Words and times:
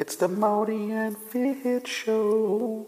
It's 0.00 0.16
the 0.16 0.28
Morty 0.28 0.92
and 0.92 1.14
Fit 1.14 1.86
Show. 1.86 2.86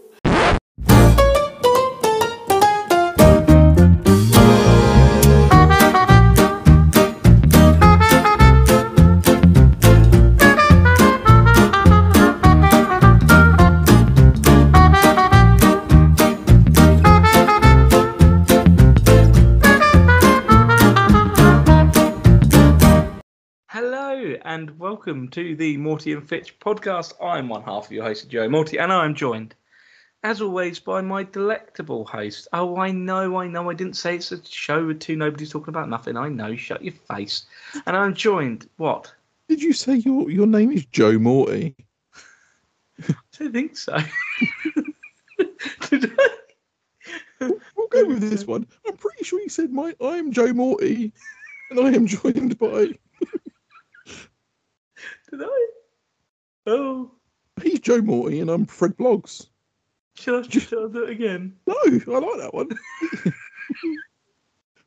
And 24.62 24.78
welcome 24.78 25.26
to 25.26 25.56
the 25.56 25.76
Morty 25.76 26.12
and 26.12 26.28
Fitch 26.28 26.56
podcast. 26.60 27.14
I'm 27.20 27.48
one 27.48 27.64
half 27.64 27.86
of 27.86 27.90
your 27.90 28.04
host, 28.04 28.28
Joe 28.28 28.48
Morty, 28.48 28.78
and 28.78 28.92
I'm 28.92 29.12
joined, 29.12 29.56
as 30.22 30.40
always, 30.40 30.78
by 30.78 31.00
my 31.00 31.24
delectable 31.24 32.04
host. 32.04 32.46
Oh, 32.52 32.76
I 32.76 32.92
know, 32.92 33.38
I 33.38 33.48
know, 33.48 33.68
I 33.70 33.74
didn't 33.74 33.96
say 33.96 34.14
it's 34.14 34.30
a 34.30 34.40
show 34.46 34.86
with 34.86 35.00
two 35.00 35.16
nobodies 35.16 35.50
talking 35.50 35.70
about 35.70 35.88
nothing. 35.88 36.16
I 36.16 36.28
know, 36.28 36.54
shut 36.54 36.84
your 36.84 36.94
face. 37.10 37.46
And 37.86 37.96
I'm 37.96 38.14
joined, 38.14 38.68
what? 38.76 39.12
Did 39.48 39.60
you 39.60 39.72
say 39.72 39.96
your 39.96 40.30
your 40.30 40.46
name 40.46 40.70
is 40.70 40.84
Joe 40.84 41.18
Morty? 41.18 41.74
I 43.08 43.14
don't 43.36 43.52
think 43.52 43.76
so. 43.76 43.98
Did 45.90 46.12
I? 46.16 46.28
We'll 47.40 47.88
go 47.90 48.04
with 48.04 48.20
this 48.20 48.46
one. 48.46 48.68
I'm 48.86 48.96
pretty 48.96 49.24
sure 49.24 49.40
you 49.40 49.48
said 49.48 49.72
my 49.72 49.92
I 50.00 50.18
am 50.18 50.30
Joe 50.30 50.52
Morty, 50.52 51.12
and 51.68 51.80
I 51.80 51.88
am 51.88 52.06
joined 52.06 52.60
by 52.60 52.92
Did 55.32 55.44
I? 55.44 55.66
Oh, 56.66 57.10
he's 57.62 57.80
Joe 57.80 58.02
Morty, 58.02 58.40
and 58.40 58.50
I'm 58.50 58.66
Fred 58.66 58.94
Blogs. 58.98 59.46
shall 60.14 60.40
I, 60.40 60.42
shall 60.42 60.84
I 60.84 60.92
do 60.92 61.04
it 61.04 61.10
again? 61.10 61.56
No, 61.66 61.74
I 61.86 61.88
like 62.18 62.38
that 62.38 62.50
one. 62.52 62.68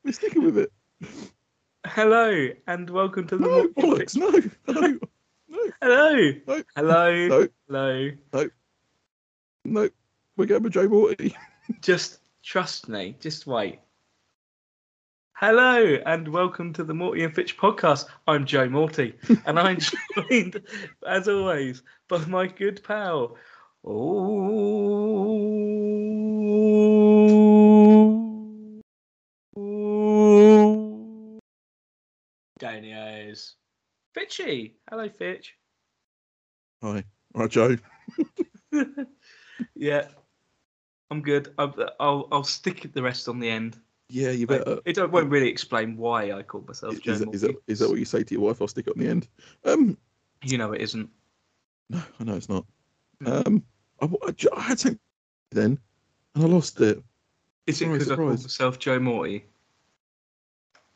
We're 0.03 0.11
sticking 0.11 0.43
with 0.43 0.59
it. 0.59 0.71
Hello 1.87 2.49
and 2.67 2.87
welcome 2.91 3.25
to 3.27 3.37
the 3.37 3.47
No, 3.47 3.67
bollocks, 3.69 4.15
no, 4.15 4.29
no, 4.71 4.99
no, 5.49 5.71
Hello. 5.81 6.31
no, 6.47 6.63
Hello. 6.75 7.27
no, 7.27 7.47
Hello. 8.31 8.49
no. 9.65 9.89
We're 10.37 10.45
going 10.45 10.61
with 10.61 10.73
Joe 10.73 10.87
Morty. 10.87 11.35
Just 11.81 12.19
trust 12.43 12.87
me. 12.87 13.17
Just 13.19 13.47
wait. 13.47 13.79
Hello 15.37 15.97
and 16.05 16.29
welcome 16.29 16.71
to 16.71 16.85
the 16.85 16.93
Morty 16.93 17.25
and 17.25 17.35
Fitch 17.35 17.57
podcast. 17.57 18.05
I'm 18.25 18.45
Joe 18.45 18.69
Morty, 18.69 19.15
and 19.45 19.59
I'm 19.59 19.79
joined, 20.15 20.61
as 21.05 21.27
always, 21.27 21.83
by 22.07 22.23
my 22.23 22.47
good 22.47 22.81
pal. 22.85 23.35
Oh, 23.83 24.15
Daniels. 32.57 33.55
Fitchy. 34.17 34.75
Hello, 34.89 35.09
Fitch. 35.09 35.57
Hi, 36.81 37.03
right, 37.33 37.51
Joe. 37.51 37.75
yeah, 39.75 40.07
I'm 41.11 41.21
good. 41.21 41.53
I'll, 41.57 41.75
I'll 41.99 42.27
I'll 42.31 42.43
stick 42.45 42.93
the 42.93 43.03
rest 43.03 43.27
on 43.27 43.41
the 43.41 43.49
end. 43.49 43.77
Yeah, 44.09 44.29
you 44.31 44.45
Like, 44.45 44.63
better. 44.65 44.79
it 44.85 45.11
won't 45.11 45.29
really 45.31 45.49
explain 45.49 45.97
why 45.97 46.31
I 46.31 46.43
call 46.43 46.61
myself 46.67 46.93
Is, 46.93 46.99
Joe 46.99 47.11
is, 47.13 47.19
that, 47.19 47.33
is, 47.33 47.41
that, 47.41 47.47
Morty. 47.51 47.63
is 47.67 47.79
that 47.79 47.89
what 47.89 47.99
you 47.99 48.05
say 48.05 48.23
to 48.23 48.33
your 48.33 48.43
wife? 48.43 48.61
I'll 48.61 48.67
stick 48.67 48.87
it 48.87 48.93
on 48.95 49.03
the 49.03 49.09
end. 49.09 49.27
Um, 49.63 49.97
You 50.43 50.57
know 50.57 50.73
it 50.73 50.81
isn't. 50.81 51.09
no, 51.89 52.01
I 52.19 52.23
know 52.23 52.35
it's 52.35 52.49
not. 52.49 52.65
No. 53.19 53.43
Um, 53.45 53.63
I, 54.01 54.05
I, 54.05 54.33
I 54.57 54.61
had 54.61 54.79
something 54.79 54.99
then, 55.51 55.79
and 56.35 56.43
I 56.43 56.47
lost 56.47 56.79
it. 56.81 57.01
Is 57.65 57.81
it 57.81 57.91
because 57.91 58.11
I 58.11 58.15
call 58.15 58.25
surprise. 58.27 58.43
myself 58.43 58.77
Joe 58.79 58.99
Morty? 58.99 59.45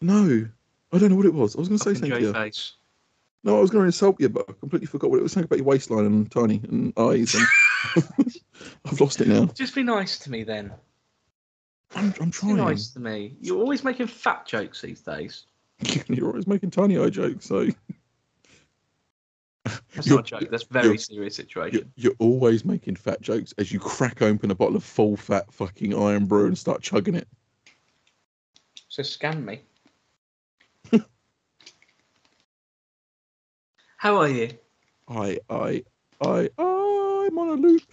No, 0.01 0.47
I 0.91 0.97
don't 0.97 1.09
know 1.09 1.15
what 1.15 1.25
it 1.25 1.33
was. 1.33 1.55
I 1.55 1.59
was 1.59 1.67
going 1.67 1.79
to 1.79 1.83
say 1.83 1.93
something 1.93 2.21
Joe. 2.21 2.33
Face. 2.33 2.73
No, 3.43 3.57
I 3.57 3.61
was 3.61 3.69
going 3.71 3.83
to 3.83 3.85
insult 3.87 4.19
you, 4.19 4.29
but 4.29 4.45
I 4.49 4.53
completely 4.53 4.85
forgot 4.85 5.09
what 5.09 5.19
it 5.19 5.23
was. 5.23 5.31
Something 5.31 5.45
about 5.45 5.57
your 5.59 5.65
waistline 5.65 6.05
and 6.05 6.29
tiny 6.29 6.61
and 6.69 6.93
eyes, 6.97 7.33
and 7.35 7.45
I've 8.85 8.99
lost 9.01 9.21
it 9.21 9.27
now. 9.27 9.45
Just 9.45 9.75
be 9.75 9.83
nice 9.83 10.19
to 10.19 10.31
me 10.31 10.43
then. 10.43 10.73
I'm, 11.95 12.13
I'm 12.21 12.29
Just 12.31 12.41
be 12.43 12.53
trying. 12.53 12.57
nice 12.57 12.87
to 12.89 12.99
me. 12.99 13.35
You're 13.41 13.57
always 13.59 13.83
making 13.83 14.07
fat 14.07 14.45
jokes 14.45 14.81
these 14.81 15.01
days. 15.01 15.45
You're 16.07 16.27
always 16.27 16.45
making 16.47 16.71
tiny 16.71 16.97
eye 16.97 17.09
jokes, 17.09 17.45
so 17.45 17.67
That's 19.65 20.07
You're- 20.07 20.17
not 20.17 20.27
a 20.27 20.39
joke. 20.39 20.49
That's 20.51 20.63
a 20.63 20.67
very 20.73 20.85
you're- 20.87 20.97
serious 20.97 21.37
you're, 21.37 21.45
situation. 21.45 21.91
you're 21.95 22.15
always 22.19 22.63
making 22.65 22.95
fat 22.95 23.21
jokes 23.21 23.53
as 23.57 23.71
you 23.71 23.79
crack 23.79 24.21
open 24.21 24.51
a 24.51 24.55
bottle 24.55 24.75
of 24.75 24.83
full 24.83 25.15
fat 25.17 25.51
fucking 25.53 25.93
Irn-Bru 25.93 26.45
and 26.47 26.57
start 26.57 26.81
chugging 26.81 27.15
it. 27.15 27.27
So 28.89 29.03
scan 29.03 29.43
me. 29.45 29.61
How 33.97 34.17
are 34.17 34.29
you? 34.29 34.49
I, 35.07 35.39
I, 35.49 35.83
I, 36.21 36.49
I'm 36.57 37.37
on 37.37 37.49
a 37.49 37.53
loop. 37.53 37.83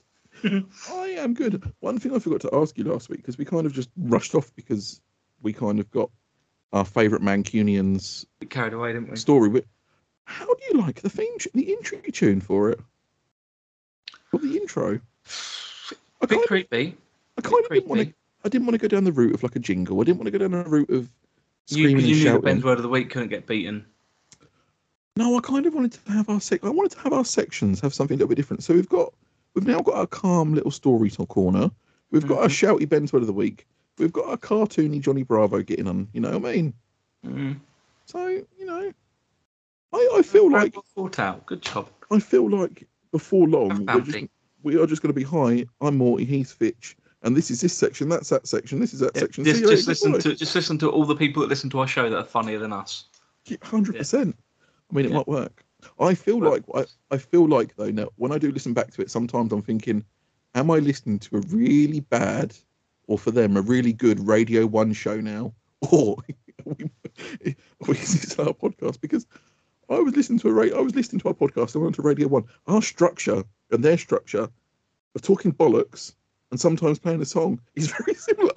I 0.90 1.16
am 1.18 1.34
good. 1.34 1.62
One 1.80 1.98
thing 1.98 2.14
I 2.14 2.18
forgot 2.18 2.40
to 2.42 2.54
ask 2.54 2.76
you 2.78 2.84
last 2.84 3.08
week 3.08 3.20
because 3.20 3.38
we 3.38 3.44
kind 3.44 3.66
of 3.66 3.72
just 3.72 3.90
rushed 3.96 4.34
off 4.34 4.54
because 4.54 5.00
we 5.42 5.52
kind 5.52 5.78
of 5.80 5.90
got 5.90 6.10
our 6.72 6.84
favourite 6.84 7.22
Mancunians 7.22 8.26
we 8.40 8.46
carried 8.46 8.72
away, 8.72 8.92
didn't 8.92 9.10
we? 9.10 9.16
story. 9.16 9.48
But 9.48 9.64
how 10.24 10.46
do 10.46 10.60
you 10.70 10.80
like 10.80 11.00
the 11.00 11.10
theme, 11.10 11.32
the 11.54 11.72
intro 11.72 11.98
tune 12.12 12.40
for 12.40 12.70
it? 12.70 12.80
For 14.30 14.38
the 14.38 14.58
intro, 14.58 15.00
I 16.20 16.26
Bit 16.26 16.28
kind 16.28 16.42
of, 16.42 16.48
creepy. 16.48 16.96
I 17.38 17.40
kind 17.40 17.64
of 17.64 17.70
didn't 17.70 17.88
want 17.88 18.02
to. 18.02 18.14
I 18.44 18.48
didn't 18.48 18.66
want 18.66 18.74
to 18.74 18.78
go 18.78 18.88
down 18.88 19.04
the 19.04 19.12
route 19.12 19.34
of 19.34 19.42
like 19.42 19.56
a 19.56 19.58
jingle. 19.58 20.00
I 20.00 20.04
didn't 20.04 20.18
want 20.18 20.26
to 20.26 20.30
go 20.30 20.38
down 20.38 20.50
the 20.50 20.68
route 20.68 20.90
of 20.90 21.08
You, 21.68 21.88
screaming 21.88 21.90
you 21.90 21.96
and 21.96 22.06
knew 22.06 22.14
that 22.14 22.24
shouting. 22.24 22.42
Ben's 22.42 22.64
word 22.64 22.76
of 22.78 22.82
the 22.82 22.88
week 22.88 23.10
couldn't 23.10 23.28
get 23.28 23.46
beaten. 23.46 23.86
No, 25.16 25.36
I 25.36 25.40
kind 25.40 25.66
of 25.66 25.74
wanted 25.74 25.92
to 25.92 26.12
have 26.12 26.28
our 26.28 26.40
sec. 26.40 26.62
I 26.62 26.68
wanted 26.68 26.92
to 26.92 27.00
have 27.00 27.12
our 27.12 27.24
sections 27.24 27.80
have 27.80 27.92
something 27.92 28.14
a 28.14 28.18
little 28.18 28.28
bit 28.28 28.36
different. 28.36 28.62
So 28.62 28.74
we've 28.74 28.88
got, 28.88 29.12
we've 29.58 29.66
now 29.66 29.80
got 29.80 29.94
our 29.96 30.06
calm 30.06 30.54
little 30.54 30.70
story 30.70 31.10
to 31.10 31.26
corner. 31.26 31.70
We've 32.12 32.26
got 32.26 32.38
our 32.38 32.48
Mhm. 32.48 32.78
shouty 32.78 32.88
Ben's 32.88 33.12
word 33.12 33.22
of 33.22 33.26
the 33.26 33.32
week. 33.32 33.66
We've 33.98 34.12
got 34.12 34.26
our 34.26 34.36
cartoony 34.36 35.00
Johnny 35.00 35.24
Bravo 35.24 35.62
getting 35.62 35.88
on. 35.88 36.06
You 36.12 36.20
know 36.20 36.38
what 36.38 36.48
I 36.50 36.54
mean? 36.54 36.74
Mm. 37.26 37.60
So 38.06 38.28
you 38.28 38.64
know, 38.64 38.92
I, 39.92 40.08
I 40.16 40.22
feel 40.22 40.48
Very 40.48 40.64
like 40.64 40.76
well 40.76 40.84
thought 40.94 41.18
out. 41.18 41.44
Good 41.46 41.62
job. 41.62 41.88
I 42.10 42.20
feel 42.20 42.48
like 42.48 42.86
before 43.10 43.48
long 43.48 43.84
we're 43.86 44.00
just, 44.00 44.26
we 44.62 44.80
are 44.80 44.86
just 44.86 45.02
going 45.02 45.12
to 45.12 45.18
be 45.18 45.24
high. 45.24 45.66
I'm 45.80 45.96
Morty. 45.98 46.24
He's 46.24 46.52
Fitch. 46.52 46.96
And 47.22 47.36
this 47.36 47.50
is 47.50 47.60
this 47.60 47.76
section. 47.76 48.08
That's 48.08 48.28
that 48.28 48.46
section. 48.46 48.78
This 48.78 48.94
is 48.94 49.00
that 49.00 49.10
Yeah, 49.16 49.22
section. 49.22 49.44
just, 49.44 49.60
just 49.60 49.72
later, 49.72 49.88
listen 49.90 50.12
to 50.20 50.36
just 50.36 50.54
listen 50.54 50.78
to 50.78 50.88
all 50.88 51.04
the 51.04 51.16
people 51.16 51.42
that 51.42 51.48
listen 51.48 51.68
to 51.70 51.80
our 51.80 51.86
show 51.88 52.08
that 52.08 52.16
are 52.16 52.24
funnier 52.24 52.60
than 52.60 52.72
us. 52.72 53.06
Hundred 53.62 53.96
percent. 53.96 54.36
I 54.90 54.94
mean, 54.94 55.06
it 55.06 55.10
Yeah. 55.10 55.16
might 55.16 55.28
work. 55.28 55.64
I 56.00 56.14
feel 56.14 56.40
like 56.40 56.64
I, 56.74 56.84
I 57.10 57.18
feel 57.18 57.48
like 57.48 57.76
though 57.76 57.90
now 57.90 58.08
when 58.16 58.32
I 58.32 58.38
do 58.38 58.50
listen 58.50 58.74
back 58.74 58.92
to 58.92 59.02
it, 59.02 59.10
sometimes 59.10 59.52
I'm 59.52 59.62
thinking, 59.62 60.04
am 60.54 60.70
I 60.70 60.78
listening 60.78 61.18
to 61.20 61.36
a 61.36 61.40
really 61.40 62.00
bad, 62.00 62.54
or 63.06 63.18
for 63.18 63.30
them 63.30 63.56
a 63.56 63.62
really 63.62 63.92
good 63.92 64.26
Radio 64.26 64.66
One 64.66 64.92
show 64.92 65.20
now, 65.20 65.52
or 65.90 66.16
we, 66.64 66.90
we 67.86 67.94
this 67.94 68.38
our 68.38 68.52
podcast 68.52 69.00
because 69.00 69.26
I 69.88 69.98
was 69.98 70.16
listening 70.16 70.38
to 70.40 70.48
a 70.48 70.52
ra- 70.52 70.76
I 70.76 70.80
was 70.80 70.94
listening 70.94 71.20
to 71.20 71.28
our 71.28 71.34
podcast 71.34 71.74
and 71.74 71.82
went 71.82 71.94
to 71.96 72.02
Radio 72.02 72.28
One. 72.28 72.44
Our 72.66 72.82
structure 72.82 73.44
and 73.70 73.84
their 73.84 73.98
structure 73.98 74.48
of 75.14 75.22
talking 75.22 75.52
bollocks 75.52 76.14
and 76.50 76.60
sometimes 76.60 76.98
playing 76.98 77.22
a 77.22 77.26
song 77.26 77.60
is 77.74 77.92
very 77.98 78.14
similar. 78.14 78.52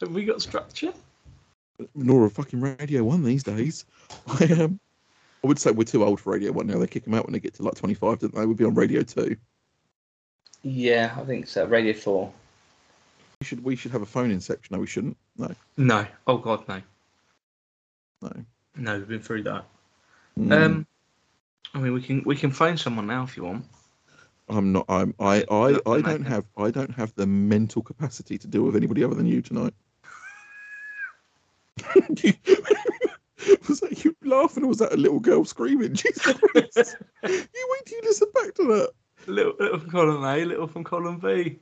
Have 0.00 0.12
we 0.12 0.24
got 0.24 0.40
structure? 0.40 0.92
nor 1.94 2.26
a 2.26 2.30
fucking 2.30 2.60
Radio 2.60 3.04
One 3.04 3.22
these 3.22 3.42
days. 3.42 3.84
I 4.26 4.44
am. 4.50 4.80
I 5.42 5.46
would 5.46 5.58
say 5.58 5.70
we're 5.70 5.84
too 5.84 6.04
old 6.04 6.20
for 6.20 6.32
Radio 6.32 6.52
One 6.52 6.66
now. 6.66 6.78
They 6.78 6.86
kick 6.86 7.04
them 7.04 7.14
out 7.14 7.24
when 7.26 7.32
they 7.32 7.40
get 7.40 7.54
to 7.54 7.62
like 7.62 7.74
25, 7.74 8.18
don't 8.18 8.34
they? 8.34 8.46
We'd 8.46 8.56
be 8.56 8.64
on 8.64 8.74
Radio 8.74 9.02
Two. 9.02 9.36
Yeah, 10.62 11.14
I 11.16 11.24
think 11.24 11.46
so. 11.46 11.64
Radio 11.66 11.92
Four. 11.94 12.32
We 13.40 13.46
should 13.46 13.62
we 13.62 13.76
should 13.76 13.92
have 13.92 14.02
a 14.02 14.06
phone 14.06 14.30
in 14.32 14.40
section. 14.40 14.74
No, 14.74 14.80
we 14.80 14.86
shouldn't. 14.88 15.16
No, 15.36 15.54
No. 15.76 16.06
Oh 16.26 16.38
God, 16.38 16.66
no. 16.68 16.82
no. 18.22 18.32
No, 18.76 18.98
we've 18.98 19.08
been 19.08 19.20
through 19.20 19.44
that. 19.44 19.64
Mm, 20.38 20.52
Um, 20.52 20.86
I 21.74 21.78
mean, 21.78 21.92
we 21.92 22.02
can 22.02 22.22
we 22.24 22.34
can 22.36 22.50
phone 22.50 22.76
someone 22.76 23.06
now 23.06 23.22
if 23.22 23.36
you 23.36 23.44
want. 23.44 23.64
I'm 24.48 24.72
not. 24.72 24.86
I'm. 24.88 25.14
I. 25.20 25.44
I. 25.50 25.68
Look, 25.70 25.82
I 25.86 26.00
don't 26.00 26.24
have. 26.24 26.44
I 26.56 26.70
don't 26.70 26.92
have 26.94 27.14
the 27.14 27.26
mental 27.26 27.82
capacity 27.82 28.38
to 28.38 28.46
deal 28.48 28.62
with 28.62 28.74
anybody 28.76 29.04
other 29.04 29.14
than 29.14 29.26
you 29.26 29.42
tonight. 29.42 29.74
was 33.68 33.80
that 33.80 34.04
you 34.04 34.16
laughing, 34.24 34.64
or 34.64 34.68
was 34.68 34.78
that 34.78 34.92
a 34.92 34.96
little 34.96 35.20
girl 35.20 35.44
screaming? 35.44 35.94
Jesus 35.94 36.22
Christ! 36.22 36.96
you 37.24 37.30
wait 37.70 37.86
till 37.86 37.98
you 37.98 38.02
listen 38.04 38.28
back 38.34 38.54
to 38.54 38.64
that. 38.64 38.90
Little, 39.26 39.54
little 39.58 39.78
from 39.78 39.90
column 39.90 40.24
A, 40.24 40.44
little 40.44 40.66
from 40.66 40.84
column 40.84 41.18
B. 41.18 41.58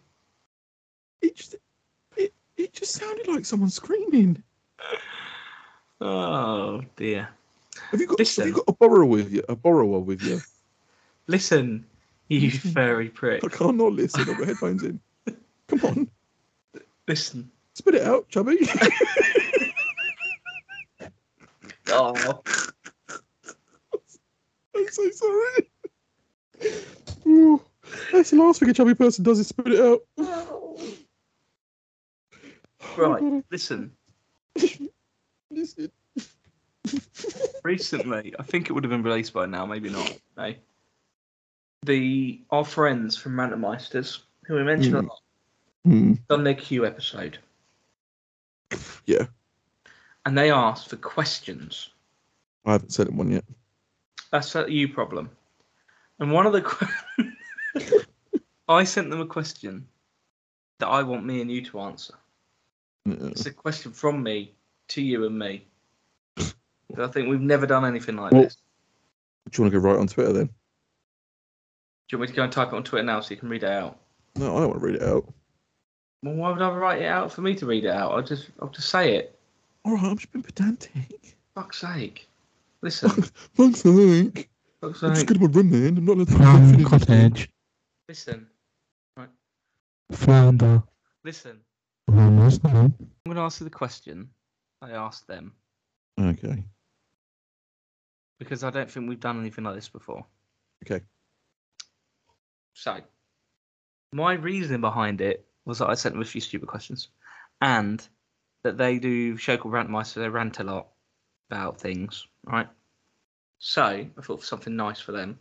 It 1.22 1.36
just. 1.36 1.56
It. 2.16 2.32
It 2.56 2.72
just 2.72 2.94
sounded 2.94 3.28
like 3.28 3.44
someone 3.44 3.68
screaming. 3.68 4.42
Oh 6.00 6.82
dear. 6.96 7.28
Have 7.90 8.00
you 8.00 8.06
got 8.06 8.18
Listen. 8.18 8.42
have 8.42 8.48
you 8.48 8.54
got 8.54 8.68
a 8.68 8.72
borrower 8.72 9.04
with 9.04 9.32
you? 9.32 9.42
A 9.48 9.56
borrower 9.56 10.00
with 10.00 10.22
you? 10.22 10.40
Listen, 11.26 11.84
you 12.28 12.50
furry 12.50 13.08
prick. 13.08 13.44
I 13.44 13.48
can't 13.48 13.76
not 13.76 13.92
listen. 13.92 14.22
I've 14.22 14.38
got 14.38 14.46
headphones 14.46 14.82
in. 14.82 15.00
Come 15.68 15.80
on, 15.84 16.10
Listen. 17.08 17.50
spit 17.74 17.96
it 17.96 18.02
out, 18.02 18.28
chubby. 18.28 18.58
Oh, 21.88 22.42
I'm 24.76 24.88
so 24.88 25.10
sorry. 25.10 25.70
Ooh, 27.26 27.62
that's 28.12 28.30
the 28.30 28.36
last 28.36 28.60
thing 28.60 28.68
a 28.70 28.74
chubby 28.74 28.94
person 28.94 29.24
does 29.24 29.38
is 29.38 29.48
spit 29.48 29.68
it 29.72 29.80
out. 29.80 30.00
right. 32.96 33.44
Listen. 33.50 33.92
Listen. 35.50 35.90
Recently, 37.64 38.34
I 38.38 38.42
think 38.42 38.68
it 38.68 38.72
would 38.72 38.84
have 38.84 38.90
been 38.90 39.02
released 39.02 39.32
by 39.32 39.46
now, 39.46 39.66
maybe 39.66 39.90
not. 39.90 40.18
No. 40.36 40.54
The 41.84 42.40
our 42.50 42.64
friends 42.64 43.16
from 43.16 43.32
Rantermeisters, 43.36 44.20
who 44.46 44.54
we 44.54 44.62
mentioned 44.62 44.96
a 44.96 45.02
Mm. 45.02 45.08
lot, 45.08 45.20
Hmm, 45.84 46.12
done 46.28 46.42
their 46.44 46.54
Q 46.54 46.84
episode, 46.84 47.38
yeah, 49.04 49.26
and 50.26 50.36
they 50.36 50.50
asked 50.50 50.90
for 50.90 50.96
questions. 50.96 51.90
I 52.66 52.72
haven't 52.72 52.92
sent 52.92 53.08
him 53.08 53.16
one 53.16 53.30
yet. 53.30 53.44
That's 54.32 54.54
a 54.56 54.66
you 54.70 54.88
problem. 54.88 55.30
And 56.18 56.32
one 56.32 56.46
of 56.46 56.52
the 56.52 56.62
que- 56.62 58.02
I 58.68 58.82
sent 58.84 59.08
them 59.08 59.20
a 59.20 59.26
question 59.26 59.86
that 60.80 60.88
I 60.88 61.04
want 61.04 61.24
me 61.24 61.40
and 61.40 61.50
you 61.50 61.64
to 61.66 61.80
answer. 61.80 62.14
It's 63.06 63.46
a 63.46 63.52
question 63.52 63.92
from 63.92 64.20
me 64.20 64.52
to 64.88 65.00
you 65.00 65.26
and 65.26 65.38
me. 65.38 65.64
I 66.36 67.06
think 67.06 67.28
we've 67.28 67.40
never 67.40 67.66
done 67.66 67.84
anything 67.84 68.16
like 68.16 68.32
Well- 68.32 68.42
this. 68.42 68.56
Do 69.50 69.58
you 69.58 69.62
want 69.62 69.74
to 69.74 69.80
go 69.80 69.88
right 69.88 69.98
on 70.00 70.08
Twitter 70.08 70.32
then? 70.32 70.46
Do 70.46 70.52
you 72.10 72.18
want 72.18 72.30
me 72.30 72.32
to 72.32 72.36
go 72.36 72.42
and 72.42 72.52
type 72.52 72.68
it 72.68 72.74
on 72.74 72.82
Twitter 72.82 73.04
now 73.04 73.20
so 73.20 73.30
you 73.30 73.36
can 73.36 73.48
read 73.48 73.62
it 73.62 73.70
out? 73.70 73.96
No, 74.34 74.56
I 74.56 74.60
don't 74.60 74.70
want 74.70 74.80
to 74.80 74.86
read 74.86 74.96
it 74.96 75.02
out. 75.02 75.32
Well, 76.24 76.34
why 76.34 76.50
would 76.50 76.60
I 76.60 76.70
write 76.70 77.02
it 77.02 77.06
out 77.06 77.30
for 77.30 77.42
me 77.42 77.54
to 77.54 77.66
read 77.66 77.84
it 77.84 77.90
out? 77.90 78.10
I'll 78.10 78.22
just, 78.24 78.50
I'll 78.60 78.70
just 78.70 78.88
say 78.88 79.14
it. 79.14 79.35
All 79.86 79.92
right, 79.94 80.04
I'm 80.04 80.18
just 80.18 80.32
being 80.32 80.42
pedantic. 80.42 81.36
Fuck's 81.54 81.78
sake. 81.78 82.28
Listen. 82.82 83.08
Fuck's 83.54 83.82
sake. 83.82 83.94
think. 83.94 84.50
Fuck's 84.80 85.02
I'm 85.02 85.10
just 85.14 85.20
sake. 85.28 85.38
going 85.38 85.52
to 85.52 85.58
run 85.58 85.70
then. 85.70 85.96
I'm 85.98 86.04
not 86.04 86.16
allowed 86.16 86.26
to 86.28 86.32
From 86.34 86.72
finish 86.72 86.76
this 86.78 86.88
cottage, 86.88 87.50
Listen. 88.08 88.46
Right. 89.16 89.28
flounder, 90.10 90.82
Listen. 91.24 91.60
almost 92.08 92.62
there. 92.64 92.72
I'm 92.72 92.94
going 93.24 93.36
to 93.36 93.42
ask 93.42 93.60
you 93.60 93.64
the 93.64 93.70
question 93.70 94.28
I 94.82 94.90
asked 94.90 95.26
them 95.28 95.52
Okay. 96.20 96.64
because 98.38 98.64
I 98.64 98.70
don't 98.70 98.90
think 98.90 99.08
we've 99.08 99.20
done 99.20 99.38
anything 99.40 99.64
like 99.64 99.74
this 99.76 99.88
before. 99.88 100.24
Okay. 100.84 101.04
So, 102.74 102.98
my 104.12 104.34
reasoning 104.34 104.80
behind 104.82 105.20
it 105.20 105.46
was 105.64 105.78
that 105.78 105.88
I 105.88 105.94
sent 105.94 106.14
them 106.14 106.22
a 106.22 106.26
few 106.26 106.40
stupid 106.40 106.68
questions, 106.68 107.08
and 107.60 108.06
that 108.66 108.76
they 108.76 108.98
do 108.98 109.36
show 109.36 109.56
called 109.56 109.74
Rantmeister. 109.74 110.14
They 110.14 110.28
rant 110.28 110.58
a 110.58 110.64
lot 110.64 110.88
about 111.48 111.80
things, 111.80 112.26
right? 112.44 112.66
So 113.58 113.84
I 113.84 114.22
thought 114.22 114.40
for 114.40 114.46
something 114.46 114.74
nice 114.74 114.98
for 115.00 115.12
them. 115.12 115.38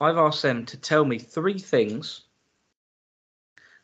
I've 0.00 0.18
asked 0.18 0.42
them 0.42 0.66
to 0.66 0.76
tell 0.76 1.04
me 1.04 1.18
three 1.18 1.58
things 1.58 2.22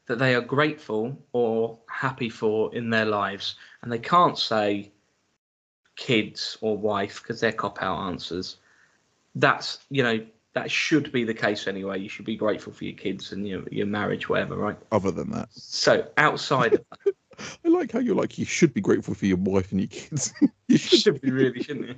that 0.07 0.19
they 0.19 0.35
are 0.35 0.43
grateful 0.43 1.19
or 1.33 1.79
happy 1.89 2.29
for 2.29 2.75
in 2.75 2.91
their 2.91 3.07
lives, 3.07 3.57
and 3.81 3.91
they 3.91 3.99
can't 3.99 4.39
say 4.39 4.93
kids 5.97 6.59
or 6.61 6.77
wife 6.77 7.23
because 7.23 7.41
they're 7.41 7.53
cop 7.53 7.83
out 7.83 8.07
answers. 8.09 8.59
That's 9.35 9.79
you 9.89 10.03
know 10.03 10.27
that 10.53 10.71
should 10.71 11.11
be 11.11 11.25
the 11.25 11.35
case 11.35 11.67
anyway. 11.67 12.01
You 12.01 12.09
should 12.11 12.27
be 12.27 12.37
grateful 12.37 12.73
for 12.73 12.85
your 12.85 12.97
kids 12.97 13.33
and 13.33 13.49
your 13.49 13.63
your 13.71 13.87
marriage, 13.87 14.29
whatever, 14.29 14.57
right? 14.57 14.79
Other 14.93 15.11
than 15.11 15.31
that, 15.31 15.49
So 15.53 16.09
outside 16.19 16.75
of 16.75 16.85
that, 16.91 17.06
I 17.65 17.69
like 17.69 17.93
how 17.93 17.99
you're 17.99 18.15
like, 18.15 18.39
you 18.39 18.45
should 18.45 18.75
be 18.75 18.81
grateful 18.81 19.15
for 19.15 19.27
your 19.27 19.37
wife 19.37 19.71
and 19.73 19.81
your 19.81 19.89
kids. 19.89 20.33
you 20.69 20.79
should. 20.79 21.01
should 21.01 21.21
be 21.21 21.31
really, 21.31 21.63
shouldn't 21.63 21.89
you? 21.89 21.95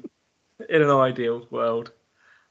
In 0.69 0.83
an 0.83 0.91
ideal 0.91 1.47
world. 1.51 1.93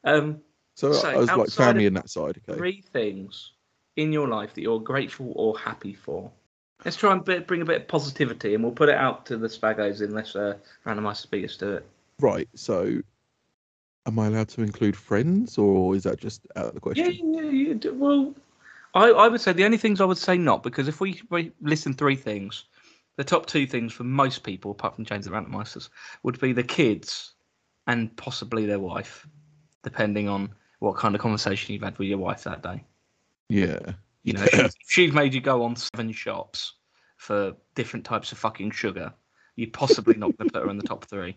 Um, 0.04 0.42
So, 0.76 0.94
So, 0.94 1.10
I 1.10 1.18
was 1.18 1.30
like 1.30 1.50
family 1.50 1.86
in 1.86 1.94
that 1.96 2.10
side. 2.10 2.40
Okay. 2.48 2.58
three 2.58 2.82
things 2.94 3.52
in 3.96 4.14
your 4.14 4.28
life 4.28 4.54
that 4.54 4.62
you're 4.62 4.80
grateful 4.80 5.34
or 5.36 5.58
happy 5.58 5.94
for. 5.94 6.32
Let's 6.86 6.96
try 6.96 7.12
and 7.12 7.26
bit, 7.26 7.48
bring 7.48 7.62
a 7.62 7.66
bit 7.66 7.82
of 7.82 7.88
positivity, 7.88 8.54
and 8.54 8.64
we'll 8.64 8.74
put 8.74 8.90
it 8.90 8.96
out 8.96 9.26
to 9.28 9.38
the 9.38 9.48
spagos 9.48 10.02
unless 10.02 10.36
uh, 10.36 10.56
randomizer 10.86 11.30
beat 11.30 11.46
us 11.46 11.58
to 11.58 11.78
it. 11.78 11.86
Right. 12.20 12.48
So, 12.54 13.02
am 14.06 14.20
I 14.20 14.28
allowed 14.28 14.50
to 14.50 14.62
include 14.62 14.96
friends, 14.96 15.58
or 15.58 15.96
is 15.96 16.04
that 16.04 16.20
just 16.20 16.46
out 16.56 16.66
of 16.66 16.74
the 16.76 16.80
question? 16.80 17.12
Yeah, 17.12 17.42
yeah, 17.42 17.78
yeah. 17.82 17.92
Well, 17.92 18.36
I, 18.94 19.10
I 19.10 19.28
would 19.28 19.42
say 19.42 19.54
the 19.54 19.66
only 19.66 19.78
things 19.78 20.00
I 20.02 20.06
would 20.06 20.18
say 20.18 20.38
not 20.38 20.64
because 20.64 20.88
if 20.88 21.00
we 21.02 21.22
listen 21.62 21.94
three 21.94 22.16
things, 22.16 22.66
the 23.18 23.24
top 23.24 23.46
two 23.48 23.68
things 23.68 23.92
for 23.92 24.04
most 24.04 24.44
people, 24.44 24.72
apart 24.72 24.96
from 24.96 25.06
James 25.06 25.26
the 25.26 25.32
Randomizers, 25.32 25.90
would 26.24 26.40
be 26.40 26.54
the 26.54 26.64
kids 26.64 27.34
and 27.88 28.16
possibly 28.16 28.66
their 28.66 28.80
wife, 28.80 29.28
depending 29.84 30.30
on 30.30 30.50
what 30.80 30.96
kind 30.98 31.16
of 31.16 31.22
conversation 31.22 31.74
you've 31.74 31.84
had 31.84 31.98
with 31.98 32.08
your 32.08 32.20
wife 32.20 32.44
that 32.44 32.62
day. 32.62 32.84
Yeah. 33.50 33.80
You 34.24 34.34
know, 34.34 34.46
if 34.46 34.74
she's 34.88 35.14
made 35.14 35.34
you 35.34 35.42
go 35.42 35.64
on 35.64 35.76
seven 35.76 36.12
shops 36.12 36.74
for 37.18 37.54
different 37.76 38.06
types 38.06 38.32
of 38.32 38.38
fucking 38.38 38.72
sugar, 38.72 39.12
you're 39.56 39.72
possibly 39.72 40.16
not 40.16 40.38
going 40.38 40.50
to 40.50 40.54
put 40.54 40.64
her 40.64 40.70
in 40.70 40.78
the 40.78 40.84
top 40.84 41.06
three 41.06 41.36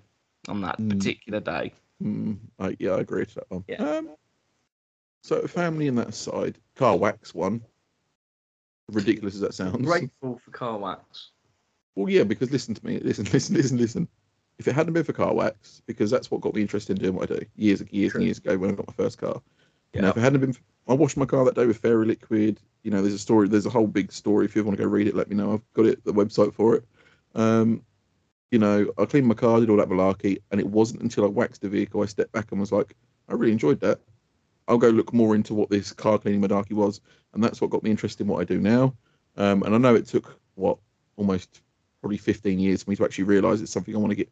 on 0.49 0.61
that 0.63 0.79
Mm. 0.79 0.91
particular 0.91 1.41
day. 1.41 1.73
Mm, 2.03 2.39
I, 2.59 2.77
yeah, 2.79 2.93
I 2.93 3.01
agree 3.01 3.25
to 3.25 3.35
that 3.37 3.51
one. 3.51 3.65
Yeah. 3.69 3.77
Um, 3.83 4.11
so, 5.23 5.47
family 5.47 5.87
in 5.87 5.95
that 5.97 6.15
side, 6.15 6.59
car 6.75 6.97
wax 6.97 7.35
one. 7.35 7.63
Ridiculous 8.91 9.35
as 9.35 9.41
that 9.41 9.55
sounds. 9.55 9.87
Grateful 9.87 10.39
for 10.45 10.51
car 10.51 10.79
wax. 10.79 11.31
Well, 11.95 12.09
yeah, 12.09 12.25
because 12.25 12.51
listen 12.51 12.75
to 12.75 12.87
me. 12.87 12.99
Listen, 13.01 13.25
listen, 13.33 13.57
listen, 13.57 13.79
listen. 13.79 14.09
If 14.59 14.69
it 14.69 14.75
hadn't 14.75 14.93
been 14.93 15.05
for 15.05 15.13
car 15.13 15.33
wax, 15.33 15.83
because 15.87 16.11
that's 16.11 16.31
what 16.31 16.43
got 16.43 16.55
me 16.55 16.61
interested 16.61 16.99
in 16.99 17.03
doing 17.03 17.15
what 17.17 17.31
I 17.31 17.37
do 17.37 17.47
years, 17.57 17.81
and 17.81 17.91
years 17.91 18.13
True. 18.13 18.21
and 18.21 18.27
years 18.27 18.39
ago 18.39 18.59
when 18.59 18.71
I 18.71 18.75
got 18.75 18.87
my 18.87 18.95
first 18.95 19.19
car. 19.19 19.41
You 19.95 20.03
know, 20.03 20.11
if 20.11 20.17
it 20.17 20.21
hadn't 20.21 20.41
been, 20.41 20.55
I 20.87 20.95
washed 20.95 21.17
my 21.17 21.25
car 21.25 21.45
that 21.45 21.57
day 21.57 21.67
with 21.67 21.79
Fairy 21.79 22.07
Liquid. 22.07 22.61
You 22.85 22.91
know, 22.91 23.03
there's 23.03 23.15
a 23.15 23.19
story. 23.19 23.49
There's 23.49 23.67
a 23.67 23.71
whole 23.71 23.89
big 23.89 24.13
story. 24.13 24.45
If 24.45 24.55
you 24.55 24.63
want 24.63 24.77
to 24.77 24.85
go 24.85 24.89
read 24.89 25.09
it, 25.09 25.17
let 25.17 25.29
me 25.29 25.35
know. 25.35 25.55
I've 25.55 25.73
got 25.73 25.87
it, 25.87 26.05
the 26.05 26.13
website 26.13 26.55
for 26.55 26.77
it. 26.77 26.85
Um, 27.35 27.83
you 28.51 28.59
know, 28.59 28.93
I 28.99 29.05
cleaned 29.05 29.27
my 29.27 29.35
car, 29.35 29.61
did 29.61 29.71
all 29.71 29.77
that 29.79 29.89
malarkey, 29.89 30.43
and 30.51 30.61
it 30.61 30.67
wasn't 30.67 31.03
until 31.03 31.25
I 31.25 31.29
waxed 31.29 31.63
the 31.63 31.69
vehicle 31.69 32.03
I 32.03 32.07
stepped 32.07 32.33
back 32.33 32.51
and 32.51 32.61
was 32.61 32.73
like, 32.73 32.95
I 33.29 33.35
really 33.35 33.53
enjoyed 33.53 33.81
that. 33.81 34.01
I'll 34.69 34.79
go 34.79 34.89
look 34.89 35.13
more 35.13 35.35
into 35.35 35.55
what 35.55 35.71
this 35.71 35.93
car 35.93 36.19
cleaning 36.19 36.43
malarkey 36.43 36.73
was, 36.73 37.01
and 37.35 37.43
that's 37.43 37.61
what 37.61 37.71
got 37.71 37.83
me 37.83 37.91
interested 37.91 38.25
in 38.25 38.29
what 38.29 38.41
I 38.41 38.45
do 38.45 38.61
now. 38.61 38.95
Um, 39.37 39.63
and 39.63 39.75
I 39.75 39.79
know 39.79 39.95
it 39.95 40.07
took 40.07 40.39
what 40.55 40.79
almost 41.17 41.63
probably 42.01 42.19
15 42.19 42.59
years 42.59 42.83
for 42.83 42.91
me 42.91 42.97
to 42.97 43.05
actually 43.05 43.25
realise 43.25 43.61
it's 43.61 43.73
something 43.73 43.95
I 43.95 43.99
want 43.99 44.11
to 44.11 44.17
get 44.17 44.31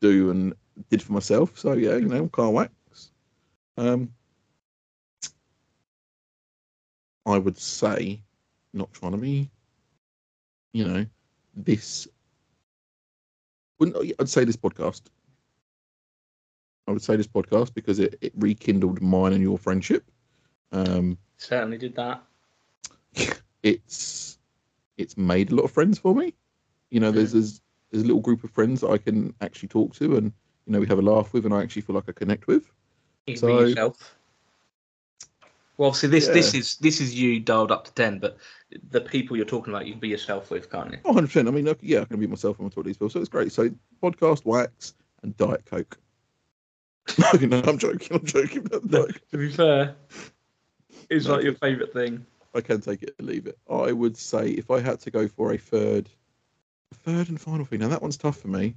do 0.00 0.30
and 0.30 0.54
did 0.90 1.02
for 1.02 1.12
myself. 1.12 1.58
So 1.58 1.72
yeah, 1.72 1.96
you 1.96 2.06
know, 2.06 2.28
car 2.28 2.50
wax. 2.50 2.72
Um, 3.76 4.10
I 7.26 7.38
would 7.38 7.58
say, 7.58 8.20
not 8.72 8.92
trying 8.92 9.12
to 9.12 9.18
be, 9.18 9.50
you 10.72 10.86
know, 10.86 11.06
this. 11.54 12.06
Wouldn't 13.78 14.12
I'd 14.20 14.28
say 14.28 14.44
this 14.44 14.56
podcast. 14.56 15.02
I 16.86 16.92
would 16.92 17.02
say 17.02 17.16
this 17.16 17.26
podcast 17.26 17.72
because 17.74 17.98
it, 17.98 18.18
it 18.20 18.32
rekindled 18.36 19.00
mine 19.00 19.32
and 19.32 19.42
your 19.42 19.56
friendship. 19.56 20.04
Um, 20.70 21.16
Certainly 21.38 21.78
did 21.78 21.96
that. 21.96 22.22
it's 23.62 24.38
it's 24.98 25.16
made 25.16 25.50
a 25.50 25.54
lot 25.54 25.64
of 25.64 25.70
friends 25.70 25.98
for 25.98 26.14
me. 26.14 26.34
You 26.90 27.00
know, 27.00 27.10
there's 27.10 27.30
mm-hmm. 27.30 27.38
there's, 27.38 27.60
there's 27.90 28.04
a 28.04 28.06
little 28.06 28.22
group 28.22 28.44
of 28.44 28.50
friends 28.50 28.80
that 28.80 28.90
I 28.90 28.98
can 28.98 29.34
actually 29.40 29.68
talk 29.68 29.94
to, 29.96 30.16
and 30.16 30.32
you 30.66 30.72
know, 30.72 30.80
we 30.80 30.86
have 30.86 30.98
a 30.98 31.02
laugh 31.02 31.32
with, 31.32 31.44
and 31.44 31.54
I 31.54 31.62
actually 31.62 31.82
feel 31.82 31.96
like 31.96 32.08
I 32.08 32.12
connect 32.12 32.46
with. 32.46 32.70
You 33.26 33.36
So- 33.36 33.46
be 33.46 33.70
yourself. 33.70 34.16
Well, 35.76 35.88
obviously, 35.88 36.10
this 36.10 36.28
this 36.28 36.54
is 36.54 36.76
this 36.76 37.00
is 37.00 37.16
you 37.16 37.40
dialed 37.40 37.72
up 37.72 37.84
to 37.86 37.92
ten, 37.94 38.20
but 38.20 38.36
the 38.90 39.00
people 39.00 39.36
you're 39.36 39.44
talking 39.44 39.74
about, 39.74 39.86
you 39.86 39.94
can 39.94 40.00
be 40.00 40.08
yourself 40.08 40.50
with, 40.50 40.70
can't 40.70 40.92
you? 40.92 40.98
Oh, 41.04 41.08
100 41.08 41.26
percent. 41.26 41.48
I 41.48 41.50
mean, 41.50 41.64
look, 41.64 41.78
yeah, 41.80 42.02
I 42.02 42.04
can 42.04 42.20
be 42.20 42.28
myself 42.28 42.60
when 42.60 42.66
I 42.66 42.68
talk 42.68 42.84
to 42.84 42.88
these 42.88 42.96
people, 42.96 43.10
so 43.10 43.18
it's 43.18 43.28
great. 43.28 43.50
So, 43.50 43.68
podcast, 44.00 44.44
wax, 44.44 44.94
and 45.24 45.36
diet 45.36 45.64
coke. 45.66 45.98
no, 47.18 47.32
no, 47.40 47.62
I'm 47.66 47.78
joking. 47.78 48.16
I'm 48.16 48.24
joking. 48.24 48.62
Diet 48.64 48.90
Coke. 48.90 49.20
To 49.32 49.36
be 49.36 49.50
fair, 49.50 49.96
it's 51.10 51.26
No. 51.26 51.34
like 51.34 51.44
your 51.44 51.54
favourite 51.54 51.92
thing. 51.92 52.24
I 52.54 52.60
can 52.60 52.80
take 52.80 53.02
it 53.02 53.14
or 53.18 53.24
leave 53.24 53.46
it. 53.46 53.58
I 53.68 53.92
would 53.92 54.16
say 54.16 54.50
if 54.50 54.70
I 54.70 54.80
had 54.80 55.00
to 55.00 55.10
go 55.10 55.26
for 55.26 55.52
a 55.52 55.58
third, 55.58 56.08
third 56.94 57.28
and 57.28 57.40
final 57.40 57.64
thing. 57.64 57.80
Now 57.80 57.88
that 57.88 58.02
one's 58.02 58.16
tough 58.16 58.38
for 58.38 58.48
me. 58.48 58.74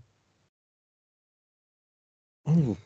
Oh, 2.45 2.77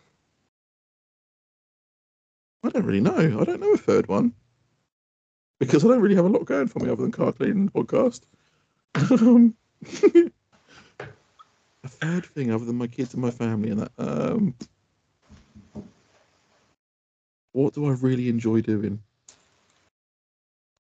I 2.64 2.70
don't 2.70 2.86
really 2.86 3.02
know. 3.02 3.16
I 3.40 3.44
don't 3.44 3.60
know 3.60 3.74
a 3.74 3.78
third 3.78 4.08
one 4.08 4.34
because 5.60 5.86
I 5.86 5.88
don't 5.90 6.02
really 6.02 6.16
have 6.16 6.26
a 6.26 6.30
lot 6.30 6.46
going 6.46 6.68
for 6.68 6.80
me 6.80 6.90
other 6.90 7.04
than 7.04 7.12
car 7.12 7.32
cleaning 7.32 7.58
and 7.58 7.74
podcast. 7.74 8.22
Um, 9.12 9.56
a 11.84 11.88
third 11.88 12.26
thing 12.26 12.52
other 12.52 12.66
than 12.66 12.78
my 12.78 12.88
kids 12.88 13.14
and 13.14 13.22
my 13.22 13.32
family 13.32 13.70
and 13.70 13.82
that. 13.82 13.92
Um, 13.98 14.56
What 17.54 17.74
do 17.74 17.86
I 17.86 17.92
really 17.92 18.30
enjoy 18.30 18.62
doing? 18.62 19.02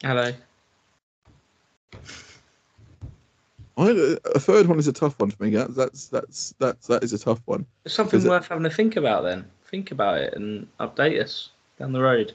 Hello. 0.01 0.31
I, 3.77 4.17
a 4.35 4.39
third 4.39 4.67
one 4.67 4.79
is 4.79 4.87
a 4.87 4.93
tough 4.93 5.17
one 5.19 5.31
for 5.31 5.43
me. 5.43 5.51
That, 5.51 5.75
that's 5.75 6.07
that's 6.07 6.53
that's 6.59 6.87
that 6.87 7.03
is 7.03 7.13
a 7.13 7.19
tough 7.19 7.41
one. 7.45 7.65
It's 7.85 7.93
something 7.93 8.17
Is 8.17 8.25
it- 8.25 8.29
worth 8.29 8.47
having 8.47 8.63
to 8.63 8.69
think 8.69 8.95
about 8.95 9.23
then. 9.23 9.45
Think 9.69 9.91
about 9.91 10.17
it 10.19 10.33
and 10.35 10.67
update 10.79 11.21
us 11.21 11.49
down 11.79 11.93
the 11.93 12.01
road. 12.01 12.33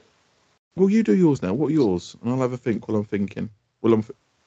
Well, 0.74 0.88
you 0.90 1.02
do 1.02 1.14
yours 1.14 1.42
now. 1.42 1.52
What 1.52 1.68
are 1.68 1.74
yours? 1.74 2.16
And 2.22 2.30
I'll 2.32 2.40
have 2.40 2.52
a 2.52 2.56
think 2.56 2.88
while 2.88 2.96
I'm 2.98 3.04
thinking. 3.04 3.50
Well, 3.82 3.92
I'm. 3.92 4.00
Do 4.00 4.06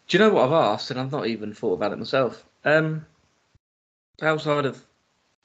you 0.10 0.20
know 0.20 0.32
what 0.32 0.46
I've 0.46 0.52
asked? 0.74 0.90
And 0.92 1.00
I've 1.00 1.12
not 1.12 1.28
even 1.28 1.54
thought 1.54 1.74
about 1.74 1.92
it 1.92 2.00
myself. 2.00 2.44
Um, 2.66 3.06
outside 4.22 4.66
of, 4.66 4.84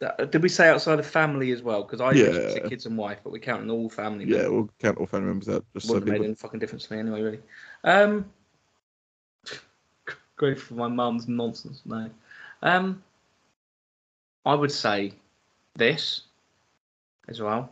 uh, 0.03 0.25
did 0.25 0.43
we 0.43 0.49
say 0.49 0.69
outside 0.69 0.99
of 0.99 1.07
family 1.07 1.53
as 1.53 1.63
well? 1.63 1.83
Because 1.83 2.01
I 2.01 2.13
Yeah. 2.13 2.69
kids 2.69 2.87
and 2.87 2.97
wife, 2.97 3.19
but 3.23 3.33
we're 3.33 3.39
counting 3.41 3.71
all 3.71 3.89
family. 3.91 4.25
Yeah, 4.25 4.39
members. 4.43 4.51
we'll 4.53 4.71
count 4.79 4.99
all 4.99 5.07
family 5.07 5.29
members 5.29 5.49
out 5.49 5.65
just 5.75 5.89
wouldn't 5.89 6.09
have 6.09 6.19
made 6.19 6.25
any 6.25 6.35
fucking 6.35 6.61
difference 6.61 6.87
to 6.87 6.95
me 6.95 6.99
anyway, 7.01 7.21
really. 7.23 7.41
Um, 7.85 8.25
grateful 10.37 10.69
for 10.69 10.75
my 10.75 10.89
mum's 10.89 11.29
nonsense. 11.29 11.83
No, 11.85 12.11
um, 12.63 13.03
I 14.45 14.55
would 14.55 14.73
say 14.73 15.13
this 15.77 16.23
as 17.29 17.41
well. 17.41 17.71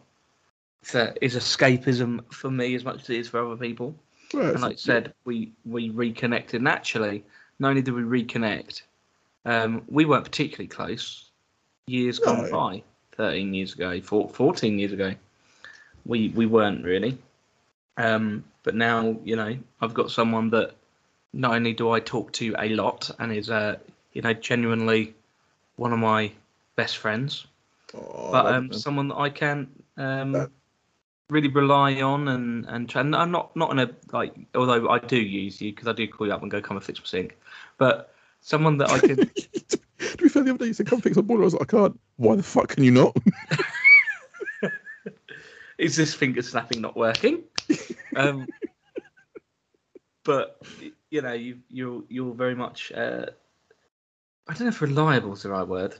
That 0.92 1.18
is 1.20 1.36
escapism 1.36 2.20
for 2.32 2.50
me 2.50 2.74
as 2.74 2.84
much 2.84 3.02
as 3.02 3.10
it 3.10 3.16
is 3.18 3.28
for 3.28 3.44
other 3.44 3.56
people. 3.56 3.94
Well, 4.34 4.50
And 4.52 4.60
like 4.62 4.72
I 4.72 4.76
said, 4.76 5.12
we 5.24 5.52
we 5.64 5.90
reconnected. 5.90 6.62
naturally. 6.62 7.24
not 7.58 7.68
only 7.70 7.82
did 7.82 7.94
we 7.94 8.02
reconnect, 8.02 8.82
um, 9.44 9.82
we 9.88 10.04
weren't 10.04 10.24
particularly 10.24 10.66
close. 10.68 11.30
Years 11.86 12.18
gone 12.18 12.50
by, 12.50 12.82
thirteen 13.16 13.52
years 13.54 13.74
ago, 13.74 14.00
four, 14.00 14.28
14 14.28 14.78
years 14.78 14.92
ago, 14.92 15.14
we 16.06 16.30
we 16.30 16.46
weren't 16.46 16.84
really. 16.84 17.18
Um, 17.98 18.44
but 18.62 18.74
now, 18.74 19.16
you 19.24 19.36
know, 19.36 19.56
I've 19.80 19.92
got 19.94 20.10
someone 20.10 20.48
that 20.50 20.74
not 21.32 21.54
only 21.54 21.72
do 21.72 21.90
I 21.90 22.00
talk 22.00 22.32
to 22.34 22.54
a 22.58 22.68
lot 22.70 23.10
and 23.18 23.32
is, 23.32 23.50
uh, 23.50 23.76
you 24.12 24.22
know, 24.22 24.32
genuinely 24.34 25.14
one 25.76 25.92
of 25.92 25.98
my 25.98 26.30
best 26.76 26.98
friends, 26.98 27.46
Oh, 27.94 28.30
but 28.32 28.46
um, 28.46 28.72
someone 28.72 29.08
that 29.08 29.16
I 29.16 29.28
can 29.28 29.68
um, 29.96 30.32
That- 30.32 30.50
really 31.28 31.48
rely 31.48 32.00
on 32.00 32.28
and 32.28 32.66
and, 32.66 32.88
try, 32.88 33.00
and 33.00 33.14
I'm 33.16 33.30
not 33.30 33.54
not 33.56 33.70
in 33.70 33.78
a 33.78 33.90
like 34.12 34.34
although 34.54 34.88
I 34.88 34.98
do 34.98 35.16
use 35.16 35.60
you 35.60 35.72
because 35.72 35.88
I 35.88 35.92
do 35.92 36.06
call 36.08 36.26
you 36.26 36.32
up 36.32 36.42
and 36.42 36.50
go 36.50 36.60
come 36.60 36.76
and 36.76 36.84
fix 36.84 37.00
my 37.00 37.06
sink, 37.06 37.38
but 37.78 38.14
someone 38.40 38.78
that 38.78 38.90
I 38.90 38.98
can 38.98 39.16
to 39.68 40.16
be 40.18 40.28
fair, 40.28 40.42
the 40.42 40.50
other 40.50 40.58
day 40.58 40.66
you 40.66 40.72
said 40.74 40.86
come 40.86 41.00
fix 41.00 41.16
my 41.16 41.22
boiler. 41.22 41.42
I 41.42 41.44
was 41.44 41.54
like, 41.54 41.74
I 41.74 41.78
can't. 41.78 42.00
Why 42.16 42.36
the 42.36 42.42
fuck 42.42 42.68
can 42.68 42.84
you 42.84 42.90
not? 42.90 43.16
is 45.78 45.96
this 45.96 46.14
finger 46.14 46.42
snapping 46.42 46.80
not 46.80 46.96
working? 46.96 47.42
um, 48.16 48.48
but 50.24 50.62
you 51.12 51.20
know 51.20 51.32
you 51.34 51.58
you're 51.68 52.02
you're 52.08 52.34
very 52.34 52.54
much 52.54 52.90
uh, 52.90 53.26
I 54.48 54.54
don't 54.54 54.62
know 54.62 54.68
if 54.68 54.80
reliable 54.80 55.34
is 55.34 55.42
the 55.42 55.50
right 55.50 55.68
word, 55.68 55.94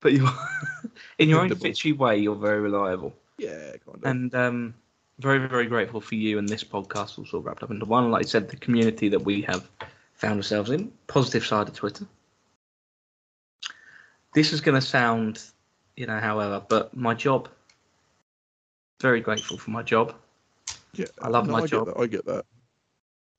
but 0.00 0.12
you 0.12 0.26
are 0.26 0.48
in 1.18 1.28
your 1.28 1.42
own 1.42 1.48
Dependable. 1.48 1.70
bitchy 1.70 1.96
way 1.96 2.16
you're 2.18 2.34
very 2.34 2.60
reliable. 2.60 3.14
yeah, 3.38 3.72
kind 3.84 3.98
of. 3.98 4.04
and 4.04 4.34
um, 4.34 4.74
very 5.18 5.46
very 5.46 5.66
grateful 5.66 6.00
for 6.00 6.14
you 6.14 6.38
and 6.38 6.48
this 6.48 6.64
podcast 6.64 7.18
all 7.18 7.26
sort 7.26 7.34
of 7.34 7.44
wrapped 7.44 7.62
up 7.62 7.70
into 7.70 7.84
one. 7.84 8.10
Like 8.10 8.24
I 8.24 8.28
said, 8.28 8.48
the 8.48 8.56
community 8.56 9.10
that 9.10 9.22
we 9.22 9.42
have 9.42 9.68
found 10.14 10.38
ourselves 10.38 10.70
in, 10.70 10.90
positive 11.06 11.44
side 11.44 11.68
of 11.68 11.74
Twitter. 11.74 12.06
This 14.34 14.54
is 14.54 14.62
going 14.62 14.80
to 14.80 14.86
sound, 14.86 15.42
you 15.94 16.06
know, 16.06 16.18
however, 16.18 16.64
but 16.66 16.96
my 16.96 17.12
job. 17.12 17.50
Very 19.02 19.20
grateful 19.20 19.58
for 19.58 19.72
my 19.72 19.82
job. 19.82 20.14
yeah, 20.94 21.06
I 21.20 21.28
love 21.28 21.46
no, 21.46 21.52
my 21.52 21.62
I 21.64 21.66
job. 21.66 21.86
That, 21.88 21.98
I 21.98 22.06
get 22.06 22.24
that. 22.24 22.46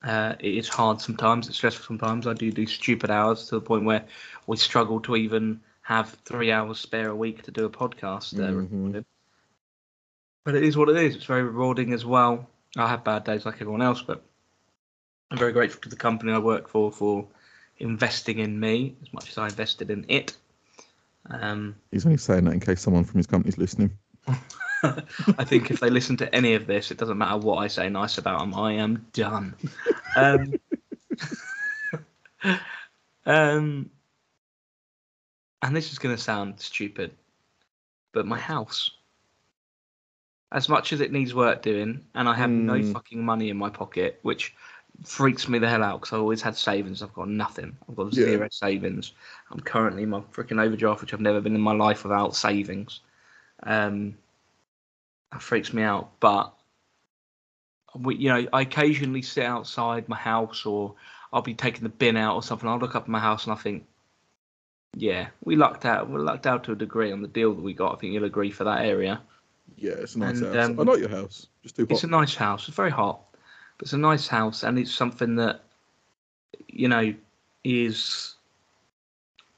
Uh, 0.04 0.34
it 0.38 0.54
is 0.54 0.68
hard 0.68 1.00
sometimes. 1.00 1.48
It's 1.48 1.56
stressful 1.56 1.86
sometimes. 1.86 2.26
I 2.26 2.34
do 2.34 2.50
do 2.52 2.66
stupid 2.66 3.10
hours 3.10 3.48
to 3.48 3.56
the 3.56 3.60
point 3.60 3.84
where 3.84 4.04
we 4.46 4.56
struggle 4.56 5.00
to 5.00 5.16
even 5.16 5.60
have 5.82 6.10
three 6.24 6.52
hours 6.52 6.78
spare 6.78 7.08
a 7.10 7.16
week 7.16 7.42
to 7.44 7.50
do 7.50 7.64
a 7.64 7.70
podcast. 7.70 8.38
Uh, 8.38 8.52
Mhm. 8.52 9.04
But 10.44 10.56
it 10.56 10.62
is 10.62 10.76
what 10.76 10.90
it 10.90 10.96
is. 10.96 11.16
It's 11.16 11.24
very 11.24 11.42
rewarding 11.42 11.94
as 11.94 12.04
well. 12.04 12.50
I 12.76 12.86
have 12.88 13.02
bad 13.02 13.24
days 13.24 13.46
like 13.46 13.54
everyone 13.62 13.80
else, 13.80 14.02
but 14.02 14.22
I'm 15.30 15.38
very 15.38 15.52
grateful 15.52 15.80
to 15.82 15.88
the 15.88 15.96
company 15.96 16.32
I 16.32 16.38
work 16.38 16.68
for 16.68 16.92
for 16.92 17.26
investing 17.78 18.38
in 18.40 18.60
me 18.60 18.96
as 19.02 19.12
much 19.12 19.30
as 19.30 19.38
I 19.38 19.46
invested 19.46 19.90
in 19.90 20.04
it. 20.08 20.36
Um, 21.30 21.76
He's 21.90 22.04
only 22.04 22.18
saying 22.18 22.44
that 22.44 22.52
in 22.52 22.60
case 22.60 22.82
someone 22.82 23.04
from 23.04 23.18
his 23.18 23.26
company's 23.26 23.56
listening. 23.56 23.96
I 25.38 25.44
think 25.44 25.70
if 25.70 25.80
they 25.80 25.90
listen 25.90 26.16
to 26.18 26.34
any 26.34 26.54
of 26.54 26.66
this, 26.66 26.90
it 26.90 26.98
doesn't 26.98 27.18
matter 27.18 27.38
what 27.38 27.56
I 27.56 27.68
say 27.68 27.88
nice 27.88 28.18
about 28.18 28.40
them. 28.40 28.54
I 28.54 28.72
am 28.72 29.06
done. 29.12 29.54
Um, 30.16 30.58
um, 33.26 33.90
and 35.62 35.76
this 35.76 35.92
is 35.92 35.98
going 35.98 36.14
to 36.14 36.20
sound 36.20 36.60
stupid, 36.60 37.12
but 38.12 38.26
my 38.26 38.38
house, 38.38 38.90
as 40.52 40.68
much 40.68 40.92
as 40.92 41.00
it 41.00 41.12
needs 41.12 41.34
work 41.34 41.62
doing, 41.62 42.04
and 42.14 42.28
I 42.28 42.34
have 42.34 42.50
no 42.50 42.74
Mm. 42.74 42.92
fucking 42.92 43.24
money 43.24 43.48
in 43.50 43.56
my 43.56 43.70
pocket, 43.70 44.18
which 44.22 44.54
freaks 45.02 45.48
me 45.48 45.58
the 45.58 45.68
hell 45.68 45.82
out 45.82 46.00
because 46.00 46.12
I 46.12 46.18
always 46.20 46.42
had 46.42 46.56
savings. 46.56 47.02
I've 47.02 47.14
got 47.14 47.28
nothing. 47.28 47.76
I've 47.88 47.96
got 47.96 48.12
Yeah. 48.12 48.26
zero 48.26 48.48
savings. 48.50 49.12
I'm 49.50 49.60
currently 49.60 50.04
in 50.04 50.10
my 50.10 50.20
freaking 50.20 50.62
overdraft, 50.62 51.00
which 51.00 51.12
I've 51.14 51.20
never 51.20 51.40
been 51.40 51.54
in 51.56 51.60
my 51.60 51.72
life 51.72 52.04
without 52.04 52.36
savings. 52.36 53.00
Um, 53.64 54.16
freaks 55.42 55.72
me 55.72 55.82
out. 55.82 56.10
But 56.20 56.52
we, 57.96 58.16
you 58.16 58.28
know, 58.28 58.46
I 58.52 58.62
occasionally 58.62 59.22
sit 59.22 59.44
outside 59.44 60.08
my 60.08 60.16
house, 60.16 60.66
or 60.66 60.94
I'll 61.32 61.42
be 61.42 61.54
taking 61.54 61.82
the 61.82 61.88
bin 61.88 62.16
out 62.16 62.34
or 62.34 62.42
something. 62.42 62.68
I'll 62.68 62.78
look 62.78 62.94
up 62.94 63.04
at 63.04 63.08
my 63.08 63.20
house 63.20 63.44
and 63.44 63.52
I 63.52 63.56
think, 63.56 63.84
yeah, 64.96 65.28
we 65.44 65.56
lucked 65.56 65.84
out. 65.84 66.08
We 66.08 66.18
lucked 66.20 66.46
out 66.46 66.64
to 66.64 66.72
a 66.72 66.76
degree 66.76 67.10
on 67.12 67.22
the 67.22 67.28
deal 67.28 67.52
that 67.54 67.62
we 67.62 67.72
got. 67.72 67.96
I 67.96 67.98
think 67.98 68.12
you'll 68.12 68.24
agree 68.24 68.50
for 68.50 68.64
that 68.64 68.84
area. 68.84 69.20
Yeah, 69.76 69.92
it's 69.92 70.14
a 70.14 70.20
nice 70.20 70.40
And, 70.40 70.54
house. 70.54 70.68
um, 70.70 70.80
I 70.80 70.82
like 70.84 71.00
your 71.00 71.08
house. 71.08 71.48
Just 71.62 71.76
too 71.76 71.82
hot. 71.82 71.90
It's 71.92 72.04
a 72.04 72.08
nice 72.08 72.34
house. 72.34 72.68
It's 72.68 72.76
very 72.76 72.90
hot, 72.90 73.20
but 73.78 73.86
it's 73.86 73.92
a 73.92 73.98
nice 73.98 74.28
house, 74.28 74.62
and 74.62 74.78
it's 74.78 74.94
something 74.94 75.36
that 75.36 75.62
you 76.68 76.88
know 76.88 77.14
is 77.64 78.34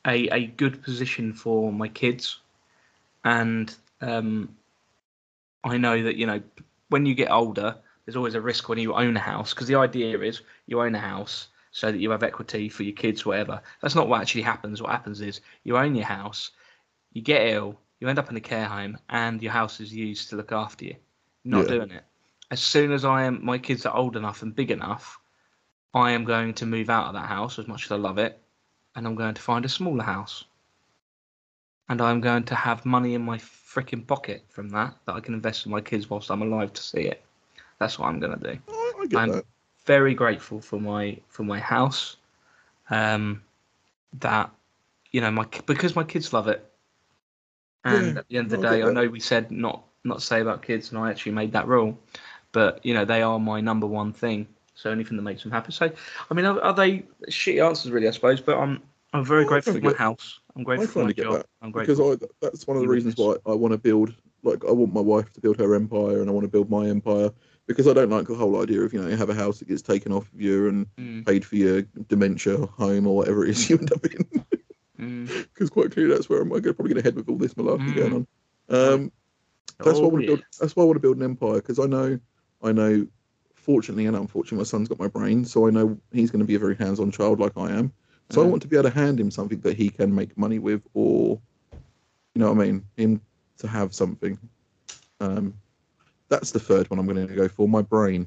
a 0.06 0.28
a 0.28 0.46
good 0.46 0.82
position 0.82 1.32
for 1.32 1.72
my 1.72 1.88
kids, 1.88 2.38
and 3.24 3.74
um, 4.00 4.56
I 5.66 5.76
know 5.76 6.02
that 6.02 6.16
you 6.16 6.26
know 6.26 6.40
when 6.88 7.04
you 7.06 7.14
get 7.14 7.30
older, 7.30 7.76
there's 8.04 8.16
always 8.16 8.34
a 8.36 8.40
risk 8.40 8.68
when 8.68 8.78
you 8.78 8.94
own 8.94 9.16
a 9.16 9.20
house 9.20 9.52
because 9.52 9.66
the 9.66 9.74
idea 9.74 10.18
is 10.20 10.42
you 10.66 10.80
own 10.80 10.94
a 10.94 11.00
house 11.00 11.48
so 11.72 11.90
that 11.90 11.98
you 11.98 12.10
have 12.10 12.22
equity 12.22 12.68
for 12.68 12.84
your 12.84 12.94
kids, 12.94 13.26
whatever. 13.26 13.60
That's 13.82 13.94
not 13.94 14.08
what 14.08 14.20
actually 14.20 14.42
happens. 14.42 14.80
What 14.80 14.92
happens 14.92 15.20
is 15.20 15.40
you 15.64 15.76
own 15.76 15.94
your 15.94 16.06
house, 16.06 16.52
you 17.12 17.20
get 17.20 17.48
ill, 17.48 17.78
you 18.00 18.08
end 18.08 18.18
up 18.18 18.30
in 18.30 18.36
a 18.36 18.40
care 18.40 18.66
home, 18.66 18.96
and 19.10 19.42
your 19.42 19.52
house 19.52 19.80
is 19.80 19.92
used 19.92 20.30
to 20.30 20.36
look 20.36 20.52
after 20.52 20.84
you. 20.84 20.96
Not 21.44 21.64
Yeah. 21.64 21.74
doing 21.74 21.90
it. 21.90 22.04
As 22.50 22.60
soon 22.60 22.92
as 22.92 23.04
I 23.04 23.24
am, 23.24 23.44
my 23.44 23.58
kids 23.58 23.84
are 23.84 23.94
old 23.94 24.16
enough 24.16 24.42
and 24.42 24.54
big 24.54 24.70
enough, 24.70 25.18
I 25.92 26.12
am 26.12 26.24
going 26.24 26.54
to 26.54 26.66
move 26.66 26.88
out 26.90 27.08
of 27.08 27.14
that 27.14 27.26
house 27.26 27.58
as 27.58 27.66
much 27.66 27.86
as 27.86 27.92
I 27.92 27.96
love 27.96 28.18
it, 28.18 28.40
and 28.94 29.06
I'm 29.06 29.16
going 29.16 29.34
to 29.34 29.42
find 29.42 29.64
a 29.64 29.68
smaller 29.68 30.04
house. 30.04 30.44
And 31.88 32.00
I'm 32.00 32.20
going 32.20 32.44
to 32.44 32.54
have 32.54 32.84
money 32.84 33.14
in 33.14 33.22
my 33.22 33.38
freaking 33.38 34.06
pocket 34.06 34.44
from 34.48 34.68
that 34.70 34.94
that 35.06 35.14
I 35.14 35.20
can 35.20 35.34
invest 35.34 35.66
in 35.66 35.72
my 35.72 35.80
kids 35.80 36.10
whilst 36.10 36.30
I'm 36.30 36.42
alive 36.42 36.72
to 36.72 36.82
see 36.82 37.02
it. 37.02 37.22
That's 37.78 37.98
what 37.98 38.08
I'm 38.08 38.18
going 38.20 38.38
to 38.38 38.52
do 38.54 38.58
I, 38.68 38.92
I 39.14 39.20
I'm- 39.20 39.30
that. 39.30 39.44
very 39.84 40.14
grateful 40.14 40.60
for 40.60 40.80
my 40.80 41.16
for 41.28 41.44
my 41.44 41.60
house 41.60 42.16
um 42.90 43.40
that 44.18 44.50
you 45.12 45.20
know 45.20 45.30
my 45.30 45.46
because 45.66 45.94
my 45.94 46.02
kids 46.04 46.32
love 46.32 46.48
it. 46.48 46.68
And 47.84 48.14
Yeah, 48.14 48.18
at 48.20 48.28
the 48.28 48.36
end 48.38 48.52
of 48.52 48.60
the 48.60 48.66
I 48.66 48.76
day 48.78 48.82
i 48.82 48.92
know 48.92 49.06
we 49.08 49.20
said 49.20 49.50
not 49.52 49.84
not 50.02 50.22
say 50.22 50.40
about 50.40 50.62
kids 50.62 50.90
and 50.90 50.98
i 50.98 51.10
actually 51.10 51.32
made 51.32 51.52
that 51.52 51.68
rule 51.68 51.96
but 52.52 52.84
you 52.84 52.94
know 52.94 53.04
they 53.04 53.22
are 53.22 53.38
my 53.38 53.60
number 53.60 53.86
one 53.86 54.12
thing. 54.12 54.46
So 54.74 54.90
anything 54.90 55.16
that 55.16 55.22
makes 55.22 55.42
them 55.42 55.52
happy. 55.52 55.72
So 55.72 55.90
i 56.30 56.34
mean 56.34 56.44
are, 56.46 56.60
are 56.60 56.74
they 56.74 57.04
shitty 57.28 57.64
answers 57.64 57.92
really 57.92 58.08
i 58.08 58.10
suppose 58.10 58.40
but 58.40 58.56
i'm 58.58 58.82
i'm 59.12 59.24
very 59.24 59.44
I 59.44 59.48
grateful 59.48 59.74
for 59.74 59.78
my 59.80 59.92
house 59.92 60.40
i'm 60.56 60.64
grateful 60.64 60.86
for 60.88 61.04
my 61.04 61.12
job 61.12 61.34
that, 61.34 61.46
i'm 61.62 61.70
because 61.72 62.00
I, 62.00 62.16
that's 62.40 62.66
one 62.66 62.76
of 62.76 62.82
the 62.82 62.88
reasons 62.88 63.16
why. 63.16 63.36
I 63.46 63.54
want 63.54 63.72
to 63.72 63.78
build. 63.78 64.14
Like, 64.42 64.64
I 64.64 64.70
want 64.70 64.94
my 64.94 65.00
wife 65.00 65.32
to 65.32 65.40
build 65.40 65.58
her 65.58 65.74
empire, 65.74 66.20
and 66.20 66.30
I 66.30 66.32
want 66.32 66.44
to 66.44 66.48
build 66.50 66.70
my 66.70 66.86
empire 66.86 67.30
because 67.66 67.88
I 67.88 67.92
don't 67.92 68.10
like 68.10 68.28
the 68.28 68.34
whole 68.34 68.62
idea 68.62 68.80
of 68.82 68.92
you 68.92 69.02
know 69.02 69.08
you 69.08 69.16
have 69.16 69.28
a 69.30 69.34
house 69.34 69.58
that 69.58 69.68
gets 69.68 69.82
taken 69.82 70.12
off 70.12 70.32
of 70.32 70.40
you 70.40 70.68
and 70.68 70.86
Mm, 70.98 71.26
paid 71.26 71.44
for 71.44 71.56
your 71.56 71.82
dementia 72.08 72.56
home 72.66 73.06
or 73.08 73.16
whatever 73.16 73.44
it 73.44 73.50
is 73.50 73.68
you 73.68 73.76
end 73.78 73.92
up 73.92 74.04
in. 74.04 74.24
mm. 75.00 75.26
Because 75.54 75.68
quite 75.68 75.90
clearly 75.90 76.14
that's 76.14 76.28
where 76.28 76.40
I'm 76.40 76.48
probably 76.48 76.74
going 76.74 76.94
to 76.96 77.02
head 77.02 77.16
with 77.16 77.28
all 77.28 77.36
this 77.36 77.54
malarkey 77.54 77.88
Mm. 77.88 77.96
going 77.96 78.12
on. 78.12 78.26
Um, 78.68 79.12
that's 79.78 79.98
why 80.00 80.06
I 80.06 80.06
Oh, 80.06 80.08
want 80.08 80.16
to 80.16 80.22
yeah. 80.22 80.26
build. 80.36 80.42
That's 80.60 80.76
why 80.76 80.82
I 80.82 80.86
want 80.86 80.96
to 80.96 81.00
build 81.00 81.16
an 81.16 81.22
empire 81.24 81.54
because 81.54 81.78
I 81.78 81.86
know, 81.86 82.18
I 82.62 82.72
know. 82.72 83.06
Fortunately 83.54 84.06
and 84.06 84.16
unfortunately, 84.16 84.58
my 84.58 84.64
son's 84.64 84.88
got 84.88 85.00
my 85.00 85.08
brain, 85.08 85.44
so 85.44 85.66
I 85.66 85.70
know 85.70 85.98
he's 86.12 86.30
going 86.30 86.38
to 86.40 86.46
be 86.46 86.54
a 86.54 86.58
very 86.60 86.76
hands-on 86.76 87.10
child 87.10 87.40
like 87.40 87.56
I 87.56 87.72
am. 87.72 87.92
So 88.30 88.42
I 88.42 88.44
Mm. 88.44 88.50
want 88.50 88.62
to 88.62 88.68
be 88.68 88.76
able 88.76 88.90
to 88.90 88.94
hand 88.94 89.20
him 89.20 89.30
something 89.30 89.60
that 89.60 89.76
he 89.76 89.88
can 89.90 90.14
make 90.14 90.36
money 90.36 90.58
with, 90.58 90.82
or 90.94 91.40
you 92.34 92.40
know 92.40 92.52
what 92.52 92.60
I 92.62 92.66
mean, 92.66 92.84
him 92.96 93.20
to 93.58 93.68
have 93.68 93.94
something. 93.94 94.38
Um, 95.20 95.54
That's 96.28 96.50
the 96.50 96.58
third 96.60 96.90
one 96.90 96.98
I'm 96.98 97.06
going 97.06 97.26
to 97.26 97.34
go 97.34 97.48
for. 97.48 97.68
My 97.68 97.82
brain. 97.82 98.26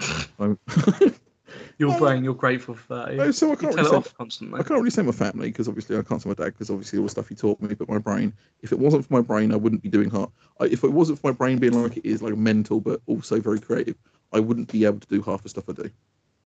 I'm, 0.38 0.58
Your 1.78 1.98
brain, 1.98 2.24
you're 2.24 2.34
grateful 2.34 2.74
for 2.74 2.94
that. 2.94 3.20
Oh, 3.20 3.30
so 3.30 3.52
I 3.52 3.56
can't 3.56 3.60
tell 3.60 3.70
really 3.70 3.82
it 3.82 3.90
say, 3.90 3.96
off 3.96 4.14
constantly. 4.16 4.60
I 4.60 4.62
can't 4.62 4.78
really 4.78 4.90
say 4.90 5.02
my 5.02 5.12
family 5.12 5.48
because 5.48 5.68
obviously 5.68 5.98
I 5.98 6.02
can't 6.02 6.22
say 6.22 6.28
my 6.28 6.34
dad 6.34 6.46
because 6.46 6.70
obviously 6.70 6.98
all 6.98 7.04
the 7.04 7.10
stuff 7.10 7.28
he 7.28 7.34
taught 7.34 7.60
me. 7.60 7.74
But 7.74 7.88
my 7.88 7.98
brain, 7.98 8.32
if 8.62 8.72
it 8.72 8.78
wasn't 8.78 9.04
for 9.04 9.12
my 9.12 9.20
brain, 9.20 9.52
I 9.52 9.56
wouldn't 9.56 9.82
be 9.82 9.88
doing 9.90 10.10
half. 10.10 10.30
I, 10.60 10.64
if 10.66 10.84
it 10.84 10.92
wasn't 10.92 11.18
for 11.20 11.28
my 11.28 11.32
brain 11.32 11.58
being 11.58 11.80
like 11.80 11.96
it 11.96 12.06
is, 12.06 12.22
like 12.22 12.36
mental 12.36 12.80
but 12.80 13.00
also 13.06 13.40
very 13.40 13.60
creative, 13.60 13.96
I 14.32 14.40
wouldn't 14.40 14.72
be 14.72 14.84
able 14.84 15.00
to 15.00 15.08
do 15.08 15.22
half 15.22 15.42
the 15.42 15.48
stuff 15.48 15.68
I 15.68 15.72
do. 15.72 15.90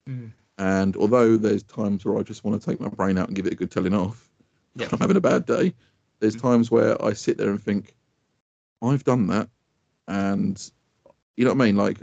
Mm. 0.09 0.31
And 0.57 0.95
although 0.97 1.37
there's 1.37 1.63
times 1.63 2.03
where 2.03 2.17
I 2.17 2.23
just 2.23 2.43
want 2.43 2.59
to 2.59 2.69
take 2.69 2.79
my 2.79 2.87
brain 2.89 3.17
out 3.17 3.27
and 3.27 3.35
give 3.35 3.45
it 3.45 3.53
a 3.53 3.55
good 3.55 3.71
telling 3.71 3.93
off, 3.93 4.29
Yeah. 4.75 4.87
I'm 4.91 4.99
having 4.99 5.17
a 5.17 5.21
bad 5.21 5.45
day. 5.45 5.73
There's 6.19 6.35
Mm. 6.35 6.41
times 6.41 6.71
where 6.71 7.03
I 7.03 7.13
sit 7.13 7.37
there 7.37 7.49
and 7.49 7.61
think, 7.61 7.95
I've 8.81 9.03
done 9.03 9.27
that, 9.27 9.49
and 10.07 10.71
you 11.35 11.45
know 11.45 11.53
what 11.53 11.61
I 11.61 11.65
mean. 11.65 11.75
Like 11.75 12.01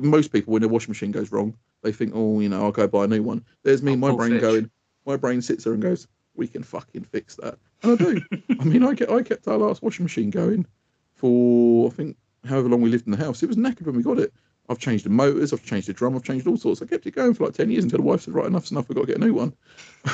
most 0.00 0.32
people, 0.32 0.52
when 0.52 0.62
their 0.62 0.68
washing 0.68 0.90
machine 0.90 1.10
goes 1.10 1.32
wrong, 1.32 1.54
they 1.82 1.92
think, 1.92 2.12
oh, 2.14 2.40
you 2.40 2.48
know, 2.48 2.62
I'll 2.62 2.72
go 2.72 2.86
buy 2.86 3.04
a 3.04 3.08
new 3.08 3.22
one. 3.22 3.44
There's 3.62 3.82
me, 3.82 3.92
I'll 3.92 3.98
my 3.98 4.14
brain 4.14 4.32
Fitch. 4.32 4.40
going, 4.40 4.70
my 5.06 5.16
brain 5.16 5.40
sits 5.42 5.64
there 5.64 5.72
and 5.72 5.82
goes, 5.82 6.06
we 6.34 6.46
can 6.46 6.62
fucking 6.62 7.04
fix 7.04 7.34
that, 7.36 7.58
and 7.82 7.92
I 7.92 7.96
do. 7.96 8.22
I 8.60 8.64
mean, 8.64 8.84
I 8.84 8.94
kept 8.94 9.10
I 9.10 9.22
kept 9.22 9.48
our 9.48 9.58
last 9.58 9.82
washing 9.82 10.04
machine 10.04 10.30
going 10.30 10.66
for 11.14 11.88
I 11.88 11.90
think 11.94 12.16
however 12.46 12.68
long 12.68 12.80
we 12.80 12.90
lived 12.90 13.06
in 13.06 13.12
the 13.12 13.24
house. 13.24 13.42
It 13.42 13.48
was 13.48 13.56
knackered 13.56 13.86
when 13.86 13.96
we 13.96 14.02
got 14.02 14.18
it. 14.18 14.32
I've 14.68 14.78
changed 14.78 15.04
the 15.04 15.10
motors, 15.10 15.52
I've 15.52 15.64
changed 15.64 15.88
the 15.88 15.94
drum, 15.94 16.14
I've 16.14 16.24
changed 16.24 16.46
all 16.46 16.56
sorts. 16.56 16.82
I 16.82 16.86
kept 16.86 17.06
it 17.06 17.14
going 17.14 17.34
for 17.34 17.44
like 17.44 17.54
ten 17.54 17.70
years 17.70 17.84
until 17.84 17.98
the 17.98 18.04
wife 18.04 18.22
said, 18.22 18.34
"Right, 18.34 18.46
enough's 18.46 18.70
enough. 18.70 18.88
We've 18.88 18.96
got 18.96 19.06
to 19.06 19.12
get 19.12 19.16
a 19.16 19.24
new 19.24 19.34
one." 19.34 19.54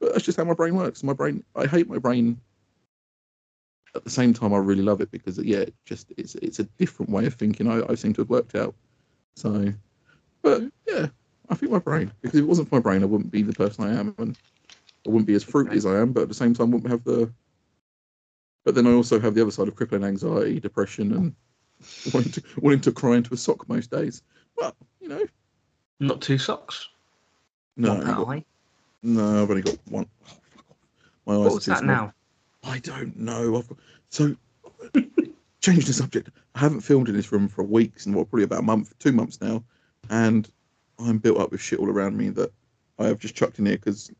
but 0.00 0.12
that's 0.12 0.24
just 0.24 0.36
how 0.36 0.44
my 0.44 0.54
brain 0.54 0.74
works. 0.74 1.02
My 1.02 1.14
brain, 1.14 1.42
I 1.56 1.66
hate 1.66 1.88
my 1.88 1.98
brain. 1.98 2.38
At 3.94 4.04
the 4.04 4.10
same 4.10 4.32
time, 4.32 4.54
I 4.54 4.58
really 4.58 4.82
love 4.82 5.00
it 5.00 5.10
because 5.10 5.38
yeah, 5.38 5.58
it 5.58 5.74
just 5.86 6.12
it's 6.16 6.34
it's 6.36 6.58
a 6.58 6.64
different 6.64 7.10
way 7.10 7.26
of 7.26 7.34
thinking. 7.34 7.68
I, 7.68 7.82
I 7.88 7.94
seem 7.94 8.12
to 8.14 8.22
have 8.22 8.30
worked 8.30 8.54
out. 8.54 8.74
So, 9.36 9.72
but 10.42 10.60
mm-hmm. 10.60 10.68
yeah, 10.86 11.06
I 11.48 11.54
think 11.54 11.72
my 11.72 11.78
brain 11.78 12.12
because 12.20 12.38
if 12.38 12.44
it 12.44 12.48
wasn't 12.48 12.68
for 12.68 12.76
my 12.76 12.80
brain, 12.80 13.02
I 13.02 13.06
wouldn't 13.06 13.30
be 13.30 13.42
the 13.42 13.54
person 13.54 13.84
I 13.84 13.98
am, 13.98 14.14
and 14.18 14.36
I 15.06 15.10
wouldn't 15.10 15.26
be 15.26 15.34
as 15.34 15.44
fruity 15.44 15.76
as 15.76 15.86
I 15.86 15.98
am. 15.98 16.12
But 16.12 16.22
at 16.22 16.28
the 16.28 16.34
same 16.34 16.52
time, 16.52 16.70
wouldn't 16.70 16.90
have 16.90 17.04
the. 17.04 17.32
But 18.64 18.74
then 18.74 18.86
I 18.86 18.92
also 18.92 19.18
have 19.18 19.34
the 19.34 19.42
other 19.42 19.50
side 19.50 19.68
of 19.68 19.76
crippling 19.76 20.04
anxiety, 20.04 20.60
depression, 20.60 21.12
and 21.12 21.34
wanting 22.14 22.32
to 22.32 22.42
wanting 22.58 22.80
to 22.80 22.92
cry 22.92 23.16
into 23.16 23.34
a 23.34 23.36
sock 23.36 23.68
most 23.68 23.90
days. 23.90 24.22
But 24.56 24.74
you 25.00 25.08
know, 25.08 25.26
Not 26.00 26.20
two 26.22 26.38
socks. 26.38 26.88
no, 27.76 28.00
got- 28.02 28.44
no, 29.02 29.42
I've 29.42 29.50
only 29.50 29.62
got 29.62 29.78
one. 29.88 30.06
Oh. 30.28 30.32
My 31.26 31.34
eyes 31.34 31.38
What 31.40 31.54
was 31.54 31.64
that 31.66 31.78
small. 31.78 31.86
now? 31.94 32.14
I 32.64 32.78
don't 32.78 33.16
know. 33.16 33.56
I've 33.58 33.68
got, 33.68 33.78
so 34.10 34.36
change 35.60 35.86
the 35.86 35.92
subject. 35.92 36.30
I 36.54 36.60
haven't 36.60 36.80
filmed 36.82 37.08
in 37.08 37.16
this 37.16 37.32
room 37.32 37.48
for 37.48 37.62
weeks 37.64 38.06
and 38.06 38.14
what, 38.14 38.28
probably 38.30 38.44
about 38.44 38.60
a 38.60 38.62
month, 38.62 38.96
two 38.98 39.12
months 39.12 39.40
now, 39.40 39.62
and 40.10 40.48
I'm 40.98 41.18
built 41.18 41.38
up 41.40 41.50
with 41.50 41.60
shit 41.60 41.78
all 41.80 41.88
around 41.90 42.16
me 42.16 42.28
that 42.30 42.52
I 42.98 43.06
have 43.06 43.18
just 43.18 43.34
chucked 43.34 43.58
in 43.58 43.66
here 43.66 43.76
because 43.76 44.10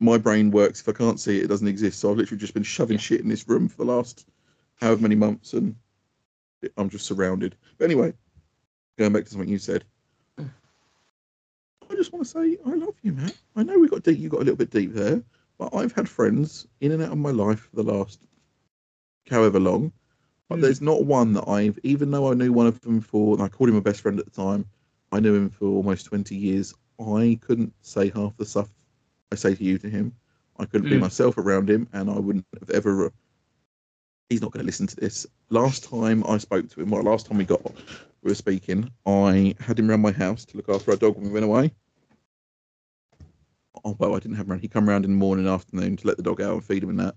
my 0.00 0.18
brain 0.18 0.50
works. 0.50 0.80
If 0.80 0.88
I 0.88 0.92
can't 0.92 1.20
see 1.20 1.38
it, 1.38 1.44
it 1.44 1.48
doesn't 1.48 1.68
exist. 1.68 2.00
So 2.00 2.10
I've 2.10 2.16
literally 2.16 2.40
just 2.40 2.54
been 2.54 2.62
shoving 2.62 2.96
Yeah. 2.96 3.02
shit 3.02 3.20
in 3.20 3.28
this 3.28 3.48
room 3.48 3.68
for 3.68 3.76
the 3.76 3.84
last 3.84 4.26
however 4.80 5.02
many 5.02 5.14
months, 5.14 5.52
and 5.52 5.76
I'm 6.76 6.88
just 6.88 7.06
surrounded. 7.06 7.56
But 7.78 7.84
anyway, 7.86 8.12
going 8.98 9.12
back 9.12 9.24
to 9.24 9.30
something 9.30 9.48
you 9.48 9.58
said. 9.58 9.84
Mm. 10.38 10.50
I 11.90 11.94
just 11.96 12.12
want 12.12 12.24
to 12.24 12.30
say 12.30 12.58
I 12.66 12.74
love 12.74 12.94
you, 13.02 13.12
Matt. 13.12 13.36
I 13.56 13.62
know 13.62 13.78
we 13.78 13.88
got 13.88 14.02
deep. 14.02 14.18
You 14.18 14.28
got 14.28 14.38
a 14.38 14.44
little 14.44 14.56
bit 14.56 14.70
deep 14.70 14.92
there, 14.92 15.22
but 15.58 15.74
I've 15.74 15.92
had 15.92 16.08
friends 16.08 16.66
in 16.80 16.92
and 16.92 17.02
out 17.02 17.12
of 17.12 17.18
my 17.18 17.30
life 17.30 17.68
for 17.70 17.76
the 17.76 17.92
last 17.92 18.26
however 19.28 19.60
long. 19.60 19.92
But 20.48 20.56
Hmm. 20.56 20.62
there's 20.62 20.80
not 20.80 21.04
one 21.04 21.32
that 21.34 21.48
I've, 21.48 21.78
even 21.82 22.10
though 22.10 22.30
I 22.30 22.34
knew 22.34 22.52
one 22.52 22.66
of 22.66 22.80
them 22.80 23.00
for, 23.00 23.34
and 23.34 23.42
I 23.42 23.48
called 23.48 23.68
him 23.68 23.76
my 23.76 23.80
best 23.80 24.00
friend 24.00 24.18
at 24.18 24.24
the 24.24 24.30
time. 24.30 24.66
I 25.12 25.20
knew 25.20 25.34
him 25.34 25.50
for 25.50 25.66
almost 25.66 26.06
20 26.06 26.36
years. 26.36 26.74
I 26.98 27.38
couldn't 27.40 27.72
say 27.82 28.10
half 28.10 28.36
the 28.36 28.44
stuff 28.44 28.68
I 29.32 29.36
say 29.36 29.54
to 29.54 29.64
you 29.64 29.78
to 29.78 29.88
him. 29.88 30.12
I 30.58 30.66
couldn't 30.66 30.88
be 30.88 30.96
Hmm. 30.96 31.02
myself 31.02 31.38
around 31.38 31.70
him, 31.70 31.88
and 31.92 32.10
I 32.10 32.18
wouldn't 32.18 32.46
have 32.60 32.70
ever. 32.70 33.12
He's 34.30 34.40
not 34.40 34.52
going 34.52 34.62
to 34.62 34.66
listen 34.66 34.86
to 34.86 34.96
this. 34.96 35.26
Last 35.50 35.82
time 35.82 36.22
I 36.24 36.38
spoke 36.38 36.70
to 36.70 36.80
him, 36.80 36.90
well, 36.90 37.02
last 37.02 37.26
time 37.26 37.36
we 37.36 37.44
got, 37.44 37.60
we 38.22 38.30
were 38.30 38.34
speaking. 38.36 38.88
I 39.04 39.56
had 39.58 39.76
him 39.76 39.90
around 39.90 40.02
my 40.02 40.12
house 40.12 40.44
to 40.46 40.56
look 40.56 40.68
after 40.68 40.92
our 40.92 40.96
dog 40.96 41.16
when 41.16 41.24
we 41.24 41.30
went 41.32 41.44
away. 41.44 41.74
Oh 43.84 43.96
well, 43.98 44.14
I 44.14 44.20
didn't 44.20 44.36
have 44.36 44.46
him 44.46 44.52
around. 44.52 44.60
He 44.60 44.68
come 44.68 44.88
around 44.88 45.04
in 45.04 45.10
the 45.10 45.16
morning, 45.16 45.46
and 45.46 45.52
afternoon 45.54 45.96
to 45.96 46.06
let 46.06 46.16
the 46.16 46.22
dog 46.22 46.40
out 46.40 46.52
and 46.52 46.64
feed 46.64 46.84
him 46.84 46.90
and 46.90 47.00
that. 47.00 47.16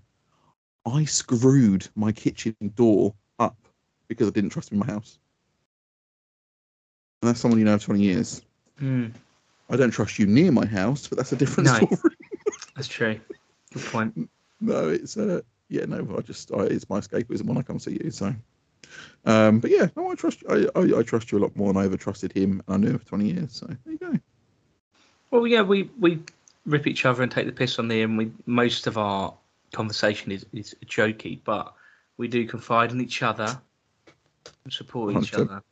I 0.86 1.04
screwed 1.04 1.86
my 1.94 2.10
kitchen 2.10 2.56
door 2.74 3.14
up 3.38 3.56
because 4.08 4.26
I 4.26 4.32
didn't 4.32 4.50
trust 4.50 4.72
him 4.72 4.80
in 4.80 4.86
my 4.86 4.92
house. 4.92 5.20
And 7.22 7.28
that's 7.28 7.40
someone 7.40 7.60
you 7.60 7.64
know 7.64 7.78
for 7.78 7.86
20 7.86 8.02
years. 8.02 8.42
Hmm, 8.78 9.06
I 9.70 9.76
don't 9.76 9.92
trust 9.92 10.18
you 10.18 10.26
near 10.26 10.50
my 10.50 10.66
house, 10.66 11.06
but 11.06 11.16
that's 11.16 11.32
a 11.32 11.36
different 11.36 11.68
No. 11.68 11.86
story. 11.86 12.14
that's 12.74 12.88
true. 12.88 13.20
Good 13.72 13.84
point. 13.84 14.28
no, 14.60 14.88
it's 14.88 15.16
uh, 15.16 15.42
yeah, 15.74 15.84
no, 15.86 16.16
I 16.16 16.20
just 16.22 16.52
I, 16.52 16.62
it's 16.64 16.88
my 16.88 17.00
escapism 17.00 17.44
when 17.46 17.58
I 17.58 17.62
come 17.62 17.78
see 17.78 17.98
you. 18.02 18.10
So, 18.10 18.34
um, 19.24 19.60
but 19.60 19.70
yeah, 19.70 19.88
no, 19.96 20.10
I 20.10 20.14
trust 20.14 20.42
I, 20.48 20.66
I 20.74 20.98
I 20.98 21.02
trust 21.02 21.32
you 21.32 21.38
a 21.38 21.40
lot 21.40 21.56
more 21.56 21.72
than 21.72 21.82
I 21.82 21.86
ever 21.86 21.96
trusted 21.96 22.32
him. 22.32 22.62
and 22.66 22.74
I 22.74 22.76
knew 22.78 22.92
him 22.92 22.98
for 22.98 23.06
20 23.06 23.32
years. 23.32 23.52
So 23.52 23.66
there 23.66 23.92
you 23.92 23.98
go. 23.98 24.18
Well, 25.30 25.46
yeah, 25.46 25.62
we 25.62 25.90
we 25.98 26.20
rip 26.66 26.86
each 26.86 27.04
other 27.04 27.22
and 27.22 27.30
take 27.30 27.46
the 27.46 27.52
piss 27.52 27.78
on 27.78 27.88
the 27.88 28.02
and 28.02 28.16
we 28.16 28.30
most 28.46 28.86
of 28.86 28.96
our 28.96 29.34
conversation 29.72 30.32
is 30.32 30.46
is 30.52 30.74
jokey, 30.86 31.40
but 31.44 31.74
we 32.16 32.28
do 32.28 32.46
confide 32.46 32.92
in 32.92 33.00
each 33.00 33.22
other, 33.22 33.60
and 34.64 34.72
support 34.72 35.16
each 35.16 35.32
100%. 35.32 35.40
other, 35.40 35.62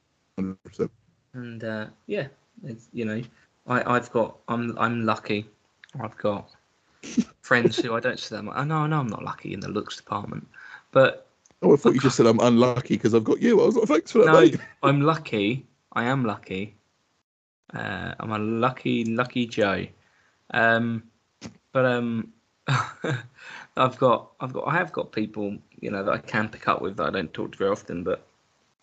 100%. 0.41 0.91
and 1.35 1.65
uh, 1.65 1.87
yeah, 2.07 2.27
it's, 2.65 2.89
you 2.93 3.05
know, 3.05 3.23
I 3.67 3.95
I've 3.97 4.11
got 4.11 4.39
I'm 4.49 4.77
I'm 4.79 5.07
lucky. 5.07 5.47
I've 6.01 6.17
got 6.17 6.51
friends 7.41 7.77
who 7.77 7.95
I 7.95 8.01
don't 8.01 8.19
see 8.19 8.35
them. 8.35 8.51
I 8.53 8.65
know, 8.65 8.79
I 8.79 8.87
know, 8.87 9.01
I'm 9.01 9.09
not 9.09 9.25
lucky 9.25 9.53
in 9.55 9.61
the 9.61 9.69
looks 9.69 9.97
department, 9.97 10.47
but 10.91 11.29
Oh, 11.63 11.73
I 11.73 11.77
thought 11.77 11.95
you 11.95 12.01
just 12.01 12.17
said 12.17 12.27
I'm 12.27 12.41
unlucky 12.41 12.97
because 12.97 13.15
I've 13.15 13.23
got 13.23 13.41
you. 13.41 13.63
I 13.63 13.67
was 13.67 13.77
like, 13.77 13.87
thanks 13.87 14.11
for 14.11 14.19
that, 14.19 14.33
no, 14.33 14.41
mate. 14.41 14.61
I'm 14.83 15.01
lucky. 15.01 15.65
I 15.93 16.05
am 16.05 16.25
lucky. 16.25 16.75
Uh, 17.73 18.15
I'm 18.19 18.33
a 18.33 18.39
lucky, 18.39 19.05
lucky 19.05 19.47
Joe. 19.47 19.87
Um, 20.51 21.05
but 21.71 21.85
um, 21.85 22.33
I've 23.77 23.97
got, 23.99 24.33
I've 24.41 24.53
got, 24.53 24.67
I 24.67 24.73
have 24.73 24.93
got 24.93 25.13
people, 25.13 25.57
you 25.81 25.93
know, 25.93 26.03
that 26.03 26.13
I 26.13 26.19
can 26.19 26.49
pick 26.49 26.67
up 26.67 26.83
with 26.83 26.97
that 26.97 27.07
I 27.07 27.11
don't 27.11 27.33
talk 27.33 27.53
to 27.53 27.59
very 27.59 27.71
often. 27.71 28.03
But 28.03 28.27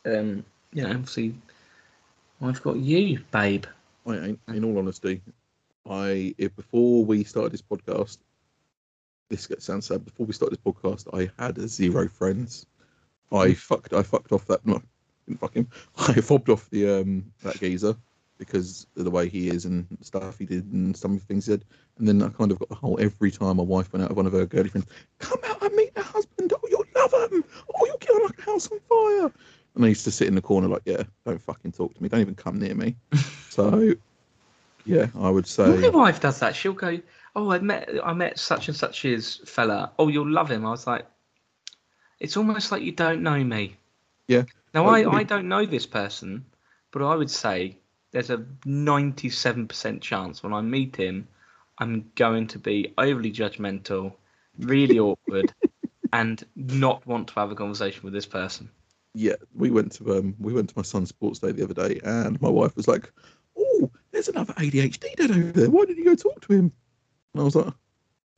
um, 0.05 0.45
you 0.71 0.83
know, 0.83 0.91
obviously, 0.91 1.35
I've 2.41 2.61
got 2.61 2.77
you, 2.77 3.19
babe. 3.31 3.65
I 4.07 4.17
ain't. 4.17 4.39
In 4.47 4.63
all 4.63 4.77
honesty, 4.77 5.21
I 5.87 6.33
if 6.37 6.55
before 6.55 7.05
we 7.05 7.23
started 7.23 7.51
this 7.51 7.61
podcast, 7.61 8.19
this 9.29 9.47
gets 9.47 9.65
sounds 9.65 9.87
sad. 9.87 10.05
Before 10.05 10.25
we 10.25 10.33
started 10.33 10.57
this 10.57 10.73
podcast, 10.73 11.07
I 11.13 11.29
had 11.41 11.59
zero 11.69 12.07
friends. 12.07 12.65
I 13.31 13.53
fucked. 13.53 13.93
I 13.93 14.03
fucked 14.03 14.31
off 14.31 14.45
that. 14.47 14.65
No, 14.65 14.81
didn't 15.27 15.39
fuck 15.39 15.53
him. 15.53 15.67
I 15.97 16.13
fobbed 16.21 16.49
off 16.49 16.69
the 16.69 17.01
um 17.01 17.31
that 17.43 17.59
geezer 17.59 17.95
because 18.37 18.87
of 18.95 19.03
the 19.03 19.11
way 19.11 19.27
he 19.27 19.49
is 19.49 19.65
and 19.65 19.85
stuff 20.01 20.39
he 20.39 20.45
did 20.45 20.65
and 20.71 20.95
some 20.95 21.13
of 21.13 21.19
the 21.19 21.25
things 21.25 21.45
he 21.45 21.53
did. 21.53 21.65
And 21.97 22.07
then 22.07 22.23
I 22.23 22.29
kind 22.29 22.51
of 22.51 22.59
got 22.59 22.69
the 22.69 22.75
whole 22.75 22.99
every 22.99 23.31
time 23.31 23.57
my 23.57 23.63
wife 23.63 23.91
went 23.91 24.03
out 24.03 24.09
with 24.09 24.17
one 24.17 24.25
of 24.25 24.33
her 24.33 24.45
girly 24.45 24.69
friends, 24.69 24.87
come 25.19 25.39
out 25.45 25.61
and 25.61 25.75
meet 25.75 25.91
her 25.95 26.03
husband. 26.03 26.53
Oh, 26.55 26.67
you'll 26.69 26.85
love 26.95 27.31
him. 27.31 27.43
Oh, 27.75 27.85
you'll 27.85 27.97
get 27.97 28.23
like 28.23 28.39
a 28.39 28.41
house 28.43 28.71
on 28.71 28.79
fire. 28.87 29.31
And 29.75 29.85
I 29.85 29.89
used 29.89 30.05
to 30.05 30.11
sit 30.11 30.27
in 30.27 30.35
the 30.35 30.41
corner 30.41 30.67
like, 30.67 30.81
yeah, 30.85 31.03
don't 31.25 31.41
fucking 31.41 31.73
talk 31.73 31.93
to 31.93 32.01
me. 32.01 32.09
Don't 32.09 32.21
even 32.21 32.35
come 32.35 32.59
near 32.59 32.75
me. 32.75 32.95
So, 33.49 33.93
yeah, 34.85 35.07
I 35.17 35.29
would 35.29 35.47
say. 35.47 35.77
My 35.77 35.89
wife 35.89 36.19
does 36.19 36.39
that. 36.39 36.55
She'll 36.55 36.73
go, 36.73 36.99
"Oh, 37.35 37.51
I 37.51 37.59
met, 37.59 37.89
I 38.03 38.13
met 38.13 38.39
such 38.39 38.67
and 38.67 38.77
such's 38.77 39.41
fella. 39.45 39.91
Oh, 39.99 40.07
you'll 40.07 40.29
love 40.29 40.49
him." 40.49 40.65
I 40.65 40.71
was 40.71 40.87
like, 40.87 41.05
"It's 42.19 42.37
almost 42.37 42.71
like 42.71 42.81
you 42.81 42.91
don't 42.91 43.21
know 43.23 43.43
me." 43.43 43.77
Yeah. 44.27 44.43
Now 44.73 44.87
I, 44.87 45.09
I 45.11 45.23
don't 45.23 45.47
know 45.47 45.65
this 45.65 45.85
person, 45.87 46.45
but 46.91 47.01
I 47.01 47.15
would 47.15 47.31
say 47.31 47.77
there's 48.11 48.29
a 48.29 48.37
97% 48.65 50.01
chance 50.01 50.43
when 50.43 50.53
I 50.53 50.61
meet 50.61 50.95
him, 50.95 51.27
I'm 51.79 52.11
going 52.15 52.47
to 52.47 52.59
be 52.59 52.93
overly 52.97 53.31
judgmental, 53.31 54.13
really 54.59 54.99
awkward, 55.07 55.51
and 56.13 56.43
not 56.55 57.05
want 57.07 57.27
to 57.29 57.33
have 57.35 57.51
a 57.51 57.55
conversation 57.55 58.01
with 58.03 58.13
this 58.13 58.25
person. 58.25 58.69
yeah, 59.15 59.35
we 59.55 59.71
went 59.71 59.91
to 59.93 60.17
um 60.17 60.35
we 60.39 60.53
went 60.53 60.69
to 60.69 60.77
my 60.77 60.83
son's 60.83 61.09
sports 61.09 61.39
day 61.39 61.51
the 61.51 61.63
other 61.63 61.73
day, 61.73 61.99
and 62.03 62.39
my 62.41 62.49
wife 62.49 62.75
was 62.75 62.87
like, 62.87 63.11
"Oh, 63.17 63.29
there's 64.19 64.27
another 64.27 64.53
ADHD 64.55 65.15
dad 65.15 65.31
over 65.31 65.51
there. 65.53 65.69
Why 65.69 65.85
didn't 65.85 65.99
you 65.99 66.05
go 66.05 66.15
talk 66.15 66.41
to 66.47 66.53
him?" 66.53 66.73
And 67.33 67.41
I 67.41 67.43
was 67.43 67.55
like, 67.55 67.73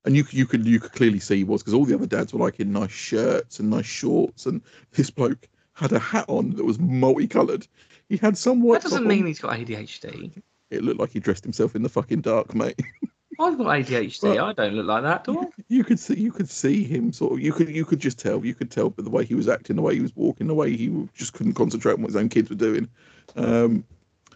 and 0.06 0.16
you 0.16 0.24
could 0.24 0.34
you 0.36 0.46
could 0.46 0.66
you 0.66 0.80
could 0.80 0.92
clearly 0.92 1.20
see 1.20 1.38
he 1.38 1.44
was 1.44 1.62
because 1.64 1.74
all 1.74 1.86
the 1.86 1.96
other 1.96 2.06
dads 2.06 2.34
were 2.34 2.40
like 2.40 2.60
in 2.60 2.72
nice 2.72 2.92
shirts 2.92 3.60
and 3.60 3.70
nice 3.72 3.86
shorts, 3.88 4.46
and 4.46 4.62
this 4.92 5.10
bloke 5.10 5.48
had 5.74 5.92
a 5.92 6.00
hat 6.00 6.26
on 6.28 6.52
that 6.52 6.64
was 6.66 6.78
multicolored. 6.78 7.68
He 8.10 8.18
had 8.18 8.38
some 8.38 8.62
white. 8.62 8.82
That 8.84 8.90
doesn't 8.92 9.08
mean 9.08 9.22
on. 9.22 9.28
he's 9.28 9.40
got 9.40 9.58
ADHD. 9.58 10.42
it 10.70 10.84
looked 10.84 11.00
like 11.00 11.12
he 11.12 11.20
dressed 11.20 11.44
himself 11.44 11.76
in 11.76 11.82
the 11.82 11.90
fucking 11.90 12.22
dark, 12.22 12.54
mate. 12.54 12.80
I've 13.40 13.58
got 13.58 13.68
ADHD. 13.68 14.22
Well- 14.24 14.46
I 14.46 14.54
don't 14.54 14.76
look 14.76 14.86
like 14.86 15.02
that, 15.04 15.24
do 15.24 15.40
I? 15.40 15.48
You 15.68 15.84
could 15.84 16.00
see, 16.00 16.16
you 16.20 16.32
could 16.32 16.50
see 16.50 16.84
him 16.84 17.12
sort 17.14 17.34
of. 17.34 17.40
You 17.40 17.54
could, 17.54 17.70
you 17.70 17.86
could 17.86 18.00
just 18.00 18.20
tell. 18.20 18.46
You 18.46 18.54
could 18.54 18.70
tell 18.70 18.90
by 18.92 19.02
the 19.04 19.10
way 19.10 19.26
he 19.26 19.34
was 19.34 19.48
acting, 19.48 19.78
the 19.78 19.82
way 19.82 19.96
he 19.96 20.02
was 20.02 20.16
walking, 20.16 20.48
the 20.48 20.54
way 20.54 20.76
he 20.76 21.08
just 21.16 21.34
couldn't 21.34 21.54
concentrate 21.54 21.94
on 21.94 22.02
what 22.02 22.10
his 22.10 22.18
own 22.18 22.30
kids 22.30 22.50
were 22.50 22.56
doing. 22.56 22.88
Um, 23.36 23.84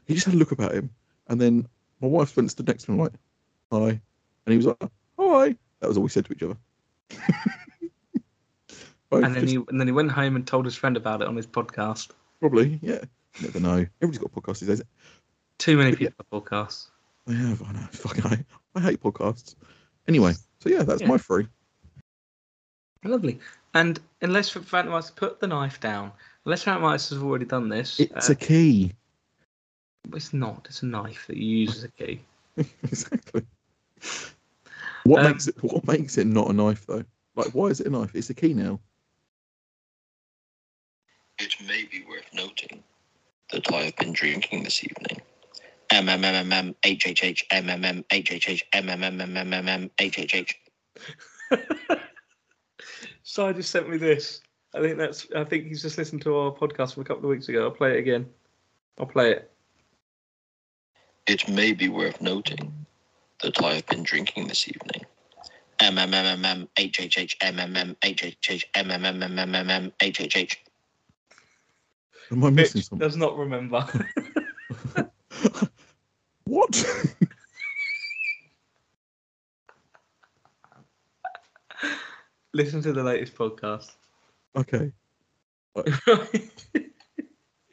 he 0.05 0.13
just 0.13 0.25
had 0.25 0.35
a 0.35 0.37
look 0.37 0.51
about 0.53 0.73
him, 0.73 0.89
and 1.27 1.39
then 1.39 1.67
my 2.01 2.07
wife 2.07 2.35
went 2.35 2.51
stood 2.51 2.67
next 2.67 2.83
to 2.85 2.91
him 2.91 2.99
like, 2.99 3.13
"Hi," 3.71 3.89
and 3.89 4.01
he 4.47 4.57
was 4.57 4.65
like, 4.67 4.77
"Hi." 5.19 5.55
That 5.79 5.87
was 5.87 5.97
all 5.97 6.03
we 6.03 6.09
said 6.09 6.25
to 6.25 6.33
each 6.33 6.43
other. 6.43 6.57
And 9.11 9.33
then 9.33 9.43
just- 9.43 9.53
he 9.53 9.55
and 9.69 9.79
then 9.79 9.87
he 9.87 9.93
went 9.93 10.11
home 10.11 10.35
and 10.35 10.45
told 10.45 10.65
his 10.65 10.75
friend 10.75 10.97
about 10.97 11.21
it 11.21 11.27
on 11.27 11.35
his 11.37 11.47
podcast. 11.47 12.09
probably, 12.41 12.79
yeah. 12.81 13.03
Never 13.41 13.59
know. 13.61 13.85
Everybody's 14.01 14.17
got 14.17 14.31
podcasts 14.33 14.59
these 14.59 14.67
days. 14.69 14.81
Too 15.57 15.77
many 15.77 15.91
But 15.91 16.01
yeah. 16.01 16.09
people 16.09 16.25
have 16.33 16.43
podcasts. 16.43 16.87
I 17.27 17.33
have. 17.33 17.61
I 17.63 17.71
know. 17.71 17.79
Fucking, 17.91 18.25
I, 18.25 18.45
I 18.75 18.81
hate 18.81 19.01
podcasts. 19.01 19.55
Anyway, 20.07 20.33
so 20.59 20.69
yeah, 20.69 20.83
that's 20.83 21.01
Yeah. 21.01 21.07
my 21.07 21.17
free. 21.17 21.47
Lovely. 23.05 23.39
And 23.73 23.99
unless 24.21 24.51
Phantomites 24.53 25.15
put 25.15 25.39
the 25.39 25.47
knife 25.47 25.79
down, 25.79 26.11
unless 26.45 26.63
Phantomites 26.65 27.09
has 27.11 27.21
already 27.21 27.45
done 27.45 27.69
this, 27.69 27.99
It's 27.99 28.29
uh, 28.29 28.33
a 28.33 28.35
key. 28.35 28.93
It's 30.13 30.33
not. 30.33 30.65
It's 30.69 30.83
a 30.83 30.85
knife 30.85 31.25
that 31.27 31.37
you 31.37 31.57
use 31.57 31.77
as 31.77 31.83
a 31.85 31.89
key. 31.89 32.21
exactly. 32.83 33.43
What 35.03 35.25
Um, 35.25 35.31
makes 35.31 35.47
it? 35.47 35.55
What 35.61 35.85
makes 35.87 36.17
it 36.17 36.27
not 36.27 36.49
a 36.49 36.53
knife 36.53 36.85
though? 36.85 37.03
Like, 37.35 37.47
why 37.53 37.67
is 37.67 37.79
it 37.81 37.87
a 37.87 37.89
knife? 37.89 38.15
It's 38.15 38.29
a 38.29 38.33
key 38.33 38.53
now. 38.53 38.79
It 41.39 41.53
may 41.67 41.83
be 41.83 42.03
worth 42.07 42.33
noting 42.33 42.83
that 43.51 43.71
I 43.73 43.83
have 43.83 43.95
been 43.97 44.13
drinking 44.13 44.63
this 44.63 44.83
evening. 44.83 45.21
MMMMM 45.91 46.75
HHH 46.83 47.47
MMM 47.51 48.03
HHH 48.07 48.61
MMMMMM 48.73 49.91
HHH. 49.99 50.53
Si 53.27 53.53
just 53.53 53.71
sent 53.71 53.89
me 53.89 53.97
this. 53.97 54.41
I 54.75 54.81
think 54.81 54.97
that's. 54.97 55.27
I 55.35 55.43
think 55.43 55.65
he's 55.65 55.81
just 55.81 55.97
listened 55.97 56.21
to 56.23 56.35
our 56.37 56.51
podcast 56.51 56.93
from 56.93 57.01
a 57.01 57.05
couple 57.05 57.23
of 57.25 57.29
weeks 57.31 57.49
ago. 57.49 57.63
I'll 57.63 57.71
play 57.71 57.95
it 57.95 57.99
again. 57.99 58.27
I'll 58.99 59.05
play 59.07 59.31
it. 59.31 59.51
It 61.27 61.47
may 61.49 61.73
be 61.73 61.89
worth 61.89 62.21
noting 62.21 62.85
that 63.41 63.61
I 63.63 63.75
have 63.75 63.85
been 63.87 64.03
drinking 64.03 64.47
this 64.47 64.67
evening. 64.67 65.05
MMMMM 65.79 66.67
HHH 66.77 67.37
MMM 67.39 67.95
HHH 67.97 68.63
MMMMMM 68.75 69.91
HHH. 69.99 70.55
Am 72.31 72.43
I 72.43 72.49
missing 72.49 72.79
Mitch 72.79 72.85
something? 72.85 73.07
does 73.07 73.17
not 73.17 73.37
remember. 73.37 73.85
What? 76.47 76.75
Listen 82.53 82.81
to 82.83 82.93
the 82.93 83.03
latest 83.03 83.35
podcast. 83.35 83.91
okay. 84.55 84.91
Okay. 85.75 85.91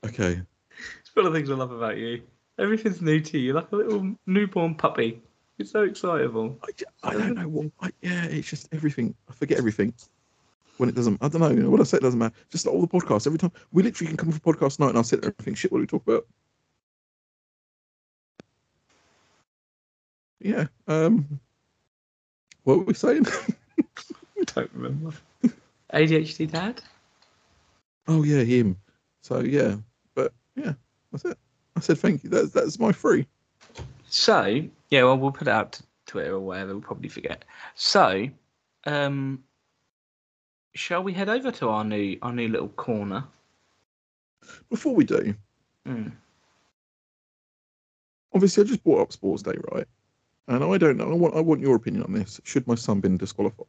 It's 0.02 0.10
Okay. 0.20 0.42
one 1.14 1.26
of 1.26 1.32
the 1.32 1.38
things 1.38 1.48
I 1.50 1.54
love 1.54 1.70
about 1.70 1.96
you. 1.96 2.22
Everything's 2.58 3.00
new 3.00 3.20
to 3.20 3.38
you. 3.38 3.52
Like 3.52 3.72
a 3.72 3.76
little 3.76 4.14
newborn 4.26 4.74
puppy. 4.74 5.22
You're 5.58 5.66
so 5.66 5.82
excitable. 5.82 6.58
I, 7.02 7.10
I 7.10 7.12
don't 7.14 7.34
know 7.34 7.48
what. 7.48 7.66
I, 7.80 7.90
yeah, 8.00 8.24
it's 8.24 8.48
just 8.48 8.68
everything. 8.72 9.14
I 9.28 9.32
forget 9.32 9.58
everything 9.58 9.94
when 10.78 10.88
it 10.88 10.94
doesn't. 10.94 11.18
I 11.22 11.28
don't 11.28 11.40
know. 11.40 11.50
You 11.50 11.62
know 11.62 11.70
What 11.70 11.80
I 11.80 11.84
say 11.84 11.98
it 11.98 12.02
doesn't 12.02 12.18
matter. 12.18 12.34
Just 12.50 12.66
like 12.66 12.74
all 12.74 12.80
the 12.80 12.86
podcasts. 12.86 13.26
Every 13.26 13.38
time 13.38 13.52
we 13.72 13.82
literally 13.82 14.08
can 14.08 14.16
come 14.16 14.32
for 14.32 14.40
podcast 14.40 14.78
night 14.78 14.88
and 14.90 14.98
I'll 14.98 15.04
sit 15.04 15.20
there 15.20 15.30
and 15.36 15.44
think, 15.44 15.56
shit, 15.56 15.72
what 15.72 15.78
do 15.78 15.82
we 15.82 15.86
talk 15.86 16.06
about? 16.06 16.26
Yeah. 20.40 20.66
Um. 20.88 21.40
What 22.64 22.78
were 22.78 22.84
we 22.84 22.94
saying? 22.94 23.26
I 23.80 24.44
don't 24.44 24.70
remember. 24.72 25.12
ADHD 25.92 26.50
dad? 26.50 26.82
oh 28.08 28.22
yeah, 28.22 28.42
him. 28.42 28.76
So 29.22 29.40
yeah, 29.40 29.76
but 30.14 30.32
yeah, 30.56 30.74
that's 31.10 31.24
it. 31.24 31.38
I 31.82 31.84
said 31.84 31.98
thank 31.98 32.22
you. 32.22 32.30
That's 32.30 32.50
that's 32.50 32.78
my 32.78 32.92
free. 32.92 33.26
So, 34.08 34.62
yeah, 34.90 35.02
well, 35.02 35.18
we'll 35.18 35.32
put 35.32 35.48
it 35.48 35.50
out 35.50 35.72
to 35.72 35.82
Twitter 36.06 36.34
or 36.34 36.38
wherever. 36.38 36.72
We'll 36.74 36.80
probably 36.80 37.08
forget. 37.08 37.44
So, 37.74 38.28
um, 38.86 39.42
shall 40.74 41.02
we 41.02 41.12
head 41.12 41.28
over 41.28 41.50
to 41.50 41.70
our 41.70 41.82
new 41.82 42.18
our 42.22 42.32
new 42.32 42.48
little 42.48 42.68
corner? 42.68 43.24
Before 44.70 44.94
we 44.94 45.04
do, 45.04 45.34
Hmm. 45.84 46.10
obviously 48.32 48.62
I 48.62 48.66
just 48.66 48.84
brought 48.84 49.00
up 49.00 49.12
Sports 49.12 49.42
Day, 49.42 49.56
right? 49.72 49.86
And 50.46 50.62
I 50.62 50.78
don't 50.78 50.96
know. 50.96 51.10
I 51.10 51.14
want 51.14 51.34
I 51.34 51.40
want 51.40 51.62
your 51.62 51.74
opinion 51.74 52.04
on 52.04 52.12
this. 52.12 52.40
Should 52.44 52.68
my 52.68 52.76
son 52.76 53.00
been 53.00 53.16
disqualified? 53.16 53.66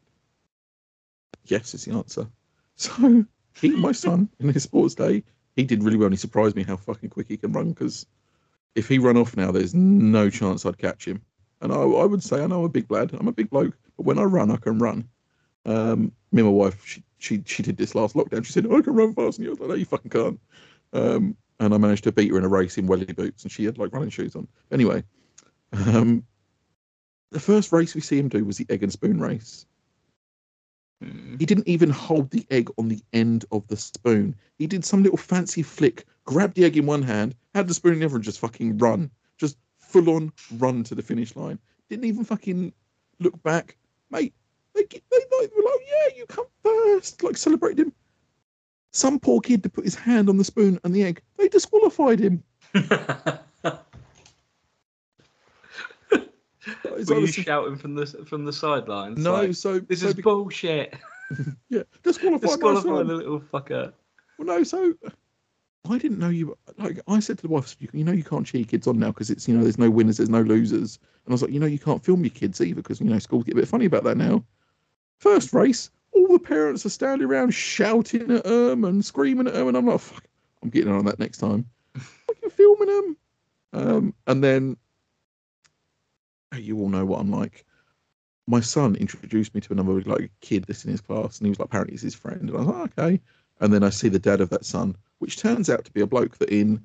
Yes, 1.46 1.74
is 1.74 1.86
the 1.86 1.94
answer. 1.94 2.28
So 2.76 3.26
he, 3.62 3.70
my 3.72 3.92
son, 3.92 4.30
in 4.40 4.50
his 4.50 4.64
Sports 4.64 4.94
Day, 4.96 5.24
he 5.56 5.64
did 5.64 5.84
really 5.84 5.98
well. 5.98 6.08
And 6.08 6.14
he 6.14 6.18
surprised 6.18 6.56
me 6.56 6.64
how 6.64 6.78
fucking 6.78 7.10
quick 7.10 7.28
he 7.30 7.38
can 7.38 7.52
run. 7.52 7.70
Because 7.70 8.06
if 8.76 8.88
he 8.88 9.00
run 9.00 9.18
off 9.18 9.38
now, 9.38 9.52
there's 9.52 9.74
no 9.74 10.30
chance 10.30 10.66
I'd 10.66 10.78
catch 10.78 11.08
him. 11.08 11.22
And 11.62 11.72
I, 11.72 11.78
I 11.78 12.06
would 12.06 12.24
say 12.24 12.44
I 12.44 12.48
know 12.48 12.60
I'm 12.60 12.66
a 12.66 12.70
big 12.70 12.92
lad. 12.92 13.14
I'm 13.14 13.28
a 13.28 13.34
big 13.34 13.50
bloke, 13.50 13.78
but 13.96 14.06
when 14.06 14.20
I 14.20 14.24
run, 14.24 14.52
I 14.52 14.58
can 14.58 14.80
run. 14.80 15.08
Um, 15.66 16.12
me 16.32 16.42
and 16.42 16.46
my 16.46 16.50
wife, 16.50 16.86
she 16.86 17.04
she 17.20 17.42
she 17.46 17.64
did 17.64 17.78
this 17.78 17.96
last 17.96 18.16
lockdown. 18.16 18.46
She 18.46 18.52
said 18.52 18.66
I 18.66 18.82
can 18.82 18.96
run 18.96 19.14
fast, 19.14 19.40
and 19.40 19.48
I 19.48 19.52
was 19.52 19.60
like, 19.60 19.70
no, 19.70 19.76
you 19.76 19.86
fucking 19.86 20.12
can't. 20.12 20.40
Um, 20.92 21.38
and 21.60 21.74
I 21.74 21.78
managed 21.78 22.04
to 22.04 22.12
beat 22.12 22.32
her 22.32 22.38
in 22.38 22.44
a 22.44 22.50
race 22.50 22.78
in 22.78 22.88
welly 22.88 23.06
boots, 23.06 23.44
and 23.44 23.52
she 23.52 23.64
had 23.64 23.78
like 23.78 23.94
running 23.94 24.10
shoes 24.10 24.36
on. 24.36 24.48
Anyway, 24.72 25.04
um, 25.72 26.26
the 27.32 27.40
first 27.40 27.72
race 27.72 27.96
we 27.96 28.02
see 28.02 28.20
him 28.20 28.28
do 28.28 28.44
was 28.44 28.58
the 28.58 28.66
egg 28.70 28.84
and 28.84 28.92
spoon 28.92 29.20
race. 29.22 29.66
Hmm. 31.04 31.36
He 31.38 31.46
didn't 31.46 31.68
even 31.68 31.90
hold 31.90 32.32
the 32.32 32.46
egg 32.50 32.70
on 32.78 32.88
the 32.88 33.02
end 33.14 33.46
of 33.52 33.68
the 33.68 33.78
spoon. 33.78 34.36
He 34.58 34.68
did 34.68 34.86
some 34.86 35.04
little 35.04 35.18
fancy 35.18 35.62
flick, 35.64 36.06
grabbed 36.26 36.56
the 36.56 36.66
egg 36.66 36.78
in 36.78 36.86
one 36.86 37.04
hand, 37.04 37.36
had 37.54 37.68
the 37.68 37.74
spoon 37.74 37.94
in 37.94 38.00
the 38.00 38.06
other, 38.06 38.16
and 38.16 38.24
just 38.24 38.40
fucking 38.40 38.78
run. 38.78 39.10
Just 39.38 39.58
full 39.80 40.10
on 40.10 40.32
run 40.58 40.84
to 40.86 40.96
the 40.96 41.02
finish 41.02 41.36
line. 41.36 41.60
Didn't 41.90 42.06
even 42.06 42.24
fucking 42.24 42.74
look 43.20 43.42
back. 43.44 43.78
Mate, 44.10 44.34
they, 44.74 44.84
they, 44.84 45.00
they 45.12 45.48
were 45.56 45.64
like, 45.64 45.88
yeah, 45.88 46.16
you 46.18 46.26
come 46.28 46.46
first. 46.64 47.24
Like, 47.24 47.38
celebrated 47.38 47.88
him. 47.88 47.94
Some 48.92 49.20
poor 49.20 49.42
kid 49.42 49.64
to 49.64 49.70
put 49.70 49.86
his 49.86 49.96
hand 49.96 50.30
on 50.30 50.38
the 50.38 50.44
spoon 50.44 50.80
and 50.84 50.96
the 50.96 51.04
egg, 51.04 51.22
they 51.38 51.48
disqualified 51.48 52.20
him. 52.20 52.44
It's 56.98 57.10
Were 57.10 57.20
you 57.20 57.28
shouting 57.28 57.76
from 57.76 57.96
the 57.96 58.06
from 58.06 58.46
the 58.46 58.54
sidelines? 58.54 59.20
no, 59.20 59.34
like, 59.34 59.56
so 59.56 59.80
this 59.80 60.02
so 60.02 60.08
is 60.08 60.14
bullshit. 60.16 60.96
yeah, 61.70 61.84
Disqualify 62.04 62.48
son. 62.48 62.84
the 62.84 63.04
little 63.04 63.40
fucker. 63.40 63.94
Well, 64.38 64.48
no, 64.48 64.64
so 64.64 64.94
I 65.90 65.98
didn't 65.98 66.20
know 66.20 66.30
you. 66.30 66.58
Like 66.78 67.00
I 67.08 67.20
said 67.20 67.38
to 67.38 67.42
the 67.44 67.48
wife, 67.50 67.76
you, 67.80 67.90
you 67.94 68.04
know, 68.04 68.12
you 68.12 68.24
can't 68.24 68.46
cheer 68.46 68.60
your 68.60 68.68
kids 68.68 68.88
on 68.88 69.00
now 69.00 69.08
because 69.08 69.30
it's 69.30 69.48
you 69.48 69.56
know, 69.56 69.64
there's 69.64 69.78
no 69.78 69.90
winners, 69.90 70.18
there's 70.18 70.30
no 70.30 70.42
losers. 70.42 71.00
And 71.26 71.32
I 71.32 71.34
was 71.34 71.42
like, 71.42 71.52
you 71.52 71.60
know, 71.60 71.66
you 71.66 71.80
can't 71.80 72.04
film 72.04 72.24
your 72.24 72.32
kids 72.32 72.62
either 72.62 72.82
because 72.82 73.00
you 73.00 73.08
know 73.08 73.20
schools 73.20 73.44
get 73.44 73.54
a 73.54 73.58
bit 73.58 73.68
funny 73.68 73.86
about 73.86 74.04
that 74.04 74.18
now. 74.18 74.44
First 75.20 75.54
race, 75.54 75.90
all 76.12 76.28
the 76.28 76.40
parents 76.40 76.86
are 76.86 76.90
standing 76.90 77.28
around 77.28 77.54
shouting 77.54 78.32
at 78.32 78.44
them 78.44 78.86
and 78.86 79.04
screaming 79.04 79.48
at 79.48 79.54
them, 79.54 79.68
and 79.68 79.78
I'm 79.78 79.88
like, 79.88 80.00
fuck, 80.00 80.26
I'm 80.62 80.70
getting 80.70 80.92
on 80.92 81.06
that 81.06 81.20
next 81.20 81.38
time. 81.38 81.66
Fucking 81.98 82.50
filming 82.50 82.88
them. 82.88 83.18
Um, 83.74 84.14
and 84.28 84.44
then 84.44 84.78
you 86.58 86.80
all 86.80 86.90
know 86.90 87.06
what 87.06 87.20
I'm 87.20 87.32
like. 87.32 87.66
My 88.48 88.60
son 88.60 88.96
introduced 88.96 89.56
me 89.56 89.62
to 89.62 89.74
another 89.74 90.02
like 90.02 90.32
kid 90.42 90.66
that's 90.66 90.86
in 90.86 90.92
his 90.92 91.02
class, 91.02 91.38
and 91.38 91.46
he 91.46 91.50
was 91.50 91.60
like, 91.60 91.68
apparently 91.68 91.94
he's 91.94 92.02
his 92.02 92.16
friend, 92.16 92.42
and 92.42 92.50
I 92.50 92.54
was 92.54 92.68
like, 92.68 92.76
oh, 92.76 93.04
okay. 93.04 93.22
And 93.60 93.74
then 93.74 93.84
I 93.84 93.90
see 93.90 94.10
the 94.10 94.20
dad 94.20 94.42
of 94.42 94.50
that 94.50 94.66
son, 94.66 94.96
which 95.20 95.38
turns 95.38 95.70
out 95.70 95.86
to 95.86 95.92
be 95.92 96.02
a 96.02 96.08
bloke 96.08 96.38
that 96.40 96.50
in 96.50 96.84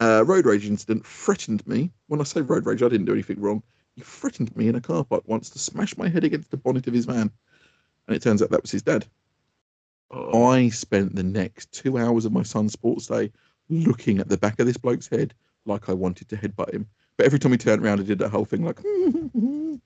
a 0.00 0.24
road 0.24 0.46
rage 0.46 0.66
incident 0.66 1.04
threatened 1.06 1.66
me. 1.66 1.90
When 2.06 2.20
I 2.20 2.24
say 2.24 2.40
road 2.40 2.64
rage, 2.66 2.82
I 2.82 2.88
didn't 2.88 3.06
do 3.06 3.12
anything 3.12 3.40
wrong. 3.40 3.62
He 3.96 4.02
threatened 4.02 4.56
me 4.56 4.68
in 4.68 4.76
a 4.76 4.80
car 4.80 5.04
park 5.04 5.24
once 5.26 5.50
to 5.50 5.58
smash 5.58 5.96
my 5.96 6.08
head 6.08 6.24
against 6.24 6.50
the 6.50 6.56
bonnet 6.56 6.86
of 6.86 6.94
his 6.94 7.04
van. 7.04 7.30
And 8.06 8.16
it 8.16 8.22
turns 8.22 8.42
out 8.42 8.50
that 8.50 8.62
was 8.62 8.70
his 8.70 8.82
dad. 8.82 9.04
Oh, 10.10 10.46
I 10.46 10.70
spent 10.70 11.14
the 11.14 11.22
next 11.22 11.72
two 11.72 11.98
hours 11.98 12.24
of 12.24 12.32
my 12.32 12.42
son's 12.42 12.72
sports 12.72 13.08
day 13.08 13.30
looking 13.68 14.20
at 14.20 14.28
the 14.28 14.38
back 14.38 14.58
of 14.60 14.66
this 14.66 14.78
bloke's 14.78 15.08
head 15.08 15.34
like 15.66 15.88
I 15.88 15.92
wanted 15.92 16.28
to 16.30 16.36
headbutt 16.36 16.72
him. 16.72 16.88
But 17.18 17.26
every 17.26 17.38
time 17.40 17.52
he 17.52 17.58
turned 17.58 17.84
around, 17.84 17.98
he 17.98 18.04
did 18.04 18.20
that 18.20 18.30
whole 18.30 18.44
thing 18.44 18.64
like. 18.64 18.76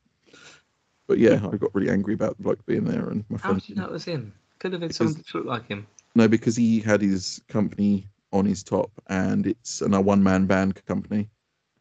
but 1.06 1.18
yeah, 1.18 1.40
I 1.50 1.56
got 1.56 1.74
really 1.74 1.90
angry 1.90 2.14
about 2.14 2.36
the 2.36 2.42
bloke 2.42 2.64
being 2.66 2.84
there, 2.84 3.08
and 3.08 3.24
my 3.30 3.38
friend. 3.38 3.54
how 3.54 3.58
did 3.58 3.68
you 3.68 3.74
know 3.74 3.86
it 3.86 3.90
was 3.90 4.04
him? 4.04 4.32
Could 4.58 4.72
have 4.72 4.82
been 4.82 4.92
someone 4.92 5.14
that 5.14 5.34
looked 5.34 5.46
like 5.46 5.66
him. 5.66 5.86
No, 6.14 6.28
because 6.28 6.54
he 6.54 6.78
had 6.78 7.00
his 7.00 7.40
company 7.48 8.06
on 8.32 8.44
his 8.44 8.62
top, 8.62 8.90
and 9.08 9.46
it's 9.46 9.80
an, 9.80 9.94
a 9.94 10.00
one-man 10.00 10.46
band 10.46 10.84
company. 10.84 11.28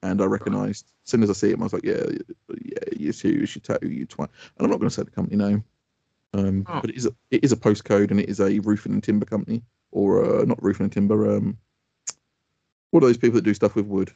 And 0.04 0.22
I 0.22 0.26
recognised 0.26 0.86
as 1.06 1.12
soon 1.12 1.22
as 1.22 1.30
I 1.30 1.34
see 1.34 1.52
him, 1.52 1.62
I 1.62 1.66
was 1.66 1.74
like, 1.74 1.84
"Yeah, 1.84 2.02
yeah, 2.08 2.80
you 2.98 3.10
it's 3.10 3.24
you, 3.24 3.32
your 3.32 3.46
tattoo, 3.46 3.90
you 3.90 4.08
twat." 4.08 4.30
And 4.58 4.66
I'm 4.66 4.70
not 4.70 4.80
going 4.80 4.90
to 4.90 4.96
say 4.96 5.04
the 5.04 5.12
company 5.12 5.36
name, 5.36 5.66
um, 6.34 6.66
Oh. 6.70 6.80
but 6.80 6.90
it 6.90 6.96
is 6.96 7.06
a, 7.06 7.14
it 7.30 7.44
is 7.44 7.52
a 7.52 7.58
postcode, 7.58 8.10
and 8.10 8.22
it 8.22 8.30
is 8.30 8.40
a 8.40 8.60
roofing 8.60 8.94
and 8.94 9.04
timber 9.04 9.26
company, 9.26 9.64
or 9.92 10.24
uh, 10.24 10.46
not 10.46 10.64
roofing 10.64 10.86
and 10.86 10.94
timber. 10.94 11.36
Um, 11.36 11.58
what 12.92 13.04
are 13.04 13.08
those 13.08 13.18
people 13.18 13.36
that 13.36 13.44
do 13.44 13.54
stuff 13.54 13.76
with 13.76 13.86
wood? 13.86 14.12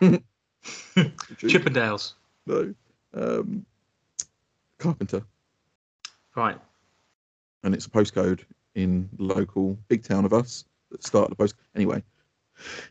Chippendales. 0.64 2.14
No, 2.46 2.74
um, 3.14 3.64
carpenter, 4.78 5.22
Right. 6.34 6.58
and 7.62 7.74
it's 7.74 7.86
a 7.86 7.90
postcode 7.90 8.40
in 8.74 9.08
the 9.16 9.24
local 9.24 9.78
big 9.88 10.02
town 10.02 10.24
of 10.24 10.32
us 10.32 10.64
that 10.90 11.04
started 11.04 11.30
the 11.32 11.36
post. 11.36 11.54
Anyway, 11.76 12.02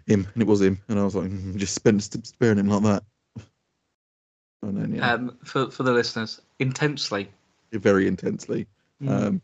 him, 0.07 0.27
and 0.33 0.41
it 0.41 0.47
was 0.47 0.61
him, 0.61 0.79
and 0.87 0.99
I 0.99 1.03
was 1.03 1.15
like, 1.15 1.29
mm, 1.29 1.55
just 1.57 1.73
spend 1.75 2.01
sparing 2.03 2.59
him 2.59 2.67
like 2.67 2.83
that. 2.83 3.03
And 4.63 4.77
then 4.77 4.93
yeah, 4.95 5.13
Um, 5.13 5.37
for 5.43 5.71
for 5.71 5.81
the 5.83 5.91
listeners, 5.91 6.39
intensely. 6.59 7.27
very 7.73 8.05
intensely. 8.07 8.67
Mm. 9.01 9.09
Um, 9.09 9.41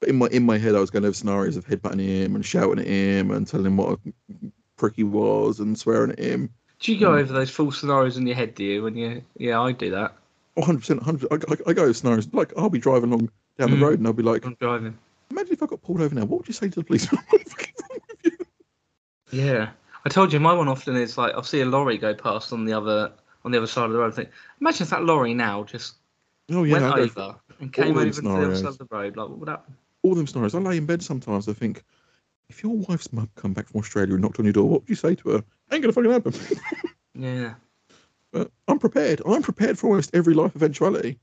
but 0.00 0.08
in 0.08 0.16
my 0.16 0.26
in 0.28 0.46
my 0.46 0.56
head, 0.56 0.74
I 0.74 0.80
was 0.80 0.88
going 0.90 1.02
to 1.02 1.08
have 1.08 1.16
scenarios 1.16 1.56
of 1.58 1.66
headbutting 1.66 2.00
him 2.00 2.34
and 2.36 2.44
shouting 2.44 2.78
at 2.78 2.86
him 2.86 3.30
and 3.32 3.46
telling 3.46 3.66
him 3.66 3.76
what 3.76 3.98
a 3.98 4.12
prick 4.78 4.94
he 4.96 5.04
was 5.04 5.60
and 5.60 5.78
swearing 5.78 6.12
at 6.12 6.18
him. 6.18 6.48
Do 6.80 6.92
you 6.92 7.00
go 7.00 7.10
mm. 7.10 7.20
over 7.20 7.32
those 7.32 7.50
full 7.50 7.72
scenarios 7.72 8.16
in 8.16 8.26
your 8.26 8.36
head? 8.36 8.54
Do 8.54 8.64
you? 8.64 8.82
When 8.82 8.96
you? 8.96 9.22
Yeah, 9.36 9.60
I 9.60 9.72
do 9.72 9.90
that. 9.90 10.16
100 10.54 10.78
percent, 10.78 11.06
100. 11.06 11.32
I, 11.32 11.52
I, 11.52 11.70
I 11.70 11.72
go 11.72 11.92
scenarios 11.92 12.32
like 12.32 12.52
I'll 12.56 12.70
be 12.70 12.78
driving 12.78 13.12
along 13.12 13.30
down 13.58 13.70
the 13.70 13.76
Mm. 13.76 13.82
road 13.82 13.98
and 13.98 14.06
I'll 14.06 14.12
be 14.12 14.22
like, 14.22 14.44
I'm 14.44 14.54
driving. 14.54 14.96
imagine 15.30 15.52
if 15.52 15.62
I 15.62 15.66
got 15.66 15.82
pulled 15.82 16.00
over 16.00 16.14
now. 16.14 16.24
What 16.24 16.38
would 16.38 16.48
you 16.48 16.54
say 16.54 16.68
to 16.68 16.80
the 16.80 16.84
police? 16.84 17.06
what 17.12 17.20
the 17.30 17.50
fuck 17.50 17.62
is 17.62 17.82
wrong 17.90 18.00
with 18.22 18.32
you? 19.32 19.42
Yeah, 19.44 19.70
I 20.04 20.08
told 20.08 20.32
you 20.32 20.40
my 20.40 20.52
one 20.52 20.68
often 20.68 20.96
is 20.96 21.18
like 21.18 21.34
I'll 21.34 21.42
see 21.42 21.60
a 21.60 21.66
lorry 21.66 21.98
go 21.98 22.14
past 22.14 22.52
on 22.52 22.64
the 22.64 22.72
other 22.72 23.12
on 23.44 23.52
the 23.52 23.58
other 23.58 23.66
side 23.66 23.86
of 23.86 23.92
the 23.92 23.98
road. 23.98 24.12
I 24.12 24.16
think, 24.16 24.30
imagine 24.60 24.84
if 24.84 24.90
that 24.90 25.04
lorry 25.04 25.34
now 25.34 25.64
just 25.64 25.96
Oh 26.50 26.62
yeah, 26.62 26.74
went 26.80 27.14
over 27.14 27.36
and 27.60 27.72
came 27.72 27.96
over 27.96 28.10
to 28.10 28.20
the 28.20 28.30
other 28.30 28.56
side 28.56 28.66
of 28.66 28.78
the 28.78 28.88
road. 28.90 29.16
Like, 29.16 29.28
what 29.28 29.38
would 29.38 29.48
happen? 29.48 29.76
all 30.06 30.14
them 30.14 30.26
scenarios. 30.26 30.54
I 30.54 30.58
lay 30.58 30.76
in 30.76 30.86
bed 30.86 31.02
sometimes. 31.02 31.48
I 31.48 31.52
think, 31.52 31.82
if 32.48 32.62
your 32.62 32.76
wife's 32.76 33.12
mum 33.12 33.28
come 33.36 33.52
back 33.52 33.68
from 33.68 33.80
Australia 33.80 34.14
and 34.14 34.22
knocked 34.22 34.38
on 34.38 34.44
your 34.44 34.52
door, 34.52 34.68
what 34.68 34.82
would 34.82 34.88
you 34.90 34.94
say 34.96 35.14
to 35.16 35.28
her? 35.30 35.44
Ain't 35.72 35.82
gonna 35.82 35.92
fucking 35.92 36.10
happen. 36.10 36.32
Yeah. 37.18 37.54
but 38.30 38.50
I'm 38.68 38.78
prepared. 38.78 39.22
I'm 39.24 39.42
prepared 39.42 39.78
for 39.78 39.86
almost 39.88 40.14
every 40.14 40.34
life 40.34 40.54
eventuality. 40.54 41.18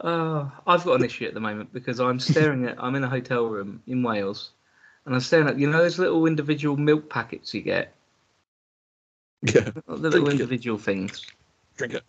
Uh, 0.00 0.48
I've 0.66 0.82
got 0.84 0.94
an 0.98 1.04
issue 1.04 1.26
at 1.26 1.34
the 1.34 1.38
moment 1.40 1.72
because 1.72 2.00
I'm 2.00 2.18
staring 2.18 2.66
at. 2.66 2.82
I'm 2.82 2.96
in 2.96 3.04
a 3.04 3.08
hotel 3.08 3.46
room 3.46 3.84
in 3.86 4.02
Wales, 4.02 4.50
and 5.06 5.14
I'm 5.14 5.20
staring 5.20 5.46
at 5.46 5.58
you 5.60 5.70
know 5.70 5.78
those 5.78 5.98
little 6.00 6.26
individual 6.26 6.76
milk 6.76 7.08
packets 7.08 7.54
you 7.54 7.62
get, 7.62 7.94
Yeah, 9.42 9.70
the 9.70 9.80
little 9.94 10.10
Drink 10.10 10.28
it. 10.28 10.32
individual 10.32 10.76
things. 10.78 11.24
drink 11.76 11.94
it. 11.94 12.02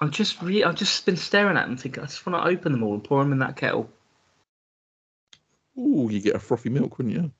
I'm 0.00 0.10
just 0.10 0.42
re- 0.42 0.64
I've 0.64 0.74
just 0.74 1.06
been 1.06 1.16
staring 1.16 1.56
at 1.56 1.68
them, 1.68 1.76
thinking 1.76 2.02
I 2.02 2.06
just 2.06 2.26
want 2.26 2.42
to 2.44 2.50
open 2.50 2.72
them 2.72 2.82
all 2.82 2.94
and 2.94 3.04
pour 3.04 3.22
them 3.22 3.30
in 3.32 3.38
that 3.38 3.54
kettle. 3.56 3.88
Ooh, 5.78 6.08
you 6.10 6.20
get 6.20 6.34
a 6.36 6.38
frothy 6.38 6.68
milk, 6.68 6.98
wouldn't 6.98 7.14
you? 7.14 7.30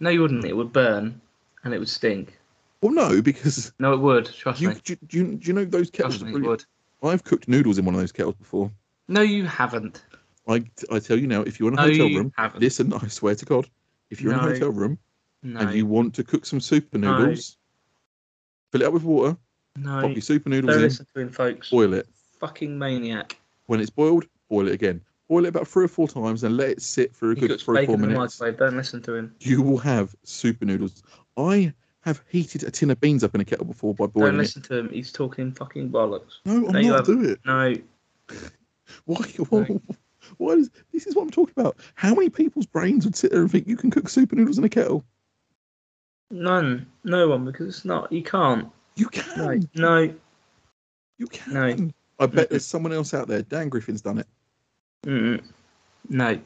No, 0.00 0.10
you 0.10 0.20
wouldn't. 0.22 0.44
It 0.44 0.56
would 0.56 0.72
burn, 0.72 1.20
and 1.64 1.74
it 1.74 1.78
would 1.78 1.88
stink. 1.88 2.38
Well, 2.82 2.92
no, 2.92 3.22
because 3.22 3.72
No, 3.78 3.92
it 3.94 4.00
would. 4.00 4.26
Trust 4.26 4.60
you 4.60 4.68
me. 4.68 4.74
do, 4.84 4.92
you, 4.92 4.96
do, 5.06 5.18
you, 5.18 5.24
do 5.36 5.46
you 5.46 5.52
know 5.54 5.64
those 5.64 5.90
kettles 5.90 6.18
Trust 6.18 6.32
me, 6.32 6.38
it 6.40 6.42
would. 6.42 6.64
I've 7.02 7.24
cooked 7.24 7.48
noodles 7.48 7.78
in 7.78 7.84
one 7.84 7.94
of 7.94 8.00
those 8.00 8.12
kettles 8.12 8.34
before. 8.36 8.70
No, 9.08 9.20
you 9.20 9.44
haven't. 9.46 10.04
I, 10.48 10.64
I 10.90 10.98
tell 10.98 11.18
you 11.18 11.26
now, 11.26 11.42
if 11.42 11.58
you're 11.58 11.68
in 11.68 11.78
a 11.78 11.82
No, 11.82 11.88
hotel 11.88 12.08
room, 12.08 12.32
haven't. 12.36 12.60
listen, 12.60 12.92
I 13.02 13.06
swear 13.08 13.34
to 13.34 13.44
God, 13.44 13.68
if 14.10 14.20
you're 14.20 14.32
in 14.32 14.38
a 14.38 14.42
hotel 14.42 14.70
room 14.70 14.98
No, 15.42 15.60
and 15.60 15.74
you 15.74 15.86
want 15.86 16.14
to 16.14 16.24
cook 16.24 16.44
some 16.46 16.60
super 16.60 16.98
No. 16.98 17.16
noodles, 17.16 17.56
fill 18.72 18.82
it 18.82 18.86
up 18.86 18.92
with 18.92 19.04
water, 19.04 19.36
no. 19.76 20.00
pop 20.02 20.12
your 20.12 20.20
super 20.22 20.48
noodles 20.50 20.72
Don't 20.72 20.80
in, 20.82 20.88
listen 20.88 21.06
to 21.14 21.20
him, 21.20 21.30
folks. 21.30 21.70
boil 21.70 21.94
it. 21.94 22.06
Fucking 22.40 22.78
maniac. 22.78 23.38
When 23.66 23.80
it's 23.80 23.90
boiled, 23.90 24.26
boil 24.50 24.68
it 24.68 24.74
again. 24.74 25.00
Boil 25.28 25.46
it 25.46 25.48
about 25.48 25.66
three 25.66 25.84
or 25.84 25.88
four 25.88 26.06
times 26.06 26.44
and 26.44 26.56
let 26.56 26.68
it 26.68 26.82
sit 26.82 27.14
for 27.16 27.32
a 27.32 27.34
He 27.34 27.40
good 27.46 27.60
three 27.60 27.82
or 27.82 27.86
four 27.86 27.96
minutes. 27.98 28.40
microwave. 28.40 28.58
Don't 28.58 28.76
listen 28.76 29.00
to 29.02 29.14
him. 29.14 29.34
You 29.40 29.62
will 29.62 29.78
have 29.78 30.14
super 30.22 30.64
noodles. 30.66 31.02
I 31.36 31.72
have 32.00 32.22
heated 32.28 32.62
a 32.64 32.70
tin 32.70 32.90
of 32.90 33.00
beans 33.00 33.24
up 33.24 33.34
in 33.34 33.40
a 33.40 33.44
kettle 33.44 33.64
before 33.64 33.94
by 33.94 34.06
boiling. 34.06 34.12
Don't 34.12 34.20
boiling 34.22 34.34
it. 34.36 34.38
listen 34.40 34.62
to 34.62 34.78
him. 34.78 34.88
He's 34.90 35.10
talking 35.12 35.50
fucking 35.52 35.90
bollocks. 35.90 36.40
No, 36.44 36.68
I'm 36.68 36.72
No, 36.72 36.80
not 36.90 37.06
do 37.06 37.24
it. 37.24 37.40
No, 37.46 37.74
Why? 39.06 39.24
Why, 39.48 39.80
why 40.36 40.52
is, 40.52 40.70
this 40.92 41.06
is 41.06 41.14
what 41.14 41.22
I'm 41.22 41.30
talking 41.30 41.54
about. 41.56 41.78
How 41.94 42.14
many 42.14 42.28
people's 42.28 42.66
brains 42.66 43.04
would 43.06 43.16
sit 43.16 43.30
there 43.32 43.40
and 43.40 43.50
think 43.50 43.66
you 43.66 43.76
can 43.76 43.90
cook 43.90 44.08
super 44.10 44.36
noodles 44.36 44.58
in 44.58 44.64
a 44.64 44.68
kettle? 44.68 45.04
none. 46.30 46.86
No 47.04 47.28
one, 47.28 47.44
because 47.44 47.68
it's 47.68 47.84
not. 47.84 48.10
You 48.12 48.22
can't. 48.22 48.70
You 48.96 49.06
No, 49.36 49.48
can. 49.48 49.68
no. 49.74 50.14
You 51.18 51.26
can. 51.28 51.54
No. 51.54 51.90
I 52.18 52.26
bet 52.26 52.50
there's 52.50 52.64
someone 52.66 52.92
else 52.92 53.14
out 53.14 53.28
there. 53.28 53.42
Dan 53.42 53.68
Griffin's 53.68 54.02
done 54.02 54.18
it. 54.18 54.26
Mm-mm. 55.04 55.42
No. 56.08 56.38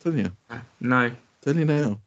telling 0.00 0.18
you. 0.18 0.32
No. 0.80 1.10
telling 1.42 1.58
you 1.60 1.64
now. 1.64 2.00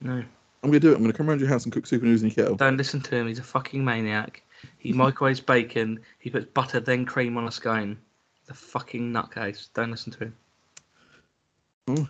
No. 0.00 0.24
I'm 0.62 0.70
gonna 0.70 0.80
do 0.80 0.92
it. 0.92 0.96
I'm 0.96 1.02
gonna 1.02 1.12
come 1.12 1.28
around 1.28 1.40
your 1.40 1.48
house 1.48 1.64
and 1.64 1.72
cook 1.72 1.86
super 1.86 2.04
noodles 2.04 2.22
in 2.22 2.28
your 2.28 2.36
kettle. 2.36 2.56
Don't 2.56 2.76
listen 2.76 3.00
to 3.00 3.16
him. 3.16 3.26
He's 3.26 3.40
a 3.40 3.44
fucking 3.44 3.84
maniac. 3.84 4.42
He 4.78 4.92
microwaves 4.92 5.40
bacon. 5.40 6.00
He 6.20 6.30
puts 6.30 6.46
butter, 6.46 6.78
then 6.78 7.04
cream 7.04 7.36
on 7.36 7.48
a 7.48 7.52
scone. 7.52 7.98
The 8.46 8.54
fucking 8.54 9.12
nutcase. 9.12 9.68
Don't 9.74 9.90
listen 9.90 10.12
to 10.12 10.18
him. 10.20 10.36
Oh. 11.88 12.08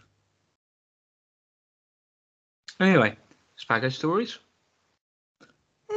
Anyway, 2.79 3.17
Spago 3.59 3.91
stories. 3.91 4.39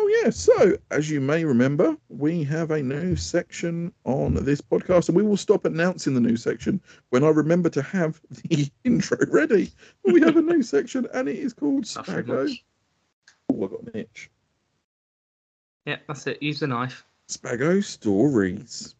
Oh 0.05 0.21
yeah. 0.23 0.29
So 0.29 0.77
as 0.91 1.09
you 1.09 1.19
may 1.19 1.45
remember, 1.45 1.97
we 2.09 2.43
have 2.43 2.69
a 2.69 2.83
new 2.83 3.15
section 3.15 3.91
on 4.03 4.35
this 4.35 4.61
podcast, 4.61 5.07
and 5.09 5.17
we 5.17 5.23
will 5.23 5.35
stop 5.35 5.65
announcing 5.65 6.13
the 6.13 6.21
new 6.21 6.37
section 6.37 6.79
when 7.09 7.23
I 7.23 7.29
remember 7.29 7.69
to 7.69 7.81
have 7.81 8.21
the 8.29 8.69
intro 8.83 9.17
ready. 9.31 9.71
We 10.03 10.21
have 10.21 10.37
a 10.37 10.43
new 10.43 10.61
section, 10.61 11.07
and 11.11 11.27
it 11.27 11.37
is 11.37 11.53
called 11.53 11.85
Spago. 11.85 12.27
much. 12.27 12.63
Oh, 13.51 13.65
I 13.65 13.67
got 13.67 13.81
an 13.81 13.91
itch. 13.95 14.29
Yeah, 15.87 15.97
that's 16.07 16.27
it. 16.27 16.39
Use 16.39 16.59
the 16.59 16.67
knife. 16.67 17.03
Spago 17.27 17.83
stories. 17.83 18.93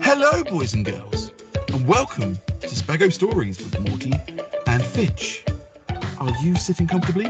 Hello, 0.00 0.42
boys 0.44 0.72
and 0.72 0.86
girls, 0.86 1.30
and 1.74 1.86
welcome 1.86 2.36
to 2.36 2.68
Spago 2.68 3.12
Stories 3.12 3.58
with 3.58 3.78
Morty 3.80 4.14
and 4.66 4.82
Fitch. 4.82 5.44
Are 6.20 6.36
you 6.42 6.56
sitting 6.56 6.88
comfortably? 6.88 7.26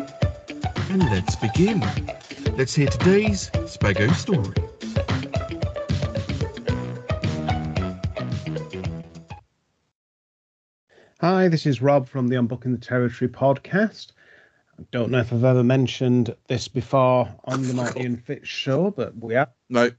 And 0.88 1.02
let's 1.10 1.36
begin. 1.36 1.80
Let's 2.56 2.74
hear 2.74 2.86
today's 2.88 3.50
Spago 3.50 4.10
story. 4.14 4.54
Hi, 11.20 11.48
this 11.48 11.66
is 11.66 11.82
Rob 11.82 12.08
from 12.08 12.28
the 12.28 12.36
Unbooking 12.36 12.72
the 12.72 12.78
Territory 12.78 13.28
podcast. 13.28 14.12
I 14.78 14.84
don't 14.90 15.10
know 15.10 15.18
if 15.18 15.34
I've 15.34 15.44
ever 15.44 15.62
mentioned 15.62 16.34
this 16.46 16.66
before 16.66 17.28
on 17.44 17.64
the 17.64 17.74
Morty 17.74 18.06
and 18.06 18.24
Fitch 18.24 18.46
show, 18.46 18.90
but 18.90 19.14
we 19.18 19.34
are. 19.34 19.50
No. 19.68 19.90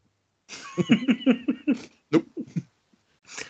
nope. 2.11 2.25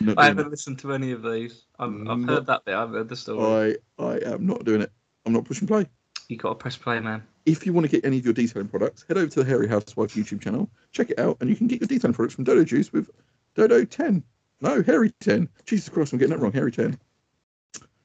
Not 0.00 0.18
I 0.18 0.26
haven't 0.26 0.50
listened 0.50 0.80
to 0.80 0.92
any 0.92 1.12
of 1.12 1.22
these. 1.22 1.64
I've, 1.78 1.94
I've 2.06 2.24
heard 2.24 2.46
that 2.46 2.66
bit. 2.66 2.74
I've 2.74 2.90
heard 2.90 3.08
the 3.08 3.16
story. 3.16 3.76
I 3.98 4.04
I 4.04 4.18
am 4.34 4.44
not 4.44 4.64
doing 4.66 4.82
it. 4.82 4.92
I'm 5.30 5.34
not 5.34 5.44
pushing 5.44 5.68
play. 5.68 5.86
You 6.28 6.36
got 6.36 6.48
to 6.50 6.54
press 6.56 6.76
play, 6.76 6.98
man. 6.98 7.22
If 7.46 7.64
you 7.64 7.72
want 7.72 7.86
to 7.86 7.90
get 7.90 8.04
any 8.04 8.18
of 8.18 8.24
your 8.24 8.34
detailing 8.34 8.68
products, 8.68 9.04
head 9.08 9.16
over 9.16 9.28
to 9.28 9.40
the 9.40 9.48
Hairy 9.48 9.68
Housewife 9.68 10.14
YouTube 10.14 10.40
channel, 10.40 10.68
check 10.92 11.10
it 11.10 11.18
out, 11.20 11.36
and 11.40 11.48
you 11.48 11.54
can 11.56 11.68
get 11.68 11.80
your 11.80 11.86
detailing 11.86 12.14
products 12.14 12.34
from 12.34 12.44
Dodo 12.44 12.64
Juice 12.64 12.92
with 12.92 13.10
Dodo 13.54 13.84
10. 13.84 14.22
No, 14.60 14.82
Hairy 14.82 15.12
10. 15.20 15.48
Jesus 15.66 15.88
Christ, 15.88 16.12
I'm 16.12 16.18
getting 16.18 16.36
that 16.36 16.42
wrong. 16.42 16.52
Hairy 16.52 16.72
10. 16.72 16.98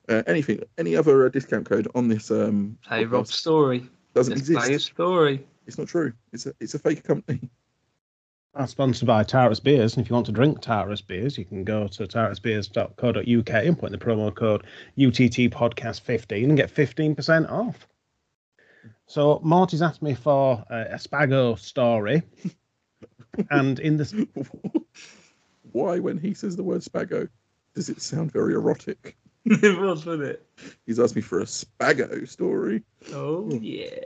Uh, 0.07 0.21
anything, 0.27 0.61
any 0.77 0.95
other 0.95 1.25
uh, 1.25 1.29
discount 1.29 1.67
code 1.67 1.87
on 1.95 2.07
this 2.07 2.29
um, 2.29 2.77
Play 2.85 3.05
podcast 3.05 3.11
Rob's 3.11 3.35
story. 3.35 3.89
doesn't 4.13 4.35
Let's 4.35 4.49
play 4.49 4.55
his 4.55 4.65
exist. 4.67 4.85
story. 4.93 5.47
It's 5.65 5.79
not 5.79 5.87
true. 5.87 6.13
It's 6.31 6.45
a 6.45 6.53
it's 6.59 6.75
a 6.75 6.79
fake 6.79 7.03
company. 7.03 7.49
are 8.55 8.67
sponsored 8.67 9.07
by 9.07 9.23
Taurus 9.23 9.59
Beers. 9.59 9.95
And 9.95 10.05
if 10.05 10.09
you 10.09 10.13
want 10.13 10.25
to 10.27 10.31
drink 10.31 10.61
Taurus 10.61 11.01
Beers, 11.01 11.37
you 11.37 11.45
can 11.45 11.63
go 11.63 11.87
to 11.87 12.07
taurusbeers.co.uk 12.07 13.49
and 13.49 13.79
put 13.79 13.85
in 13.87 13.91
the 13.91 14.05
promo 14.05 14.33
code 14.33 14.63
UTT 14.97 15.51
Podcast 15.51 16.01
15 16.01 16.49
and 16.49 16.57
get 16.57 16.73
15% 16.73 17.51
off. 17.51 17.87
So, 19.07 19.39
Morty's 19.43 19.81
asked 19.81 20.01
me 20.01 20.15
for 20.15 20.63
uh, 20.69 20.85
a 20.89 20.95
Spago 20.95 21.59
story. 21.59 22.23
and 23.51 23.79
in 23.79 23.97
this, 23.97 24.13
Why, 25.71 25.99
when 25.99 26.17
he 26.17 26.33
says 26.33 26.55
the 26.55 26.63
word 26.63 26.81
spago, 26.81 27.27
does 27.75 27.89
it 27.89 28.01
sound 28.01 28.31
very 28.31 28.53
erotic? 28.53 29.17
it 29.45 29.79
was, 29.79 30.05
wasn't 30.05 30.23
it? 30.23 30.47
He's 30.85 30.99
asked 30.99 31.15
me 31.15 31.21
for 31.21 31.39
a 31.39 31.45
spago 31.45 32.27
story. 32.27 32.83
Oh, 33.13 33.51
yeah. 33.61 33.99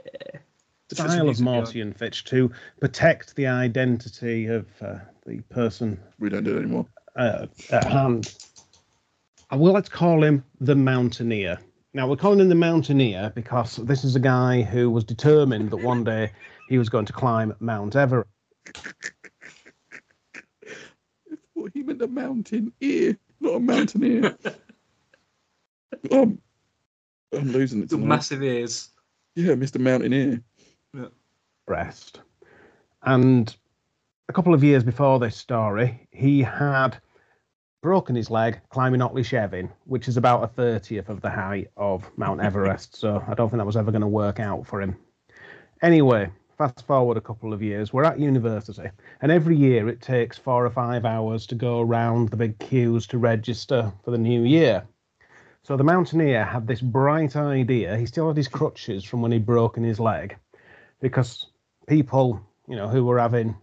Just 0.90 1.00
style 1.02 1.28
of 1.28 1.40
Morty 1.40 1.80
and 1.80 1.96
Fitch 1.96 2.24
to 2.26 2.50
protect 2.80 3.36
the 3.36 3.46
identity 3.46 4.46
of 4.46 4.66
uh, 4.82 4.98
the 5.26 5.40
person 5.42 5.98
We 6.18 6.28
don't 6.28 6.44
do 6.44 6.56
it 6.56 6.60
anymore. 6.60 6.86
uh, 7.16 7.46
at 7.70 7.84
hand. 7.84 8.34
I 9.50 9.56
will 9.56 9.72
let's 9.72 9.88
call 9.88 10.22
him 10.22 10.44
the 10.60 10.74
Mountaineer. 10.74 11.58
Now 11.94 12.08
we're 12.08 12.16
calling 12.16 12.40
him 12.40 12.48
the 12.48 12.54
Mountaineer 12.54 13.32
because 13.34 13.76
this 13.76 14.04
is 14.04 14.16
a 14.16 14.20
guy 14.20 14.62
who 14.62 14.90
was 14.90 15.04
determined 15.04 15.70
that 15.70 15.78
one 15.78 16.04
day 16.04 16.32
he 16.68 16.78
was 16.78 16.88
going 16.88 17.06
to 17.06 17.12
climb 17.12 17.54
Mount 17.60 17.96
Everest. 17.96 18.28
I 21.56 21.68
he 21.74 21.82
meant 21.82 22.02
a 22.02 22.08
mountain 22.08 22.72
ear, 22.80 23.16
not 23.40 23.56
a 23.56 23.60
mountaineer. 23.60 24.36
um, 26.12 26.40
I'm 27.32 27.52
losing 27.52 27.82
it 27.82 27.90
The 27.90 27.98
massive 27.98 28.42
ears. 28.42 28.88
Yeah, 29.34 29.54
Mr. 29.54 29.78
Mountaineer. 29.78 30.42
Brest. 31.66 32.20
And 33.02 33.54
a 34.28 34.32
couple 34.32 34.54
of 34.54 34.64
years 34.64 34.84
before 34.84 35.18
this 35.18 35.36
story, 35.36 36.08
he 36.10 36.42
had 36.42 36.98
broken 37.82 38.14
his 38.16 38.30
leg 38.30 38.60
climbing 38.70 39.00
Otley 39.00 39.22
Chevin, 39.22 39.70
which 39.84 40.08
is 40.08 40.16
about 40.16 40.44
a 40.44 40.48
thirtieth 40.48 41.08
of 41.08 41.20
the 41.20 41.30
height 41.30 41.68
of 41.76 42.10
Mount 42.16 42.40
Everest. 42.42 42.96
so 42.96 43.24
I 43.26 43.34
don't 43.34 43.48
think 43.50 43.58
that 43.58 43.66
was 43.66 43.76
ever 43.76 43.90
going 43.90 44.02
to 44.02 44.08
work 44.08 44.40
out 44.40 44.66
for 44.66 44.82
him. 44.82 44.96
Anyway, 45.82 46.30
fast 46.58 46.86
forward 46.86 47.16
a 47.16 47.22
couple 47.22 47.52
of 47.52 47.62
years, 47.62 47.92
we're 47.92 48.04
at 48.04 48.20
university, 48.20 48.90
and 49.22 49.32
every 49.32 49.56
year 49.56 49.88
it 49.88 50.02
takes 50.02 50.36
four 50.36 50.66
or 50.66 50.70
five 50.70 51.04
hours 51.04 51.46
to 51.46 51.54
go 51.54 51.80
around 51.80 52.28
the 52.28 52.36
big 52.36 52.58
queues 52.58 53.06
to 53.06 53.18
register 53.18 53.92
for 54.04 54.10
the 54.10 54.18
new 54.18 54.42
year. 54.42 54.86
So 55.62 55.76
the 55.76 55.84
mountaineer 55.84 56.44
had 56.44 56.66
this 56.66 56.80
bright 56.80 57.36
idea. 57.36 57.96
He 57.96 58.06
still 58.06 58.28
had 58.28 58.36
his 58.36 58.48
crutches 58.48 59.04
from 59.04 59.22
when 59.22 59.32
he'd 59.32 59.46
broken 59.46 59.84
his 59.84 60.00
leg, 60.00 60.36
because 61.00 61.46
people, 61.86 62.40
you 62.68 62.76
know, 62.76 62.88
who 62.88 63.04
were 63.04 63.18
having 63.18 63.56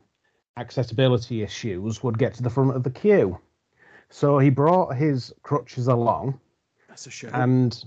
accessibility 0.57 1.43
issues 1.43 2.03
would 2.03 2.17
get 2.17 2.33
to 2.35 2.43
the 2.43 2.49
front 2.49 2.75
of 2.75 2.83
the 2.83 2.89
queue. 2.89 3.39
So 4.09 4.39
he 4.39 4.49
brought 4.49 4.95
his 4.95 5.33
crutches 5.43 5.87
along, 5.87 6.39
That's 6.87 7.07
a 7.07 7.11
shame. 7.11 7.31
and 7.33 7.83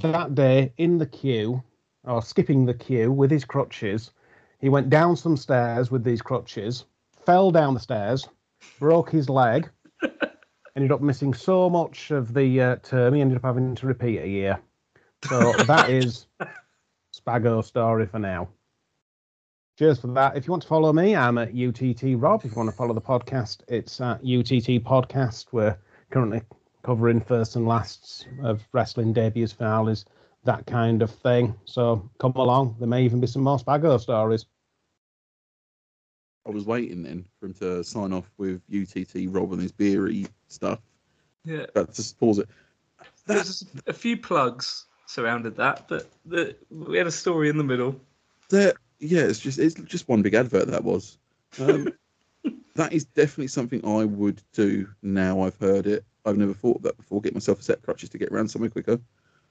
that 0.00 0.34
day 0.34 0.72
in 0.76 0.98
the 0.98 1.06
queue, 1.06 1.62
or 2.04 2.22
skipping 2.22 2.66
the 2.66 2.74
queue 2.74 3.10
with 3.10 3.30
his 3.30 3.44
crutches, 3.44 4.10
he 4.60 4.68
went 4.68 4.90
down 4.90 5.16
some 5.16 5.36
stairs 5.36 5.90
with 5.90 6.04
these 6.04 6.22
crutches, 6.22 6.84
fell 7.24 7.50
down 7.50 7.74
the 7.74 7.80
stairs, 7.80 8.28
broke 8.78 9.10
his 9.10 9.28
leg, 9.30 9.70
ended 10.76 10.92
up 10.92 11.00
missing 11.00 11.32
so 11.32 11.70
much 11.70 12.10
of 12.10 12.34
the 12.34 12.60
uh, 12.60 12.76
term 12.76 13.14
he 13.14 13.20
ended 13.20 13.36
up 13.38 13.44
having 13.44 13.74
to 13.74 13.86
repeat 13.86 14.18
a 14.20 14.28
year. 14.28 14.60
So 15.20 15.62
that 15.66 15.88
is 15.90 16.26
Spago 17.14 17.64
story 17.64 18.06
for 18.06 18.18
now. 18.18 18.48
Cheers 19.78 20.00
for 20.00 20.08
that. 20.08 20.36
If 20.36 20.46
you 20.46 20.52
want 20.52 20.62
to 20.62 20.68
follow 20.68 20.92
me, 20.92 21.16
I'm 21.16 21.38
at 21.38 21.54
UTT 21.54 22.20
Rob. 22.20 22.44
If 22.44 22.52
you 22.52 22.56
want 22.56 22.70
to 22.70 22.76
follow 22.76 22.94
the 22.94 23.00
podcast, 23.00 23.62
it's 23.68 24.00
at 24.00 24.18
UTT 24.18 24.84
Podcast. 24.84 25.46
We're 25.52 25.76
currently 26.10 26.42
covering 26.82 27.20
first 27.20 27.56
and 27.56 27.66
lasts 27.66 28.26
of 28.42 28.62
wrestling 28.72 29.12
debuts, 29.12 29.52
finales, 29.52 30.04
that 30.44 30.66
kind 30.66 31.02
of 31.02 31.10
thing. 31.10 31.54
So 31.64 32.08
come 32.18 32.32
along. 32.32 32.76
There 32.78 32.88
may 32.88 33.04
even 33.04 33.20
be 33.20 33.26
some 33.26 33.42
more 33.42 33.58
Spago 33.58 34.00
stories. 34.00 34.46
I 36.46 36.50
was 36.50 36.66
waiting 36.66 37.02
then 37.02 37.24
for 37.40 37.46
him 37.46 37.54
to 37.54 37.82
sign 37.82 38.12
off 38.12 38.30
with 38.36 38.60
UTT 38.72 39.28
Rob 39.28 39.52
and 39.52 39.62
his 39.62 39.72
beery 39.72 40.26
stuff. 40.48 40.80
Yeah. 41.44 41.66
But 41.74 41.94
just 41.94 42.18
pause 42.20 42.38
it. 42.38 42.48
There's 43.26 43.64
a 43.86 43.92
few 43.92 44.16
plugs 44.16 44.86
surrounded 45.06 45.56
that, 45.56 45.86
but 45.88 46.10
the, 46.24 46.56
we 46.70 46.96
had 46.98 47.06
a 47.06 47.10
story 47.12 47.48
in 47.48 47.56
the 47.58 47.64
middle. 47.64 47.98
There, 48.50 48.74
yeah, 49.00 49.22
it's 49.22 49.38
just 49.38 49.58
it's 49.58 49.74
just 49.74 50.08
one 50.08 50.22
big 50.22 50.34
advert 50.34 50.68
that 50.68 50.84
was. 50.84 51.18
Um, 51.58 51.92
that 52.74 52.92
is 52.92 53.04
definitely 53.04 53.48
something 53.48 53.84
I 53.86 54.04
would 54.04 54.42
do 54.52 54.88
now. 55.02 55.42
I've 55.42 55.56
heard 55.58 55.86
it. 55.86 56.04
I've 56.26 56.36
never 56.38 56.54
thought 56.54 56.76
of 56.78 56.82
that 56.82 56.96
before. 56.96 57.20
Get 57.20 57.34
myself 57.34 57.60
a 57.60 57.62
set 57.62 57.78
of 57.78 57.82
crutches 57.84 58.08
to 58.10 58.18
get 58.18 58.30
around 58.30 58.48
somewhere 58.48 58.70
quicker. 58.70 58.98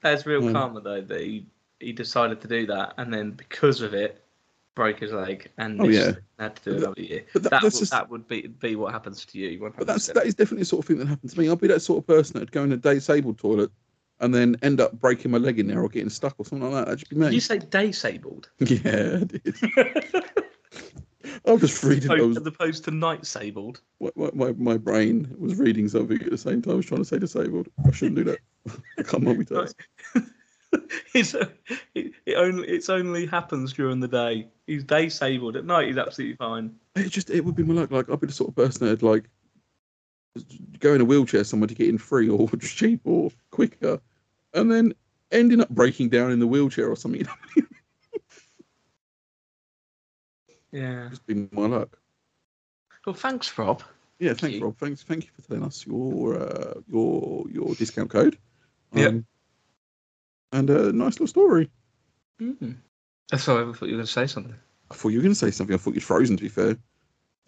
That's 0.02 0.26
real 0.26 0.42
Mm. 0.42 0.54
karma 0.54 0.82
though 0.82 1.02
that 1.02 1.22
he 1.22 1.46
he 1.80 1.92
decided 1.92 2.40
to 2.42 2.48
do 2.48 2.66
that, 2.68 2.94
and 2.98 3.14
then 3.14 3.32
because 3.32 3.82
of 3.82 3.94
it, 3.94 4.24
broke 4.76 5.00
his 5.00 5.12
leg, 5.12 5.50
and 5.58 5.82
Oh, 5.82 5.88
yeah. 5.90 6.14
had 6.40 6.56
to 6.58 6.72
do 6.72 6.78
another 6.78 7.02
year. 7.02 7.26
but 7.34 7.44
that- 7.44 7.50
that 7.52 7.64
would, 7.64 7.74
just- 7.74 7.92
that 7.92 8.10
would 8.10 8.28
be 8.28 8.48
be 8.48 8.76
what 8.76 8.92
happens 8.94 9.26
to 9.26 9.38
you. 9.40 9.60
But 9.78 9.86
that's 9.88 10.08
100%. 10.10 10.14
that 10.16 10.26
is 10.26 10.36
definitely 10.36 10.62
the 10.64 10.66
sort 10.66 10.84
of 10.84 10.88
thing 10.88 10.98
that 11.00 11.08
happened 11.08 11.32
to 11.32 11.40
me. 11.40 11.48
I'll 11.50 11.56
be 11.56 11.68
that 11.68 11.82
sort 11.82 12.00
of 12.00 12.08
person 12.08 12.34
that'd 12.36 12.52
go 12.52 12.64
in 12.64 12.72
a 12.72 12.78
disabled 12.78 13.38
toilet 13.38 13.70
and 14.20 14.34
then 14.34 14.56
end 14.62 14.80
up 14.80 15.00
breaking 15.00 15.32
my 15.32 15.38
leg 15.38 15.60
in 15.60 15.68
there 15.68 15.82
or 15.82 15.90
getting 15.90 16.10
stuck 16.10 16.36
or 16.38 16.46
something 16.46 16.72
like 16.72 16.80
that. 16.80 16.86
That'd 16.86 17.00
just 17.00 17.10
be 17.10 17.16
Did 17.18 17.26
you 17.26 17.32
me. 17.32 17.40
say 17.40 17.60
disabled 17.60 18.50
Yeah, 18.60 19.20
I 19.22 19.24
did. 19.24 19.56
I 21.46 21.52
was 21.52 21.62
just 21.62 21.84
reading. 21.84 22.12
I 22.12 22.22
was, 22.22 22.38
as 22.38 22.46
opposed 22.46 22.86
to 22.86 22.92
night 22.92 23.26
sabled? 23.26 23.82
my, 24.16 24.30
my, 24.34 24.52
my 24.54 24.78
brain 24.78 25.34
was 25.38 25.56
reading 25.56 25.88
something 25.90 26.22
at 26.22 26.30
the 26.30 26.38
same 26.38 26.62
time. 26.62 26.74
I 26.74 26.76
was 26.78 26.86
trying 26.86 27.02
to 27.02 27.06
say 27.06 27.20
disabled. 27.20 27.68
I 27.86 27.92
shouldn't 27.92 28.18
do 28.18 28.24
that. 28.26 28.40
I 28.98 29.04
can't 29.04 29.24
multitask. 29.24 29.74
it's 31.14 31.34
it, 31.96 32.14
it 32.26 32.36
only 32.36 32.68
it's 32.68 32.90
only 32.90 33.26
happens 33.26 33.74
during 33.74 34.00
the 34.00 34.08
day. 34.08 34.48
He's 34.68 34.84
disabled 34.84 35.56
at 35.56 35.66
night. 35.66 35.88
He's 35.88 35.98
absolutely 35.98 36.36
fine. 36.38 36.76
It 36.96 37.10
just 37.10 37.30
it 37.30 37.44
would 37.44 37.56
be 37.56 37.64
my 37.64 37.74
luck. 37.74 37.92
Like 37.92 38.10
I'd 38.10 38.20
be 38.20 38.28
the 38.28 38.34
sort 38.34 38.50
of 38.50 38.56
person 38.56 38.86
that'd 38.86 39.04
like 39.04 39.26
go 40.80 40.94
in 40.94 41.02
a 41.02 41.06
wheelchair 41.06 41.44
somewhere 41.44 41.68
to 41.68 41.76
get 41.76 41.90
in 41.90 41.98
free 41.98 42.30
or 42.30 42.50
cheap 42.62 43.02
or 43.04 43.32
quicker, 43.52 44.00
and 44.54 44.72
then 44.72 44.94
ending 45.32 45.62
up 45.62 45.70
breaking 45.70 46.10
down 46.10 46.32
in 46.32 46.40
the 46.40 46.48
wheelchair 46.48 46.90
or 46.90 46.96
something. 46.96 47.28
Yeah. 50.74 51.08
it's 51.08 51.20
been 51.20 51.48
my 51.52 51.68
luck. 51.68 52.00
Well, 53.06 53.14
thanks, 53.14 53.56
Rob. 53.58 53.84
Yeah, 54.18 54.30
Thank 54.30 54.40
thanks, 54.40 54.56
you. 54.56 54.64
Rob. 54.66 54.78
Thanks, 54.78 55.04
thank 55.04 55.26
you 55.26 55.30
for 55.36 55.48
telling 55.48 55.64
us 55.64 55.86
your 55.86 56.40
uh, 56.40 56.74
your 56.88 57.46
your 57.50 57.76
discount 57.76 58.10
code. 58.10 58.38
Yep. 58.94 59.24
And 60.52 60.70
a 60.70 60.92
nice 60.92 61.14
little 61.14 61.28
story. 61.28 61.70
Mm. 62.42 62.78
That's 63.30 63.48
all. 63.48 63.58
I 63.58 63.74
thought 63.74 63.86
you 63.86 63.94
were 63.94 63.98
going 63.98 64.06
to 64.06 64.12
say 64.12 64.28
something. 64.28 64.56
I 64.90 64.96
thought 64.96 65.10
you 65.10 65.20
were 65.20 65.24
going 65.24 65.34
to 65.34 65.40
say 65.40 65.52
something. 65.52 65.74
I 65.74 65.78
thought 65.78 65.94
you'd 65.94 66.04
frozen. 66.04 66.38
To 66.38 66.44
be 66.44 66.50
fair, 66.50 66.78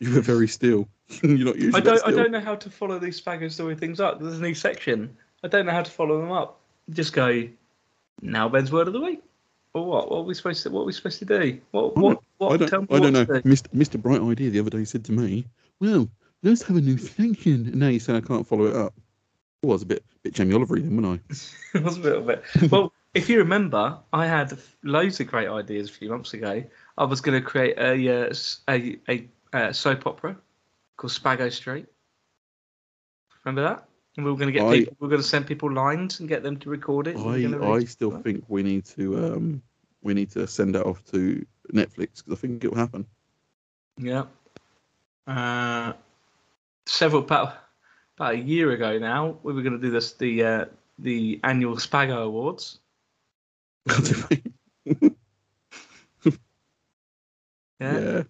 you 0.00 0.14
were 0.14 0.20
very 0.20 0.48
still. 0.48 0.88
You're 1.22 1.46
not 1.46 1.56
usually 1.56 1.74
I 1.74 1.84
don't. 1.84 2.06
I 2.06 2.10
don't 2.10 2.30
know 2.30 2.40
how 2.40 2.54
to 2.56 2.70
follow 2.70 2.98
these 2.98 3.20
Spago 3.20 3.50
story 3.50 3.74
things 3.76 4.00
up. 4.00 4.20
There's 4.20 4.38
a 4.38 4.42
new 4.42 4.54
section. 4.54 5.16
I 5.42 5.48
don't 5.48 5.66
know 5.66 5.72
how 5.72 5.82
to 5.82 5.90
follow 5.90 6.20
them 6.20 6.32
up. 6.32 6.60
Just 6.90 7.12
go. 7.12 7.46
Now 8.22 8.48
Ben's 8.48 8.72
word 8.72 8.86
of 8.86 8.92
the 8.94 9.00
week. 9.00 9.22
Or 9.74 9.84
what? 9.84 10.10
What 10.10 10.18
are 10.18 10.22
we 10.22 10.34
supposed 10.34 10.62
to? 10.62 10.70
What 10.70 10.82
are 10.82 10.84
we 10.86 10.92
supposed 10.92 11.18
to 11.18 11.24
do? 11.24 11.60
What? 11.72 11.92
I 11.96 12.00
What? 12.00 12.12
don't- 12.14 12.20
what 12.38 12.52
I 12.52 12.56
don't. 12.56 12.68
tell 12.68 12.80
me 12.82 12.86
I 12.90 12.98
don't 13.00 13.12
know. 13.12 13.24
do. 13.24 13.32
Mr. 13.42 13.68
Mr. 13.74 14.00
Bright 14.00 14.20
Idea 14.22 14.50
the 14.50 14.60
other 14.60 14.70
day 14.70 14.84
said 14.84 15.04
to 15.06 15.12
me, 15.12 15.46
"Well, 15.80 16.08
let's 16.42 16.62
have 16.62 16.76
a 16.76 16.80
new 16.80 16.96
section." 16.98 17.66
And 17.66 17.76
now 17.76 17.88
you 17.88 17.98
say 18.00 18.16
I 18.16 18.20
can't 18.20 18.46
follow 18.46 18.66
it 18.66 18.76
up. 18.76 18.94
I 19.62 19.66
was 19.66 19.82
a 19.82 19.86
bit 19.86 20.04
bit 20.22 20.32
Jamie 20.34 20.54
Oliver 20.54 20.78
then, 20.78 20.96
wasn't 21.02 21.22
I? 21.74 21.78
it 21.78 21.82
was 21.84 21.96
a 21.96 22.00
little 22.00 22.22
bit. 22.22 22.42
Well, 22.70 22.92
if 23.14 23.28
you 23.28 23.38
remember, 23.38 23.98
I 24.12 24.26
had 24.26 24.58
loads 24.82 25.20
of 25.20 25.26
great 25.26 25.48
ideas 25.48 25.90
a 25.90 25.92
few 25.92 26.08
months 26.10 26.34
ago. 26.34 26.64
I 26.98 27.04
was 27.04 27.20
going 27.20 27.40
to 27.40 27.46
create 27.46 27.76
a 27.78 28.28
uh, 28.28 28.34
a, 28.68 28.96
a, 29.08 29.28
uh 29.54 29.72
soap 29.72 30.06
opera 30.06 30.36
called 30.96 31.12
Spago 31.12 31.50
Street. 31.50 31.86
Remember 33.44 33.62
that? 33.62 33.88
And 34.16 34.24
we 34.24 34.30
were 34.30 34.36
going 34.36 34.52
to 34.52 34.58
get 34.58 34.66
I- 34.66 34.78
people. 34.80 34.96
We 35.00 35.06
were 35.06 35.10
going 35.10 35.22
to 35.22 35.28
send 35.28 35.46
people 35.46 35.72
lines 35.72 36.20
and 36.20 36.28
get 36.28 36.42
them 36.42 36.58
to 36.58 36.68
record 36.68 37.06
it. 37.06 37.16
we 37.16 37.46
I 37.46 37.70
I 37.72 37.84
still 37.84 38.10
think 38.10 38.44
we 38.48 38.62
need 38.62 38.84
to 38.86 39.16
um 39.24 39.62
we 40.02 40.12
need 40.14 40.30
to 40.32 40.46
send 40.46 40.74
that 40.74 40.84
off 40.84 41.02
to 41.12 41.44
Netflix 41.72 42.22
because 42.22 42.32
I 42.32 42.34
think 42.36 42.64
it 42.64 42.68
will 42.70 42.78
happen. 42.78 43.06
Yeah. 43.96 44.24
Uh, 45.26 45.94
several 46.86 47.22
about 47.22 47.56
about 48.16 48.34
a 48.34 48.38
year 48.38 48.72
ago 48.72 48.98
now, 48.98 49.38
we 49.42 49.52
were 49.52 49.62
going 49.62 49.72
to 49.72 49.78
do 49.78 49.90
this 49.90 50.12
the 50.12 50.44
uh, 50.44 50.64
the 50.98 51.40
annual 51.42 51.76
Spago 51.76 52.24
Awards. 52.24 52.78
Yeah. 57.80 57.98
yeah. 57.98 58.22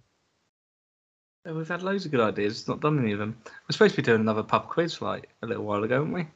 Yeah, 1.45 1.53
We've 1.53 1.69
had 1.69 1.83
loads 1.83 2.05
of 2.05 2.11
good 2.11 2.21
ideas. 2.21 2.61
It's 2.61 2.69
not 2.69 2.81
done 2.81 2.99
any 2.99 3.13
of 3.13 3.19
them. 3.19 3.37
We're 3.45 3.73
supposed 3.73 3.95
to 3.95 4.03
be 4.03 4.07
doing 4.07 4.21
another 4.21 4.43
pub 4.43 4.69
quiz 4.69 5.03
like 5.03 5.29
a 5.43 5.47
little 5.47 5.65
while 5.65 5.85
ago, 5.85 6.01
weren't 6.01 6.15
we? 6.15 6.27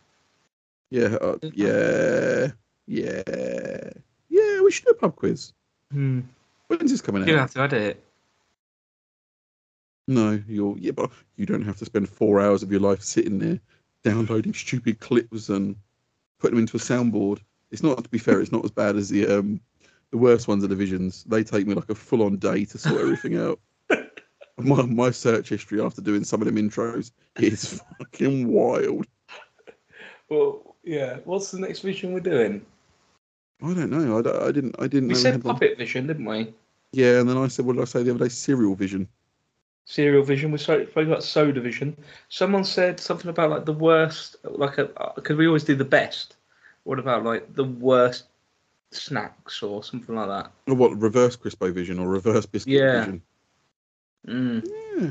Yeah, 0.91 1.17
uh, 1.21 1.39
yeah, 1.43 2.49
yeah, 2.87 3.23
yeah. 4.29 4.63
We 4.63 4.71
should 4.71 4.85
do 4.85 4.91
a 4.91 4.95
pub 4.95 5.17
quiz. 5.17 5.53
Hmm. 5.93 6.21
When's 6.69 6.91
this 6.91 7.01
coming 7.01 7.23
out? 7.23 7.29
You 7.29 7.35
don't 7.35 7.43
have 7.43 7.55
to 7.55 7.61
edit 7.61 7.83
it. 7.83 8.05
No, 10.07 10.43
you're 10.49 10.77
yeah, 10.79 10.93
but 10.93 11.11
you 11.37 11.45
don't 11.45 11.63
have 11.63 11.77
to 11.77 11.85
spend 11.85 12.09
four 12.09 12.41
hours 12.41 12.63
of 12.63 12.71
your 12.71 12.81
life 12.81 13.03
sitting 13.03 13.39
there 13.39 13.61
downloading 14.05 14.55
stupid 14.55 15.01
clips 15.01 15.51
and 15.51 15.77
putting 16.39 16.57
them 16.57 16.63
into 16.63 16.77
a 16.77 16.81
soundboard. 16.81 17.41
It's 17.71 17.83
not 17.83 18.03
to 18.03 18.09
be 18.09 18.19
fair. 18.19 18.41
It's 18.41 18.53
not 18.53 18.65
as 18.65 18.71
bad 18.71 18.97
as 18.97 19.11
the 19.11 19.27
um 19.27 19.61
the 20.11 20.19
worst 20.19 20.49
ones 20.49 20.65
of 20.65 20.71
the 20.71 20.77
visions. 20.77 21.25
They 21.25 21.45
take 21.45 21.67
me 21.67 21.75
like 21.75 21.91
a 21.91 21.95
full 21.95 22.23
on 22.23 22.37
day 22.39 22.65
to 22.65 22.79
sort 22.79 23.01
everything 23.01 23.37
out. 23.37 23.61
My 24.59 24.83
my 24.83 25.11
search 25.11 25.49
history 25.51 25.81
after 25.81 26.01
doing 26.03 26.25
some 26.25 26.43
of 26.43 26.47
them 26.47 26.57
intros 26.57 27.13
is 27.37 27.81
fucking 27.99 28.49
wild. 28.49 29.07
Well, 30.29 30.75
yeah. 30.83 31.19
What's 31.25 31.51
the 31.51 31.61
next 31.61 31.81
vision 31.81 32.13
we're 32.13 32.21
doing? 32.21 32.65
I 33.63 33.75
don't 33.75 33.91
know. 33.91 34.17
I, 34.19 34.49
I 34.49 34.53
didn't 34.53 34.77
I 34.79 34.87
didn't 34.87 35.09
We 35.09 35.15
said 35.15 35.43
one. 35.45 35.55
puppet 35.55 35.79
vision, 35.79 36.07
didn't 36.07 36.25
we? 36.25 36.53
Yeah, 36.93 37.21
and 37.21 37.29
then 37.29 37.37
I 37.37 37.49
said, 37.49 37.67
what 37.67 37.75
did 37.75 37.83
I 37.83 37.85
say 37.85 38.03
the 38.03 38.11
other 38.15 38.25
day? 38.25 38.29
Serial 38.29 38.75
vision. 38.75 39.09
Serial 39.85 40.23
vision. 40.23 40.51
We 40.53 40.59
spoke 40.59 40.89
spoke 40.91 41.07
about 41.07 41.23
soda 41.25 41.61
vision. 41.61 41.97
Someone 42.29 42.65
said 42.65 43.01
something 43.01 43.29
about 43.31 43.51
like 43.51 43.65
the 43.65 43.73
worst, 43.73 44.37
like 44.45 44.79
a 44.79 44.91
uh, 45.01 45.13
because 45.15 45.37
we 45.37 45.47
always 45.47 45.65
do 45.65 45.75
the 45.77 45.85
best. 45.85 46.37
What 46.85 46.99
about 46.99 47.25
like 47.25 47.55
the 47.55 47.65
worst 47.65 48.25
snacks 48.91 49.63
or 49.63 49.83
something 49.85 50.15
like 50.15 50.29
that? 50.29 50.53
Or 50.67 50.75
what? 50.75 50.99
Reverse 51.01 51.37
Crispo 51.37 51.73
vision 51.73 51.99
or 51.99 52.09
reverse 52.09 52.47
biscuit 52.47 52.75
Yeah. 52.75 53.01
vision. 53.01 53.23
Mm. 54.27 54.69
Yeah. 54.97 55.11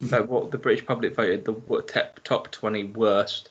Like 0.00 0.28
what 0.28 0.50
the 0.50 0.58
British 0.58 0.84
public 0.84 1.14
voted 1.14 1.44
the 1.44 1.52
what, 1.52 1.88
top 1.88 2.20
top 2.24 2.50
twenty 2.50 2.84
worst, 2.84 3.50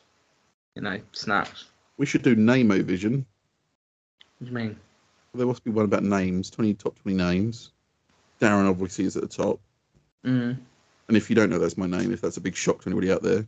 you 0.75 0.81
know, 0.81 0.99
snacks. 1.11 1.65
We 1.97 2.05
should 2.05 2.21
do 2.21 2.35
Namo 2.35 2.81
vision. 2.83 3.25
What 4.39 4.45
do 4.45 4.51
you 4.51 4.57
mean? 4.67 4.79
There 5.35 5.47
must 5.47 5.63
be 5.63 5.71
one 5.71 5.85
about 5.85 6.03
names, 6.03 6.51
20 6.51 6.75
top 6.75 6.99
20 7.01 7.17
names. 7.17 7.71
Darren 8.39 8.69
obviously 8.69 9.05
is 9.05 9.15
at 9.15 9.23
the 9.23 9.29
top. 9.29 9.59
Mm. 10.23 10.57
And 11.07 11.17
if 11.17 11.29
you 11.29 11.35
don't 11.35 11.49
know 11.49 11.57
that's 11.57 11.77
my 11.77 11.87
name, 11.87 12.13
if 12.13 12.21
that's 12.21 12.37
a 12.37 12.41
big 12.41 12.55
shock 12.55 12.81
to 12.81 12.89
anybody 12.89 13.11
out 13.11 13.23
there, 13.23 13.47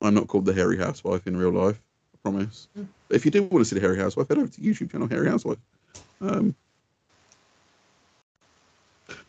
I'm 0.00 0.14
not 0.14 0.28
called 0.28 0.44
the 0.44 0.54
Hairy 0.54 0.78
Housewife 0.78 1.26
in 1.26 1.36
real 1.36 1.50
life. 1.50 1.80
I 2.14 2.18
promise. 2.22 2.68
Mm. 2.78 2.86
But 3.08 3.16
if 3.16 3.24
you 3.24 3.30
do 3.30 3.42
want 3.44 3.62
to 3.62 3.64
see 3.64 3.74
the 3.74 3.80
Hairy 3.80 3.98
Housewife, 3.98 4.28
head 4.28 4.38
over 4.38 4.48
to 4.48 4.60
YouTube 4.60 4.92
channel 4.92 5.08
Hairy 5.08 5.28
Housewife. 5.28 5.58
Um, 6.20 6.54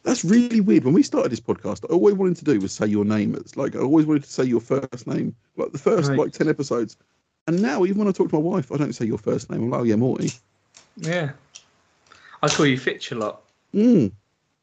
that's 0.04 0.24
really 0.26 0.62
weird. 0.62 0.84
When 0.84 0.94
we 0.94 1.04
started 1.04 1.32
this 1.32 1.40
podcast, 1.40 1.86
I 1.90 1.94
always 1.94 2.16
wanted 2.16 2.38
to 2.38 2.46
do 2.46 2.60
was 2.60 2.74
say 2.74 2.88
your 2.88 3.06
name. 3.06 3.36
It's 3.36 3.56
like 3.58 3.76
I 3.76 3.80
always 3.80 4.06
wanted 4.06 4.24
to 4.24 4.30
say 4.30 4.44
your 4.44 4.62
first 4.62 5.08
name, 5.08 5.36
like 5.58 5.72
the 5.72 5.78
first 5.78 6.10
Right. 6.10 6.20
like 6.20 6.32
ten 6.34 6.50
episodes. 6.50 6.98
And 7.48 7.62
now, 7.62 7.84
even 7.86 7.98
when 7.98 8.08
I 8.08 8.12
talk 8.12 8.30
to 8.30 8.36
my 8.36 8.42
wife, 8.42 8.72
I 8.72 8.78
don't 8.78 8.94
say 8.94 9.06
your 9.06 9.18
first 9.18 9.50
name. 9.50 9.64
I'm 9.64 9.70
like, 9.70 9.82
oh 9.82 9.84
yeah, 9.84 9.96
Morty. 9.96 10.32
Yeah. 10.98 11.32
I 12.42 12.48
call 12.50 12.66
you 12.66 12.78
Fitch 12.78 13.12
a 13.12 13.16
lot. 13.16 13.42
Mm. 13.74 14.12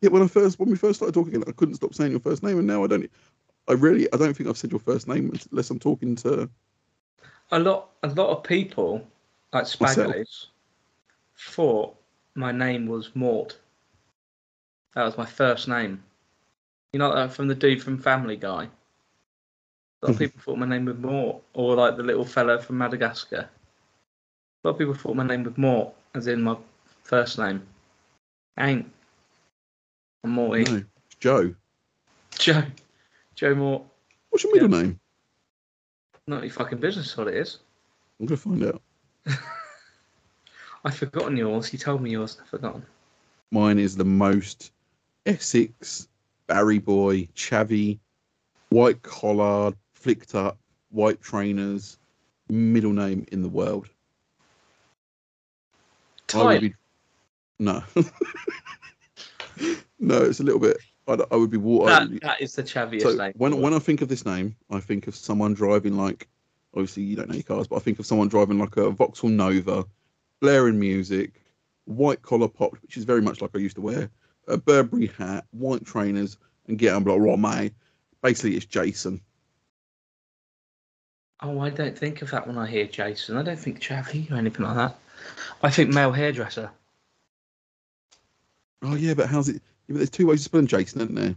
Yeah, 0.03 0.11
when 0.11 0.23
I 0.23 0.27
first 0.27 0.59
when 0.59 0.71
we 0.71 0.77
first 0.77 0.97
started 0.99 1.15
talking, 1.15 1.43
I 1.47 1.53
couldn't 1.53 1.75
stop 1.75 1.95
saying 1.95 2.11
your 2.11 2.21
first 2.21 2.43
name, 2.43 2.59
and 2.59 2.67
now 2.67 2.85
I 2.85 2.87
don't. 2.87 3.11
I 3.69 3.73
really, 3.75 4.13
I 4.13 4.17
don't 4.17 4.35
think 4.35 4.49
I've 4.49 4.59
said 4.59 4.71
your 4.71 4.81
first 4.81 5.09
name 5.09 5.33
unless 5.51 5.71
I'm 5.71 5.79
talking 5.79 6.17
to. 6.17 6.49
A 7.53 7.59
lot, 7.59 7.91
a 8.03 8.09
lot 8.09 8.31
of 8.31 8.43
people, 8.43 9.07
like 9.53 9.67
Myself. 9.81 10.15
Thought 11.37 11.97
my 12.35 12.53
name 12.53 12.87
was 12.87 13.11
Mort. 13.15 13.59
That 14.95 15.05
was 15.05 15.17
my 15.17 15.27
first 15.27 15.69
name. 15.69 16.03
You 16.93 16.99
know, 16.99 17.11
like 17.11 17.31
from 17.31 17.49
the 17.49 17.55
dude 17.55 17.83
from 17.83 17.99
Family 17.99 18.37
Guy. 18.37 18.69
A 20.03 20.07
lot 20.07 20.11
of 20.11 20.17
hmm. 20.17 20.25
people 20.25 20.41
thought 20.41 20.59
my 20.59 20.67
name 20.67 20.87
was 20.87 20.97
Mort, 20.97 21.43
or 21.55 21.77
like 21.77 21.97
the 21.97 22.03
little 22.03 22.25
fellow 22.25 22.59
from 22.59 22.79
Madagascar. 22.79 23.49
A 24.63 24.69
lot 24.69 24.73
of 24.73 24.79
people 24.79 24.95
thought 24.95 25.15
my 25.15 25.27
name 25.27 25.45
was 25.45 25.57
Mort, 25.57 25.95
as 26.15 26.27
in 26.27 26.43
my 26.43 26.57
first 27.05 27.39
name. 27.39 27.63
Ain't. 28.59 28.91
I'm 30.25 30.31
Morty. 30.31 30.65
No, 30.65 30.85
Joe. 31.21 31.55
Joe. 32.39 32.65
Joe 33.35 33.55
Mort. 33.55 33.83
What's 34.31 34.45
your 34.45 34.55
middle 34.55 34.69
name? 34.69 34.99
Not 36.27 36.43
your 36.43 36.53
fucking 36.53 36.79
business 36.79 37.17
what 37.17 37.29
it 37.29 37.35
is. 37.35 37.59
I'm 38.19 38.27
gonna 38.27 38.37
find 38.37 38.65
out. 38.65 38.83
I've 40.85 40.97
forgotten 40.97 41.37
yours. 41.37 41.73
You 41.73 41.79
told 41.79 42.03
me 42.03 42.11
yours. 42.11 42.39
I've 42.41 42.49
forgotten. 42.49 42.85
Mine 43.51 43.79
is 43.79 43.97
the 43.97 44.05
most 44.05 44.73
Essex, 45.27 46.09
Barry 46.47 46.79
boy, 46.79 47.29
chavvy, 47.37 47.99
white 48.71 49.03
collar, 49.03 49.73
flicked 49.93 50.35
up, 50.35 50.59
white 50.91 51.21
trainers, 51.21 51.99
middle 52.49 52.93
name 52.93 53.27
in 53.31 53.43
the 53.43 53.49
world. 53.49 53.89
Tyler. 56.27 56.61
be- 56.61 56.75
No. 57.59 57.83
no, 59.99 60.23
it's 60.23 60.41
a 60.41 60.45
little 60.45 60.61
bit. 60.61 60.79
I'd, 61.09 61.21
I 61.31 61.37
would 61.37 61.51
be 61.51 61.57
water. 61.57 61.91
That, 61.91 62.21
that 62.23 62.41
is 62.41 62.55
the 62.55 62.63
chaviest 62.63 63.03
so 63.03 63.15
name. 63.15 63.33
when 63.37 63.61
when 63.61 63.75
I 63.75 63.79
think 63.79 64.01
of 64.01 64.09
this 64.09 64.25
name, 64.25 64.57
I 64.71 64.81
think 64.81 65.07
of 65.07 65.15
someone 65.15 65.55
driving 65.55 65.97
like. 65.97 66.29
Obviously, 66.73 67.03
you 67.03 67.17
don't 67.17 67.29
know 67.29 67.35
your 67.35 67.43
cars, 67.43 67.67
but 67.67 67.77
I 67.77 67.79
think 67.81 67.99
of 67.99 68.07
someone 68.07 68.29
driving 68.29 68.61
like 68.61 68.77
a 68.77 68.91
Vauxhall 68.91 69.29
Nova, 69.29 69.85
blaring 70.39 70.79
music, 70.79 71.43
white 71.87 72.23
collar 72.23 72.47
popped, 72.47 72.81
which 72.83 72.97
is 72.97 73.03
very 73.03 73.21
much 73.21 73.43
like 73.43 73.51
I 73.57 73.59
used 73.59 73.75
to 73.75 73.81
wear, 73.81 74.09
a 74.49 74.57
Burberry 74.57 75.07
hat, 75.07 75.45
white 75.51 75.85
trainers, 75.85 76.37
and 76.67 76.79
get 76.79 76.95
on 76.95 77.05
like, 77.05 77.37
mate. 77.37 77.75
Basically, 78.23 78.57
it's 78.57 78.67
Jason. 78.67 79.21
Oh, 81.43 81.61
I 81.61 81.71
don't 81.71 81.97
think 81.97 82.21
of 82.23 82.31
that 82.33 82.47
when 82.47 82.59
I 82.59 82.67
hear 82.67 82.87
Jason. 82.87 83.37
I 83.37 83.43
don't 83.43 83.59
think 83.59 83.81
Chavi 83.81 84.31
or 84.31 84.35
anything 84.35 84.65
like 84.65 84.77
that. 84.77 84.99
I 85.63 85.71
think 85.71 85.91
male 85.91 86.13
hairdresser. 86.13 86.71
Oh 88.83 88.95
yeah, 88.95 89.15
but 89.15 89.29
how's 89.29 89.49
it? 89.49 89.55
Yeah, 89.55 89.61
but 89.89 89.97
there's 89.97 90.11
two 90.11 90.27
ways 90.27 90.41
of 90.41 90.45
spelling 90.45 90.67
Jason, 90.67 91.01
isn't 91.01 91.15
there? 91.15 91.35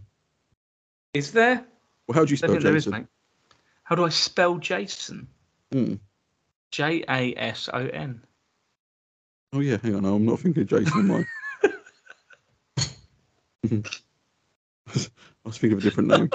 Is 1.14 1.32
there? 1.32 1.64
Well, 2.06 2.14
how 2.14 2.24
do 2.24 2.30
you 2.30 2.36
spell 2.36 2.54
is, 2.54 2.62
Jason? 2.62 2.92
mate. 2.92 3.06
How 3.84 3.94
do 3.94 4.04
I 4.04 4.08
spell 4.08 4.58
Jason? 4.58 5.28
Hmm. 5.72 5.94
J 6.70 7.04
A 7.08 7.34
S 7.36 7.68
O 7.72 7.78
N. 7.86 8.20
Oh 9.52 9.60
yeah, 9.60 9.76
hang 9.82 9.94
on, 9.94 10.04
I'm 10.04 10.26
not 10.26 10.40
thinking 10.40 10.62
of 10.62 10.68
Jason. 10.68 11.00
Am 11.00 11.12
I? 11.12 11.24
I 13.64 13.70
was 15.44 15.58
thinking 15.58 15.72
of 15.72 15.78
a 15.78 15.82
different 15.82 16.08
name. 16.08 16.30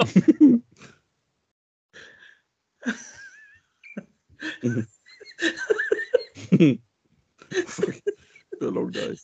A 8.60 8.64
long 8.64 8.90
day. 8.90 9.16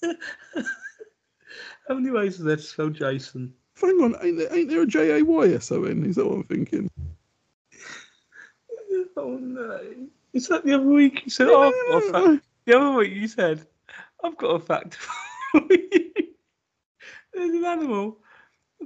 How 1.88 1.94
many 1.94 2.10
ways 2.10 2.38
is 2.38 2.44
there 2.44 2.56
to 2.56 2.62
spell 2.62 2.90
Jason? 2.90 3.52
Hang 3.80 4.00
on, 4.02 4.14
ain't 4.22 4.38
there, 4.38 4.54
ain't 4.54 4.70
there 4.70 4.82
a 4.82 4.86
J 4.86 5.18
A 5.18 5.22
Y 5.24 5.48
S 5.48 5.72
O 5.72 5.84
N? 5.84 6.04
Is 6.04 6.16
that 6.16 6.26
what 6.26 6.36
I'm 6.36 6.44
thinking? 6.44 6.90
Oh 9.16 9.36
no! 9.36 9.80
Is 10.32 10.48
that 10.48 10.64
the 10.64 10.74
other 10.74 10.86
week 10.86 11.24
you 11.24 11.30
said? 11.30 11.48
Oh, 11.48 11.72
oh 11.88 11.96
I've 11.96 12.12
got 12.12 12.24
a 12.24 12.28
fact. 12.30 12.46
The 12.66 12.78
other 12.78 12.92
week 12.98 13.12
you 13.12 13.28
said, 13.28 13.66
"I've 14.22 14.36
got 14.36 14.48
a 14.48 14.60
fact 14.60 14.94
for 15.52 15.62
you." 15.70 16.12
There's 17.36 17.54
an 17.54 17.64
animal 17.66 18.18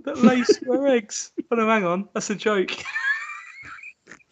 that 0.05 0.19
lays 0.19 0.49
square 0.49 0.87
eggs. 0.97 1.33
Oh 1.51 1.57
no, 1.57 1.69
hang 1.69 1.85
on, 1.85 2.09
that's 2.13 2.31
a 2.31 2.35
joke. 2.35 2.73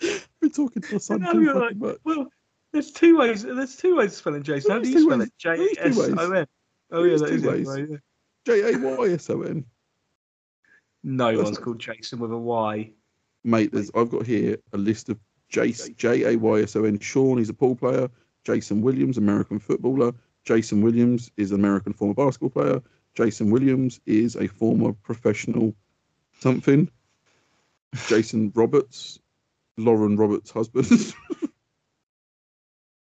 We're 0.00 0.48
talking 0.52 0.82
to 0.82 0.92
my 0.92 0.98
son 0.98 1.20
too 1.20 1.46
fucking 1.46 1.60
like, 1.60 1.76
much. 1.76 1.96
well, 2.04 2.26
there's 2.72 2.90
two 2.90 3.16
ways. 3.16 3.44
There's 3.44 3.76
two 3.76 3.96
ways 3.96 4.12
of 4.12 4.16
spelling 4.16 4.42
Jason. 4.42 4.70
How 4.72 4.80
do 4.80 4.88
you 4.88 5.00
spell 5.00 5.20
it? 5.20 5.32
J 5.38 5.68
S 5.78 5.98
O 5.98 6.32
N. 6.32 6.46
Oh 6.90 7.04
yeah, 7.04 7.16
that 7.16 7.30
is 7.30 7.42
the 7.42 7.48
ways. 7.48 7.66
way, 7.68 7.86
yeah. 7.90 7.96
J 8.44 8.74
A 8.74 8.78
Y 8.78 9.08
S 9.10 9.30
O 9.30 9.42
N. 9.42 9.64
No 11.04 11.40
one's 11.40 11.58
called 11.58 11.78
Jason 11.78 12.18
with 12.18 12.32
a 12.32 12.38
Y. 12.38 12.90
Mate, 13.44 13.70
there's 13.72 13.90
I've 13.94 14.10
got 14.10 14.26
here 14.26 14.58
a 14.72 14.78
list 14.78 15.08
of 15.08 15.18
Jace 15.52 15.96
J 15.96 16.34
A 16.34 16.36
Y 16.36 16.62
S 16.62 16.74
O 16.74 16.84
N. 16.84 16.98
Sean, 16.98 17.38
he's 17.38 17.50
a 17.50 17.54
pool 17.54 17.76
player. 17.76 18.08
Jason 18.44 18.82
Williams, 18.82 19.16
American 19.16 19.58
footballer. 19.58 20.12
Jason 20.44 20.82
Williams 20.82 21.30
is 21.36 21.52
an 21.52 21.60
American 21.60 21.92
former 21.92 22.14
basketball 22.14 22.50
player. 22.50 22.82
Jason 23.18 23.50
Williams 23.50 24.00
is 24.06 24.36
a 24.36 24.46
former 24.46 24.92
professional 24.92 25.74
something. 26.38 26.88
Jason 28.06 28.52
Roberts, 28.54 29.18
Lauren 29.76 30.16
Roberts' 30.16 30.52
husband. 30.52 30.86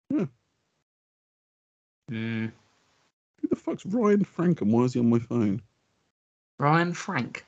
yeah. 0.09 0.25
Mm. 2.11 2.51
Who 3.39 3.47
the 3.47 3.55
fuck's 3.55 3.85
Ryan 3.85 4.25
Frank 4.25 4.59
and 4.59 4.73
why 4.73 4.83
is 4.83 4.95
he 4.95 4.99
on 4.99 5.09
my 5.09 5.19
phone? 5.19 5.61
Ryan 6.57 6.91
Frank. 6.91 7.45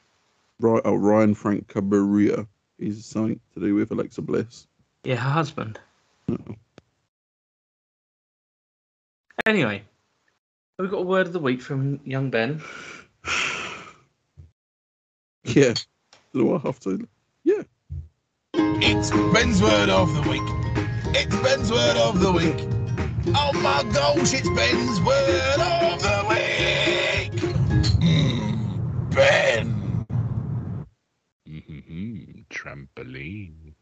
Right, 0.61 0.81
oh, 0.85 0.95
Ryan 0.95 1.35
Frank 1.35 1.67
Cabrera 1.67 2.47
is 2.79 3.05
something 3.05 3.41
to 3.55 3.59
do 3.59 3.75
with 3.75 3.91
Alexa 3.91 4.21
Bliss. 4.21 4.67
Yeah, 5.03 5.17
her 5.17 5.31
husband. 5.31 5.81
Uh-oh. 6.31 6.55
Anyway, 9.45 9.83
we've 10.79 10.91
got 10.91 10.97
a 10.97 11.03
word 11.03 11.27
of 11.27 11.33
the 11.33 11.39
week 11.39 11.61
from 11.61 11.99
young 12.05 12.29
Ben. 12.29 12.61
Yeah. 15.45 15.73
Do 16.33 16.55
I 16.55 16.59
have 16.59 16.79
to? 16.81 17.07
Yeah. 17.43 17.63
It's 18.55 19.11
Ben's 19.11 19.61
word 19.61 19.89
of 19.89 20.13
the 20.15 20.21
week. 20.29 20.41
It's 21.15 21.35
Ben's 21.41 21.71
word 21.71 21.97
of 21.97 22.19
the 22.21 22.31
week. 22.31 22.67
Oh 23.35 23.51
my 23.53 23.83
gosh, 23.93 24.33
it's 24.33 24.49
Ben's 24.49 25.01
word 25.01 25.59
of 25.59 26.01
the 26.01 26.25
week. 26.29 27.41
Mm, 27.99 29.13
ben. 29.13 30.05
Mm-hmm. 31.49 32.41
Trampoline. 32.49 33.73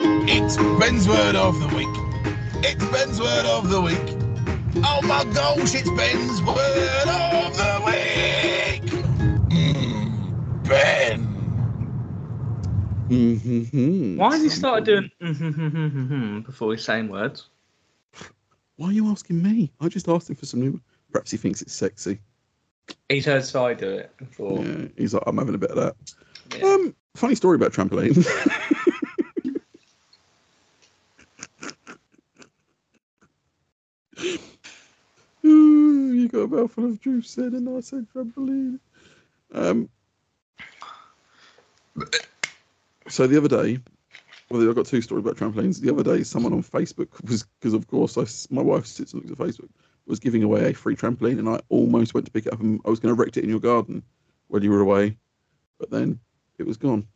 It's 0.00 0.56
Ben's 0.56 1.08
word 1.08 1.36
of 1.36 1.58
the 1.60 1.76
week. 1.76 2.64
It's 2.64 2.84
Ben's 2.86 3.20
word 3.20 3.46
of 3.46 3.68
the 3.68 3.80
week. 3.80 4.27
Oh 4.76 5.00
my 5.02 5.24
gosh, 5.32 5.74
it's 5.74 5.90
Ben's 5.90 6.42
word 6.42 7.08
of 7.08 7.56
the 7.56 7.82
week. 7.86 8.82
Mm, 9.48 10.68
ben. 10.68 11.24
Mm-hmm. 13.08 14.16
Why 14.16 14.32
has 14.32 14.42
he 14.42 14.50
started 14.50 14.84
doing 14.84 15.10
mm-hmm 15.22 16.40
before 16.40 16.72
he's 16.72 16.84
saying 16.84 17.08
words? 17.08 17.48
Why 18.76 18.88
are 18.88 18.92
you 18.92 19.08
asking 19.10 19.42
me? 19.42 19.72
I 19.80 19.88
just 19.88 20.08
asked 20.08 20.28
him 20.28 20.36
for 20.36 20.46
some 20.46 20.60
new. 20.60 20.80
Perhaps 21.10 21.30
he 21.30 21.36
thinks 21.36 21.62
it's 21.62 21.72
sexy. 21.72 22.20
He's 23.08 23.24
heard 23.24 23.44
Si 23.44 23.74
do 23.74 23.90
it 23.90 24.16
before. 24.18 24.62
Yeah, 24.62 24.88
he's 24.96 25.14
like, 25.14 25.22
I'm 25.26 25.38
having 25.38 25.54
a 25.54 25.58
bit 25.58 25.70
of 25.70 25.76
that. 25.76 25.96
Yeah. 26.56 26.66
Um, 26.66 26.94
funny 27.14 27.34
story 27.34 27.56
about 27.56 27.72
trampoline. 27.72 28.24
Ooh, 35.44 36.17
you 36.32 36.46
got 36.46 36.54
a 36.54 36.60
mouthful 36.60 36.84
of 36.84 37.00
juice 37.00 37.34
then, 37.34 37.54
and 37.54 37.68
I 37.76 37.80
said 37.80 38.06
trampoline. 38.14 38.78
Um, 39.52 39.88
so 43.08 43.26
the 43.26 43.38
other 43.38 43.48
day, 43.48 43.78
well, 44.50 44.66
I've 44.68 44.74
got 44.74 44.86
two 44.86 45.00
stories 45.00 45.24
about 45.24 45.36
trampolines. 45.36 45.80
The 45.80 45.92
other 45.92 46.02
day, 46.02 46.22
someone 46.22 46.52
on 46.52 46.62
Facebook 46.62 47.08
was 47.28 47.44
because, 47.60 47.74
of 47.74 47.86
course, 47.86 48.16
I 48.18 48.24
my 48.54 48.62
wife 48.62 48.86
sits 48.86 49.12
and 49.12 49.22
looks 49.22 49.32
at 49.40 49.46
Facebook. 49.46 49.70
was 50.06 50.20
giving 50.20 50.42
away 50.42 50.70
a 50.70 50.74
free 50.74 50.96
trampoline, 50.96 51.38
and 51.38 51.48
I 51.48 51.60
almost 51.68 52.14
went 52.14 52.26
to 52.26 52.32
pick 52.32 52.46
it 52.46 52.52
up, 52.52 52.60
and 52.60 52.80
I 52.84 52.90
was 52.90 53.00
going 53.00 53.14
to 53.14 53.20
erect 53.20 53.36
it 53.36 53.44
in 53.44 53.50
your 53.50 53.60
garden 53.60 54.02
while 54.48 54.62
you 54.62 54.70
were 54.70 54.80
away, 54.80 55.16
but 55.78 55.90
then 55.90 56.20
it 56.58 56.66
was 56.66 56.76
gone. 56.76 57.06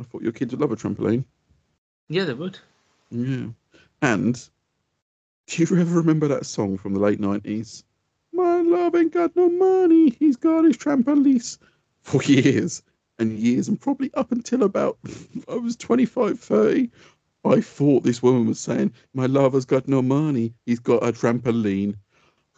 I 0.00 0.04
thought 0.04 0.22
your 0.22 0.32
kids 0.32 0.52
would 0.52 0.60
love 0.60 0.72
a 0.72 0.76
trampoline. 0.76 1.24
Yeah, 2.08 2.24
they 2.24 2.34
would. 2.34 2.58
Yeah. 3.10 3.46
And 4.02 4.48
do 5.46 5.62
you 5.62 5.80
ever 5.80 5.96
remember 5.96 6.28
that 6.28 6.46
song 6.46 6.78
from 6.78 6.94
the 6.94 7.00
late 7.00 7.20
nineties? 7.20 7.84
My 8.32 8.60
love 8.60 8.94
ain't 8.94 9.12
got 9.12 9.36
no 9.36 9.48
money, 9.48 10.10
he's 10.18 10.36
got 10.36 10.64
his 10.64 10.76
trampoline 10.76 11.58
for 12.02 12.22
years 12.22 12.82
and 13.18 13.38
years, 13.38 13.68
and 13.68 13.80
probably 13.80 14.12
up 14.14 14.32
until 14.32 14.64
about 14.64 14.98
I 15.48 15.54
was 15.54 15.76
25, 15.76 16.38
30. 16.40 16.90
I 17.44 17.60
thought 17.60 18.02
this 18.02 18.22
woman 18.22 18.46
was 18.46 18.58
saying, 18.58 18.92
My 19.12 19.26
lover's 19.26 19.66
got 19.66 19.86
no 19.86 20.02
money, 20.02 20.54
he's 20.66 20.80
got 20.80 21.06
a 21.06 21.12
trampoline. 21.12 21.96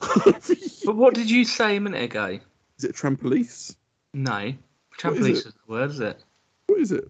But 0.85 0.95
what 0.95 1.15
did 1.15 1.29
you 1.29 1.45
say 1.45 1.77
a 1.77 1.81
minute 1.81 2.05
ago? 2.05 2.39
Is 2.79 2.85
it 2.85 2.95
trampolice? 2.95 3.75
No. 4.15 4.53
What 5.03 5.17
is 5.17 5.27
is 5.27 5.45
the 5.45 5.53
word, 5.67 5.91
is 5.91 5.99
it? 5.99 6.23
What 6.69 6.79
is 6.79 6.93
it? 6.93 7.09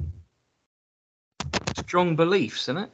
Strong 1.77 2.17
beliefs, 2.17 2.63
isn't 2.63 2.79
it? 2.79 2.91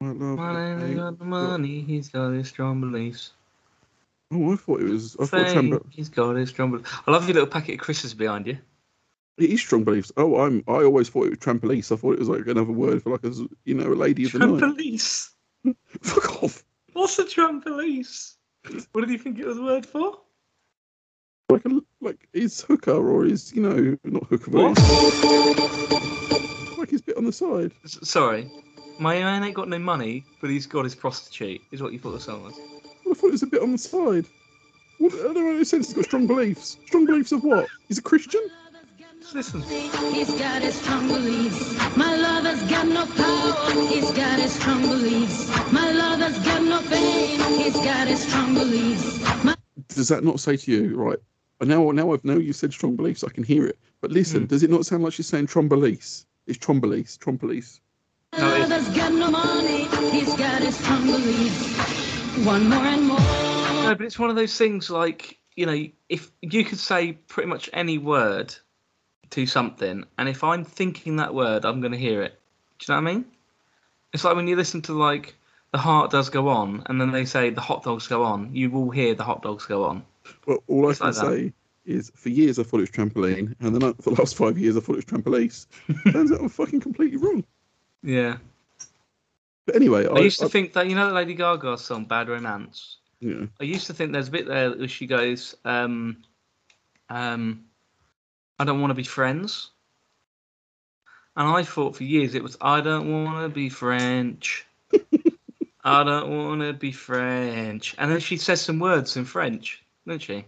My 0.00 0.84
ain't 0.84 0.96
got 0.96 1.18
the 1.18 1.24
money, 1.24 1.80
he's 1.82 2.08
got 2.08 2.30
his 2.30 2.48
strong 2.48 2.80
beliefs. 2.80 3.32
Oh, 4.30 4.52
I 4.52 4.56
thought 4.56 4.80
it 4.80 4.84
was. 4.84 5.16
I 5.16 5.26
thought 5.26 5.48
Fame, 5.48 5.70
trampo- 5.70 5.86
he's 5.90 6.08
got 6.08 6.36
his 6.36 6.50
strong 6.50 6.70
beliefs. 6.70 6.90
I 7.06 7.10
love 7.10 7.26
your 7.26 7.34
little 7.34 7.48
packet 7.48 7.74
of 7.74 7.80
Chris's 7.80 8.14
behind 8.14 8.46
you. 8.46 8.58
It 9.38 9.50
is 9.50 9.60
strong 9.60 9.84
beliefs. 9.84 10.12
Oh, 10.16 10.40
I'm. 10.40 10.62
I 10.68 10.84
always 10.84 11.08
thought 11.08 11.26
it 11.26 11.30
was 11.30 11.38
trampolice. 11.38 11.90
I 11.92 11.96
thought 11.96 12.12
it 12.12 12.18
was 12.18 12.28
like 12.28 12.46
another 12.46 12.72
word 12.72 13.02
for 13.02 13.10
like 13.10 13.24
a, 13.24 13.32
you 13.64 13.74
know, 13.74 13.92
a 13.92 13.94
lady 13.94 14.24
of 14.24 14.32
the 14.32 14.40
night. 14.40 14.62
Trampolice. 14.62 15.30
Fuck 16.02 16.42
off. 16.42 16.64
What's 16.92 17.18
a 17.18 17.24
trampolice? 17.24 18.34
What 18.92 19.00
did 19.02 19.10
you 19.10 19.18
think 19.18 19.38
it 19.38 19.46
was 19.46 19.58
a 19.58 19.62
word 19.62 19.86
for? 19.86 20.20
Like 21.50 21.64
a 21.64 21.80
like 22.00 22.28
is 22.34 22.60
hooker 22.60 22.92
or 22.92 23.24
is 23.24 23.54
you 23.54 23.62
know 23.62 23.96
not 24.04 24.26
hooker, 24.26 24.50
but 24.50 24.78
like 26.76 26.90
his 26.90 27.00
bit 27.00 27.16
on 27.16 27.24
the 27.24 27.32
side. 27.32 27.72
S- 27.84 27.98
Sorry. 28.02 28.50
My 28.98 29.14
man 29.20 29.44
ain't 29.44 29.54
got 29.54 29.68
no 29.68 29.78
money, 29.78 30.24
but 30.40 30.50
he's 30.50 30.66
got 30.66 30.84
his 30.84 30.94
prostitute, 30.94 31.60
is 31.70 31.80
what 31.80 31.92
you 31.92 32.00
thought 32.00 32.12
the 32.12 32.20
song 32.20 32.42
was. 32.42 32.58
I 32.58 33.14
thought 33.14 33.28
it 33.28 33.32
was 33.32 33.42
a 33.44 33.46
bit 33.46 33.62
on 33.62 33.72
the 33.72 33.78
side. 33.78 34.26
What, 34.98 35.14
I 35.14 35.32
don't 35.32 35.34
know. 35.34 35.52
In 35.52 35.60
a 35.60 35.64
sense, 35.64 35.86
he's 35.86 35.94
got 35.94 36.04
strong 36.06 36.26
beliefs. 36.26 36.78
Strong 36.86 37.06
beliefs 37.06 37.30
of 37.30 37.44
what? 37.44 37.68
He's 37.86 37.98
a 37.98 38.02
Christian. 38.02 38.40
Just 39.20 39.34
listen. 39.34 39.62
He's 39.62 40.32
got 40.38 40.62
his 40.62 40.74
strong 40.74 41.06
beliefs. 41.06 41.96
My 41.96 42.16
lover's 42.16 42.62
got 42.68 42.88
no 42.88 43.06
power. 43.06 43.86
He's 43.88 44.10
got 44.12 44.40
his 44.40 44.52
strong 44.52 44.82
beliefs. 44.82 45.48
My 45.72 45.92
lover's 45.92 46.38
got 46.44 46.62
no 46.62 46.80
fame. 46.82 47.40
He's 47.58 47.74
got 47.74 48.08
his 48.08 48.26
strong 48.26 48.54
beliefs. 48.54 49.44
My 49.44 49.54
Does 49.88 50.08
that 50.08 50.24
not 50.24 50.40
say 50.40 50.56
to 50.56 50.72
you 50.72 50.96
right? 50.96 51.18
And 51.60 51.68
now, 51.68 51.90
now 51.92 52.12
I've 52.12 52.24
now 52.24 52.34
you 52.34 52.52
said 52.52 52.72
strong 52.72 52.96
beliefs. 52.96 53.22
I 53.22 53.28
can 53.28 53.44
hear 53.44 53.66
it. 53.66 53.78
But 54.00 54.10
listen, 54.10 54.42
Hmm. 54.42 54.46
does 54.46 54.62
it 54.62 54.70
not 54.70 54.86
sound 54.86 55.04
like 55.04 55.12
she's 55.12 55.26
saying 55.26 55.46
trombolice? 55.48 56.24
It's 56.46 56.58
trombolice, 56.58 57.18
trombolice. 57.18 57.80
No, 58.40 58.54
it- 58.54 58.68
lover's 58.68 58.88
got 58.96 59.12
no 59.12 59.30
money. 59.30 59.88
He's 60.12 60.34
got 60.36 60.62
his 60.62 60.76
strong 60.76 61.06
beliefs. 61.06 62.46
One 62.46 62.68
more 62.68 62.84
and 62.84 63.06
more. 63.08 63.18
No, 63.18 63.94
but 63.96 64.02
it's 64.02 64.18
one 64.18 64.30
of 64.30 64.36
those 64.36 64.56
things 64.56 64.90
like, 64.90 65.38
you 65.56 65.66
know, 65.66 65.86
if 66.08 66.30
you 66.42 66.64
could 66.64 66.78
say 66.78 67.12
pretty 67.12 67.48
much 67.48 67.68
any 67.72 67.98
word 67.98 68.54
to 69.30 69.46
something, 69.46 70.04
and 70.18 70.28
if 70.28 70.44
I'm 70.44 70.64
thinking 70.64 71.16
that 71.16 71.34
word, 71.34 71.64
I'm 71.64 71.80
going 71.80 71.92
to 71.92 71.98
hear 71.98 72.22
it. 72.22 72.38
Do 72.78 72.92
you 72.92 72.94
know 72.96 73.02
what 73.02 73.10
I 73.10 73.14
mean? 73.14 73.24
It's 74.12 74.24
like 74.24 74.36
when 74.36 74.46
you 74.46 74.56
listen 74.56 74.82
to, 74.82 74.92
like, 74.92 75.34
The 75.72 75.78
Heart 75.78 76.10
Does 76.12 76.30
Go 76.30 76.48
On, 76.48 76.82
and 76.86 77.00
then 77.00 77.10
they 77.10 77.24
say 77.24 77.50
The 77.50 77.60
Hot 77.60 77.82
Dogs 77.82 78.06
Go 78.06 78.22
On, 78.22 78.54
you 78.54 78.70
will 78.70 78.90
hear 78.90 79.14
The 79.14 79.24
Hot 79.24 79.42
Dogs 79.42 79.66
Go 79.66 79.84
On. 79.84 80.02
Well, 80.46 80.62
all 80.68 80.88
I 80.88 80.94
can 80.94 81.06
like 81.06 81.14
say 81.14 81.52
is 81.84 82.12
for 82.14 82.28
years 82.28 82.58
I 82.58 82.62
thought 82.62 82.78
it 82.78 82.82
was 82.82 82.90
trampoline, 82.90 83.54
and 83.60 83.74
then 83.74 83.82
I, 83.82 83.92
for 84.00 84.10
the 84.14 84.20
last 84.20 84.36
five 84.36 84.56
years 84.58 84.76
I 84.76 84.80
thought 84.80 84.96
it 84.96 84.96
was 84.96 85.04
trampolice. 85.06 85.66
Turns 86.12 86.30
out 86.32 86.40
I'm 86.40 86.48
fucking 86.48 86.80
completely 86.80 87.16
wrong. 87.18 87.44
Yeah. 88.02 88.36
But 89.66 89.76
anyway, 89.76 90.06
I, 90.06 90.14
I, 90.14 90.20
used 90.20 90.38
to 90.40 90.46
I- 90.46 90.48
think 90.48 90.72
that, 90.74 90.88
you 90.88 90.94
know, 90.94 91.08
the 91.08 91.14
Lady 91.14 91.34
Gaga 91.34 91.76
song, 91.78 92.04
Bad 92.04 92.28
Romance? 92.28 92.96
yeah. 93.20 93.46
I 93.60 93.64
used 93.64 93.86
to 93.88 93.92
think 93.94 94.12
there's 94.12 94.28
a 94.28 94.30
bit 94.32 94.46
there 94.46 94.70
where 94.70 94.88
she 94.88 95.06
goes, 95.06 95.56
um, 95.64 96.18
um, 97.10 97.64
I 98.58 98.64
don't 98.64 98.80
want 98.80 98.90
to 98.90 98.94
be 98.94 99.02
friends. 99.04 99.70
And 101.36 101.48
I 101.48 101.62
thought 101.62 101.96
for 101.96 102.04
years 102.04 102.34
it 102.34 102.42
was, 102.42 102.56
I 102.60 102.80
don't 102.80 103.12
want 103.24 103.44
to 103.44 103.48
be 103.54 103.68
French. 103.68 104.66
I 105.84 106.02
don't 106.04 106.36
want 106.36 106.60
to 106.62 106.72
be 106.72 106.90
French. 106.92 107.94
And 107.98 108.10
then 108.10 108.20
she 108.20 108.36
says 108.36 108.60
some 108.60 108.78
words 108.80 109.16
in 109.16 109.24
French, 109.24 109.82
doesn't 110.06 110.20
she? 110.20 110.44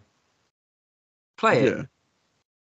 Play 1.36 1.62
it. 1.64 1.76
yeah. 1.76 1.82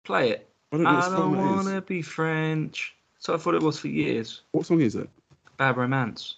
Play 0.05 0.31
it. 0.31 0.49
I 0.73 0.77
don't 0.77 0.85
know 0.85 0.91
I 0.91 1.09
what 1.09 1.17
don't 1.17 1.37
want 1.37 1.69
to 1.69 1.81
be 1.83 2.03
French. 2.03 2.95
So 3.19 3.35
I 3.35 3.37
thought 3.37 3.55
it 3.55 3.63
was 3.63 3.79
for 3.79 3.89
years. 3.89 4.43
What 4.53 4.67
song 4.67 4.81
is 4.81 4.95
it? 4.95 5.09
Bad 5.57 5.77
Romance. 5.77 6.37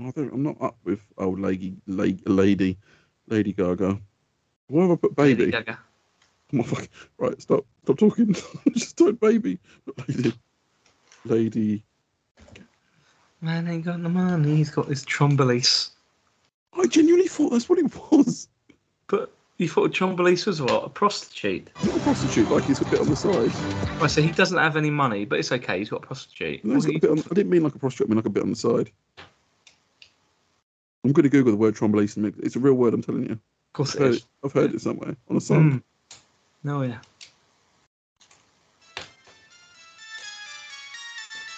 I 0.00 0.12
I'm 0.16 0.44
not 0.44 0.62
up 0.62 0.76
with 0.84 1.04
old 1.18 1.40
lady, 1.40 1.76
lady, 1.86 2.22
lady, 2.24 2.78
Lady 3.26 3.52
Gaga. 3.52 4.00
Why 4.68 4.82
have 4.82 4.92
I 4.92 4.96
put 4.96 5.16
baby? 5.16 5.46
Lady 5.46 5.52
Gaga. 5.52 5.78
Oh 6.52 6.56
my 6.56 6.62
fuck. 6.62 6.88
Right, 7.18 7.40
stop, 7.42 7.66
stop 7.82 7.98
talking. 7.98 8.34
Just 8.74 8.96
type 8.96 9.18
baby, 9.20 9.58
not 9.86 10.08
lady. 10.08 10.32
Lady. 11.24 11.84
Man 13.40 13.68
ain't 13.68 13.84
got 13.84 14.00
no 14.00 14.08
money. 14.08 14.56
He's 14.56 14.70
got 14.70 14.86
his 14.86 15.04
trombolice. 15.04 15.90
I 16.74 16.86
genuinely 16.86 17.28
thought 17.28 17.50
that's 17.50 17.68
what 17.68 17.78
it 17.78 17.92
was. 18.10 18.48
But 19.08 19.32
you 19.58 19.68
thought 19.68 19.90
Trombolice 19.92 20.46
was 20.46 20.62
what? 20.62 20.84
A 20.84 20.88
prostitute? 20.88 21.68
Not 21.84 21.96
a 21.96 22.00
prostitute, 22.00 22.48
like 22.50 22.64
he's 22.64 22.80
a 22.80 22.84
bit 22.84 23.00
on 23.00 23.08
the 23.08 23.16
side. 23.16 23.52
Well, 24.00 24.08
so 24.08 24.22
he 24.22 24.30
doesn't 24.30 24.56
have 24.56 24.76
any 24.76 24.90
money, 24.90 25.24
but 25.24 25.40
it's 25.40 25.50
okay. 25.50 25.78
He's 25.78 25.90
got 25.90 26.04
a 26.04 26.06
prostitute. 26.06 26.64
No, 26.64 26.74
he's 26.74 26.86
got 26.86 26.94
a 26.94 26.98
bit 27.00 27.10
on, 27.10 27.18
I 27.18 27.34
didn't 27.34 27.50
mean 27.50 27.64
like 27.64 27.74
a 27.74 27.78
prostitute, 27.78 28.06
I 28.06 28.10
mean 28.10 28.16
like 28.16 28.26
a 28.26 28.30
bit 28.30 28.44
on 28.44 28.50
the 28.50 28.56
side. 28.56 28.90
I'm 31.04 31.12
going 31.12 31.24
to 31.24 31.28
Google 31.28 31.52
the 31.52 31.56
word 31.58 31.76
make- 32.16 32.34
It's 32.38 32.56
a 32.56 32.60
real 32.60 32.74
word, 32.74 32.94
I'm 32.94 33.02
telling 33.02 33.24
you. 33.26 33.32
of 33.32 33.72
course 33.72 33.96
I've 33.96 34.00
it 34.00 34.04
heard 34.04 34.14
is. 34.14 34.16
it, 34.18 34.24
I've 34.44 34.52
heard 34.52 34.74
it 34.74 34.80
somewhere 34.80 35.16
on 35.28 35.36
a 35.36 35.40
song. 35.40 35.72
Mm. 35.72 35.82
No, 36.62 36.82
yeah. 36.82 36.98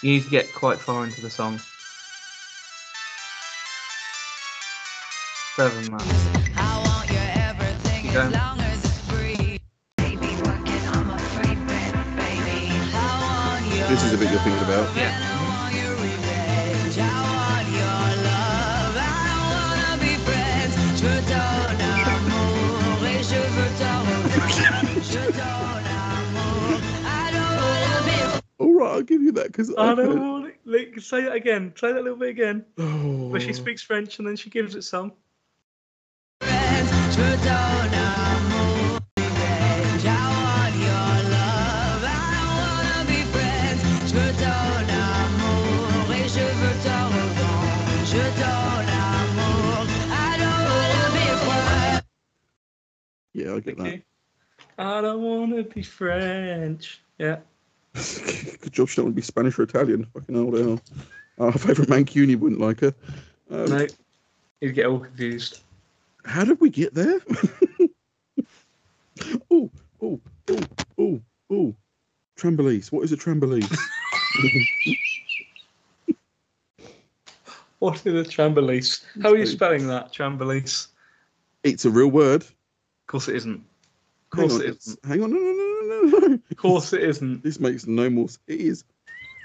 You 0.01 0.13
need 0.13 0.23
to 0.23 0.29
get 0.29 0.51
quite 0.53 0.79
far 0.79 1.03
into 1.03 1.21
the 1.21 1.29
song. 1.29 1.59
Seven 5.55 5.91
than 5.91 6.40
Okay. 8.13 8.19
as 8.27 8.33
long 8.33 8.59
as 8.59 8.83
it's 8.83 8.99
free. 9.07 9.57
Baby, 9.95 10.35
working 10.43 10.83
on 10.91 11.07
my 11.07 11.17
free 11.31 11.55
bed, 11.55 11.93
baby. 12.19 12.67
I 12.91 13.07
want 13.23 13.63
your 13.73 13.87
This 13.87 14.03
is 14.03 14.11
the 14.11 14.17
bit 14.17 14.29
you're 14.31 14.41
thinking 14.41 14.63
about. 14.67 14.93
Yeah. 14.97 15.15
I 15.15 15.39
want 15.47 15.73
your 15.79 15.95
revenge. 15.95 16.97
I 16.99 17.07
want 17.07 17.67
your 17.71 18.03
love. 18.27 18.95
I 18.99 19.31
wanna 19.47 19.95
be 20.03 20.19
friends. 20.27 20.75
Je 20.99 21.07
donne 21.31 21.79
amour 22.11 22.99
et 23.07 23.23
je 23.23 23.39
veux 23.55 23.71
te 23.79 23.87
revoir. 24.03 24.59
Je 25.07 25.23
donne 25.31 25.87
amour. 26.03 26.83
I 27.07 27.31
don't 27.31 27.55
wanna 27.63 28.03
be 28.03 28.43
All 28.59 28.73
right, 28.73 28.91
I'll 28.91 29.03
give 29.03 29.21
you 29.21 29.31
that 29.31 29.47
because 29.47 29.73
I 29.77 29.95
don't 29.95 30.19
want 30.19 30.47
it. 30.47 30.59
Like, 30.65 30.99
say 30.99 31.23
it 31.23 31.33
again. 31.33 31.71
Say 31.77 31.93
that 31.93 32.03
little 32.03 32.19
bit 32.19 32.27
again. 32.27 32.65
Oh, 32.77 33.29
Where 33.29 33.39
she 33.39 33.51
oh. 33.51 33.53
speaks 33.53 33.81
French 33.81 34.19
and 34.19 34.27
then 34.27 34.35
she 34.35 34.49
gives 34.49 34.75
it 34.75 34.81
some. 34.83 35.13
Yeah, 53.41 53.55
I 53.55 53.59
get 53.59 53.77
that. 53.77 53.87
Okay. 53.87 54.03
I 54.77 55.01
don't 55.01 55.21
want 55.21 55.55
to 55.55 55.63
be 55.63 55.81
French. 55.81 57.01
Yeah. 57.17 57.37
Good 57.93 58.71
job 58.71 58.87
she 58.87 58.97
don't 58.97 59.05
want 59.05 59.15
to 59.15 59.21
be 59.21 59.21
Spanish 59.21 59.57
or 59.57 59.63
Italian. 59.63 60.05
Fucking 60.13 60.37
old 60.37 60.57
hell. 60.57 60.79
Our 61.39 61.51
favourite 61.53 61.89
Mancuni 61.89 62.37
wouldn't 62.37 62.61
like 62.61 62.81
her. 62.81 62.93
Um, 63.49 63.65
No. 63.65 63.87
You 64.61 64.71
get 64.71 64.85
all 64.85 64.99
confused. 64.99 65.61
How 66.23 66.45
did 66.45 66.61
we 66.61 66.69
get 66.69 66.93
there? 66.93 67.19
oh, 69.49 69.71
oh, 70.03 70.19
oh, 70.49 70.59
oh, 70.99 71.21
oh. 71.49 71.75
Trambolese. 72.37 72.91
What 72.91 73.03
is 73.03 73.11
a 73.11 73.17
trambolese? 73.17 73.75
What 77.79 78.05
is 78.05 78.27
a 78.27 78.29
trambolese? 78.29 79.03
How 79.23 79.31
are 79.31 79.37
you 79.37 79.47
spelling 79.47 79.87
that? 79.87 80.13
Trambolese. 80.13 80.89
it's 81.63 81.83
a 81.83 81.89
real 81.89 82.11
word. 82.11 82.45
Of 83.11 83.13
course 83.19 83.27
it 83.27 83.35
isn't. 83.35 83.61
Of 84.31 84.39
Hang 84.39 84.51
on, 84.51 84.61
it's- 84.61 84.87
isn't. 84.87 85.05
hang 85.05 85.21
on. 85.21 85.31
No, 85.31 85.37
no, 85.37 85.51
no, 85.51 86.17
no, 86.19 86.27
no. 86.27 86.39
Of 86.49 86.55
course 86.55 86.93
it 86.93 87.03
isn't. 87.03 87.43
This 87.43 87.59
makes 87.59 87.85
no 87.85 88.09
more. 88.09 88.23
s- 88.23 88.39
It 88.47 88.61
is. 88.61 88.85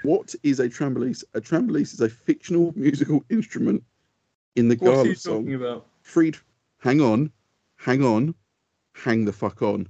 What 0.03 0.33
is 0.41 0.61
a 0.61 0.69
trambolese? 0.69 1.25
A 1.33 1.41
trambolese 1.41 1.93
is 1.93 1.99
a 1.99 2.07
fictional 2.07 2.71
musical 2.77 3.25
instrument 3.29 3.83
in 4.55 4.69
the 4.69 4.77
What 4.77 4.99
are 4.99 5.05
you 5.07 5.15
song, 5.15 5.39
talking 5.41 5.55
about? 5.55 5.85
freed. 6.01 6.37
Hang 6.79 7.01
on, 7.01 7.29
hang 7.75 8.05
on, 8.05 8.33
hang 8.95 9.25
the 9.25 9.33
fuck 9.33 9.61
on. 9.61 9.89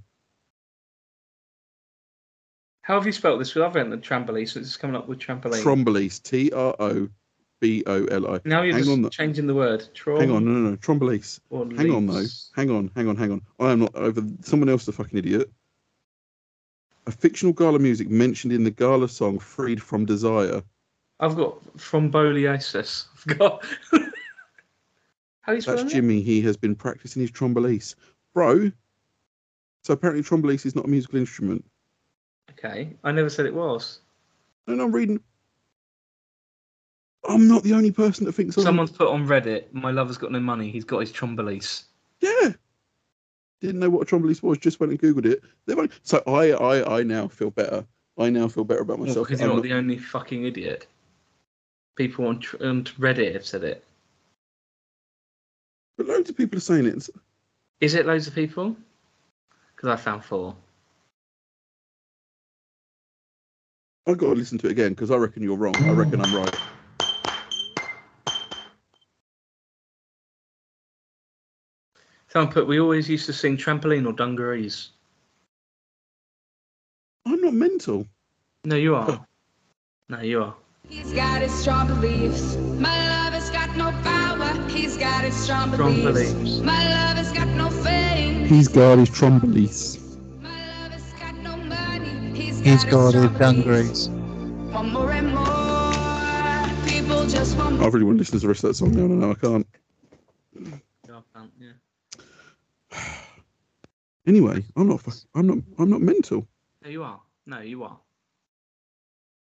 How 2.81 2.95
have 2.95 3.05
you 3.05 3.11
spelt 3.11 3.37
this? 3.37 3.55
I've 3.55 3.75
entered 3.75 4.01
trampoline, 4.01 4.49
so 4.49 4.59
it's 4.59 4.75
coming 4.75 4.95
up 4.95 5.07
with 5.07 5.19
trampoline. 5.19 5.61
Trombolese, 5.61 6.23
T 6.23 6.51
R 6.51 6.75
O 6.79 7.09
B 7.59 7.83
O 7.87 8.05
L 8.05 8.27
I. 8.27 8.41
now 8.45 8.61
you're 8.61 8.75
hang 8.75 9.03
just 9.03 9.17
changing 9.17 9.47
the 9.47 9.55
word. 9.55 9.87
Trom- 9.95 10.19
hang 10.19 10.31
on, 10.31 10.45
no, 10.45 10.51
no, 10.51 10.69
no, 10.71 10.75
Trombolese. 10.77 11.39
Hang 11.75 11.91
on 11.91 12.05
though, 12.05 12.25
hang 12.55 12.69
on, 12.69 12.91
hang 12.95 13.07
on, 13.07 13.15
hang 13.15 13.31
on. 13.31 13.41
I 13.59 13.71
am 13.71 13.79
not 13.79 13.95
over. 13.95 14.21
Someone 14.41 14.69
else, 14.69 14.85
the 14.85 14.91
fucking 14.91 15.17
idiot. 15.17 15.49
A 17.07 17.11
fictional 17.11 17.53
Gala 17.53 17.79
music 17.79 18.09
mentioned 18.09 18.53
in 18.53 18.63
the 18.63 18.71
Gala 18.71 19.09
song 19.09 19.39
"Freed 19.39 19.81
from 19.81 20.05
Desire." 20.05 20.61
I've 21.19 21.35
got 21.35 21.63
thrombolysis. 21.77 23.05
I've 23.27 23.37
got. 23.39 23.65
How 25.41 25.53
you 25.53 25.61
That's 25.61 25.83
it? 25.83 25.89
Jimmy. 25.89 26.21
He 26.21 26.41
has 26.41 26.57
been 26.57 26.75
practicing 26.75 27.21
his 27.21 27.31
trombolese, 27.31 27.95
bro. 28.33 28.71
So 29.83 29.93
apparently, 29.93 30.21
trombolese 30.21 30.65
is 30.65 30.75
not 30.75 30.85
a 30.85 30.89
musical 30.89 31.17
instrument. 31.17 31.63
Okay, 32.51 32.93
I 33.03 33.11
never 33.11 33.29
said 33.29 33.45
it 33.45 33.53
was. 33.53 34.01
And 34.67 34.81
I'm 34.81 34.91
reading. 34.91 35.21
I'm 37.27 37.47
not 37.47 37.63
the 37.63 37.73
only 37.73 37.91
person 37.91 38.25
that 38.25 38.33
thinks. 38.33 38.57
I'm- 38.57 38.65
Someone's 38.65 38.91
put 38.91 39.09
on 39.09 39.27
Reddit, 39.27 39.65
"My 39.73 39.91
lover's 39.91 40.17
got 40.17 40.31
no 40.31 40.39
money. 40.39 40.71
He's 40.71 40.85
got 40.85 40.99
his 40.99 41.11
trombolese." 41.11 41.83
Yeah. 42.21 42.53
Didn't 43.59 43.79
know 43.79 43.89
what 43.89 44.11
a 44.11 44.15
trombolese 44.15 44.41
was. 44.43 44.57
Just 44.59 44.79
went 44.79 44.91
and 44.91 45.01
googled 45.01 45.25
it. 45.25 45.43
So 46.03 46.23
I, 46.27 46.51
I, 46.51 46.99
I 46.99 47.03
now 47.03 47.27
feel 47.27 47.49
better. 47.51 47.85
I 48.17 48.29
now 48.29 48.47
feel 48.47 48.63
better 48.63 48.81
about 48.81 48.99
myself. 48.99 49.27
Because 49.27 49.39
you're 49.41 49.49
not 49.49 49.55
not- 49.55 49.63
the 49.63 49.73
only 49.73 49.97
fucking 49.97 50.45
idiot. 50.45 50.87
People 51.95 52.27
on, 52.27 52.39
tr- 52.39 52.63
on 52.63 52.83
Reddit 52.83 53.33
have 53.33 53.45
said 53.45 53.63
it. 53.63 53.83
But 55.97 56.05
loads 56.05 56.29
of 56.29 56.37
people 56.37 56.57
are 56.57 56.61
saying 56.61 56.85
it. 56.85 57.09
Is 57.81 57.95
it 57.95 58.05
loads 58.05 58.27
of 58.27 58.35
people? 58.35 58.77
Because 59.75 59.89
I 59.89 59.95
found 59.95 60.23
four. 60.23 60.55
I've 64.07 64.17
got 64.17 64.27
to 64.27 64.33
listen 64.35 64.57
to 64.59 64.67
it 64.67 64.71
again 64.71 64.89
because 64.93 65.11
I 65.11 65.15
reckon 65.17 65.43
you're 65.43 65.57
wrong. 65.57 65.75
I 65.75 65.91
reckon 65.91 66.21
I'm 66.21 66.33
right. 66.35 66.55
Someone 72.37 72.53
put, 72.53 72.67
we 72.67 72.79
always 72.79 73.09
used 73.09 73.25
to 73.25 73.33
sing 73.33 73.57
trampoline 73.57 74.05
or 74.05 74.13
dungarees. 74.13 74.91
I'm 77.25 77.41
not 77.41 77.55
mental. 77.55 78.05
No, 78.63 78.75
you 78.75 78.93
are. 78.93 79.25
No, 80.07 80.21
you 80.21 80.43
are. 80.43 80.55
He's 80.87 81.11
got 81.13 81.41
his 81.41 81.51
strong 81.51 81.87
beliefs. 81.87 82.55
My 82.77 82.95
love 83.09 83.33
has 83.33 83.49
got 83.49 83.75
no 83.75 83.89
power. 84.03 84.53
He's 84.69 84.97
got 84.97 85.23
his 85.23 85.33
strong 85.35 85.73
Strong 85.73 85.95
beliefs. 86.03 86.33
beliefs. 86.33 86.59
My 86.59 86.83
love 86.83 87.17
has 87.17 87.31
got 87.33 87.47
no 87.47 87.71
fame. 87.71 88.45
He's 88.45 88.67
got 88.67 88.99
his 88.99 89.09
trombolese. 89.09 89.97
My 90.39 90.49
love 90.83 90.91
has 90.91 91.11
got 91.13 91.33
no 91.37 91.57
money. 91.57 92.37
He's 92.39 92.61
got, 92.61 92.67
He's 92.69 92.85
got 92.85 93.13
his 93.15 93.31
dungarees. 93.39 94.09
beliefs. 94.09 94.71
Want 94.71 94.93
more 94.93 95.11
and 95.11 95.33
more. 95.33 96.87
People 96.87 97.25
just 97.25 97.57
want 97.57 97.81
I 97.81 97.87
really 97.87 98.05
want 98.05 98.17
to 98.17 98.21
listen 98.21 98.39
to 98.39 98.45
the 98.45 98.47
rest 98.47 98.63
of 98.63 98.67
that 98.69 98.73
song 98.75 98.91
now. 98.91 99.07
No, 99.07 99.15
no, 99.15 99.31
I 99.31 99.33
can't. 99.33 99.67
Yeah, 100.53 101.15
I 101.17 101.21
can't, 101.39 101.51
yeah. 101.59 101.71
Anyway, 104.27 104.61
I'm 104.75 104.89
not. 104.89 105.01
I'm 105.35 105.47
not. 105.47 105.59
I'm 105.79 105.89
not 105.89 106.01
mental. 106.01 106.45
No, 106.83 106.89
you 106.89 107.01
are. 107.01 107.21
No, 107.45 107.61
you 107.61 107.85
are. 107.85 107.97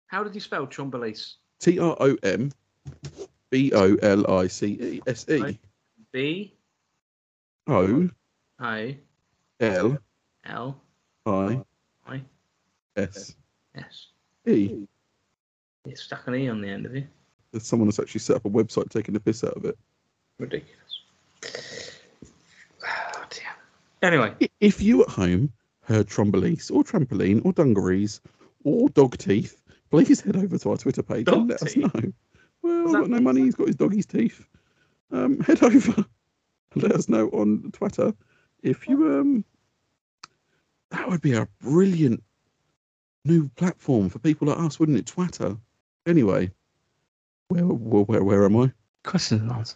How 0.08 0.24
did 0.24 0.34
you 0.34 0.40
spell 0.40 0.66
trombolese? 0.68 1.34
T 1.60 1.80
R 1.80 1.98
O 2.00 2.18
M 2.24 2.50
B 3.50 3.74
O 3.74 3.96
L 3.96 4.32
I 4.32 4.48
C 4.48 4.68
E 4.68 5.02
S 5.06 5.28
E. 5.30 5.60
B 6.14 6.54
O 7.68 8.10
O 8.62 8.94
L 9.60 9.98
L 10.46 10.82
I 11.26 11.62
I 12.08 12.22
S 12.96 13.36
S. 13.76 14.08
E. 14.48 14.88
You 15.86 15.96
stuck 15.96 16.26
an 16.28 16.36
E 16.36 16.50
on 16.50 16.62
the 16.62 16.70
end 16.70 16.86
of 16.86 16.96
it. 16.96 17.08
There's 17.52 17.66
someone 17.66 17.90
that's 17.90 18.00
actually 18.00 18.22
set 18.22 18.38
up 18.38 18.46
a 18.46 18.50
website 18.50 18.90
taking 18.90 19.14
the 19.14 19.20
piss 19.20 19.44
out 19.44 19.58
of 19.58 19.66
it. 19.66 19.78
Ridiculous. 20.38 21.02
Anyway, 24.02 24.34
If 24.60 24.82
you 24.82 25.04
at 25.04 25.10
home 25.10 25.52
heard 25.82 26.08
trombolese 26.08 26.72
or 26.72 26.84
trampoline 26.84 27.44
or 27.44 27.52
dungarees 27.52 28.22
or 28.64 28.90
dog 28.90 29.18
teeth, 29.18 29.62
please 29.90 30.22
head 30.22 30.38
over 30.38 30.58
to 30.58 30.72
our 30.72 30.78
Twitter 30.78 31.04
page 31.04 31.26
Dog 31.26 31.40
and 31.40 31.50
let 31.50 31.64
us 31.64 31.76
know. 31.76 32.14
Well, 32.62 32.88
I've 32.88 33.02
got 33.02 33.10
no 33.10 33.20
money. 33.20 33.42
He's 33.42 33.56
got 33.56 33.68
his 33.68 33.76
doggy's 33.76 34.06
teeth. 34.06 34.46
Um, 35.12 35.40
head 35.42 35.64
over 35.64 36.06
let 36.76 36.92
us 36.92 37.10
know 37.10 37.28
on 37.30 37.72
Twitter 37.74 38.14
if 38.64 38.88
you 38.88 39.20
um. 39.20 39.46
That 40.92 41.08
would 41.08 41.22
be 41.22 41.34
a 41.34 41.48
brilliant 41.62 42.24
new 43.24 43.48
platform 43.50 44.10
for 44.10 44.18
people 44.20 44.48
like 44.48 44.58
us, 44.60 44.80
wouldn't 44.80 44.98
it? 44.98 45.06
Twitter. 45.06 45.58
Anyway, 46.08 46.52
where 47.50 47.66
where 47.66 48.04
where, 48.04 48.24
where 48.24 48.46
am 48.46 48.58
I? 48.58 48.72
Question 49.04 49.50
and 49.50 49.74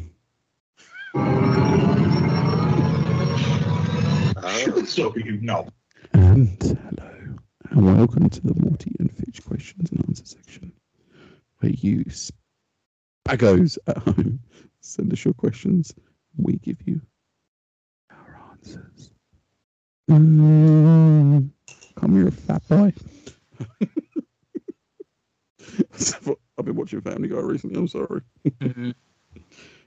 answers. 4.46 4.92
So 4.92 5.14
you 5.16 5.40
know. 5.40 5.68
And 6.12 6.56
hello, 6.60 7.36
and 7.70 7.96
welcome 7.96 8.30
to 8.30 8.40
the 8.40 8.54
Morty 8.54 8.94
and 8.98 9.12
Fitch 9.12 9.44
questions 9.44 9.90
and 9.90 10.04
answer 10.08 10.24
section, 10.24 10.72
where 11.58 11.72
you 11.72 12.04
spaggos 13.26 13.78
at 13.86 13.98
home 13.98 14.40
send 14.80 15.12
us 15.12 15.24
your 15.24 15.34
questions, 15.34 15.94
and 16.36 16.46
we 16.46 16.58
give 16.58 16.78
you 16.86 17.00
our 18.10 18.40
answers. 18.52 19.10
Mm, 20.10 21.50
come 21.96 22.16
here, 22.16 22.30
fat 22.30 22.66
boy. 22.68 22.92
I've 26.58 26.64
been 26.64 26.76
watching 26.76 27.00
Family 27.00 27.28
Guy 27.28 27.36
recently. 27.36 27.78
I'm 27.78 27.88
sorry. 27.88 28.22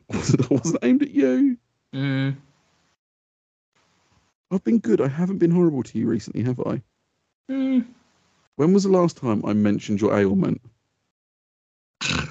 Wasn't, 0.10 0.50
wasn't 0.52 0.84
aimed 0.84 1.04
at 1.04 1.12
you. 1.12 1.58
Mm. 1.94 2.36
I've 4.52 4.64
been 4.64 4.80
good. 4.80 5.02
I 5.02 5.08
haven't 5.08 5.38
been 5.38 5.52
horrible 5.52 5.84
to 5.84 5.98
you 6.00 6.08
recently, 6.08 6.44
have 6.44 6.60
I? 6.62 6.82
Mm. 7.50 7.86
When 8.56 8.74
was 8.74 8.84
the 8.84 8.90
last 8.90 9.18
time 9.18 9.44
I 9.46 9.54
mentioned 9.54 10.02
your 10.02 10.18
ailment? 10.18 10.62
A 12.02 12.28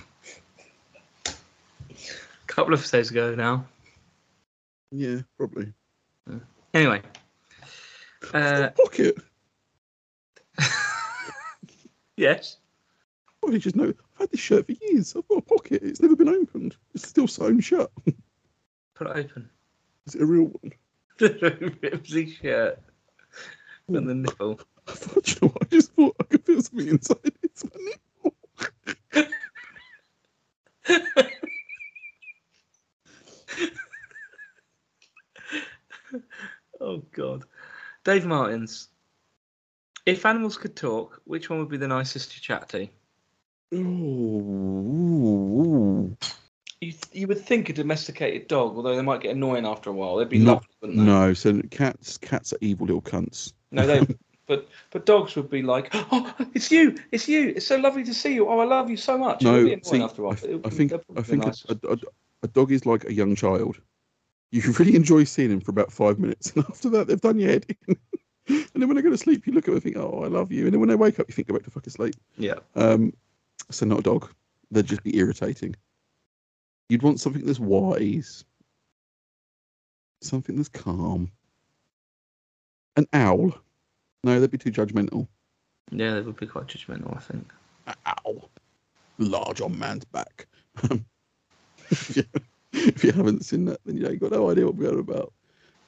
couple 2.47 2.74
of 2.74 2.85
days 2.91 3.11
ago 3.11 3.35
now. 3.35 3.64
Yeah, 4.91 5.20
probably. 5.37 5.72
Anyway, 6.74 7.03
uh, 8.35 8.70
Pocket. 8.70 9.16
yes. 12.16 12.57
Oh, 13.43 13.51
you 13.51 13.59
just 13.59 13.76
know. 13.76 13.93
I've 14.19 14.23
had 14.23 14.31
this 14.33 14.41
shirt 14.41 14.66
for 14.66 14.73
years. 14.73 15.14
I've 15.14 15.29
got 15.29 15.39
a 15.39 15.43
pocket. 15.43 15.81
It's 15.85 16.01
never 16.01 16.16
been 16.16 16.29
opened. 16.29 16.75
It's 16.93 17.07
still 17.07 17.29
sewn 17.29 17.61
shut. 17.61 17.93
Put 18.95 19.07
it 19.07 19.16
open. 19.16 19.49
Is 20.09 20.16
it 20.16 20.23
a 20.23 20.27
real 20.27 20.47
one? 20.61 20.73
Ripsy 21.21 22.27
shirt. 22.35 22.81
And 23.87 24.09
the 24.09 24.16
nipple. 24.16 24.61
I 24.89 24.93
thought, 24.93 25.29
you 25.29 25.37
know 25.41 25.49
what? 25.51 25.62
I 25.62 25.66
just 25.66 25.93
thought 25.93 26.16
I 26.21 26.25
could 26.25 26.45
feel 26.45 26.61
something 26.61 26.89
inside. 26.89 27.33
It's 27.45 27.64
my 27.64 27.71
nipple. 27.85 29.29
Oh 36.81 36.99
God. 37.12 37.45
Dave 38.05 38.25
Martins. 38.25 38.89
If 40.07 40.25
animals 40.25 40.57
could 40.57 40.77
talk, 40.77 41.21
which 41.25 41.51
one 41.51 41.59
would 41.59 41.69
be 41.69 41.77
the 41.77 41.89
nicest 41.89 42.31
to 42.33 42.41
chat 42.41 42.69
to? 42.71 42.89
Oh, 44.81 46.16
You, 46.81 46.93
you 47.12 47.27
would 47.27 47.41
think 47.45 47.69
a 47.69 47.73
domesticated 47.73 48.47
dog, 48.49 48.77
although 48.77 48.95
they 48.97 49.03
might 49.03 49.21
get 49.21 49.35
annoying 49.35 49.66
after 49.66 49.91
a 49.91 49.93
while. 49.93 50.16
They'd 50.16 50.29
be 50.29 50.39
Not- 50.39 50.55
lovely, 50.55 50.69
wouldn't 50.81 50.99
they? 51.01 51.05
no. 51.05 51.35
So 51.35 51.61
cats, 51.71 52.19
cats 52.19 52.53
are 52.53 52.59
evil 52.61 52.87
little 52.87 53.03
cunts. 53.03 53.53
No, 53.73 53.87
they. 53.87 54.07
but 54.47 54.69
but 54.91 55.05
dogs 55.05 55.35
would 55.37 55.51
be 55.51 55.62
like, 55.62 55.89
oh, 55.93 56.33
it's 56.55 56.71
you, 56.71 56.97
it's 57.12 57.29
you, 57.29 57.53
it's 57.57 57.66
so 57.66 57.77
lovely 57.77 58.05
to 58.05 58.14
see 58.14 58.35
you. 58.35 58.49
Oh, 58.49 58.59
I 58.61 58.64
love 58.64 58.89
you 58.89 58.97
so 58.97 59.19
much. 59.19 59.43
No, 59.43 59.64
be 59.64 59.73
annoying 59.73 59.85
see, 59.85 60.01
after 60.03 60.23
a 60.23 60.27
while. 60.27 60.35
I, 60.35 60.41
but 60.41 60.51
it 60.51 60.55
would 60.55 60.66
I 60.66 60.69
be- 60.71 60.77
think 60.77 60.93
I 60.93 60.97
probably 60.99 61.23
be 61.23 61.29
think 61.29 61.43
a, 61.43 61.47
nice. 61.47 61.64
a, 61.69 61.79
a, 61.89 61.97
a 62.45 62.49
dog 62.49 62.71
is 62.73 62.87
like 62.87 63.05
a 63.07 63.12
young 63.12 63.35
child. 63.35 63.81
You 64.53 64.62
really 64.79 64.95
enjoy 64.95 65.25
seeing 65.25 65.51
him 65.51 65.61
for 65.61 65.73
about 65.73 65.93
five 65.93 66.19
minutes, 66.19 66.53
and 66.55 66.64
after 66.71 66.89
that, 66.91 67.09
they've 67.09 67.21
done 67.21 67.39
your 67.41 67.51
head 67.51 67.66
in. 67.89 67.97
and 68.49 68.66
then 68.75 68.89
when 68.89 68.97
they 68.97 69.03
go 69.03 69.11
to 69.11 69.19
sleep, 69.19 69.47
you 69.47 69.53
look 69.53 69.64
at 69.64 69.66
them 69.66 69.75
and 69.75 69.83
think, 69.83 69.97
"Oh, 69.97 70.23
I 70.25 70.29
love 70.29 70.53
you," 70.53 70.64
and 70.64 70.73
then 70.73 70.81
when 70.81 70.89
they 70.89 70.95
wake 70.95 71.19
up, 71.19 71.29
you 71.29 71.35
think, 71.35 71.49
"Go 71.49 71.55
back 71.55 71.64
to 71.64 71.71
fucking 71.71 71.93
sleep." 71.93 72.14
yeah. 72.39 72.55
Um, 72.77 73.12
so 73.71 73.87
not 73.87 74.01
a 74.01 74.03
dog. 74.03 74.31
They'd 74.71 74.87
just 74.87 75.03
be 75.03 75.16
irritating. 75.16 75.75
You'd 76.89 77.03
want 77.03 77.21
something 77.21 77.45
that's 77.45 77.59
wise, 77.59 78.45
something 80.23 80.57
that's 80.57 80.69
calm. 80.69 81.31
An 82.97 83.07
owl. 83.12 83.53
No, 84.25 84.41
they'd 84.41 84.51
be 84.51 84.59
too 84.59 84.73
judgmental. 84.73 85.29
Yeah, 85.91 86.14
they 86.14 86.21
would 86.23 86.37
be 86.37 86.47
quite 86.47 86.66
judgmental, 86.66 87.16
I 87.16 87.21
think. 87.21 87.53
Ow. 88.07 88.49
Large 89.19 89.61
on 89.61 89.79
man's 89.79 90.05
back. 90.05 90.47
If, 91.91 92.16
you, 92.16 92.25
if 92.73 93.05
you 93.05 93.12
haven't 93.12 93.45
seen 93.45 93.64
that, 93.66 93.81
then 93.85 93.97
you 93.97 94.03
know, 94.03 94.11
you've 94.11 94.21
got 94.21 94.33
no 94.33 94.51
idea 94.51 94.66
what 94.66 94.77
we're 94.77 94.91
on 94.91 94.99
about. 94.99 95.33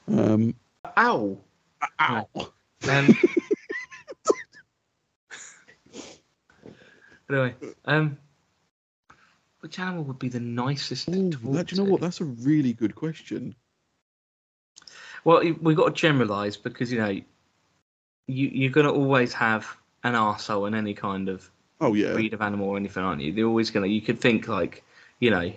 Um, 0.09 0.55
owl. 0.97 1.39
ow. 2.01 2.29
Um, 2.89 3.19
anyway, 7.31 7.55
um, 7.85 8.19
which 9.61 9.79
animal 9.79 10.05
would 10.05 10.19
be 10.19 10.29
the 10.29 10.41
nicest 10.41 11.09
Ooh, 11.09 11.31
to 11.31 11.39
that, 11.53 11.67
do 11.67 11.77
you 11.77 11.83
know 11.83 11.87
to? 11.87 11.93
what? 11.93 12.01
That's 12.01 12.21
a 12.21 12.25
really 12.25 12.73
good 12.73 12.95
question. 12.95 13.55
Well, 15.25 15.43
we've 15.61 15.77
got 15.77 15.95
to 15.95 16.01
generalise 16.01 16.57
because 16.57 16.91
you 16.91 16.99
know, 16.99 17.09
you 17.09 17.25
you're 18.27 18.71
going 18.71 18.87
to 18.87 18.93
always 18.93 19.33
have 19.35 19.77
an 20.03 20.15
arsehole 20.15 20.67
in 20.67 20.75
any 20.75 20.95
kind 20.95 21.29
of 21.29 21.51
Oh 21.81 21.95
yeah, 21.95 22.13
breed 22.13 22.35
of 22.35 22.41
animal 22.41 22.69
or 22.69 22.77
anything, 22.77 23.03
aren't 23.03 23.23
you? 23.23 23.33
They're 23.33 23.47
always 23.47 23.71
going 23.71 23.89
to. 23.89 23.95
You 23.95 24.01
could 24.01 24.21
think 24.21 24.49
like, 24.49 24.83
you 25.19 25.31
know, 25.31 25.53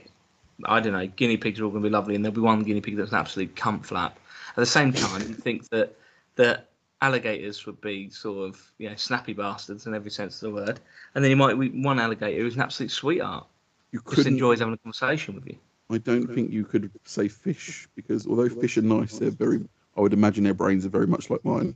I 0.65 0.79
don't 0.79 0.93
know, 0.93 1.07
guinea 1.07 1.37
pigs 1.37 1.59
are 1.59 1.65
all 1.65 1.71
going 1.71 1.83
to 1.83 1.89
be 1.89 1.93
lovely, 1.93 2.15
and 2.15 2.23
there'll 2.23 2.35
be 2.35 2.41
one 2.41 2.63
guinea 2.63 2.81
pig 2.81 2.97
that's 2.97 3.11
an 3.11 3.17
absolute 3.17 3.55
cunt 3.55 3.85
flap. 3.85 4.19
At 4.49 4.55
the 4.55 4.65
same 4.65 4.93
time, 4.93 5.21
you 5.21 5.33
think 5.33 5.69
that 5.69 5.95
that 6.35 6.69
alligators 7.03 7.65
would 7.65 7.79
be 7.81 8.09
sort 8.09 8.47
of 8.47 8.71
you 8.77 8.89
know 8.89 8.95
snappy 8.95 9.33
bastards 9.33 9.85
in 9.85 9.93
every 9.93 10.09
sense 10.09 10.41
of 10.41 10.49
the 10.49 10.55
word, 10.55 10.79
and 11.13 11.23
then 11.23 11.29
you 11.29 11.37
might 11.37 11.57
meet 11.57 11.75
one 11.75 11.99
alligator 11.99 12.41
who's 12.41 12.55
an 12.55 12.61
absolute 12.61 12.91
sweetheart, 12.91 13.45
you 13.91 14.01
just 14.09 14.25
enjoys 14.25 14.59
having 14.59 14.73
a 14.73 14.77
conversation 14.77 15.35
with 15.35 15.45
you. 15.45 15.57
I 15.91 15.97
don't 15.97 16.27
think 16.33 16.49
you 16.49 16.63
could 16.63 16.89
say 17.03 17.27
fish 17.27 17.87
because 17.95 18.25
although 18.25 18.49
fish 18.49 18.77
are 18.77 18.81
nice, 18.81 19.19
they're 19.19 19.29
very. 19.29 19.61
I 19.95 20.01
would 20.01 20.13
imagine 20.13 20.43
their 20.43 20.55
brains 20.55 20.85
are 20.85 20.89
very 20.89 21.05
much 21.05 21.29
like 21.29 21.45
mine. 21.45 21.75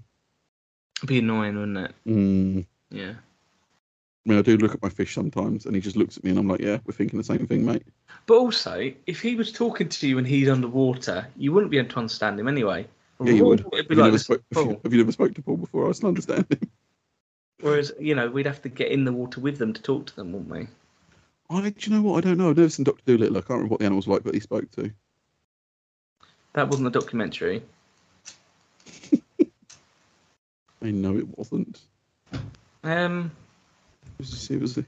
It'd 0.98 1.10
be 1.10 1.20
annoying, 1.20 1.60
wouldn't 1.60 1.78
it? 1.78 1.94
Mm. 2.08 2.66
Yeah. 2.90 3.14
I 3.14 4.30
mean, 4.30 4.40
I 4.40 4.42
do 4.42 4.58
look 4.58 4.74
at 4.74 4.82
my 4.82 4.90
fish 4.90 5.14
sometimes, 5.14 5.66
and 5.66 5.76
he 5.76 5.82
just 5.82 5.96
looks 5.96 6.18
at 6.18 6.24
me, 6.24 6.32
and 6.32 6.40
I'm 6.40 6.48
like, 6.48 6.62
"Yeah, 6.62 6.80
we're 6.86 6.94
thinking 6.94 7.18
the 7.18 7.24
same 7.24 7.46
thing, 7.46 7.66
mate." 7.66 7.84
But 8.26 8.38
also, 8.38 8.92
if 9.06 9.22
he 9.22 9.36
was 9.36 9.52
talking 9.52 9.90
to 9.90 10.08
you 10.08 10.18
and 10.18 10.26
he's 10.26 10.50
underwater, 10.50 11.28
you 11.38 11.54
wouldn't 11.54 11.72
be 11.72 11.78
able 11.78 11.90
to 11.90 12.00
understand 12.00 12.40
him 12.40 12.48
anyway. 12.48 12.88
Yeah, 13.24 13.34
you 13.34 13.46
would. 13.46 13.62
It'd 13.62 13.74
Have 13.74 13.88
be 13.88 13.96
you, 13.96 14.02
like 14.02 14.08
never 14.08 14.12
this 14.12 14.24
spoke, 14.26 14.44
have, 14.54 14.66
you, 14.66 14.80
have 14.84 14.94
you 14.94 14.98
never 15.00 15.12
spoke 15.12 15.34
to 15.36 15.42
Paul 15.42 15.58
before? 15.58 15.90
I 15.90 15.92
still 15.94 16.10
understand 16.10 16.46
him. 16.50 16.70
Whereas, 17.62 17.92
you 18.00 18.14
know, 18.14 18.30
we'd 18.30 18.46
have 18.46 18.62
to 18.62 18.70
get 18.70 18.92
in 18.92 19.06
the 19.06 19.12
water 19.12 19.40
with 19.42 19.58
them 19.58 19.74
to 19.74 19.82
talk 19.82 20.06
to 20.08 20.16
them, 20.16 20.32
wouldn't 20.32 20.52
we? 20.52 20.68
I, 21.50 21.70
do 21.70 21.90
you 21.90 21.96
know 21.96 22.04
what? 22.04 22.24
I 22.24 22.28
don't 22.28 22.38
know. 22.38 22.50
I've 22.50 22.58
never 22.58 22.70
seen 22.70 22.84
Doctor 22.84 23.04
Dolittle. 23.06 23.38
I 23.38 23.42
can't 23.42 23.50
remember 23.50 23.72
what 23.72 23.80
the 23.80 23.86
animals 23.86 24.08
like 24.08 24.24
that 24.24 24.36
he 24.36 24.40
spoke 24.40 24.70
to. 24.72 24.92
That 26.54 26.70
wasn't 26.70 26.88
a 26.88 26.92
documentary. 26.92 27.64
I 30.82 30.92
know 30.92 31.18
it 31.18 31.38
wasn't. 31.38 31.82
Um, 32.84 33.32
It 34.20 34.20
was, 34.20 34.52
it 34.52 34.62
was 34.62 34.80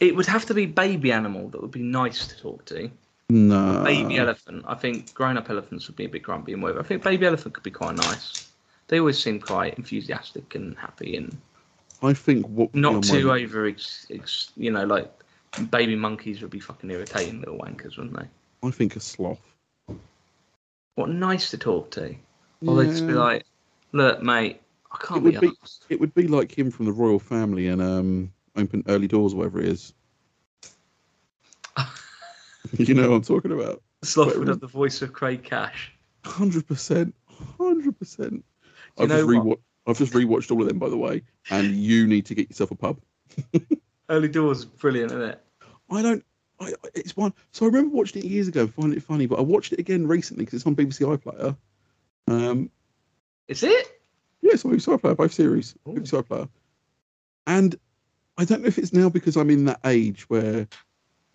it 0.00 0.16
would 0.16 0.26
have 0.26 0.46
to 0.46 0.54
be 0.54 0.66
baby 0.66 1.12
animal 1.12 1.48
that 1.48 1.60
would 1.60 1.70
be 1.70 1.82
nice 1.82 2.26
to 2.28 2.38
talk 2.38 2.64
to. 2.66 2.90
No. 3.34 3.82
Baby 3.82 4.18
elephant. 4.18 4.64
I 4.64 4.76
think 4.76 5.12
grown-up 5.12 5.50
elephants 5.50 5.88
would 5.88 5.96
be 5.96 6.04
a 6.04 6.08
bit 6.08 6.22
grumpy 6.22 6.52
and 6.52 6.62
whatever. 6.62 6.78
I 6.78 6.84
think 6.84 7.02
baby 7.02 7.26
elephant 7.26 7.52
could 7.52 7.64
be 7.64 7.70
quite 7.72 7.96
nice. 7.96 8.46
They 8.86 9.00
always 9.00 9.18
seem 9.18 9.40
quite 9.40 9.76
enthusiastic 9.76 10.54
and 10.54 10.78
happy 10.78 11.16
and 11.16 11.36
I 12.00 12.12
think 12.12 12.46
what 12.46 12.72
would 12.72 12.80
not 12.80 13.02
too 13.02 13.26
my, 13.28 13.42
over, 13.42 13.66
ex, 13.66 14.06
ex, 14.10 14.52
you 14.56 14.70
know, 14.70 14.84
like 14.84 15.12
baby 15.70 15.96
monkeys 15.96 16.42
would 16.42 16.50
be 16.52 16.60
fucking 16.60 16.88
irritating 16.90 17.40
little 17.40 17.58
wankers, 17.58 17.96
wouldn't 17.96 18.16
they? 18.16 18.28
I 18.62 18.70
think 18.70 18.94
a 18.94 19.00
sloth. 19.00 19.40
What 20.94 21.08
nice 21.08 21.50
to 21.50 21.58
talk 21.58 21.90
to. 21.92 22.14
Or 22.64 22.76
they'd 22.76 22.90
just 22.90 23.06
be 23.06 23.14
like, 23.14 23.44
look, 23.90 24.22
mate, 24.22 24.60
I 24.92 24.98
can't 25.04 25.22
would 25.24 25.40
be 25.40 25.48
be- 25.48 25.56
It 25.88 25.98
would 25.98 26.14
be 26.14 26.28
like 26.28 26.56
him 26.56 26.70
from 26.70 26.86
the 26.86 26.92
Royle 26.92 27.18
family 27.18 27.66
and 27.66 27.82
um, 27.82 28.32
open 28.54 28.84
early 28.86 29.08
doors, 29.08 29.34
whatever 29.34 29.58
it 29.60 29.66
is. 29.66 29.92
You 32.78 32.94
know 32.94 33.10
what 33.10 33.16
I'm 33.16 33.22
talking 33.22 33.52
about. 33.52 33.82
Sloth 34.02 34.26
whatever 34.26 34.40
would 34.40 34.48
have 34.48 34.60
the 34.60 34.66
voice 34.66 35.02
of 35.02 35.12
Craig 35.12 35.42
Cash. 35.42 35.92
Hundred 36.24 36.66
percent, 36.66 37.14
hundred 37.58 37.98
percent. 37.98 38.44
you 38.98 39.04
I've 39.04 39.08
know 39.08 39.16
just 39.16 39.28
rewatched. 39.28 39.60
I've 39.86 39.98
just 39.98 40.12
rewatched 40.12 40.50
all 40.50 40.62
of 40.62 40.68
them, 40.68 40.78
by 40.78 40.88
the 40.88 40.96
way, 40.96 41.22
and 41.50 41.76
you 41.76 42.06
need 42.06 42.26
to 42.26 42.34
get 42.34 42.48
yourself 42.48 42.70
a 42.70 42.74
pub. 42.74 43.00
Early 44.08 44.28
Doors 44.28 44.64
brilliant, 44.64 45.12
isn't 45.12 45.22
it? 45.22 45.40
I 45.90 46.02
don't. 46.02 46.24
I, 46.60 46.72
it's 46.94 47.16
one. 47.16 47.34
So 47.52 47.66
I 47.66 47.68
remember 47.68 47.96
watching 47.96 48.22
it 48.22 48.28
years 48.28 48.48
ago, 48.48 48.66
finding 48.66 48.96
it 48.96 49.02
funny, 49.02 49.26
but 49.26 49.38
I 49.38 49.42
watched 49.42 49.72
it 49.72 49.78
again 49.78 50.06
recently 50.06 50.44
because 50.44 50.58
it's 50.58 50.66
on 50.66 50.76
BBC 50.76 51.18
iPlayer. 51.18 51.56
Um, 52.28 52.70
Is 53.48 53.62
it? 53.62 53.86
yeah, 54.40 54.52
it's 54.52 54.64
on 54.64 54.72
BBC 54.72 54.98
iPlayer, 54.98 55.16
both 55.16 55.32
series, 55.32 55.74
Ooh. 55.88 55.92
BBC 55.92 56.22
iPlayer. 56.22 56.48
And 57.46 57.74
I 58.38 58.44
don't 58.44 58.62
know 58.62 58.68
if 58.68 58.78
it's 58.78 58.92
now 58.92 59.08
because 59.08 59.36
I'm 59.36 59.50
in 59.50 59.66
that 59.66 59.80
age 59.84 60.28
where 60.30 60.66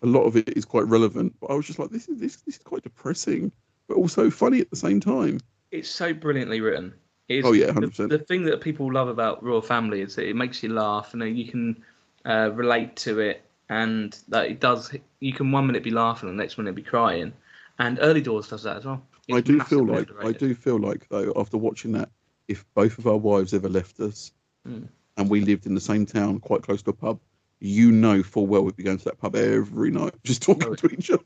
a 0.02 0.06
lot 0.06 0.22
of 0.22 0.36
it 0.36 0.48
is 0.56 0.64
quite 0.64 0.86
relevant, 0.86 1.34
but 1.40 1.48
I 1.50 1.54
was 1.54 1.66
just 1.66 1.78
like, 1.78 1.90
this 1.90 2.08
is 2.08 2.18
this, 2.18 2.36
this 2.42 2.56
is 2.56 2.62
quite 2.62 2.82
depressing, 2.82 3.52
but 3.88 3.96
also 3.96 4.30
funny 4.30 4.60
at 4.60 4.70
the 4.70 4.76
same 4.76 5.00
time. 5.00 5.40
It's 5.70 5.88
so 5.88 6.12
brilliantly 6.14 6.60
written. 6.60 6.94
It's, 7.28 7.46
Oh, 7.46 7.52
yeah, 7.52 7.66
the- 7.66 7.80
100%. 7.82 8.08
The, 8.08 8.18
thing 8.18 8.42
that 8.44 8.60
people 8.60 8.92
love 8.92 9.08
about 9.08 9.42
Royle 9.42 9.62
Family 9.62 10.00
is 10.00 10.16
that 10.16 10.28
it 10.28 10.34
makes 10.34 10.62
you 10.62 10.70
laugh 10.72 11.14
and 11.14 11.36
you 11.38 11.48
can 11.50 11.82
uh, 12.24 12.50
relate 12.54 12.96
to 12.96 13.20
it, 13.20 13.42
and 13.68 14.18
that 14.28 14.46
it 14.50 14.58
does. 14.60 14.92
You 15.20 15.32
can 15.32 15.52
one 15.52 15.66
minute 15.66 15.84
be 15.84 15.90
laughing 15.92 16.28
and 16.28 16.38
the 16.38 16.42
next 16.42 16.58
minute 16.58 16.74
be 16.74 16.82
crying, 16.82 17.32
and 17.78 17.98
Early 18.02 18.20
Doors 18.20 18.48
does 18.48 18.62
that 18.64 18.78
as 18.78 18.84
well. 18.84 19.02
I 19.32 19.40
do 19.40 19.60
feel 19.60 19.86
like 19.86 20.08
I 20.24 20.32
do 20.32 20.54
feel 20.56 20.78
like 20.80 21.08
though 21.08 21.32
after 21.36 21.56
watching 21.56 21.92
that, 21.92 22.08
if 22.48 22.64
both 22.74 22.98
of 22.98 23.06
our 23.06 23.16
wives 23.16 23.54
ever 23.54 23.68
left 23.68 24.00
us, 24.00 24.32
Mm. 24.68 24.88
and 25.16 25.30
we 25.30 25.40
lived 25.40 25.64
in 25.66 25.74
the 25.74 25.80
same 25.80 26.04
town, 26.04 26.38
quite 26.40 26.62
close 26.62 26.82
to 26.82 26.90
a 26.90 26.92
pub, 26.92 27.18
you 27.60 27.92
know 27.92 28.22
full 28.22 28.46
well 28.46 28.62
we'd 28.62 28.76
be 28.76 28.82
going 28.82 28.98
to 28.98 29.04
that 29.04 29.18
pub 29.18 29.36
every 29.36 29.90
night, 29.90 30.14
just 30.24 30.42
talking 30.42 30.74
to 30.74 30.86
each 30.88 31.10
other. 31.10 31.22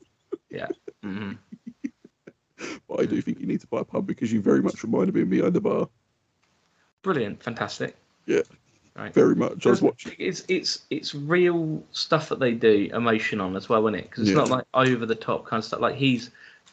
Mhm. 1.04 1.38
But 2.88 3.00
I 3.00 3.04
do 3.06 3.20
think 3.20 3.40
you 3.40 3.46
need 3.46 3.60
to 3.60 3.66
buy 3.66 3.80
a 3.80 3.84
pub 3.84 4.06
because 4.06 4.32
you 4.32 4.40
very 4.40 4.62
much 4.62 4.82
reminded 4.84 5.14
me 5.14 5.22
of 5.22 5.30
behind 5.30 5.54
the 5.54 5.60
bar. 5.60 5.88
Brilliant, 7.02 7.42
fantastic. 7.42 7.96
Yeah. 8.26 8.42
Right. 8.96 9.12
Very 9.12 9.34
much. 9.34 9.66
I 9.66 9.70
was 9.70 9.82
watching. 9.82 10.12
It's 10.18 10.44
it's 10.48 10.84
it's 10.88 11.14
real 11.14 11.82
stuff 11.90 12.28
that 12.28 12.38
they 12.38 12.52
do 12.52 12.88
emotion 12.94 13.40
on 13.40 13.56
as 13.56 13.68
well, 13.68 13.86
isn't 13.88 13.98
it? 13.98 14.08
Because 14.10 14.22
it's 14.22 14.30
Yeah. 14.30 14.36
not 14.44 14.50
like 14.50 14.64
over 14.72 15.04
the 15.04 15.16
top 15.16 15.46
kind 15.46 15.58
of 15.58 15.64
stuff. 15.64 15.80
Like 15.80 15.96
he's 15.96 16.30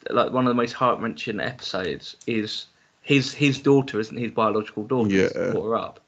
like 0.09 0.32
one 0.32 0.45
of 0.45 0.49
the 0.49 0.55
most 0.55 0.74
heart 0.74 0.99
wrenching 1.01 1.39
episodes 1.39 2.16
is 2.28 2.68
his 3.01 3.34
his 3.34 3.59
daughter 3.59 3.99
isn't 3.99 4.16
his 4.18 4.32
biological 4.32 4.84
daughter. 4.84 5.09
Yeah. 5.09 5.51
brought 5.51 5.66
her 5.66 5.76
up, 5.76 5.99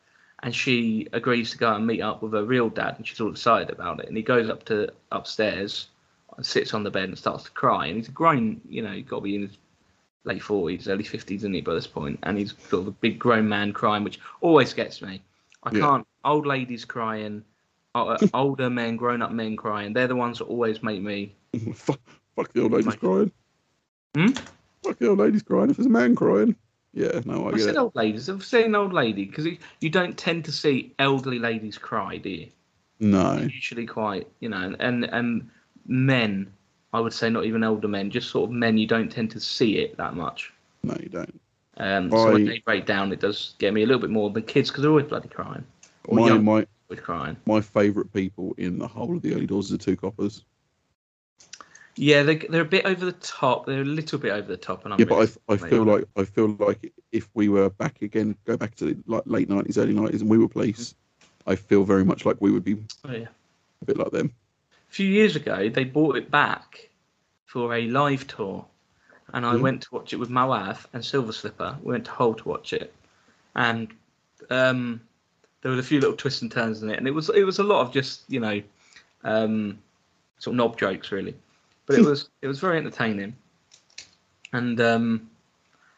and 0.44 0.54
she 0.54 1.08
agrees 1.14 1.52
to 1.52 1.58
go 1.58 1.74
and 1.74 1.88
meet 1.88 2.02
up 2.02 2.22
with 2.22 2.34
her 2.34 2.44
real 2.44 2.70
dad, 2.70 2.96
and 2.98 3.08
she's 3.08 3.20
all 3.22 3.32
excited 3.32 3.70
about 3.72 4.00
it. 4.02 4.08
And 4.08 4.16
he 4.18 4.22
goes 4.24 4.50
up 4.50 4.64
to 4.66 4.90
upstairs, 5.12 5.88
and 6.36 6.46
sits 6.46 6.74
on 6.74 6.84
the 6.84 6.92
bed 6.92 7.06
and 7.10 7.18
starts 7.18 7.44
to 7.46 7.52
cry. 7.52 7.88
And 7.88 7.98
he's 7.98 8.08
a 8.10 8.12
grown, 8.12 8.60
you 8.68 8.82
know, 8.82 8.92
he's 8.92 9.06
got 9.06 9.18
to 9.18 9.22
be 9.22 9.36
in 9.36 9.42
his 9.44 9.58
late 10.26 10.42
forties, 10.42 10.88
early 10.88 11.04
fifties, 11.04 11.42
isn't 11.42 11.54
he, 11.54 11.62
by 11.62 11.74
this 11.74 11.88
point? 11.88 12.20
And 12.24 12.38
he's 12.38 12.54
sort 12.70 12.82
of 12.82 12.88
a 12.88 12.92
big 12.92 13.18
grown 13.20 13.48
man 13.48 13.72
crying, 13.74 14.04
which 14.04 14.20
always 14.42 14.74
gets 14.74 15.02
me. 15.02 15.22
I 15.64 15.72
Yeah. 15.74 15.80
can't. 15.82 16.08
Old 16.26 16.46
ladies 16.46 16.86
crying, 16.86 17.44
uh, 17.96 18.18
older 18.34 18.70
men, 18.70 18.96
grown-up 18.98 19.32
men 19.32 19.56
crying. 19.56 19.94
They're 19.94 20.08
the 20.08 20.16
ones 20.16 20.40
that 20.40 20.46
always 20.46 20.82
make 20.84 21.02
me. 21.02 21.36
fuck, 21.74 22.00
fuck 22.36 22.52
the 22.54 22.64
old 22.64 22.72
ladies 22.74 22.96
crying. 22.96 23.32
Hmm? 24.16 24.28
Fuck 24.84 25.00
the 25.00 25.08
old 25.10 25.20
ladies 25.20 25.44
crying. 25.44 25.70
If 25.70 25.78
there's 25.78 25.86
a 25.88 25.90
man 25.90 26.16
crying, 26.16 26.56
yeah, 26.94 27.22
no, 27.26 27.46
I 27.46 27.50
I 27.50 27.52
get 27.52 27.62
said 27.62 27.76
it. 27.76 27.78
old 27.78 27.96
ladies. 27.96 28.30
I've 28.30 28.44
seen 28.46 28.66
an 28.66 28.76
old 28.76 28.94
lady 28.94 29.26
because 29.26 29.48
you 29.82 29.90
don't 29.90 30.18
tend 30.18 30.46
to 30.46 30.52
see 30.52 30.94
elderly 31.00 31.40
ladies 31.40 31.78
cry, 31.78 32.18
do 32.18 32.30
you? 32.30 32.48
No, 33.00 33.38
Usually 33.38 33.86
quite, 33.86 34.28
you 34.40 34.50
know, 34.50 34.76
and, 34.80 35.04
and 35.06 35.50
men. 35.88 36.54
I 36.94 37.00
would 37.00 37.12
say 37.14 37.30
not 37.30 37.46
even 37.46 37.64
older 37.64 37.88
men, 37.88 38.12
just 38.12 38.30
sort 38.30 38.50
of 38.50 38.56
men. 38.56 38.78
You 38.78 38.86
don't 38.88 39.12
tend 39.12 39.32
to 39.32 39.40
see 39.40 39.80
it 39.80 39.98
that 39.98 40.16
much. 40.16 40.54
no, 40.84 40.96
you 41.02 41.10
don't. 41.10 41.40
Um, 41.78 42.12
so 42.12 42.32
when 42.34 42.46
they 42.46 42.60
break 42.60 42.86
down, 42.86 43.12
it 43.12 43.20
does 43.20 43.56
get 43.58 43.74
me 43.74 43.82
a 43.82 43.88
little 43.88 44.00
bit 44.00 44.12
more 44.12 44.30
than 44.30 44.44
kids 44.44 44.70
because 44.70 44.84
they're 44.84 44.92
always 44.92 45.08
bloody 45.08 45.28
crying. 45.28 45.66
Or 46.06 46.20
My 46.20 46.28
young 46.28 46.44
my 46.46 46.68
always 46.88 47.04
crying. 47.04 47.36
my 47.48 47.62
favourite 47.62 48.14
people 48.14 48.54
in 48.60 48.78
the 48.78 48.88
whole 48.88 49.16
of 49.16 49.24
the 49.24 49.34
early 49.34 49.48
doors 49.48 49.72
are 49.74 49.78
the 49.78 49.84
two 49.84 49.96
coppers. 49.98 50.46
Yeah, 51.96 52.24
they 52.24 52.38
they're 52.38 52.62
a 52.62 52.66
bit 52.66 52.86
over 52.86 53.06
the 53.06 53.12
top. 53.14 53.66
They're 53.66 53.82
a 53.82 53.86
little 53.86 54.18
bit 54.18 54.32
over 54.32 54.48
the 54.48 54.58
top, 54.58 54.86
and 54.86 54.94
I'm 54.94 55.00
Yeah, 55.00 55.06
but 55.06 55.30
I, 55.50 55.54
I 55.54 55.58
feel 55.58 55.84
like 55.84 56.06
I 56.16 56.24
feel 56.24 56.48
like 56.60 56.92
if 57.12 57.30
we 57.34 57.50
were 57.50 57.70
back 57.70 58.02
again, 58.02 58.36
go 58.46 58.58
back 58.58 58.76
to 58.76 59.02
like 59.06 59.24
late 59.26 59.50
nineties, 59.50 59.78
early 59.78 59.94
nineties, 59.94 60.22
and 60.22 60.30
we 60.30 60.38
were 60.38 60.48
police, 60.48 60.96
I 61.46 61.56
feel 61.56 61.84
very 61.84 62.04
much 62.04 62.26
like 62.26 62.38
we 62.40 62.52
would 62.52 62.64
be 62.64 62.78
Oh, 63.06 63.12
yeah. 63.12 63.28
a 63.82 63.86
bit 63.86 63.98
like 63.98 64.12
them. 64.12 64.34
A 64.90 64.94
few 64.94 65.08
years 65.08 65.36
ago, 65.36 65.70
they 65.70 65.84
brought 65.84 66.16
it 66.18 66.32
back 66.32 66.90
for 67.46 67.74
a 67.76 67.88
live 67.88 68.26
tour, 68.28 68.66
and 69.34 69.46
I 69.46 69.54
Mhm. 69.54 69.62
went 69.62 69.82
to 69.84 69.88
watch 69.94 70.14
it 70.14 70.18
with 70.18 70.30
Moav 70.30 70.86
and 70.94 71.06
Silver 71.06 71.32
Slipper. 71.32 71.78
We 71.84 71.92
went 71.92 72.06
to 72.06 72.12
Hull 72.12 72.34
to 72.34 72.48
watch 72.48 72.74
it, 72.74 72.92
and 73.56 73.94
um, 74.50 75.00
there 75.62 75.70
was 75.70 75.80
a 75.80 75.88
few 75.88 76.00
little 76.00 76.16
twists 76.16 76.42
and 76.42 76.52
turns 76.52 76.82
in 76.82 76.90
it, 76.90 76.98
and 76.98 77.08
it 77.08 77.12
was 77.12 77.30
it 77.30 77.44
was 77.44 77.60
a 77.60 77.64
lot 77.64 77.82
of 77.86 77.94
just 77.94 78.24
you 78.30 78.40
know, 78.40 78.64
um, 79.24 79.78
sort 80.40 80.54
of 80.54 80.58
knob 80.58 80.78
jokes 80.80 81.12
really, 81.12 81.36
but 81.86 81.98
it 81.98 82.06
was 82.06 82.30
it 82.42 82.48
was 82.48 82.60
very 82.60 82.78
entertaining, 82.78 83.36
and 84.54 84.80
um, 84.82 85.30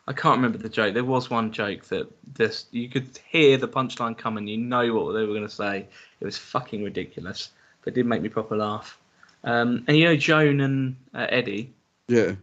I 0.08 0.14
can't 0.14 0.38
remember 0.38 0.58
the 0.58 0.70
joke. 0.70 0.94
There 0.94 1.04
was 1.04 1.30
one 1.30 1.52
joke 1.52 1.86
that 1.86 2.08
this 2.36 2.66
you 2.72 2.90
could 2.90 3.20
hear 3.28 3.58
the 3.58 3.68
punchline 3.68 4.18
coming. 4.18 4.48
You 4.48 4.58
know 4.58 4.94
what 4.94 5.14
they 5.14 5.22
were 5.22 5.34
going 5.34 5.42
to 5.48 5.50
say. 5.50 5.88
It 6.20 6.26
was 6.26 6.38
fucking 6.38 6.84
ridiculous, 6.84 7.50
but 7.84 7.94
it 7.94 7.96
did 7.96 8.06
make 8.06 8.22
me 8.22 8.30
proper 8.30 8.56
laugh. 8.58 8.98
Um, 9.44 9.84
and 9.88 9.96
you 9.98 10.06
know 10.06 10.16
Joan 10.16 10.62
and 10.62 10.96
uh, 11.14 11.28
Eddie, 11.30 11.72
Yeah. 12.08 12.34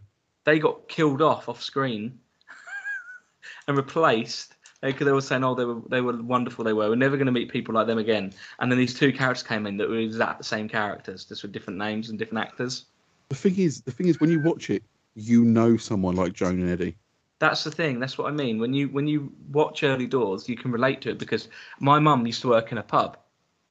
they 0.45 0.57
got 0.59 0.87
killed 0.87 1.21
off 1.21 1.49
off 1.49 1.61
screen 1.61 2.17
and 3.67 3.75
replaced. 3.75 4.55
because 4.81 5.05
they 5.05 5.11
were 5.11 5.21
saying, 5.21 5.43
"Oh, 5.43 5.53
they 5.55 5.65
were 5.65 5.81
they 5.89 6.01
were 6.01 6.21
wonderful. 6.21 6.63
They 6.63 6.73
were. 6.73 6.89
We're 6.89 6.95
never 6.95 7.17
going 7.17 7.25
to 7.25 7.31
meet 7.33 7.49
people 7.51 7.75
like 7.75 7.87
them 7.87 7.97
again." 7.97 8.33
And 8.59 8.71
then 8.71 8.77
these 8.79 8.93
two 8.93 9.11
characters 9.11 9.43
came 9.43 9.65
in 9.65 9.75
that 9.77 9.89
were 9.89 9.97
exact 9.97 10.37
the 10.37 10.43
same 10.45 10.69
characters, 10.69 11.25
just 11.25 11.41
with 11.43 11.51
different 11.51 11.77
names 11.79 12.09
and 12.09 12.17
different 12.19 12.45
actors. 12.45 12.85
The 13.33 13.39
thing 13.49 13.57
is, 13.57 13.81
the 13.81 13.89
thing 13.89 14.07
is, 14.09 14.19
when 14.19 14.29
you 14.29 14.39
watch 14.41 14.69
it, 14.69 14.83
you 15.15 15.43
know 15.43 15.75
someone 15.75 16.15
like 16.15 16.33
Joan 16.33 16.61
and 16.61 16.69
Eddie. 16.69 16.95
That's 17.39 17.63
the 17.63 17.71
thing. 17.71 17.99
That's 17.99 18.15
what 18.15 18.27
I 18.31 18.31
mean. 18.31 18.59
When 18.59 18.75
you 18.75 18.89
when 18.89 19.07
you 19.07 19.33
watch 19.51 19.81
Early 19.81 20.05
Doors, 20.05 20.47
you 20.47 20.55
can 20.55 20.71
relate 20.71 21.01
to 21.01 21.09
it 21.09 21.17
because 21.17 21.49
my 21.79 21.97
mum 21.97 22.27
used 22.27 22.41
to 22.43 22.49
work 22.49 22.71
in 22.71 22.77
a 22.77 22.83
pub, 22.83 23.17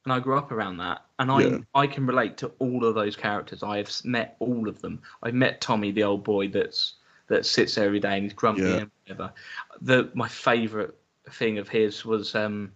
and 0.04 0.12
I 0.12 0.18
grew 0.18 0.36
up 0.36 0.50
around 0.50 0.78
that, 0.78 1.02
and 1.20 1.30
I 1.30 1.42
Yeah. 1.42 1.58
I 1.76 1.86
can 1.86 2.06
relate 2.06 2.36
to 2.38 2.50
all 2.58 2.84
of 2.84 2.96
those 2.96 3.14
characters. 3.14 3.62
I 3.62 3.76
have 3.76 3.88
met 4.02 4.34
all 4.40 4.68
of 4.68 4.82
them. 4.82 5.00
I've 5.22 5.34
met 5.34 5.60
Tommy, 5.60 5.92
the 5.92 6.02
old 6.02 6.24
boy 6.24 6.48
that's 6.48 6.94
that 7.28 7.46
sits 7.46 7.76
there 7.76 7.86
every 7.86 8.00
day 8.00 8.14
and 8.16 8.24
he's 8.24 8.32
grumpy 8.32 8.62
Yeah. 8.62 8.78
and 8.78 8.90
whatever. 9.04 9.32
The 9.80 10.10
my 10.14 10.26
favourite 10.26 10.90
thing 11.30 11.58
of 11.58 11.68
his 11.68 12.04
was 12.04 12.34
um 12.34 12.72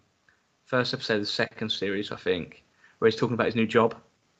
first 0.67 0.95
episode 0.95 1.15
of 1.15 1.21
the 1.23 1.27
second 1.27 1.71
series, 1.71 2.13
I 2.13 2.17
think, 2.17 2.63
where 3.01 3.11
he's 3.11 3.19
talking 3.19 3.35
about 3.35 3.47
his 3.47 3.57
new 3.57 3.67
job. 3.67 3.97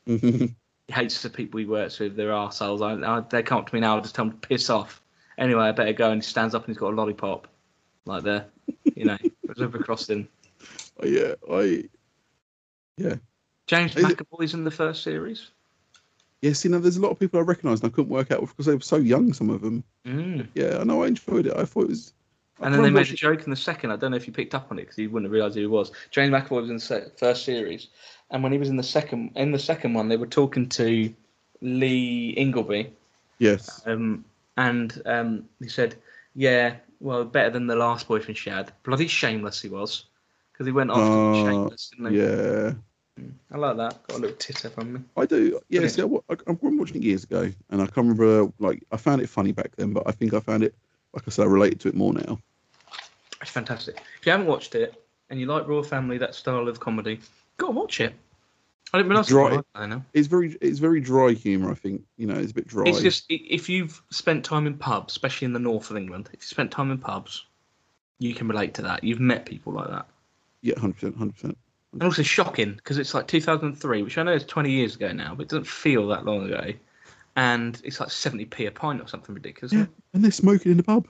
He 0.89 0.95
hates 0.95 1.21
the 1.23 1.31
people 1.31 1.59
he 1.59 1.67
works 1.67 1.99
with. 1.99 2.17
They're 2.17 2.31
arseholes. 2.31 2.81
I, 2.81 3.17
I, 3.17 3.21
they 3.21 3.43
come 3.43 3.59
up 3.59 3.69
to 3.69 3.75
me 3.75 3.81
now. 3.81 3.97
I 3.97 4.01
just 4.01 4.15
tell 4.15 4.27
them 4.27 4.39
to 4.39 4.49
piss 4.49 4.71
off. 4.71 5.03
Anyway, 5.39 5.63
I 5.65 5.73
better 5.73 5.93
go. 5.93 6.11
And 6.13 6.23
he 6.23 6.27
stands 6.27 6.55
up 6.55 6.63
and 6.65 6.69
he's 6.75 6.79
got 6.79 6.93
a 6.93 6.97
lollipop, 6.97 7.49
like 8.05 8.23
there, 8.23 8.47
you 8.95 9.05
know, 9.05 9.19
river 9.57 9.79
crossing. 9.81 10.29
Oh, 11.01 11.07
yeah, 11.07 11.35
I 11.53 11.85
yeah. 12.97 13.17
James 13.67 13.95
Is 13.97 14.05
it- 14.11 14.17
McAvoy's 14.19 14.55
in 14.55 14.65
the 14.65 14.71
first 14.71 15.03
series. 15.03 15.51
yes, 16.41 16.65
you 16.65 16.71
know, 16.71 16.79
there's 16.79 16.97
a 16.97 17.01
lot 17.03 17.11
of 17.11 17.19
people 17.19 17.41
I 17.41 17.43
recognise 17.43 17.81
and 17.83 17.91
I 17.93 17.95
couldn't 17.95 18.11
work 18.11 18.31
out 18.31 18.41
because 18.41 18.67
they 18.67 18.75
were 18.75 18.81
so 18.81 18.97
young. 18.97 19.33
Some 19.33 19.51
of 19.51 19.61
them. 19.61 19.83
Mm. 20.07 20.47
Yeah, 20.55 20.79
I 20.81 20.85
know. 20.85 21.03
I 21.03 21.09
enjoyed 21.09 21.47
it. 21.47 21.57
I 21.57 21.65
thought 21.65 21.85
it 21.85 21.89
was. 21.91 22.13
I 22.61 22.67
And 22.67 22.75
then 22.75 22.83
they 22.83 22.91
made 22.91 23.11
a 23.11 23.15
joke 23.15 23.43
in 23.45 23.51
the 23.51 23.57
second. 23.57 23.91
I 23.91 23.97
don't 23.97 24.13
know 24.13 24.17
if 24.17 24.27
you 24.27 24.33
picked 24.33 24.55
up 24.55 24.69
on 24.71 24.79
it 24.79 24.83
because 24.83 24.97
you 24.97 25.11
wouldn't 25.11 25.27
have 25.27 25.33
realised 25.33 25.57
who 25.57 25.61
he 25.63 25.67
was. 25.67 25.93
James 26.11 26.33
McAvoy 26.33 26.63
was 26.63 26.71
in 26.71 26.77
the 26.77 27.13
first 27.19 27.45
series, 27.45 27.89
and 28.31 28.43
when 28.43 28.53
he 28.53 28.59
was 28.59 28.69
in 28.69 28.77
the 28.77 28.83
second 28.83 29.33
in 29.37 29.53
the 29.53 29.59
second 29.59 29.95
one, 29.95 30.09
they 30.09 30.17
were 30.17 30.27
talking 30.27 30.69
to 30.71 31.13
Lee 31.61 32.31
Ingleby, 32.37 32.91
Yes. 33.39 33.83
um, 33.87 34.25
and 34.57 35.03
um, 35.07 35.49
he 35.61 35.69
said, 35.69 35.97
"Yeah, 36.35 36.77
well, 37.01 37.25
better 37.25 37.51
than 37.51 37.67
the 37.67 37.77
last 37.77 38.09
boyfriend 38.09 38.39
she 38.39 38.51
had. 38.51 38.73
Bloody 38.83 39.07
shameless 39.07 39.61
he 39.63 39.69
was, 39.69 40.07
because 40.53 40.67
he 40.67 40.73
went 40.73 40.91
after 40.91 41.03
Uh, 41.03 41.45
shameless, 41.45 41.91
didn't 41.91 42.13
he? 42.13 42.19
Yeah. 42.19 42.73
I 43.51 43.57
like 43.57 43.77
that. 43.79 44.07
Got 44.07 44.19
a 44.19 44.21
little 44.21 44.37
titter 44.37 44.69
from 44.69 44.93
me. 44.93 45.01
I 45.17 45.25
do. 45.25 45.59
Yeah, 45.71 45.87
see, 45.87 46.03
I, 46.03 46.05
I, 46.05 46.35
I 46.35 46.37
remember 46.47 46.81
watching 46.83 46.97
it 46.97 47.03
years 47.03 47.25
ago, 47.25 47.51
and 47.71 47.81
I 47.81 47.87
can't 47.87 48.07
remember. 48.09 48.53
Like, 48.59 48.83
I 48.93 48.99
found 48.99 49.23
it 49.23 49.29
funny 49.29 49.53
back 49.53 49.75
then, 49.77 49.93
but 49.95 50.03
I 50.07 50.13
think 50.13 50.35
I 50.35 50.41
found 50.41 50.63
it, 50.63 50.75
like 51.15 51.25
I 51.27 51.31
said, 51.31 51.45
I 51.45 51.47
related 51.47 51.81
to 51.81 51.89
it 51.89 51.95
more 51.95 52.13
now. 52.13 52.39
It's 53.41 53.51
fantastic. 53.51 54.03
If 54.21 54.27
you 54.27 54.33
haven't 54.33 54.47
watched 54.49 54.75
it 54.75 55.03
and 55.31 55.41
you 55.41 55.47
like 55.47 55.67
Royle 55.67 55.83
Family, 55.83 56.19
that 56.19 56.35
style 56.35 56.69
of 56.69 56.79
comedy, 56.81 57.21
go 57.57 57.69
and 57.69 57.77
watch 57.77 58.01
it. 58.01 58.15
I 58.93 58.99
didn't 58.99 59.11
realise. 59.11 59.27
Dry. 59.27 59.61
I 59.75 59.87
know. 59.87 60.03
It's 60.15 60.29
very, 60.29 60.57
it's 60.61 60.79
very 60.79 61.01
dry 61.01 61.33
humour. 61.33 61.71
I 61.71 61.75
think 61.75 62.03
you 62.17 62.27
know, 62.27 62.35
it's 62.35 62.53
a 62.53 62.55
bit 62.55 62.67
dry. 62.67 62.85
It's 62.87 63.01
just 63.01 63.27
if 63.29 63.69
you've 63.69 64.01
spent 64.11 64.45
time 64.45 64.67
in 64.67 64.79
pubs, 64.79 65.13
especially 65.13 65.47
in 65.47 65.53
the 65.53 65.59
north 65.59 65.91
of 65.91 65.97
England, 65.97 66.29
if 66.33 66.41
you 66.41 66.47
spent 66.47 66.71
time 66.71 66.91
in 66.91 66.99
pubs, 66.99 67.47
you 68.19 68.35
can 68.35 68.49
relate 68.49 68.75
to 68.75 68.83
that. 68.83 69.03
You've 69.05 69.21
met 69.21 69.45
people 69.45 69.73
like 69.73 69.89
that. 69.89 70.07
yeah, 70.63 70.79
hundred 70.79 70.95
percent, 70.95 71.17
hundred 71.17 71.35
percent. 71.35 71.59
And 71.93 72.03
also 72.03 72.23
shocking 72.23 72.75
because 72.75 72.99
it's 72.99 73.15
like 73.15 73.27
2003, 73.27 74.03
which 74.03 74.19
I 74.19 74.23
know 74.23 74.33
is 74.33 74.45
20 74.45 74.71
years 74.71 74.97
ago 74.97 75.13
now, 75.13 75.35
but 75.35 75.45
it 75.45 75.49
doesn't 75.49 75.67
feel 75.67 76.07
that 76.09 76.25
long 76.25 76.45
ago. 76.45 76.73
And 77.37 77.81
it's 77.85 78.01
like 78.01 78.09
70p 78.09 78.67
a 78.67 78.71
pint 78.71 79.01
or 79.01 79.07
something 79.09 79.35
ridiculous. 79.35 79.73
Yeah, 79.73 79.87
and 80.15 80.23
they're 80.23 80.31
smoking 80.31 80.73
in 80.73 80.77
the 80.77 80.83
pub. 80.83 81.07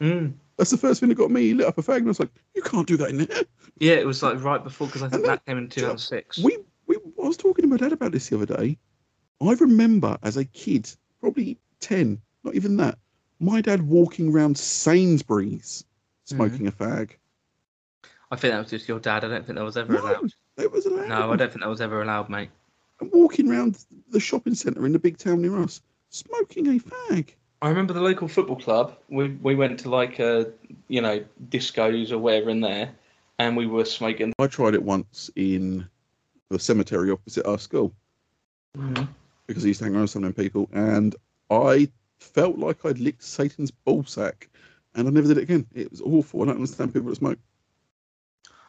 Mm. 0.00 0.34
That's 0.56 0.70
the 0.70 0.78
first 0.78 1.00
thing 1.00 1.08
that 1.08 1.16
got 1.16 1.30
me. 1.30 1.42
He 1.42 1.54
lit 1.54 1.66
up 1.66 1.78
a 1.78 1.82
fag, 1.82 1.98
and 1.98 2.06
I 2.06 2.08
was 2.08 2.20
like, 2.20 2.30
"You 2.54 2.62
can't 2.62 2.86
do 2.86 2.96
that 2.98 3.10
in 3.10 3.18
there." 3.18 3.42
Yeah, 3.78 3.94
it 3.94 4.06
was 4.06 4.22
like 4.22 4.42
right 4.42 4.62
before 4.62 4.86
because 4.86 5.02
I 5.02 5.08
think 5.08 5.24
And 5.24 5.32
that 5.32 5.44
came 5.46 5.58
in 5.58 5.68
2006. 5.68 6.38
We, 6.38 6.58
we, 6.86 6.96
I 6.96 7.26
was 7.26 7.36
talking 7.36 7.62
to 7.64 7.68
my 7.68 7.76
dad 7.76 7.92
about 7.92 8.12
this 8.12 8.28
the 8.28 8.36
other 8.36 8.46
day. 8.46 8.78
I 9.40 9.52
remember 9.54 10.16
as 10.22 10.36
a 10.36 10.44
kid, 10.44 10.88
probably 11.20 11.58
ten, 11.80 12.20
not 12.44 12.54
even 12.54 12.76
that, 12.76 12.98
my 13.40 13.60
dad 13.60 13.82
walking 13.82 14.32
around 14.32 14.56
Sainsbury's 14.56 15.84
smoking 16.24 16.66
mm-hmm. 16.66 16.82
a 16.82 16.86
fag. 16.86 17.10
I 18.30 18.36
think 18.36 18.52
that 18.52 18.58
was 18.58 18.70
just 18.70 18.88
your 18.88 19.00
dad. 19.00 19.24
I 19.24 19.28
don't 19.28 19.44
think 19.44 19.58
that 19.58 19.64
was 19.64 19.76
ever 19.76 19.96
allowed. 19.96 20.32
It 20.56 20.70
was 20.70 20.86
allowed. 20.86 21.08
No, 21.08 21.32
I 21.32 21.36
don't 21.36 21.50
think 21.50 21.62
that 21.62 21.68
was 21.68 21.80
ever 21.80 22.02
allowed, 22.02 22.28
mate. 22.28 22.50
And 23.00 23.10
walking 23.12 23.50
around 23.50 23.84
the 24.10 24.20
shopping 24.20 24.54
centre 24.54 24.86
in 24.86 24.92
the 24.92 24.98
big 24.98 25.18
town 25.18 25.42
near 25.42 25.60
us, 25.60 25.80
smoking 26.10 26.68
a 26.68 26.78
fag. 26.78 27.30
I 27.64 27.68
remember 27.68 27.94
the 27.94 28.02
local 28.02 28.28
football 28.28 28.56
club. 28.56 28.94
We 29.08 29.28
we 29.28 29.54
went 29.54 29.80
to 29.80 29.88
like 29.88 30.18
a 30.18 30.52
you 30.88 31.00
know 31.00 31.24
discos 31.48 32.12
or 32.12 32.18
whatever 32.18 32.50
in 32.50 32.60
there, 32.60 32.90
and 33.38 33.56
we 33.56 33.66
were 33.66 33.86
smoking. 33.86 34.34
I 34.38 34.48
tried 34.48 34.74
it 34.74 34.82
once 34.82 35.30
in 35.34 35.88
the 36.50 36.58
cemetery 36.58 37.10
opposite 37.10 37.46
our 37.46 37.58
school 37.58 37.94
mm-hmm. 38.76 39.04
because 39.46 39.64
I 39.64 39.68
used 39.68 39.78
to 39.78 39.86
hang 39.86 39.94
around 39.94 40.02
with 40.02 40.10
some 40.10 40.24
of 40.24 40.34
them 40.34 40.44
people, 40.44 40.68
and 40.74 41.16
I 41.48 41.88
felt 42.18 42.58
like 42.58 42.84
I'd 42.84 42.98
licked 42.98 43.22
Satan's 43.22 43.72
ballsack, 43.86 44.48
and 44.94 45.08
I 45.08 45.10
never 45.10 45.28
did 45.28 45.38
it 45.38 45.44
again. 45.44 45.66
It 45.72 45.90
was 45.90 46.02
awful. 46.02 46.42
I 46.42 46.44
don't 46.44 46.56
understand 46.56 46.92
people 46.92 47.08
that 47.08 47.16
smoke. 47.16 47.38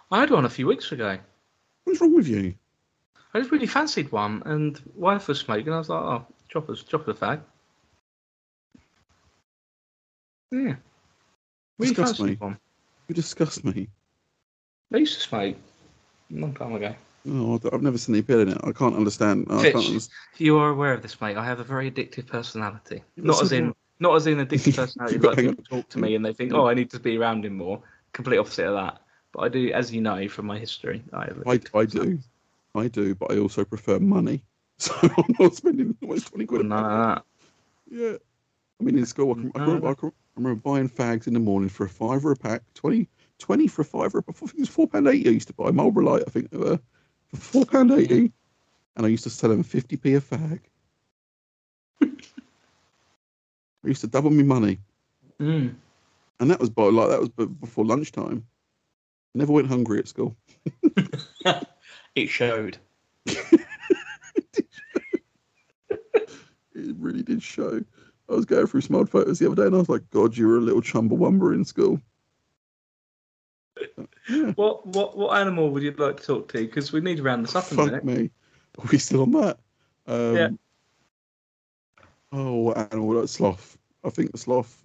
I 0.09 0.21
had 0.21 0.31
one 0.31 0.45
a 0.45 0.49
few 0.49 0.67
weeks 0.67 0.93
ago. 0.93 1.19
What's 1.83 1.99
wrong 1.99 2.15
with 2.15 2.29
you? 2.29 2.55
I 3.33 3.39
just 3.39 3.51
really 3.51 3.67
fancied 3.67 4.13
one, 4.13 4.41
and 4.45 4.81
wife 4.95 5.27
was 5.27 5.39
smoking. 5.39 5.73
I 5.73 5.79
was 5.79 5.89
like, 5.89 6.01
oh, 6.01 6.25
us, 6.69 6.83
drop 6.83 7.09
us 7.09 7.17
a 7.21 7.25
fag. 7.25 7.41
Yeah. 10.51 10.75
Really 11.77 11.93
Disgust 11.93 12.21
me. 12.21 12.35
one. 12.35 12.57
You 13.07 13.15
disgust 13.15 13.63
me. 13.65 13.87
I 14.93 14.97
used 14.97 15.15
to 15.15 15.19
smoke 15.21 15.55
a 16.31 16.35
long 16.35 16.53
time 16.53 16.73
ago. 16.73 16.95
Oh, 17.27 17.59
I've 17.73 17.81
never 17.81 17.97
seen 17.97 18.13
the 18.13 18.19
appeal 18.19 18.41
in 18.41 18.49
it. 18.49 18.57
I 18.63 18.71
can't 18.71 18.95
understand. 18.95 19.47
I 19.49 19.61
Fitch. 19.61 19.73
can't 19.73 19.85
understand. 19.85 20.13
You 20.37 20.57
are 20.59 20.69
aware 20.69 20.93
of 20.93 21.01
this, 21.01 21.19
mate. 21.21 21.37
I 21.37 21.43
have 21.45 21.59
a 21.59 21.63
very 21.63 21.89
addictive 21.89 22.27
personality. 22.27 23.03
Not 23.17 23.37
so 23.37 23.43
as 23.43 23.51
in, 23.51 23.69
I. 23.69 23.73
not 23.99 24.15
as 24.15 24.27
in 24.27 24.37
addictive 24.37 24.75
personality. 24.75 25.17
Like 25.17 25.37
people 25.37 25.63
talk 25.63 25.89
to 25.89 25.99
me 25.99 26.15
and 26.15 26.23
they 26.23 26.33
think, 26.33 26.53
oh, 26.53 26.67
I 26.67 26.73
need 26.75 26.91
to 26.91 26.99
be 26.99 27.17
around 27.17 27.43
him 27.45 27.57
more. 27.57 27.81
Complete 28.13 28.37
opposite 28.37 28.67
of 28.67 28.75
that. 28.75 29.01
But 29.33 29.39
I 29.41 29.49
do, 29.49 29.71
as 29.73 29.91
you 29.93 30.01
know 30.01 30.27
from 30.29 30.45
my 30.45 30.59
history, 30.59 31.03
I 31.13 31.25
have. 31.25 31.43
I, 31.47 31.59
I 31.77 31.85
do. 31.85 32.19
I 32.75 32.87
do, 32.87 33.15
but 33.15 33.31
I 33.31 33.39
also 33.39 33.65
prefer 33.65 33.99
money. 33.99 34.43
So 34.77 34.93
I'm 35.01 35.35
not 35.39 35.55
spending 35.55 35.95
almost 36.01 36.27
20 36.33 36.45
quid 36.47 36.69
pack. 36.69 36.83
of 36.83 36.85
that. 36.91 37.23
Yeah. 37.89 38.17
I 38.79 38.83
mean, 38.83 38.97
in 38.97 39.05
school, 39.05 39.31
I, 39.31 39.35
can, 39.35 39.51
I, 39.55 39.59
No, 39.59 39.65
remember, 39.67 39.87
I, 39.87 39.93
can, 39.93 40.11
I 40.35 40.41
remember 40.41 40.61
buying 40.61 40.89
fags 40.89 41.27
in 41.27 41.33
the 41.33 41.39
morning 41.39 41.69
for 41.69 41.85
a 41.85 41.89
fiver 41.89 42.31
a 42.33 42.35
pack, 42.35 42.61
20, 42.73 43.07
20 43.39 43.67
for 43.67 43.83
a 43.83 43.85
fiver. 43.85 44.23
I 44.27 44.31
think 44.33 44.53
it 44.53 44.59
was 44.59 44.69
£4.80 44.69 45.07
I 45.07 45.29
used 45.29 45.47
to 45.47 45.53
buy. 45.53 45.71
Marlboro 45.71 46.03
Light, 46.03 46.23
I 46.27 46.29
think 46.29 46.49
they 46.49 46.57
were 46.57 46.79
for 47.33 47.65
£4.80. 47.65 48.31
And 48.97 49.05
I 49.05 49.09
used 49.09 49.23
to 49.23 49.29
sell 49.29 49.49
them 49.49 49.63
50p 49.63 50.17
a 50.17 50.21
fag. 50.21 50.59
I 53.83 53.87
used 53.87 54.01
to 54.01 54.07
double 54.07 54.29
my 54.29 54.43
money. 54.43 54.79
Mm. 55.39 55.75
And 56.39 56.51
that 56.51 56.59
was 56.59 56.69
by 56.69 56.83
like 56.83 57.09
that 57.09 57.19
was 57.19 57.29
before 57.29 57.85
lunchtime. 57.85 58.45
Never 59.33 59.53
went 59.53 59.67
hungry 59.67 59.99
at 59.99 60.07
school. 60.07 60.35
It 62.15 62.27
showed. 62.27 62.77
It 66.77 66.95
really 66.99 67.23
did 67.23 67.41
show. 67.41 67.83
I 68.29 68.33
was 68.33 68.45
going 68.45 68.65
through 68.67 68.81
old 68.97 69.09
photos 69.09 69.39
the 69.39 69.47
other 69.47 69.55
day 69.55 69.67
and 69.67 69.75
I 69.75 69.79
was 69.79 69.89
like, 69.89 70.09
God, 70.09 70.35
you 70.35 70.47
were 70.47 70.57
a 70.57 70.61
little 70.61 70.81
chumbawamba 70.81 71.53
in 71.53 71.63
school. 71.65 72.01
Yeah. 74.29 74.51
What 74.55 74.87
what 74.87 75.17
what 75.17 75.37
animal 75.37 75.69
would 75.69 75.83
you 75.83 75.91
like 75.91 76.19
to 76.21 76.25
talk 76.25 76.47
to? 76.53 76.59
Because 76.65 76.91
we 76.91 77.01
need 77.01 77.17
to 77.17 77.23
round 77.23 77.43
this 77.43 77.55
up 77.55 77.71
in 77.71 77.79
a 77.79 77.83
Fuck 77.83 78.03
minute. 78.03 78.05
me. 78.05 78.29
Are 78.79 78.87
we 78.91 78.97
still 78.97 79.21
on 79.21 79.31
that? 79.31 79.59
Um, 80.07 80.35
Yeah. 80.35 80.49
Oh, 82.31 82.53
what 82.55 82.77
animal? 82.93 83.21
That 83.21 83.27
sloth. 83.27 83.77
I 84.03 84.09
think 84.09 84.31
the 84.31 84.37
sloth. 84.37 84.81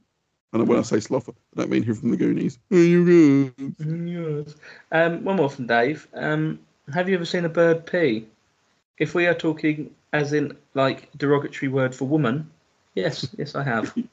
And 0.53 0.67
when 0.67 0.79
I 0.79 0.83
say 0.83 0.99
sloth, 1.01 1.29
I 1.29 1.33
don't 1.57 1.71
mean 1.71 1.85
him 1.85 1.95
from 1.95 2.11
the 2.11 2.17
Goonies. 2.17 2.59
Are 2.73 2.77
you 2.77 3.53
good? 3.55 3.75
Yes. 3.79 4.57
Um, 4.91 5.23
one 5.25 5.37
more 5.37 5.49
from 5.49 5.69
Dave. 5.69 6.09
Um, 6.13 6.59
have 6.93 7.09
you 7.09 7.15
ever 7.15 7.25
seen 7.25 7.45
a 7.45 7.49
bird 7.49 7.87
pee? 7.87 8.27
If 8.99 9.15
we 9.15 9.27
are 9.27 9.35
talking 9.35 9.95
as 10.13 10.33
in 10.33 10.57
like 10.75 11.09
derogatory 11.17 11.69
word 11.69 11.95
for 11.95 12.07
woman, 12.07 12.51
yes, 12.95 13.29
yes, 13.39 13.55
I 13.55 13.63
have. 13.65 13.95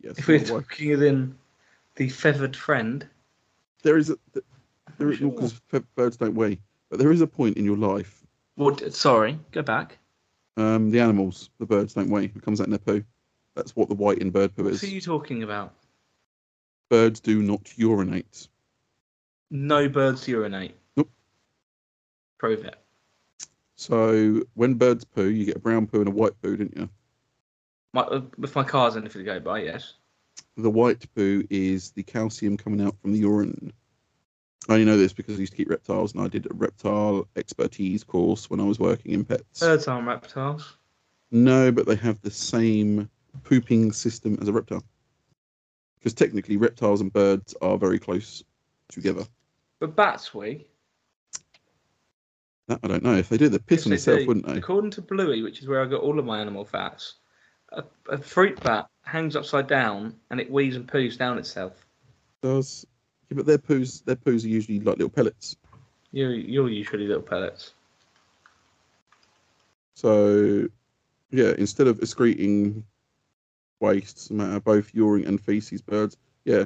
Yes. 0.00 0.16
If 0.16 0.28
we're 0.28 0.44
talking 0.44 0.92
as 0.92 1.02
in 1.02 1.36
the 1.96 2.08
feathered 2.08 2.54
friend, 2.54 3.04
There 3.82 3.98
is 3.98 4.10
a 4.10 4.16
there 4.96 5.10
is 5.10 5.18
Sure. 5.18 5.30
because 5.32 5.60
birds 5.96 6.16
don't 6.16 6.36
weigh, 6.36 6.60
but 6.88 7.00
there 7.00 7.10
is 7.10 7.20
a 7.20 7.26
point 7.26 7.56
in 7.56 7.64
your 7.64 7.76
life. 7.76 8.24
what? 8.54 8.94
Sorry, 8.94 9.40
go 9.50 9.60
back. 9.62 9.98
Um, 10.56 10.90
the 10.90 11.00
animals, 11.00 11.50
the 11.58 11.66
birds 11.66 11.94
don't 11.94 12.10
weigh. 12.10 12.26
It 12.26 12.42
comes 12.42 12.60
out 12.60 12.68
in 12.68 12.70
their 12.70 12.78
poo. 12.78 13.02
That's 13.56 13.74
what 13.74 13.88
the 13.88 13.96
white 13.96 14.18
in 14.18 14.30
bird 14.30 14.54
poo 14.54 14.62
What 14.64 14.74
is. 14.74 14.84
are 14.84 14.86
you 14.86 15.00
talking 15.00 15.42
about? 15.42 15.74
Birds 16.90 17.18
do 17.18 17.42
not 17.42 17.76
urinate. 17.76 18.46
No 19.50 19.88
birds 19.88 20.28
urinate. 20.28 20.76
Nope. 20.96 21.10
Prove 22.38 22.64
it. 22.64 22.76
So 23.74 24.42
when 24.54 24.74
birds 24.74 25.04
poo, 25.04 25.28
you 25.28 25.44
get 25.44 25.56
a 25.56 25.60
brown 25.60 25.88
poo 25.88 25.98
and 25.98 26.08
a 26.08 26.12
white 26.12 26.40
poo, 26.40 26.56
didn't 26.56 26.76
you? 26.76 26.88
My, 27.92 28.02
uh, 28.02 28.22
if 28.42 28.54
my 28.54 28.64
car's 28.64 28.96
anything 28.96 29.20
to 29.20 29.24
go 29.24 29.40
by, 29.40 29.62
yes. 29.62 29.94
The 30.56 30.70
white 30.70 31.06
poo 31.14 31.44
is 31.50 31.90
the 31.92 32.02
calcium 32.02 32.56
coming 32.56 32.80
out 32.80 32.96
from 33.00 33.12
the 33.12 33.18
urine. 33.18 33.72
I 34.68 34.74
only 34.74 34.84
know 34.84 34.98
this 34.98 35.12
because 35.12 35.36
I 35.36 35.40
used 35.40 35.52
to 35.52 35.56
keep 35.56 35.70
reptiles 35.70 36.12
and 36.12 36.22
I 36.22 36.28
did 36.28 36.46
a 36.46 36.54
reptile 36.54 37.26
expertise 37.36 38.04
course 38.04 38.50
when 38.50 38.60
I 38.60 38.64
was 38.64 38.78
working 38.78 39.12
in 39.12 39.24
pets. 39.24 39.60
Birds 39.60 39.88
aren't 39.88 40.06
reptiles. 40.06 40.76
No, 41.30 41.72
but 41.72 41.86
they 41.86 41.94
have 41.96 42.20
the 42.20 42.30
same 42.30 43.08
pooping 43.44 43.92
system 43.92 44.38
as 44.42 44.48
a 44.48 44.52
reptile. 44.52 44.84
Because 45.98 46.14
technically, 46.14 46.56
reptiles 46.56 47.00
and 47.00 47.12
birds 47.12 47.54
are 47.62 47.78
very 47.78 47.98
close 47.98 48.44
together. 48.88 49.24
But 49.80 49.96
bats, 49.96 50.34
we. 50.34 50.66
That 52.68 52.80
I 52.82 52.88
don't 52.88 53.02
know. 53.02 53.14
If 53.14 53.28
they 53.28 53.38
do, 53.38 53.48
they'd 53.48 53.64
piss 53.64 53.86
on 53.86 53.90
themselves, 53.90 54.26
wouldn't 54.26 54.46
they? 54.46 54.58
According 54.58 54.90
to 54.92 55.02
Bluey, 55.02 55.42
which 55.42 55.60
is 55.60 55.68
where 55.68 55.82
I 55.82 55.86
got 55.86 56.02
all 56.02 56.18
of 56.18 56.24
my 56.24 56.40
animal 56.40 56.64
fats, 56.64 57.14
a, 57.72 57.84
a 58.08 58.18
fruit 58.18 58.60
bat 58.62 58.88
hangs 59.02 59.36
upside 59.36 59.66
down 59.66 60.14
and 60.30 60.40
it 60.40 60.50
wheezes 60.50 60.76
and 60.76 60.88
poos 60.88 61.16
down 61.16 61.38
itself. 61.38 61.86
Does 62.42 62.86
yeah, 63.30 63.36
but 63.36 63.46
their 63.46 63.58
poos, 63.58 64.04
their 64.04 64.16
poos 64.16 64.44
are 64.44 64.48
usually 64.48 64.80
like 64.80 64.96
little 64.96 65.10
pellets. 65.10 65.56
You're, 66.12 66.34
you're 66.34 66.70
usually 66.70 67.06
little 67.06 67.22
pellets. 67.22 67.74
So, 69.94 70.68
yeah, 71.30 71.52
instead 71.58 71.88
of 71.88 72.00
excreting 72.00 72.84
wastes, 73.80 74.30
no 74.30 74.44
matter 74.44 74.60
both 74.60 74.94
urine 74.94 75.26
and 75.26 75.40
feces, 75.40 75.82
birds, 75.82 76.16
yeah, 76.44 76.64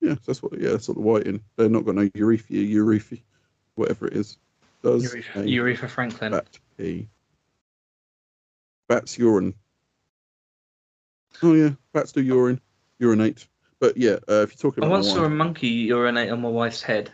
yeah, 0.00 0.14
that's 0.24 0.42
what, 0.42 0.52
yeah, 0.60 0.70
that's 0.70 0.88
what 0.88 0.96
the 0.96 1.00
whiting. 1.02 1.40
They're 1.56 1.68
not 1.68 1.84
got 1.84 1.96
no 1.96 2.08
urethra, 2.14 2.56
urethra, 2.56 3.18
whatever 3.74 4.06
it 4.06 4.12
is. 4.12 4.38
Does 4.82 5.16
Urethra 5.34 5.88
Franklin. 5.88 6.32
bat 6.32 6.58
pee? 6.76 7.08
Bats 8.88 9.18
urine. 9.18 9.54
Oh 11.42 11.54
yeah, 11.54 11.70
bats 11.92 12.12
do 12.12 12.22
urine, 12.22 12.60
urinate. 12.98 13.46
But 13.78 13.96
yeah, 13.96 14.16
uh, 14.28 14.42
if 14.42 14.52
you're 14.52 14.70
talking 14.70 14.84
I 14.84 14.88
once 14.88 15.08
saw 15.10 15.24
a 15.24 15.28
monkey 15.28 15.68
urinate 15.68 16.30
on 16.30 16.40
my 16.40 16.48
wife's 16.48 16.82
head. 16.82 17.10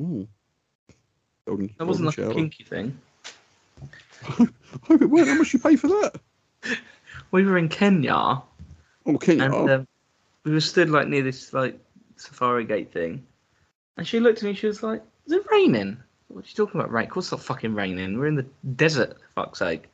Ooh. 0.00 0.26
Golden, 1.46 1.72
That 1.78 1.86
wasn't 1.86 2.06
like 2.06 2.18
a 2.18 2.34
kinky 2.34 2.64
thing. 2.64 2.98
I 4.28 4.32
hope 4.82 5.02
it 5.02 5.06
weren't. 5.06 5.28
How 5.28 5.34
much 5.36 5.52
you 5.52 5.60
pay 5.60 5.76
for 5.76 5.88
that? 5.88 6.20
We 7.32 7.44
were 7.44 7.58
in 7.58 7.68
Kenya 7.68 8.14
Oh, 8.14 9.18
Kenya. 9.20 9.44
and 9.44 9.70
um, 9.70 9.88
we 10.44 10.52
were 10.52 10.60
stood 10.60 10.90
like 10.90 11.08
near 11.08 11.22
this 11.22 11.52
like 11.52 11.78
safari 12.16 12.64
gate 12.64 12.92
thing, 12.92 13.26
and 13.96 14.06
she 14.06 14.20
looked 14.20 14.38
at 14.38 14.44
me. 14.44 14.54
She 14.54 14.68
was 14.68 14.82
like, 14.82 15.02
"Is 15.26 15.32
it 15.32 15.44
raining?" 15.50 15.96
What 16.28 16.44
are 16.44 16.48
you 16.48 16.54
talking 16.54 16.80
about? 16.80 16.92
Rain? 16.92 17.06
Of 17.06 17.10
course, 17.10 17.26
it's 17.26 17.32
not 17.32 17.42
fucking 17.42 17.74
raining. 17.74 18.18
We're 18.18 18.28
in 18.28 18.36
the 18.36 18.46
desert. 18.76 19.16
For 19.34 19.42
fuck's 19.44 19.58
sake. 19.58 19.88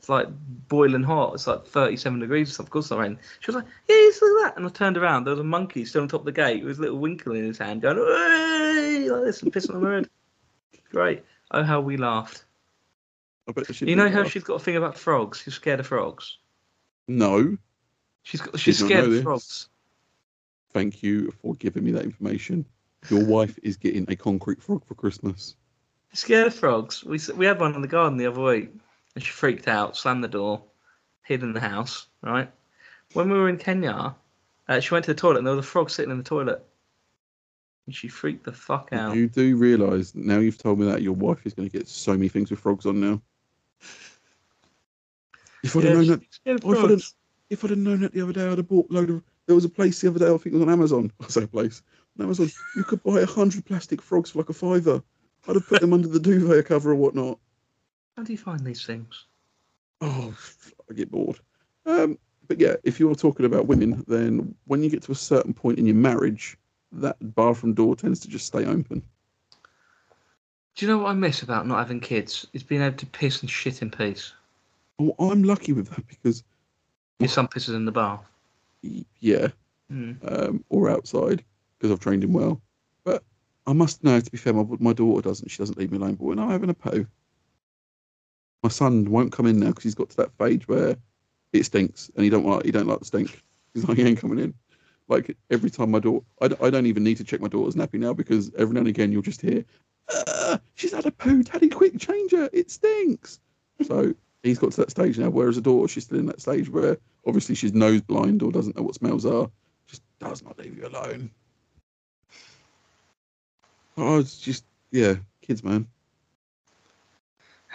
It's 0.00 0.08
like 0.08 0.28
boiling 0.68 1.02
hot. 1.02 1.34
It's 1.34 1.46
like 1.46 1.66
37 1.66 2.20
degrees 2.20 2.48
or 2.48 2.52
something. 2.54 2.68
Of 2.68 2.72
course, 2.72 2.90
not 2.90 3.00
raining. 3.00 3.18
She 3.40 3.50
was 3.50 3.56
like, 3.56 3.66
"Yeah, 3.86 3.96
it's 3.98 4.22
like 4.22 4.30
that." 4.44 4.56
And 4.56 4.64
I 4.64 4.70
turned 4.70 4.96
around. 4.96 5.24
There 5.24 5.32
was 5.34 5.40
a 5.40 5.44
monkey 5.44 5.84
still 5.84 6.00
on 6.00 6.08
top 6.08 6.22
of 6.22 6.24
the 6.24 6.32
gate 6.32 6.62
with 6.62 6.70
his 6.70 6.80
little 6.80 6.96
winkle 6.98 7.34
in 7.34 7.44
his 7.44 7.58
hand, 7.58 7.82
going 7.82 7.98
"Hey!" 7.98 9.10
like 9.10 9.24
this 9.24 9.42
and 9.42 9.52
pissing 9.52 9.74
on 9.74 9.82
the 9.84 9.90
head. 9.90 10.08
Great. 10.90 11.22
Oh, 11.50 11.62
how 11.62 11.82
we 11.82 11.98
laughed. 11.98 12.46
I 13.46 13.52
You 13.80 13.94
know 13.94 14.08
how 14.08 14.22
laugh. 14.22 14.30
she's 14.32 14.42
got 14.42 14.54
a 14.54 14.58
thing 14.58 14.76
about 14.76 14.96
frogs? 14.96 15.42
She's 15.42 15.54
scared 15.54 15.80
of 15.80 15.86
frogs. 15.86 16.38
No, 17.06 17.58
She's 18.22 18.40
got. 18.40 18.58
She's 18.58 18.78
scared 18.78 19.04
of 19.04 19.22
frogs. 19.22 19.68
thank 20.72 21.02
you 21.02 21.30
for 21.42 21.54
giving 21.56 21.84
me 21.84 21.90
that 21.90 22.04
information. 22.04 22.64
Your 23.10 23.22
wife 23.24 23.58
is 23.62 23.76
getting 23.76 24.06
a 24.08 24.16
concrete 24.16 24.62
frog 24.62 24.82
for 24.86 24.94
Christmas. 24.94 25.56
Scared 26.14 26.46
of 26.46 26.54
frogs. 26.54 27.04
We 27.04 27.18
we 27.36 27.44
had 27.44 27.60
one 27.60 27.74
in 27.74 27.82
the 27.82 27.88
garden 27.88 28.16
the 28.16 28.26
other 28.26 28.40
week, 28.42 28.70
and 29.20 29.26
she 29.26 29.32
freaked 29.32 29.68
out, 29.68 29.98
slammed 29.98 30.24
the 30.24 30.28
door, 30.28 30.64
hid 31.24 31.42
in 31.42 31.52
the 31.52 31.60
house. 31.60 32.06
Right. 32.22 32.50
When 33.12 33.28
we 33.30 33.36
were 33.38 33.50
in 33.50 33.58
Kenya, 33.58 34.14
uh, 34.66 34.80
she 34.80 34.94
went 34.94 35.04
to 35.04 35.12
the 35.12 35.20
toilet, 35.20 35.38
and 35.38 35.46
there 35.46 35.54
was 35.54 35.62
a 35.62 35.68
frog 35.68 35.90
sitting 35.90 36.10
in 36.10 36.16
the 36.16 36.24
toilet, 36.24 36.64
and 37.84 37.94
she 37.94 38.08
freaked 38.08 38.44
the 38.44 38.52
fuck 38.52 38.88
out. 38.92 39.14
You 39.14 39.28
do 39.28 39.58
realise 39.58 40.14
now 40.14 40.38
you've 40.38 40.56
told 40.56 40.78
me 40.78 40.86
that 40.86 41.02
your 41.02 41.12
wife 41.12 41.44
is 41.44 41.52
going 41.52 41.68
to 41.68 41.78
get 41.78 41.86
so 41.86 42.12
many 42.12 42.28
things 42.28 42.50
with 42.50 42.60
frogs 42.60 42.86
on 42.86 42.98
now. 42.98 43.20
If 45.62 45.76
I'd 45.76 45.84
Yeah, 45.84 45.90
have 45.90 45.98
known 45.98 46.06
that, 46.06 46.20
Oh, 46.64 46.72
if 46.72 46.78
I'd 46.84 46.90
have- 46.90 47.12
if 47.50 47.64
I'd 47.64 47.70
have 47.70 47.78
known 47.78 48.00
that 48.00 48.12
the 48.12 48.22
other 48.22 48.32
day, 48.32 48.48
I'd 48.48 48.56
have 48.56 48.68
bought 48.68 48.88
a 48.90 48.94
load 48.94 49.10
of. 49.10 49.22
There 49.44 49.54
was 49.54 49.66
a 49.66 49.68
place 49.68 50.00
the 50.00 50.08
other 50.08 50.18
day, 50.20 50.26
I 50.32 50.38
think 50.38 50.46
it 50.46 50.52
was 50.54 50.62
on 50.62 50.70
Amazon. 50.70 51.12
I 51.20 51.26
say 51.28 51.46
place 51.46 51.82
on 52.18 52.24
Amazon. 52.24 52.48
You 52.74 52.84
could 52.84 53.02
buy 53.02 53.20
a 53.20 53.26
hundred 53.26 53.66
plastic 53.66 54.00
frogs 54.00 54.30
for 54.30 54.38
like 54.38 54.48
a 54.48 54.54
fiver. 54.54 55.02
I'd 55.46 55.56
have 55.56 55.66
put 55.66 55.82
them 55.82 55.92
under 55.92 56.08
the 56.08 56.20
duvet 56.20 56.64
cover 56.66 56.92
or 56.92 56.94
whatnot. 56.94 57.38
How 58.16 58.22
do 58.22 58.32
you 58.32 58.38
find 58.38 58.60
these 58.60 58.84
things? 58.84 59.24
Oh, 60.00 60.34
I 60.90 60.94
get 60.94 61.10
bored. 61.10 61.38
Um, 61.86 62.18
but 62.48 62.58
yeah, 62.60 62.76
if 62.84 62.98
you're 62.98 63.14
talking 63.14 63.46
about 63.46 63.66
women, 63.66 64.04
then 64.08 64.54
when 64.66 64.82
you 64.82 64.90
get 64.90 65.02
to 65.04 65.12
a 65.12 65.16
certain 65.16 65.54
point 65.54 65.78
in 65.78 65.86
your 65.86 65.94
marriage, 65.96 66.56
that 66.92 67.16
bathroom 67.34 67.74
door 67.74 67.94
tends 67.96 68.20
to 68.20 68.28
just 68.28 68.46
stay 68.46 68.64
open. 68.64 69.02
Do 70.76 70.86
you 70.86 70.90
know 70.90 70.98
what 70.98 71.10
I 71.10 71.14
miss 71.14 71.42
about 71.42 71.66
not 71.66 71.78
having 71.78 72.00
kids? 72.00 72.46
Is 72.52 72.62
being 72.62 72.82
able 72.82 72.96
to 72.96 73.06
piss 73.06 73.42
and 73.42 73.50
shit 73.50 73.82
in 73.82 73.90
peace. 73.90 74.32
Oh, 74.98 75.14
I'm 75.30 75.42
lucky 75.42 75.72
with 75.72 75.88
that 75.90 76.06
because, 76.06 76.42
Your 77.20 77.28
son 77.28 77.48
pisses 77.48 77.74
in 77.74 77.84
the 77.84 77.92
bath. 77.92 78.24
yeah, 79.20 79.48
Mm. 79.92 80.16
um, 80.22 80.64
or 80.68 80.88
outside 80.88 81.44
because 81.76 81.90
I've 81.90 81.98
trained 82.00 82.22
him 82.22 82.32
well. 82.32 82.60
But 83.02 83.24
I 83.66 83.72
must 83.72 84.04
know, 84.04 84.20
to 84.20 84.30
be 84.30 84.38
fair, 84.38 84.52
my, 84.52 84.64
my 84.78 84.92
daughter 84.92 85.28
doesn't. 85.28 85.48
She 85.50 85.58
doesn't 85.58 85.76
leave 85.78 85.90
me 85.90 85.98
alone. 85.98 86.14
But 86.14 86.24
when 86.26 86.38
I'm 86.38 86.48
having 86.50 86.70
a 86.70 86.74
poo, 86.74 87.06
my 88.62 88.68
son 88.68 89.10
won't 89.10 89.32
come 89.32 89.46
in 89.46 89.58
now 89.58 89.68
because 89.68 89.84
he's 89.84 89.94
got 89.94 90.10
to 90.10 90.16
that 90.18 90.36
phase 90.38 90.66
where 90.68 90.96
it 91.52 91.64
stinks 91.64 92.10
and 92.14 92.24
he 92.24 92.30
don't 92.30 92.46
like 92.46 92.64
he 92.64 92.70
don't 92.70 92.86
like 92.86 92.98
the 92.98 93.04
stink. 93.04 93.42
He's 93.74 93.86
like, 93.86 93.98
he 93.98 94.04
ain't 94.04 94.18
coming 94.18 94.40
in. 94.40 94.52
Like 95.06 95.36
every 95.48 95.70
time 95.70 95.92
my 95.92 96.00
daughter, 96.00 96.24
I, 96.40 96.48
d- 96.48 96.56
I 96.60 96.70
don't 96.70 96.86
even 96.86 97.04
need 97.04 97.18
to 97.18 97.24
check 97.24 97.40
my 97.40 97.46
daughter's 97.46 97.76
nappy 97.76 98.00
now 98.00 98.12
because 98.12 98.50
every 98.58 98.74
now 98.74 98.80
and 98.80 98.88
again 98.88 99.12
you'll 99.12 99.22
just 99.22 99.40
hear, 99.40 99.64
uh, 100.12 100.58
she's 100.74 100.92
had 100.92 101.06
a 101.06 101.12
poo, 101.12 101.44
daddy, 101.44 101.68
quick, 101.68 101.96
change 101.96 102.32
her, 102.32 102.50
it 102.52 102.70
stinks. 102.70 103.38
So 103.86 104.12
he's 104.42 104.58
got 104.58 104.72
to 104.72 104.80
that 104.82 104.90
stage 104.90 105.18
now. 105.18 105.30
Whereas 105.30 105.56
a 105.56 105.62
daughter, 105.62 105.88
she's 105.88 106.04
still 106.04 106.18
in 106.18 106.26
that 106.26 106.42
stage 106.42 106.68
where 106.68 106.98
obviously 107.26 107.54
she's 107.54 107.72
nose 107.72 108.02
blind 108.02 108.42
or 108.42 108.52
doesn't 108.52 108.76
know 108.76 108.82
what 108.82 108.94
smells 108.94 109.24
are, 109.24 109.48
just 109.86 110.02
does 110.18 110.42
not 110.42 110.58
leave 110.58 110.76
you 110.76 110.86
alone. 110.86 111.30
Oh, 113.96 114.18
it's 114.18 114.38
just 114.38 114.64
yeah, 114.90 115.14
kids, 115.40 115.64
man. 115.64 115.86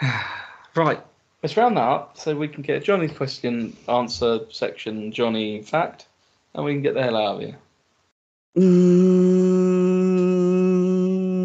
Right. 0.76 1.02
Let's 1.42 1.56
round 1.56 1.76
that 1.78 1.82
up 1.82 2.18
so 2.18 2.36
we 2.36 2.48
can 2.48 2.62
get 2.62 2.84
Johnny's 2.84 3.12
question 3.16 3.74
answer 3.88 4.40
section, 4.50 5.10
Johnny 5.10 5.62
fact, 5.62 6.06
and 6.54 6.64
we 6.64 6.74
can 6.74 6.82
get 6.82 6.94
the 6.94 7.02
hell 7.02 7.16
out 7.16 7.36
of 7.36 7.40
here. 7.40 7.58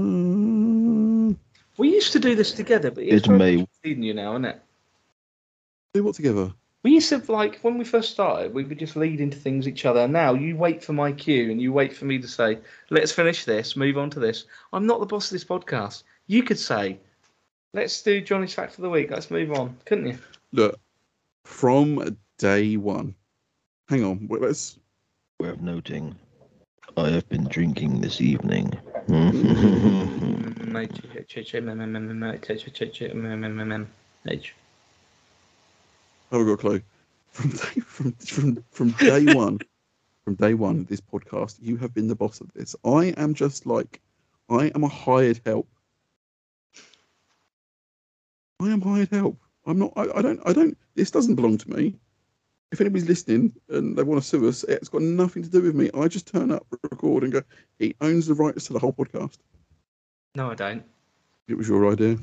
Mm, 0.01 1.37
We 1.77 1.89
used 1.89 2.11
to 2.13 2.19
do 2.19 2.35
this 2.35 2.51
together, 2.51 2.91
but 2.91 3.03
It's 3.05 3.27
me. 3.27 3.57
much 3.57 3.67
feeding 3.81 4.03
you 4.03 4.13
now, 4.13 4.33
isn't 4.33 4.45
it? 4.45 4.61
do 5.93 6.03
what 6.03 6.15
together? 6.15 6.53
We 6.83 6.91
used 6.91 7.09
to 7.09 7.21
like 7.31 7.59
when 7.59 7.77
we 7.77 7.85
first 7.85 8.11
started, 8.11 8.53
we 8.53 8.63
would 8.63 8.79
just 8.79 8.95
lead 8.95 9.19
into 9.21 9.37
things 9.37 9.67
each 9.67 9.85
other. 9.85 10.07
Now 10.07 10.33
you 10.33 10.55
wait 10.57 10.83
for 10.83 10.93
my 10.93 11.11
cue 11.11 11.51
and 11.51 11.61
you 11.61 11.71
wait 11.73 11.95
for 11.95 12.05
me 12.05 12.17
to 12.19 12.27
say, 12.27 12.59
"Let's 12.89 13.11
finish 13.11 13.45
this, 13.45 13.75
move 13.75 13.97
on 13.97 14.09
to 14.11 14.19
this." 14.19 14.45
I'm 14.73 14.87
not 14.87 14.99
the 14.99 15.05
boss 15.05 15.27
of 15.27 15.35
this 15.35 15.43
podcast. 15.43 16.03
You 16.27 16.43
could 16.43 16.57
say, 16.57 16.97
"Let's 17.73 18.01
do 18.01 18.21
Johnny's 18.21 18.53
fact 18.53 18.75
of 18.77 18.81
the 18.81 18.89
week. 18.89 19.11
Let's 19.11 19.31
move 19.31 19.51
on," 19.51 19.77
couldn't 19.85 20.07
you? 20.07 20.17
Look, 20.51 20.79
from 21.45 22.17
day 22.37 22.77
one. 22.77 23.15
Hang 23.87 24.03
on, 24.03 24.27
wait, 24.27 24.41
let's. 24.41 24.77
Worth 25.39 25.59
noting, 25.59 26.15
I 26.95 27.09
have 27.09 27.27
been 27.29 27.45
drinking 27.45 28.01
this 28.01 28.21
evening. 28.21 28.73
H. 34.27 34.53
I've 36.31 36.45
got 36.45 36.51
a 36.51 36.57
clue. 36.57 36.81
From 37.31 37.49
day 37.49 37.79
from 37.81 38.11
from 38.13 38.63
from 38.71 38.91
day 38.91 39.33
one, 39.33 39.59
from 40.23 40.35
day 40.35 40.53
one, 40.53 40.81
of 40.81 40.87
this 40.87 41.01
podcast, 41.01 41.57
you 41.61 41.77
have 41.77 41.93
been 41.93 42.07
the 42.07 42.15
boss 42.15 42.39
of 42.41 42.53
this. 42.53 42.75
I 42.85 43.13
am 43.17 43.33
just 43.33 43.65
like, 43.65 43.99
I 44.49 44.71
am 44.75 44.83
a 44.83 44.89
hired 44.89 45.41
help. 45.45 45.67
I 48.61 48.69
am 48.69 48.81
hired 48.81 49.09
help. 49.09 49.37
I'm 49.65 49.79
not. 49.79 49.93
I, 49.95 50.03
I 50.15 50.21
don't. 50.21 50.39
I 50.45 50.53
don't. 50.53 50.77
This 50.95 51.11
doesn't 51.11 51.35
belong 51.35 51.57
to 51.57 51.69
me. 51.69 51.95
If 52.71 52.79
anybody's 52.79 53.07
listening 53.07 53.53
and 53.69 53.97
they 53.97 54.03
want 54.03 54.21
to 54.21 54.27
sue 54.27 54.47
us, 54.47 54.63
it's 54.63 54.87
got 54.87 55.01
nothing 55.01 55.43
to 55.43 55.49
do 55.49 55.61
with 55.61 55.75
me. 55.75 55.89
I 55.93 56.07
just 56.07 56.27
turn 56.27 56.51
up, 56.51 56.65
record, 56.83 57.23
and 57.23 57.33
go. 57.33 57.41
He 57.79 57.95
owns 58.01 58.27
the 58.27 58.33
rights 58.33 58.67
to 58.67 58.73
the 58.73 58.79
whole 58.79 58.93
podcast. 58.93 59.37
No, 60.35 60.51
I 60.51 60.55
don't. 60.55 60.83
It 61.47 61.57
was 61.57 61.67
your 61.67 61.91
idea. 61.91 62.17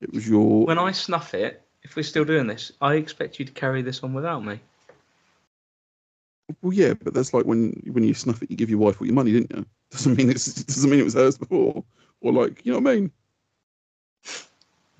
It 0.00 0.12
was 0.12 0.28
your. 0.28 0.64
When 0.64 0.78
I 0.78 0.92
snuff 0.92 1.34
it, 1.34 1.62
if 1.82 1.96
we're 1.96 2.02
still 2.02 2.24
doing 2.24 2.46
this, 2.46 2.72
I 2.80 2.94
expect 2.94 3.38
you 3.38 3.44
to 3.44 3.52
carry 3.52 3.82
this 3.82 4.02
on 4.02 4.14
without 4.14 4.44
me. 4.44 4.60
Well, 6.62 6.72
yeah, 6.72 6.94
but 6.94 7.14
that's 7.14 7.34
like 7.34 7.46
when 7.46 7.82
when 7.90 8.04
you 8.04 8.14
snuff 8.14 8.42
it, 8.42 8.50
you 8.50 8.56
give 8.56 8.70
your 8.70 8.78
wife 8.78 9.00
all 9.00 9.06
your 9.06 9.14
money, 9.14 9.32
didn't 9.32 9.56
you? 9.56 9.66
Doesn't 9.90 10.16
mean 10.16 10.30
it's 10.30 10.64
doesn't 10.64 10.88
mean 10.88 11.00
it 11.00 11.04
was 11.04 11.14
hers 11.14 11.36
before. 11.36 11.84
Or 12.22 12.32
like, 12.32 12.64
you 12.64 12.72
know 12.72 12.78
what 12.78 12.90
I 12.90 12.94
mean? 12.94 13.12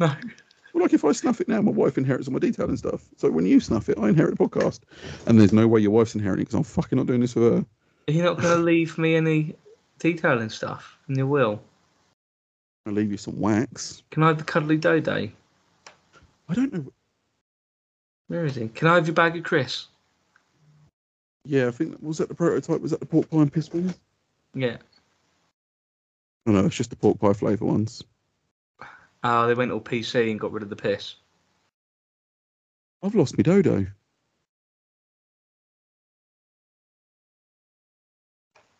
No. 0.03 0.13
Well, 0.75 0.83
like 0.83 0.95
if 0.95 1.05
I 1.05 1.13
snuff 1.13 1.41
it 1.41 1.47
now, 1.47 1.61
my 1.61 1.71
wife 1.71 1.97
inherits 1.97 2.27
all 2.27 2.33
my 2.33 2.41
detail 2.41 2.67
and 2.67 2.77
stuff. 2.77 3.09
So 3.17 3.31
when 3.31 3.47
you 3.47 3.61
snuff 3.61 3.89
it, 3.89 3.99
I 3.99 4.09
inherit 4.09 4.37
the 4.37 4.45
podcast. 4.45 4.81
And 5.27 5.39
there's 5.39 5.53
no 5.53 5.69
way 5.69 5.81
your 5.81 5.93
wife's 5.93 6.17
inheriting 6.17 6.45
because 6.45 6.55
I'm 6.55 6.65
fucking 6.65 6.97
not 6.99 7.07
doing 7.07 7.21
this 7.21 7.37
with 7.37 7.53
her. 7.53 7.67
Are 8.09 8.13
you 8.13 8.23
not 8.25 8.41
going 8.41 8.57
to 8.57 8.63
leave 8.63 8.99
me 8.99 9.15
any 9.15 9.55
detailing 10.01 10.49
stuff 10.49 10.99
in 11.09 11.15
your 11.15 11.27
will? 11.27 11.63
I'll 12.85 12.95
leave 12.95 13.13
you 13.13 13.17
some 13.17 13.39
wax. 13.39 14.03
Can 14.11 14.25
I 14.25 14.29
have 14.29 14.39
the 14.39 14.45
cuddly 14.45 14.77
dodo? 14.77 15.29
I 16.49 16.55
don't 16.55 16.73
know. 16.73 16.93
Where 18.27 18.45
is 18.45 18.57
he? 18.57 18.67
Can 18.69 18.89
I 18.89 18.97
have 18.97 19.07
your 19.07 19.15
bag 19.15 19.37
of 19.37 19.45
Chris? 19.45 19.87
Yeah, 21.45 21.69
I 21.69 21.71
think 21.71 21.97
was 22.01 22.19
that 22.19 22.29
the 22.29 22.35
prototype? 22.35 22.81
Was 22.81 22.91
that 22.91 23.01
the 23.01 23.07
pork 23.07 23.31
pie 23.31 23.37
and 23.37 23.53
piss 23.53 23.71
wings? 23.71 23.95
Yeah. 24.55 24.79
Oh 26.47 26.53
no, 26.53 26.67
it's 26.67 26.77
just 26.77 26.91
the 26.91 26.97
pork 26.97 27.21
pie 27.21 27.35
flavour 27.35 27.67
ones. 27.67 28.03
Oh, 29.25 29.47
they 29.47 29.55
went 29.55 29.70
all 29.70 29.81
PC 29.81 30.31
and 30.31 30.41
got 30.41 30.53
rid 30.53 30.62
of 30.62 30.68
the 30.70 30.77
piss. 30.77 31.14
I've 33.03 33.14
lost 33.14 33.37
my 33.37 33.43
dodo. 33.43 33.87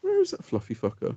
Where 0.01 0.21
is 0.21 0.31
that 0.33 0.45
fluffy 0.45 0.75
fucker? 0.75 1.17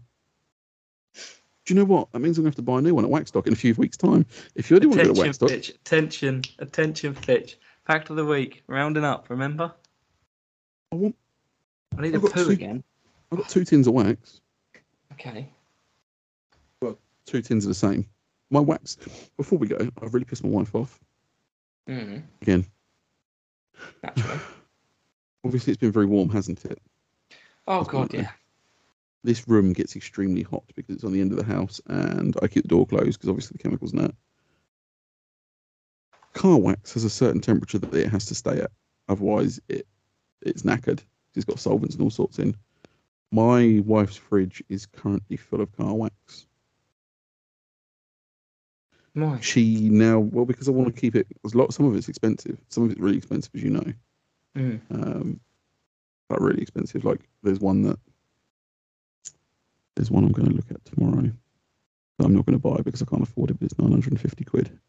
Do 1.13 1.73
you 1.73 1.75
know 1.79 1.85
what? 1.85 2.11
That 2.11 2.19
means 2.19 2.37
I'm 2.37 2.43
going 2.43 2.51
to 2.51 2.55
have 2.57 2.63
to 2.65 2.71
buy 2.71 2.77
a 2.77 2.81
new 2.81 2.93
one 2.93 3.05
at 3.05 3.11
Waxstock 3.11 3.47
in 3.47 3.53
a 3.53 3.55
few 3.55 3.73
weeks' 3.75 3.97
time. 3.97 4.25
If 4.53 4.69
you 4.69 4.79
do 4.79 4.89
want 4.89 5.01
to 5.01 5.07
go 5.07 5.13
to 5.13 5.21
Attention, 5.21 5.47
Waxstock, 5.47 5.49
Fitch. 5.49 5.69
Attention. 5.69 6.41
Attention, 6.59 7.15
Fitch. 7.15 7.57
Fact 7.85 8.11
of 8.11 8.15
the 8.17 8.25
week. 8.25 8.63
Rounding 8.67 9.03
up, 9.03 9.29
remember? 9.29 9.73
I 10.91 10.95
want. 10.95 11.15
I 11.97 12.01
need 12.01 12.13
a 12.13 12.17
I've 12.17 12.21
got 12.21 12.33
poo 12.33 12.45
two- 12.45 12.51
again. 12.51 12.83
I've 13.31 13.39
got 13.39 13.49
two 13.49 13.65
tins 13.65 13.87
of 13.87 13.93
wax. 13.93 14.41
Okay. 15.13 15.49
Well, 16.81 16.99
Two 17.25 17.41
tins 17.41 17.65
of 17.65 17.69
the 17.69 17.73
same. 17.75 18.07
My 18.55 18.61
wax. 18.61 18.95
Before 19.35 19.59
we 19.59 19.67
go, 19.67 19.77
I've 20.01 20.13
really 20.13 20.23
pissed 20.23 20.41
my 20.45 20.49
wife 20.49 20.73
off 20.73 20.97
Mm, 21.89 22.23
again. 22.41 22.65
naturally. 24.01 24.39
Obviously, 25.43 25.71
it's 25.73 25.79
been 25.81 25.91
very 25.91 26.05
warm, 26.05 26.29
hasn't 26.29 26.63
it? 26.63 26.81
Oh, 27.67 27.83
God, 27.83 28.13
yeah. 28.13 28.31
This 29.25 29.45
room 29.49 29.73
gets 29.73 29.97
extremely 29.97 30.41
hot 30.41 30.63
because 30.73 30.95
it's 30.95 31.03
on 31.03 31.11
the 31.11 31.19
end 31.19 31.31
of 31.31 31.37
the 31.37 31.43
house, 31.43 31.81
and 31.87 32.33
I 32.41 32.47
keep 32.47 32.63
the 32.63 32.69
door 32.69 32.87
closed 32.87 33.19
because 33.19 33.27
obviously 33.29 33.55
the 33.57 33.63
chemicals 33.63 33.91
in 33.91 33.99
that. 33.99 34.15
Car 36.33 36.57
wax 36.57 36.93
has 36.93 37.03
a 37.03 37.09
certain 37.09 37.41
temperature 37.41 37.79
that 37.79 37.93
it 37.93 38.07
has 38.09 38.25
to 38.27 38.35
stay 38.35 38.61
at, 38.61 38.71
otherwise 39.09 39.59
it 39.67 39.85
it's 40.43 40.61
knackered. 40.61 41.01
It's 41.35 41.43
got 41.45 41.59
solvents 41.59 41.95
and 41.95 42.03
all 42.03 42.09
sorts 42.09 42.39
in. 42.39 42.55
My 43.33 43.81
wife's 43.85 44.15
fridge 44.15 44.63
is 44.69 44.85
currently 44.85 45.35
full 45.35 45.59
of 45.59 45.75
car 45.75 45.93
wax. 45.93 46.47
Why? 49.15 49.39
She 49.39 49.89
now, 49.89 50.19
well, 50.19 50.43
because 50.43 50.67
I 50.67 50.71
want 50.71 50.93
to 50.93 51.01
keep 51.01 51.15
it. 51.15 51.25
A 51.45 51.57
lot. 51.57 51.73
Some 51.73 51.85
of 51.85 51.95
it's 51.95 52.09
expensive. 52.09 52.57
Some 52.67 52.83
of 52.83 52.91
it's 52.91 52.99
really 52.99 53.17
expensive, 53.17 53.51
as 53.55 53.63
you 53.63 53.69
know. 53.69 53.93
Mm. 54.57 54.81
Um, 54.91 55.39
but 56.27 56.41
really 56.41 56.61
expensive. 56.61 57.05
Like 57.05 57.21
there's 57.41 57.61
one 57.61 57.83
that 57.83 57.97
there's 59.95 60.11
one 60.11 60.25
I'm 60.25 60.33
going 60.33 60.49
to 60.49 60.55
look 60.55 60.69
at 60.69 60.83
tomorrow. 60.83 61.31
I'm 62.19 62.35
not 62.35 62.45
going 62.45 62.59
to 62.59 62.69
buy 62.69 62.81
because 62.81 63.01
I 63.01 63.05
can't 63.05 63.23
afford 63.23 63.51
it. 63.51 63.59
But 63.59 63.67
it's 63.67 63.79
950 63.79 64.43
quid. 64.43 64.79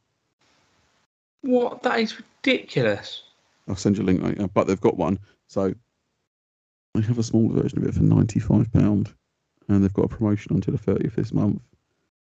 What? 1.43 1.85
That 1.85 2.01
is 2.01 2.17
ridiculous. 2.19 3.23
I'll 3.69 3.77
send 3.77 3.97
you 3.97 4.03
a 4.03 4.07
link. 4.07 4.53
But 4.55 4.67
they've 4.67 4.81
got 4.81 4.97
one, 4.97 5.21
so 5.47 5.73
they 6.95 7.03
have 7.03 7.19
a 7.19 7.23
smaller 7.23 7.63
version 7.63 7.79
of 7.79 7.85
it 7.85 7.95
for 7.95 8.03
95 8.03 8.73
pound, 8.73 9.15
and 9.69 9.85
they've 9.85 9.93
got 9.93 10.07
a 10.07 10.09
promotion 10.09 10.55
until 10.57 10.75
the 10.75 10.81
30th 10.81 11.15
this 11.15 11.33
month. 11.33 11.63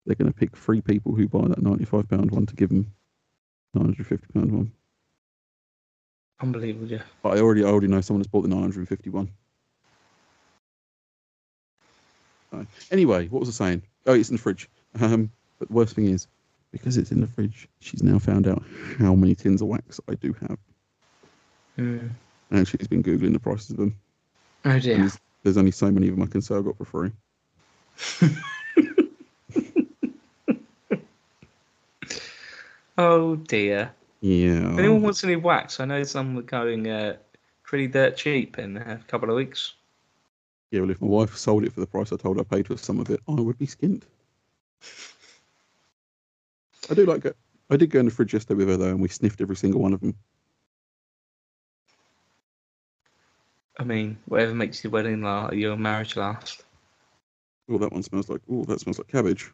They're 0.05 0.15
going 0.15 0.31
to 0.31 0.37
pick 0.37 0.55
three 0.57 0.81
people 0.81 1.13
who 1.13 1.27
buy 1.27 1.47
that 1.47 1.61
95 1.61 2.09
pound 2.09 2.31
one 2.31 2.45
to 2.47 2.55
give 2.55 2.69
them 2.69 2.91
950 3.73 4.27
pound 4.33 4.51
one. 4.51 4.71
Unbelievable, 6.41 6.87
yeah. 6.87 7.01
But 7.21 7.37
I 7.37 7.41
already, 7.41 7.63
I 7.63 7.67
already 7.67 7.87
know 7.87 8.01
someone 8.01 8.21
has 8.21 8.27
bought 8.27 8.43
the 8.43 8.47
951. 8.49 9.29
So, 12.51 12.65
anyway, 12.91 13.27
what 13.27 13.41
was 13.41 13.49
I 13.49 13.65
saying? 13.65 13.83
Oh, 14.05 14.13
it's 14.13 14.29
in 14.29 14.37
the 14.37 14.41
fridge. 14.41 14.69
Um, 14.99 15.31
but 15.59 15.67
the 15.67 15.73
worst 15.73 15.95
thing 15.95 16.07
is, 16.07 16.27
because 16.71 16.97
it's 16.97 17.11
in 17.11 17.21
the 17.21 17.27
fridge, 17.27 17.67
she's 17.79 18.01
now 18.01 18.17
found 18.19 18.47
out 18.47 18.63
how 18.97 19.13
many 19.15 19.35
tins 19.35 19.61
of 19.61 19.67
wax 19.67 19.99
I 20.09 20.15
do 20.15 20.33
have, 20.33 20.57
Mm. 21.77 22.09
and 22.51 22.67
she's 22.67 22.87
been 22.87 23.03
googling 23.03 23.31
the 23.33 23.39
prices 23.39 23.71
of 23.71 23.77
them. 23.77 23.95
Oh, 24.65 24.79
dear. 24.79 24.97
there's, 24.97 25.17
there's 25.43 25.57
only 25.57 25.71
so 25.71 25.89
many 25.91 26.07
of 26.09 26.15
them 26.15 26.23
I 26.23 26.27
can 26.27 26.41
say 26.41 26.55
I 26.55 26.61
got 26.61 26.77
for 26.77 26.85
free. 26.85 27.11
Oh, 32.99 33.37
dear. 33.37 33.89
Yeah. 34.19 34.73
If 34.73 34.77
anyone 34.77 35.03
wants 35.03 35.23
any 35.23 35.37
wax, 35.37 35.79
I 35.79 35.85
know 35.85 36.03
some 36.03 36.37
are 36.37 36.41
going 36.41 36.89
uh, 36.89 37.15
pretty 37.63 37.87
dirt 37.87 38.17
cheap 38.17 38.59
in 38.59 38.75
a 38.75 38.99
couple 39.07 39.29
of 39.29 39.37
weeks. 39.37 39.75
Yeah, 40.71 40.81
well, 40.81 40.89
if 40.89 41.01
my 41.01 41.07
wife 41.07 41.33
sold 41.37 41.63
it 41.63 41.71
for 41.71 41.79
the 41.79 41.87
price 41.87 42.11
I 42.11 42.17
told 42.17 42.35
her 42.35 42.41
I 42.41 42.55
paid 42.55 42.67
for 42.67 42.75
some 42.75 42.99
of 42.99 43.09
it, 43.09 43.21
I 43.25 43.31
would 43.35 43.57
be 43.57 43.67
skint. 43.67 44.03
I 46.89 46.93
do 46.93 47.05
like 47.05 47.23
it. 47.23 47.37
I 47.69 47.77
did 47.77 47.89
go 47.89 48.01
in 48.01 48.05
the 48.05 48.11
fridge 48.11 48.33
yesterday 48.33 48.57
with 48.57 48.67
her 48.67 48.75
though, 48.75 48.89
and 48.89 48.99
we 48.99 49.07
sniffed 49.07 49.39
every 49.39 49.55
single 49.55 49.79
one 49.79 49.93
of 49.93 50.01
them. 50.01 50.13
I 53.79 53.85
mean, 53.85 54.17
whatever 54.25 54.53
makes 54.53 54.83
your 54.83 54.91
wedding 54.91 55.21
last, 55.21 55.53
your 55.53 55.77
marriage 55.77 56.17
last. 56.17 56.65
Oh, 57.69 57.77
that 57.77 57.93
one 57.93 58.03
smells 58.03 58.27
like. 58.27 58.41
Oh, 58.51 58.65
that 58.65 58.81
smells 58.81 58.97
like 58.97 59.07
cabbage. 59.07 59.53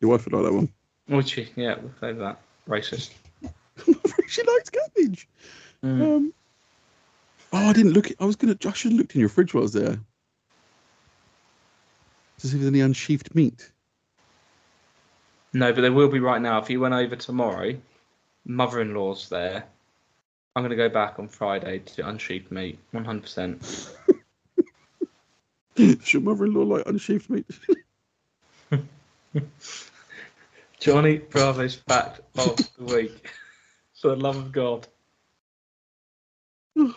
Your 0.00 0.12
wife 0.12 0.26
would 0.26 0.32
like 0.32 0.44
that 0.44 0.54
one. 0.54 0.72
Would 1.08 1.28
she? 1.28 1.48
Yeah, 1.56 1.74
we'll 1.80 1.90
say 2.00 2.12
that. 2.12 2.40
Racist. 2.68 3.10
she 4.28 4.42
likes 4.42 4.70
cabbage. 4.70 5.28
Mm. 5.82 6.02
Um, 6.02 6.34
oh, 7.52 7.68
I 7.68 7.72
didn't 7.72 7.92
look. 7.92 8.08
I 8.20 8.24
was 8.24 8.36
gonna. 8.36 8.56
I 8.64 8.72
should 8.72 8.92
have 8.92 8.98
looked 8.98 9.14
in 9.14 9.20
your 9.20 9.28
fridge 9.28 9.54
while 9.54 9.62
I 9.62 9.64
was 9.64 9.72
there 9.72 9.98
to 12.38 12.46
see 12.46 12.56
if 12.56 12.60
there's 12.60 12.72
any 12.72 12.80
unsheathed 12.80 13.34
meat. 13.34 13.70
No, 15.52 15.72
but 15.72 15.80
there 15.80 15.92
will 15.92 16.08
be 16.08 16.20
right 16.20 16.40
now. 16.40 16.58
If 16.58 16.70
you 16.70 16.80
went 16.80 16.94
over 16.94 17.16
tomorrow, 17.16 17.74
mother-in-law's 18.44 19.28
there. 19.28 19.64
I'm 20.54 20.62
going 20.62 20.70
to 20.70 20.76
go 20.76 20.88
back 20.88 21.18
on 21.18 21.28
Friday 21.28 21.80
to 21.80 22.08
unsheathed 22.08 22.50
meat, 22.50 22.78
100%. 22.92 23.94
Does 25.74 26.12
your 26.12 26.22
mother-in-law 26.22 26.62
like 26.62 26.86
unsheathed 26.86 27.30
meat? 27.30 27.46
Johnny 30.80 31.18
Bravo's 31.18 31.74
fact 31.74 32.20
of 32.36 32.56
the 32.56 32.84
week. 32.84 33.28
For 34.00 34.10
the 34.10 34.16
love 34.16 34.36
of 34.36 34.52
God. 34.52 34.86
Baby. 36.76 36.94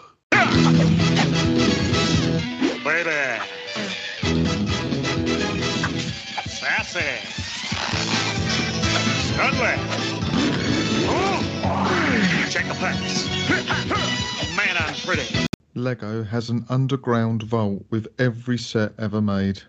Sassy. 6.45 7.02
Studley. 9.26 9.78
Check 12.52 12.68
the 12.68 12.76
facts. 12.76 13.30
Man, 14.56 14.78
I'm 14.78 14.94
pretty. 14.94 15.48
Lego 15.74 16.24
has 16.24 16.52
an 16.52 16.66
underground 16.70 17.41
vault 17.41 17.84
with 17.90 18.08
every 18.20 18.60
set 18.60 18.94
ever 18.99 19.22
made. 19.22 19.60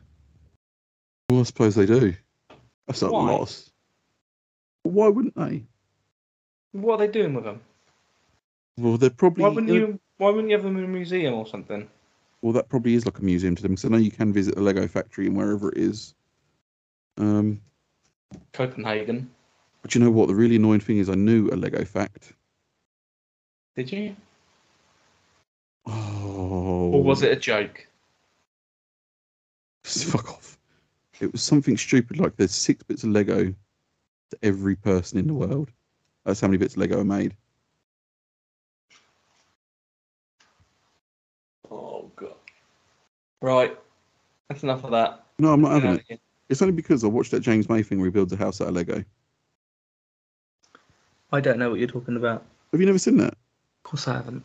Well, 1.30 1.40
I 1.40 1.44
suppose 1.44 1.74
they 1.76 1.86
do. 1.86 2.14
That's 2.86 3.00
not 3.00 3.12
Why? 3.12 3.30
a 3.30 3.36
loss. 3.36 3.71
Why 4.82 5.08
wouldn't 5.08 5.36
they? 5.36 5.64
What 6.72 6.94
are 6.94 7.06
they 7.06 7.12
doing 7.12 7.34
with 7.34 7.44
them? 7.44 7.60
Well, 8.76 8.96
they're 8.96 9.10
probably. 9.10 9.42
Why 9.42 9.50
wouldn't 9.50 9.72
you? 9.72 10.00
Why 10.18 10.30
wouldn't 10.30 10.48
you 10.48 10.56
have 10.56 10.64
them 10.64 10.76
in 10.76 10.84
a 10.84 10.88
museum 10.88 11.34
or 11.34 11.46
something? 11.46 11.88
Well, 12.40 12.52
that 12.54 12.68
probably 12.68 12.94
is 12.94 13.06
like 13.06 13.18
a 13.18 13.24
museum 13.24 13.54
to 13.54 13.62
them 13.62 13.72
because 13.72 13.84
I 13.84 13.88
know 13.88 13.98
you 13.98 14.10
can 14.10 14.32
visit 14.32 14.56
the 14.56 14.62
Lego 14.62 14.88
factory 14.88 15.26
and 15.26 15.36
wherever 15.36 15.70
it 15.70 15.78
is. 15.78 16.14
Um, 17.16 17.60
Copenhagen. 18.52 19.30
but 19.82 19.94
you 19.94 20.00
know 20.00 20.10
what? 20.10 20.26
The 20.28 20.34
really 20.34 20.56
annoying 20.56 20.80
thing 20.80 20.98
is, 20.98 21.08
I 21.08 21.14
knew 21.14 21.48
a 21.50 21.56
Lego 21.56 21.84
fact. 21.84 22.32
Did 23.76 23.92
you? 23.92 24.16
Oh. 25.86 26.90
Or 26.92 27.02
was 27.02 27.22
it 27.22 27.32
a 27.32 27.36
joke? 27.36 27.86
Fuck 29.84 30.30
off. 30.30 30.58
It 31.20 31.30
was 31.30 31.42
something 31.42 31.76
stupid 31.76 32.18
like 32.18 32.36
there's 32.36 32.52
six 32.52 32.82
bits 32.82 33.04
of 33.04 33.10
Lego 33.10 33.54
to 34.32 34.38
every 34.42 34.74
person 34.74 35.18
in 35.18 35.26
the 35.26 35.34
world. 35.34 35.70
That's 36.24 36.40
how 36.40 36.48
many 36.48 36.58
bits 36.58 36.74
of 36.74 36.78
Lego 36.78 37.00
are 37.00 37.04
made. 37.04 37.36
Oh 41.70 42.10
god. 42.16 42.34
Right. 43.40 43.78
That's 44.48 44.62
enough 44.62 44.84
of 44.84 44.90
that. 44.90 45.24
No, 45.38 45.52
I'm 45.52 45.60
not 45.60 45.74
Get 45.74 45.82
having 45.82 46.04
it. 46.08 46.20
It's 46.48 46.62
only 46.62 46.74
because 46.74 47.04
I 47.04 47.06
watched 47.06 47.30
that 47.30 47.40
James 47.40 47.68
May 47.68 47.82
thing 47.82 47.98
where 47.98 48.06
he 48.06 48.12
builds 48.12 48.32
a 48.32 48.36
house 48.36 48.60
out 48.60 48.68
of 48.68 48.74
Lego. 48.74 49.04
I 51.32 51.40
don't 51.40 51.58
know 51.58 51.70
what 51.70 51.78
you're 51.78 51.88
talking 51.88 52.16
about. 52.16 52.44
Have 52.72 52.80
you 52.80 52.86
never 52.86 52.98
seen 52.98 53.16
that? 53.18 53.32
Of 53.32 53.82
course 53.84 54.08
I 54.08 54.14
haven't. 54.14 54.44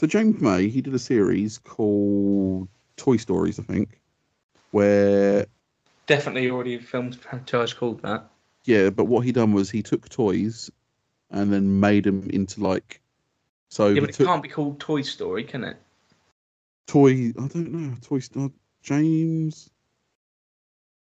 So 0.00 0.06
James 0.06 0.40
May, 0.40 0.68
he 0.68 0.80
did 0.80 0.94
a 0.94 0.98
series 0.98 1.58
called 1.58 2.68
Toy 2.96 3.16
Stories, 3.16 3.60
I 3.60 3.62
think, 3.62 4.00
where 4.72 5.46
definitely 6.06 6.50
already 6.50 6.74
a 6.74 6.80
film 6.80 7.12
franchise 7.12 7.72
called 7.72 8.02
that. 8.02 8.28
Yeah, 8.64 8.90
but 8.90 9.04
what 9.04 9.24
he 9.24 9.32
done 9.32 9.52
was 9.52 9.70
he 9.70 9.82
took 9.82 10.08
toys 10.08 10.70
and 11.30 11.52
then 11.52 11.80
made 11.80 12.04
them 12.04 12.28
into 12.30 12.62
like. 12.62 13.00
So 13.68 13.88
Yeah, 13.88 14.00
but 14.00 14.10
it 14.10 14.16
took 14.16 14.26
can't 14.26 14.42
be 14.42 14.48
called 14.48 14.80
Toy 14.80 15.02
Story, 15.02 15.44
can 15.44 15.64
it? 15.64 15.76
toy. 16.86 17.32
I 17.38 17.48
don't 17.48 17.72
know. 17.72 17.94
Toy 18.02 18.18
Star 18.20 18.50
James. 18.82 19.70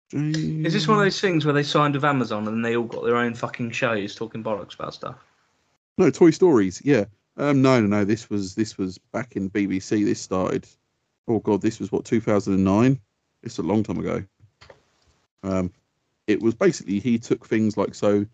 James. 0.10 0.66
Is 0.68 0.74
this 0.74 0.88
one 0.88 0.98
of 0.98 1.04
those 1.04 1.20
things 1.20 1.46
where 1.46 1.54
they 1.54 1.64
signed 1.64 1.96
with 1.96 2.06
Amazon 2.06 2.48
and 2.48 2.64
they 2.64 2.76
all 2.76 2.86
got 2.86 3.04
their 3.04 3.18
own 3.18 3.34
fucking 3.34 3.72
shows 3.72 4.14
talking 4.16 4.44
bollocks 4.44 4.76
about 4.76 4.94
stuff? 4.94 5.16
No, 5.98 6.10
Toy 6.10 6.32
Stories. 6.32 6.82
Yeah. 6.84 7.06
Um. 7.38 7.62
No, 7.62 7.80
no, 7.82 7.88
no. 7.88 8.06
This 8.06 8.30
was 8.30 8.56
this 8.56 8.78
was 8.78 8.98
back 8.98 9.36
in 9.36 9.50
BBC. 9.50 10.06
This 10.06 10.22
started. 10.22 10.68
Oh 11.28 11.40
God, 11.40 11.62
this 11.62 11.80
was 11.80 11.92
what 11.92 12.06
2009. 12.06 13.00
It's 13.44 13.58
a 13.58 13.64
long 13.64 13.84
time 13.84 14.00
ago. 14.00 14.24
Um, 15.44 15.72
it 16.32 16.42
was 16.42 16.56
basically 16.56 17.00
he 17.00 17.20
took 17.20 17.46
things 17.46 17.78
like 17.78 17.94
so. 17.94 18.26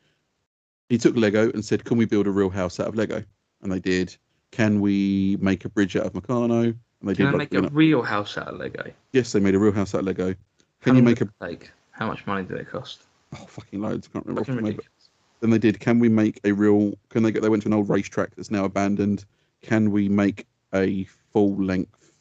He 0.90 0.98
took 0.98 1.16
Lego 1.18 1.50
and 1.52 1.64
said, 1.66 1.84
"Can 1.84 1.98
we 1.98 2.06
build 2.06 2.28
a 2.28 2.32
real 2.32 2.50
house 2.50 2.80
out 2.80 2.88
of 2.88 2.96
Lego?" 2.96 3.24
And 3.62 3.72
they 3.72 3.80
did. 3.80 4.16
Can 4.52 4.80
we 4.80 5.38
make 5.42 5.66
a 5.66 5.70
bridge 5.70 5.96
out 5.98 6.06
of 6.06 6.14
Meccano? 6.14 6.64
And 6.64 6.76
they 7.10 7.16
Can 7.16 7.28
I 7.28 7.32
did. 7.32 7.38
make 7.38 7.54
Like, 7.54 7.72
a 7.72 7.74
real 7.74 8.02
house 8.02 8.38
out 8.38 8.48
of 8.48 8.58
Lego? 8.60 8.92
yes, 9.12 9.32
they 9.34 9.40
made 9.40 9.56
a 9.56 9.60
real 9.60 9.74
house 9.74 9.94
out 9.94 10.00
of 10.00 10.06
Lego. 10.06 10.30
How 10.30 10.36
Can 10.82 10.96
you 10.96 11.02
make 11.04 11.22
a 11.22 11.30
take? 11.42 11.72
How 11.92 12.08
much 12.08 12.26
money 12.26 12.46
did 12.48 12.58
it 12.58 12.70
cost? 12.70 13.02
oh 13.34 13.46
fucking 13.48 13.82
loads? 13.82 14.08
I 14.08 14.14
can't 14.14 14.26
remember. 14.26 14.42
off 14.42 14.48
the 14.48 14.54
Fucking 14.54 14.56
top 14.56 14.60
of 14.60 14.64
my 14.64 14.70
head, 14.70 14.78
but- 14.78 14.84
ridiculous. 14.86 15.10
Then 15.42 15.50
they 15.52 15.60
did. 15.60 15.80
Can 15.80 16.00
we 16.00 16.10
make 16.10 16.40
a 16.46 16.52
real? 16.52 16.94
Can 17.10 17.22
they 17.24 17.32
get? 17.32 17.42
They 17.44 17.50
went 17.50 17.62
to 17.64 17.70
an 17.70 17.74
old 17.74 17.90
racetrack 17.90 18.34
that's 18.36 18.50
now 18.50 18.66
abandoned. 18.66 19.26
Can 19.62 19.92
we 19.92 20.10
make 20.10 20.48
a 20.74 21.04
full 21.32 21.56
length 21.58 22.12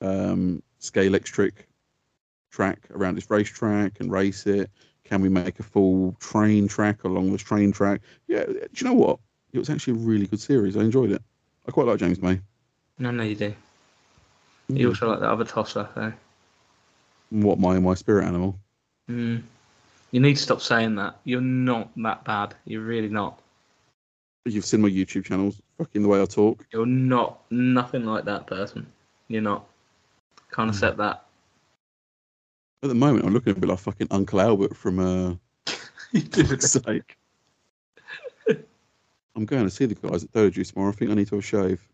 um, 0.00 0.62
Scalextric 0.80 1.52
track 2.52 2.86
around 2.92 3.16
this 3.16 3.28
racetrack 3.30 3.98
and 4.00 4.12
race 4.12 4.46
it? 4.46 4.70
Can 5.04 5.20
we 5.20 5.28
make 5.28 5.60
a 5.60 5.62
full 5.62 6.16
train 6.18 6.66
track 6.66 7.04
along 7.04 7.32
this 7.32 7.42
train 7.42 7.72
track? 7.72 8.00
Yeah. 8.26 8.44
Do 8.44 8.68
you 8.74 8.86
know 8.86 8.94
what? 8.94 9.18
It 9.52 9.58
was 9.58 9.70
actually 9.70 9.94
a 9.94 10.02
really 10.02 10.26
good 10.26 10.40
series. 10.40 10.76
I 10.76 10.80
enjoyed 10.80 11.12
it. 11.12 11.22
I 11.68 11.70
quite 11.70 11.86
like 11.86 11.98
James 11.98 12.20
May. 12.20 12.40
No, 12.98 13.10
no, 13.10 13.22
you 13.22 13.34
do. 13.36 13.54
Mm. 14.70 14.78
You 14.78 14.88
also 14.88 15.08
like 15.10 15.20
the 15.20 15.30
other 15.30 15.44
tosser, 15.44 15.88
though. 15.94 16.12
What 17.30 17.58
my 17.58 17.78
my 17.78 17.94
spirit 17.94 18.24
animal? 18.24 18.58
Mm. 19.10 19.42
You 20.10 20.20
need 20.20 20.36
to 20.36 20.42
stop 20.42 20.60
saying 20.60 20.94
that. 20.96 21.16
You're 21.24 21.40
not 21.40 21.90
that 21.96 22.24
bad. 22.24 22.54
You're 22.64 22.82
really 22.82 23.08
not. 23.08 23.38
You've 24.46 24.64
seen 24.64 24.82
my 24.82 24.88
YouTube 24.88 25.24
channels. 25.24 25.60
Fucking 25.78 26.02
the 26.02 26.08
way 26.08 26.22
I 26.22 26.26
talk. 26.26 26.64
You're 26.72 26.86
not 26.86 27.40
nothing 27.50 28.04
like 28.04 28.24
that 28.26 28.46
person. 28.46 28.86
You're 29.28 29.42
not. 29.42 29.64
Can't 30.52 30.68
Hmm. 30.68 30.74
accept 30.74 30.96
that. 30.98 31.24
At 32.84 32.88
the 32.88 32.94
moment, 32.94 33.24
I'm 33.24 33.32
looking 33.32 33.52
a 33.56 33.58
bit 33.58 33.70
like 33.70 33.78
fucking 33.78 34.08
Uncle 34.10 34.42
Albert 34.42 34.76
from 34.76 34.98
uh, 34.98 35.34
You 36.12 36.20
do. 36.20 36.44
sake. 36.60 37.16
I'm 39.34 39.46
going 39.46 39.64
to 39.64 39.70
see 39.70 39.86
the 39.86 39.94
guys 39.94 40.22
at 40.22 40.32
Dodo 40.32 40.50
Juice 40.50 40.70
tomorrow. 40.70 40.90
I 40.90 40.92
think 40.92 41.10
I 41.10 41.14
need 41.14 41.28
to 41.28 41.36
have 41.36 41.42
a 41.44 41.46
shave. 41.46 41.88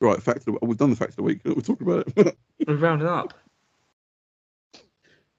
Right, 0.00 0.22
fact 0.22 0.38
of 0.38 0.44
the, 0.44 0.58
we've 0.62 0.78
done 0.78 0.90
the 0.90 0.94
fact 0.96 1.10
of 1.10 1.16
the 1.16 1.24
week. 1.24 1.40
We're 1.44 1.54
talking 1.56 1.84
about 1.84 2.06
it. 2.16 2.36
We're 2.68 2.76
rounding 2.76 3.08
up. 3.08 3.34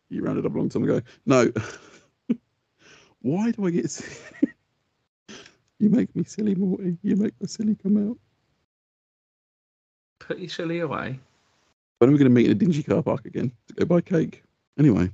you 0.10 0.22
rounded 0.24 0.46
up 0.46 0.54
a 0.54 0.58
long 0.58 0.68
time 0.68 0.84
ago. 0.84 1.02
No. 1.26 1.50
Why 3.22 3.52
do 3.52 3.66
I 3.68 3.70
get? 3.72 3.86
s- 3.86 4.20
you 5.80 5.90
make 5.90 6.14
me 6.18 6.26
silly, 6.26 6.54
Morty. 6.54 6.98
You 7.02 7.16
make 7.16 7.34
my 7.40 7.48
silly 7.48 7.76
come 7.82 8.10
out. 8.10 8.18
Put 10.20 10.38
your 10.40 10.50
silly 10.50 10.82
away. 10.82 11.18
When 12.00 12.10
are 12.10 12.12
we 12.12 12.20
going 12.20 12.30
to 12.30 12.36
meet 12.36 12.48
in 12.48 12.52
a 12.52 12.56
dingy 12.56 12.84
car 12.84 13.02
park 13.02 13.26
again 13.26 13.54
to 13.68 13.74
go 13.74 13.86
buy 13.86 14.02
cake? 14.02 14.44
Anyway, 14.78 15.12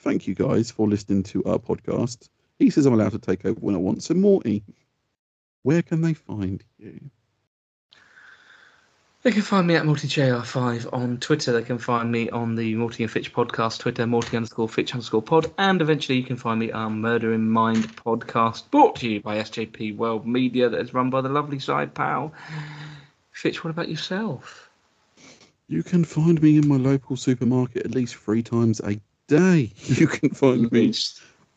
thank 0.00 0.26
you 0.26 0.34
guys 0.34 0.70
for 0.70 0.88
listening 0.88 1.22
to 1.24 1.42
our 1.44 1.58
podcast. 1.58 2.28
He 2.58 2.70
says 2.70 2.86
I'm 2.86 2.94
allowed 2.94 3.12
to 3.12 3.18
take 3.18 3.44
over 3.44 3.58
when 3.60 3.74
I 3.74 3.78
want. 3.78 4.02
So, 4.02 4.14
Morty, 4.14 4.62
where 5.62 5.82
can 5.82 6.02
they 6.02 6.14
find 6.14 6.62
you? 6.78 7.00
They 9.24 9.32
can 9.32 9.40
find 9.40 9.66
me 9.66 9.74
at 9.74 9.84
MortyJR5 9.84 10.92
on 10.92 11.16
Twitter. 11.16 11.52
They 11.52 11.62
can 11.62 11.78
find 11.78 12.12
me 12.12 12.28
on 12.28 12.56
the 12.56 12.74
Morty 12.74 13.04
and 13.04 13.10
Fitch 13.10 13.32
podcast, 13.32 13.78
Twitter, 13.78 14.06
Morty 14.06 14.36
underscore 14.36 14.68
Fitch 14.68 14.92
underscore 14.92 15.22
pod. 15.22 15.50
And 15.56 15.80
eventually 15.80 16.18
you 16.18 16.24
can 16.24 16.36
find 16.36 16.60
me 16.60 16.70
on 16.70 17.00
Murder 17.00 17.32
in 17.32 17.48
Mind 17.48 17.96
podcast, 17.96 18.70
brought 18.70 18.96
to 18.96 19.08
you 19.08 19.22
by 19.22 19.38
SJP 19.38 19.96
World 19.96 20.26
Media, 20.26 20.68
that 20.68 20.78
is 20.78 20.92
run 20.92 21.08
by 21.08 21.22
the 21.22 21.30
lovely 21.30 21.58
side 21.58 21.94
pal. 21.94 22.34
Fitch, 23.32 23.64
what 23.64 23.70
about 23.70 23.88
yourself? 23.88 24.63
You 25.66 25.82
can 25.82 26.04
find 26.04 26.40
me 26.42 26.58
in 26.58 26.68
my 26.68 26.76
local 26.76 27.16
supermarket 27.16 27.86
at 27.86 27.94
least 27.94 28.16
three 28.16 28.42
times 28.42 28.80
a 28.80 29.00
day. 29.28 29.72
You 29.86 30.06
can 30.06 30.30
find 30.30 30.70
me 30.70 30.92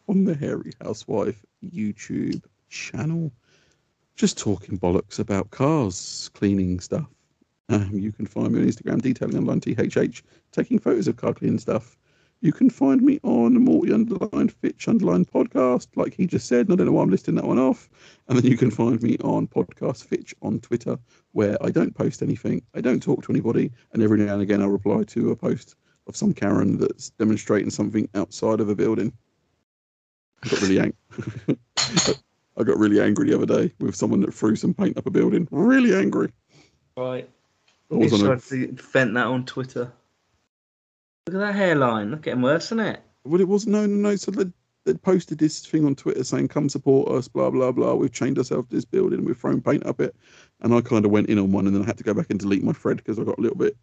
on 0.08 0.24
the 0.24 0.34
Hairy 0.34 0.72
Housewife 0.82 1.44
YouTube 1.64 2.44
channel, 2.70 3.32
just 4.16 4.38
talking 4.38 4.78
bollocks 4.80 5.20
about 5.20 5.52
cars, 5.52 6.30
cleaning 6.34 6.80
stuff. 6.80 7.08
Um, 7.70 7.92
you 7.94 8.14
can 8.14 8.26
find 8.26 8.54
me 8.54 8.62
on 8.62 8.68
Instagram, 8.68 9.02
detailing 9.02 9.38
online 9.38 9.60
THH, 9.60 10.22
taking 10.54 10.80
photos 10.80 11.10
of 11.10 11.18
car 11.18 11.34
cleaning 11.34 11.60
stuff. 11.60 11.98
You 12.41 12.51
can 12.51 12.69
find 12.69 13.01
me 13.01 13.19
on 13.23 13.53
Morty 13.64 13.91
underline 13.91 14.49
Fitch 14.49 14.88
underline 14.88 15.26
podcast, 15.26 15.88
like 15.95 16.14
he 16.14 16.27
just 16.27 16.47
said. 16.47 16.68
and 16.68 16.73
I 16.73 16.76
don't 16.76 16.85
know 16.85 16.91
why 16.91 17.01
I'm 17.01 17.09
listing 17.09 17.35
that 17.35 17.45
one 17.45 17.57
off. 17.57 17.89
And 18.27 18.38
then 18.38 18.49
you 18.49 18.57
can 18.57 18.69
find 18.69 19.01
me 19.01 19.18
on 19.23 19.47
Podcast 19.47 20.05
Fitch 20.05 20.35
on 20.41 20.59
Twitter, 20.59 20.99
where 21.31 21.57
I 21.65 21.72
don't 21.72 21.95
post 21.95 22.22
anything, 22.22 22.61
I 22.76 22.81
don't 22.81 23.01
talk 23.01 23.23
to 23.23 23.31
anybody, 23.31 23.72
and 23.93 24.03
every 24.03 24.19
now 24.19 24.34
and 24.34 24.41
again 24.41 24.61
I'll 24.61 24.69
reply 24.69 25.03
to 25.03 25.31
a 25.31 25.35
post 25.35 25.76
of 26.05 26.15
some 26.15 26.34
Karen 26.34 26.77
that's 26.77 27.09
demonstrating 27.11 27.69
something 27.69 28.07
outside 28.14 28.59
of 28.59 28.69
a 28.69 28.76
building. 28.76 29.14
I 30.43 30.49
got 30.49 30.61
really 30.61 30.80
angry. 30.80 31.57
I 32.57 32.64
got 32.64 32.77
really 32.77 32.99
angry 32.99 33.30
the 33.30 33.35
other 33.35 33.45
day 33.45 33.73
with 33.80 33.95
someone 33.95 34.22
that 34.22 34.34
threw 34.34 34.55
some 34.55 34.73
paint 34.73 34.97
up 34.97 35.05
a 35.05 35.11
building. 35.11 35.47
Really 35.51 35.95
angry. 35.95 36.31
Right. 36.95 37.30
I 37.91 37.95
was 37.95 38.14
on 38.14 38.31
a, 38.31 38.38
to 38.39 38.72
vent 38.73 39.14
that 39.14 39.26
on 39.26 39.45
Twitter. 39.45 39.91
Look 41.28 41.36
at 41.36 41.40
that 41.40 41.56
hairline. 41.56 42.12
Look, 42.12 42.22
getting 42.22 42.41
worse, 42.41 42.68
isn't 42.68 42.80
it? 42.80 43.02
well, 43.26 43.41
it 43.41 43.48
was 43.48 43.68
no, 43.68 43.86
no, 43.86 44.10
no. 44.10 44.16
So 44.16 44.32
they 44.32 44.45
they 44.86 44.94
posted 44.94 45.38
this 45.38 45.66
thing 45.66 45.86
on 45.86 45.95
Twitter 45.95 46.24
saying, 46.24 46.48
"Come 46.48 46.70
support 46.70 47.12
us," 47.12 47.28
blah 47.28 47.49
blah 47.49 47.72
blah. 47.72 47.95
We've 47.95 48.12
chained 48.12 48.38
ourselves 48.38 48.70
to 48.70 48.76
this 48.76 48.86
building. 48.86 49.26
We've 49.26 49.38
thrown 49.38 49.62
paint 49.62 49.86
up 49.86 49.99
it, 49.99 50.16
and 50.62 50.74
I 50.74 50.82
kind 50.82 51.06
of 51.06 51.12
went 51.12 51.30
in 51.30 51.38
on 51.38 51.52
one, 51.52 51.68
and 51.68 51.76
then 51.76 51.84
I 51.84 51.86
had 51.86 51.98
to 51.98 52.04
go 52.04 52.14
back 52.14 52.28
and 52.30 52.40
delete 52.40 52.64
my 52.64 52.72
thread 52.72 52.98
because 52.98 53.20
I 53.20 53.24
got 53.24 53.38
a 53.38 53.41
little 53.41 53.58
bit. 53.58 53.76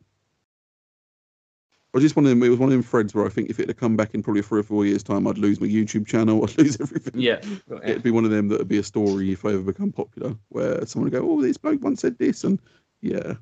I 1.95 2.01
just 2.01 2.17
one 2.17 2.25
of 2.25 2.31
them. 2.31 2.43
It 2.43 2.49
was 2.49 2.59
one 2.59 2.71
of 2.71 2.73
them 2.73 2.83
threads 2.83 3.15
where 3.15 3.27
I 3.27 3.29
think 3.29 3.51
if 3.51 3.61
it 3.61 3.69
had 3.69 3.77
come 3.77 3.97
back 3.97 4.15
in 4.15 4.23
probably 4.23 4.43
three 4.43 4.61
or 4.61 4.65
four 4.65 4.87
years' 4.87 5.03
time, 5.03 5.27
I'd 5.27 5.39
lose 5.39 5.61
my 5.61 5.67
YouTube 5.67 6.07
channel. 6.07 6.43
I'd 6.49 6.59
lose 6.59 6.81
everything. 6.81 7.21
Yeah. 7.21 7.41
It'd 7.85 8.03
be 8.03 8.11
one 8.11 8.25
of 8.25 8.31
them 8.31 8.49
that 8.49 8.59
would 8.59 8.69
be 8.69 8.79
a 8.79 8.83
story 8.83 9.33
if 9.33 9.45
I 9.45 9.51
ever 9.51 9.63
become 9.63 9.93
popular, 9.93 10.35
where 10.49 10.85
someone 10.87 11.11
would 11.11 11.21
go, 11.21 11.31
"Oh, 11.31 11.43
this 11.43 11.59
bloke 11.59 11.83
once 11.83 12.01
said 12.01 12.19
this," 12.19 12.43
and 12.45 12.59
yeah. 13.03 13.35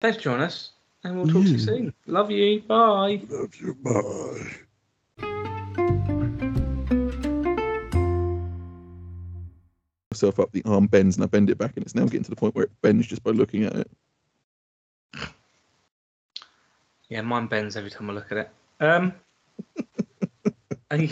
Thanks 0.00 0.18
for 0.18 0.22
joining 0.24 0.42
us, 0.42 0.72
and 1.06 1.16
we'll 1.16 1.26
talk 1.26 1.44
to 1.44 1.50
you 1.50 1.58
soon. 1.58 1.94
Love 2.06 2.30
you. 2.30 2.60
Bye. 2.62 3.20
Love 3.28 3.54
you. 3.56 3.74
Bye. 3.74 4.52
Myself 10.10 10.40
up, 10.40 10.50
the 10.52 10.62
arm 10.64 10.86
bends, 10.86 11.16
and 11.16 11.24
I 11.24 11.26
bend 11.26 11.50
it 11.50 11.58
back, 11.58 11.76
and 11.76 11.84
it's 11.84 11.94
now 11.94 12.04
getting 12.04 12.24
to 12.24 12.30
the 12.30 12.36
point 12.36 12.54
where 12.54 12.64
it 12.64 12.70
bends 12.82 13.06
just 13.06 13.22
by 13.22 13.30
looking 13.30 13.64
at 13.64 13.76
it. 13.76 13.90
Yeah, 17.08 17.20
mine 17.20 17.46
bends 17.46 17.76
every 17.76 17.90
time 17.90 18.10
I 18.10 18.14
look 18.14 18.32
at 18.32 18.38
it. 18.38 18.50
Um, 18.80 19.12
are, 20.90 20.96
you, 20.96 21.10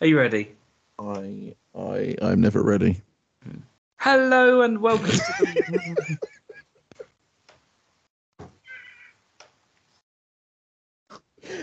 are 0.00 0.06
you 0.06 0.18
ready? 0.18 0.52
I, 0.98 1.54
I, 1.74 2.14
I'm 2.20 2.40
never 2.40 2.62
ready. 2.62 3.00
Hello 3.96 4.62
and 4.62 4.80
welcome 4.80 5.06
to 5.06 5.16
the. 5.16 6.18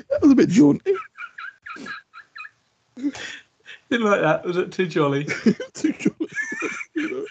That 0.10 0.22
was 0.22 0.31
a 0.31 0.36
bit 0.36 0.49
jaunty. 0.49 0.94
Didn't 2.98 4.06
like 4.06 4.22
that. 4.22 4.44
Was 4.44 4.57
it 4.57 4.72
too 4.72 4.88
jolly? 4.88 5.26
Too 5.73 5.94
jolly. 5.94 6.30
you 6.94 7.10
know. 7.10 7.26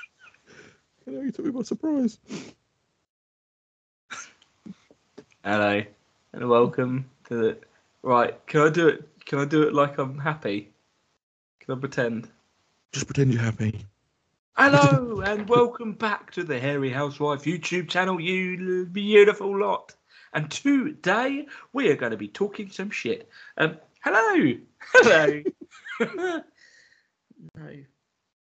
You 1.06 1.12
know, 1.12 1.20
you 1.22 1.32
took 1.32 1.44
me 1.44 1.50
by 1.50 1.62
surprise. 1.62 2.18
Hello 5.44 5.82
and 6.32 6.48
welcome 6.48 7.08
to 7.28 7.34
the. 7.34 7.58
Right, 8.02 8.34
can 8.46 8.60
I 8.60 8.70
do 8.70 8.88
it? 8.88 9.08
Can 9.24 9.40
I 9.40 9.44
do 9.44 9.62
it 9.62 9.74
like 9.74 9.98
I'm 9.98 10.18
happy? 10.18 10.70
Can 11.60 11.76
I 11.76 11.78
pretend? 11.78 12.28
Just 12.92 13.06
pretend 13.06 13.32
you're 13.32 13.42
happy. 13.42 13.84
Hello 14.56 15.20
and 15.24 15.48
welcome 15.48 15.92
back 15.92 16.32
to 16.32 16.44
the 16.44 16.58
Hairy 16.58 16.90
Housewife 16.90 17.44
YouTube 17.44 17.88
channel, 17.88 18.20
you 18.20 18.86
beautiful 18.86 19.58
lot. 19.58 19.94
And 20.32 20.50
today 20.50 21.46
we 21.72 21.90
are 21.90 21.96
going 21.96 22.12
to 22.12 22.18
be 22.18 22.28
talking 22.28 22.70
some 22.70 22.90
shit. 22.90 23.28
Um, 23.56 23.78
hello, 24.00 24.54
hello. 24.92 25.42
no, 27.54 27.72